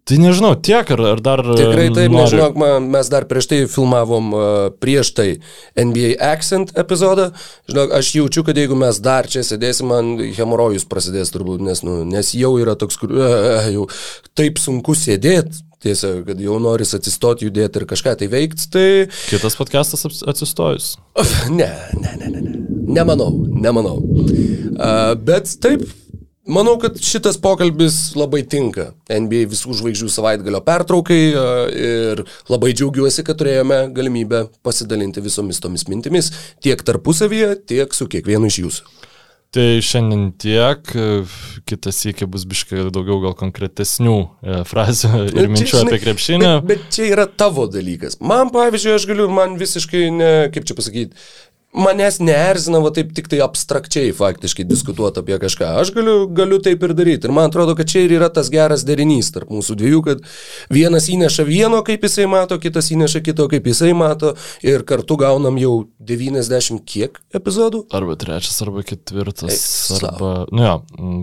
Tai 0.05 0.19
nežinau, 0.21 0.51
tiek 0.53 0.85
ar, 0.93 1.01
ar 1.15 1.21
dar... 1.25 1.41
Tikrai 1.57 1.87
taip, 1.89 2.11
nori- 2.13 2.27
nežinok, 2.27 2.57
man, 2.61 2.89
mes 2.93 3.07
dar 3.09 3.25
prieš 3.25 3.47
tai 3.49 3.57
filmavom 3.65 4.27
uh, 4.37 4.43
prieš 4.77 5.09
tai 5.17 5.27
NBA 5.73 6.11
Accent 6.21 6.75
epizodą. 6.77 7.31
Žinok, 7.71 7.95
aš 7.97 8.11
jaučiu, 8.19 8.43
kad 8.45 8.59
jeigu 8.61 8.77
mes 8.77 8.99
dar 9.01 9.25
čia 9.25 9.41
sėdėsim, 9.47 9.89
man 9.89 10.11
hemorojus 10.37 10.85
prasidės 10.91 11.33
turbūt, 11.33 11.65
nes, 11.65 11.81
nu, 11.87 12.03
nes 12.05 12.29
jau 12.37 12.53
yra 12.61 12.77
toks, 12.77 12.99
kur 13.01 13.17
uh, 13.17 13.65
jau 13.73 13.87
taip 14.37 14.61
sunku 14.61 14.93
sėdėti. 14.93 15.63
Tiesa, 15.85 16.15
kad 16.25 16.39
jau 16.41 16.55
noris 16.61 16.93
atsistoti, 16.97 17.49
judėti 17.49 17.81
ir 17.81 17.89
kažką 17.89 18.15
tai 18.21 18.29
veikti, 18.29 18.69
tai 18.73 18.85
Kitas 19.31 19.57
podcastas 19.57 20.05
atsistojus. 20.05 20.95
Ne, 21.49 21.67
ne, 21.97 22.13
ne, 22.21 22.29
ne, 22.29 22.45
ne. 22.45 22.55
Nemanau, 22.95 23.31
nemanau. 23.57 23.97
Uh, 24.05 25.13
bet 25.17 25.49
taip, 25.61 25.83
manau, 26.45 26.75
kad 26.81 26.97
šitas 27.01 27.39
pokalbis 27.41 28.13
labai 28.17 28.43
tinka 28.49 28.91
NBA 29.09 29.45
visų 29.51 29.77
žvaigždžių 29.81 30.11
savaitgalio 30.13 30.61
pertraukai 30.65 31.21
uh, 31.31 31.63
ir 31.71 32.23
labai 32.51 32.73
džiaugiuosi, 32.75 33.25
kad 33.25 33.39
turėjome 33.41 33.85
galimybę 33.95 34.45
pasidalinti 34.65 35.23
visomis 35.25 35.61
tomis 35.63 35.87
mintimis 35.91 36.31
tiek 36.63 36.81
tarpusavyje, 36.85 37.55
tiek 37.69 37.97
su 37.97 38.09
kiekvienu 38.11 38.51
iš 38.51 38.61
jūsų. 38.65 38.95
Tai 39.55 39.63
šiandien 39.79 40.33
tiek, 40.35 40.89
kitas 41.69 42.01
iki 42.09 42.27
bus 42.27 42.43
biškai 42.49 42.89
daugiau 42.91 43.21
gal 43.23 43.35
konkretesnių 43.39 44.15
e, 44.19 44.57
frazių 44.67 45.21
ir 45.29 45.47
minčių 45.53 45.77
apie 45.79 45.99
krepšinį. 46.03 46.49
Bet, 46.57 46.65
bet 46.73 46.89
čia 46.91 47.05
yra 47.13 47.23
tavo 47.23 47.63
dalykas. 47.71 48.17
Man, 48.19 48.51
pavyzdžiui, 48.51 48.95
aš 48.97 49.05
galiu, 49.07 49.29
man 49.31 49.55
visiškai, 49.61 50.01
ne, 50.11 50.31
kaip 50.51 50.67
čia 50.67 50.75
pasakyti, 50.75 51.23
manęs 51.75 52.19
neerzina, 52.23 52.79
va 52.83 52.91
taip 52.95 53.11
tik 53.15 53.27
tai 53.31 53.41
abstrakčiai 53.45 54.13
faktiškai 54.15 54.65
diskutuoti 54.67 55.21
apie 55.21 55.37
kažką. 55.41 55.71
Aš 55.81 55.91
galiu, 55.95 56.15
galiu 56.31 56.59
taip 56.63 56.83
ir 56.87 56.93
daryti. 56.97 57.27
Ir 57.27 57.35
man 57.35 57.49
atrodo, 57.51 57.75
kad 57.77 57.89
čia 57.91 58.05
ir 58.05 58.15
yra 58.17 58.29
tas 58.33 58.49
geras 58.53 58.85
derinys 58.87 59.31
tarp 59.35 59.51
mūsų 59.53 59.77
dviejų, 59.81 60.01
kad 60.05 60.23
vienas 60.73 61.09
įneša 61.11 61.45
vieno, 61.47 61.81
kaip 61.85 62.05
jisai 62.07 62.27
mato, 62.31 62.57
kitas 62.61 62.91
įneša 62.95 63.21
kito, 63.25 63.47
kaip 63.51 63.67
jisai 63.69 63.91
mato. 63.97 64.35
Ir 64.65 64.85
kartu 64.87 65.17
gaunam 65.19 65.59
jau 65.61 65.73
90 65.99 66.83
kiek 66.87 67.19
epizodų. 67.35 67.85
Arba 67.95 68.17
trečias, 68.19 68.57
arba 68.63 68.85
ketvirtas, 68.85 69.55
Eik, 69.55 70.05
arba, 70.09 70.33
nu 70.55 70.65
jo, 70.65 70.75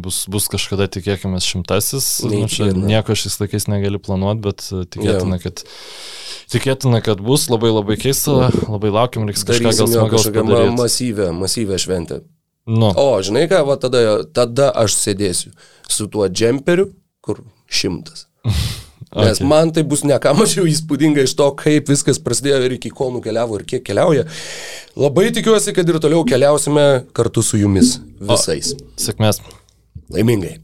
bus, 0.04 0.24
bus 0.32 0.48
kažkada 0.52 0.88
tikėkime 0.92 1.40
šimtasis, 1.42 2.08
nu, 2.28 2.44
čia 2.50 2.72
nieko 2.76 3.16
šiais 3.18 3.38
laikais 3.40 3.68
negali 3.70 4.00
planuoti, 4.02 4.42
bet 4.44 4.66
tikėtina, 4.94 5.38
kad, 5.42 5.64
tikėtina, 6.52 7.00
kad 7.04 7.22
bus 7.24 7.48
labai 7.52 7.72
labai 7.72 7.96
keista, 8.00 8.50
labai 8.66 8.92
laukiam, 8.94 9.26
reiks 9.28 9.46
kažką 9.48 9.72
gal 9.72 9.90
smagaus 9.90 10.28
kažkokią 10.48 10.70
ma 10.76 10.82
masyvę, 10.82 11.32
masyvę 11.32 11.78
šventę. 11.78 12.20
Nu, 12.66 12.92
O, 12.96 13.06
žinai 13.22 13.48
ką, 13.50 13.64
va 13.66 13.76
tada, 13.76 14.22
tada 14.34 14.70
aš 14.84 14.94
sėdėsiu 15.00 15.50
su 15.90 16.06
tuo 16.06 16.28
džemperiu, 16.30 16.92
kur 17.20 17.42
šimtas. 17.70 18.26
Nes 19.12 19.36
Okay. 19.42 19.44
man 19.44 19.68
tai 19.76 19.82
bus 19.84 20.06
ne 20.08 20.16
ką 20.16 20.30
mažiau 20.38 20.64
įspūdinga 20.64 21.26
iš 21.26 21.34
to, 21.36 21.50
kaip 21.60 21.90
viskas 21.92 22.16
prasidėjo 22.16 22.62
ir 22.64 22.78
iki 22.78 22.88
ko 22.88 23.10
nukeliavo 23.12 23.58
ir 23.60 23.64
kiek 23.68 23.82
keliauja. 23.84 24.22
Labai 24.96 25.26
tikiuosi, 25.36 25.74
kad 25.76 25.88
ir 25.88 25.98
toliau 26.00 26.24
keliausime 26.24 27.04
kartu 27.12 27.42
su 27.44 27.60
jumis 27.60 27.98
visais. 28.24 28.72
sėkmės. 28.96 29.42
Laimingai. 30.08 30.54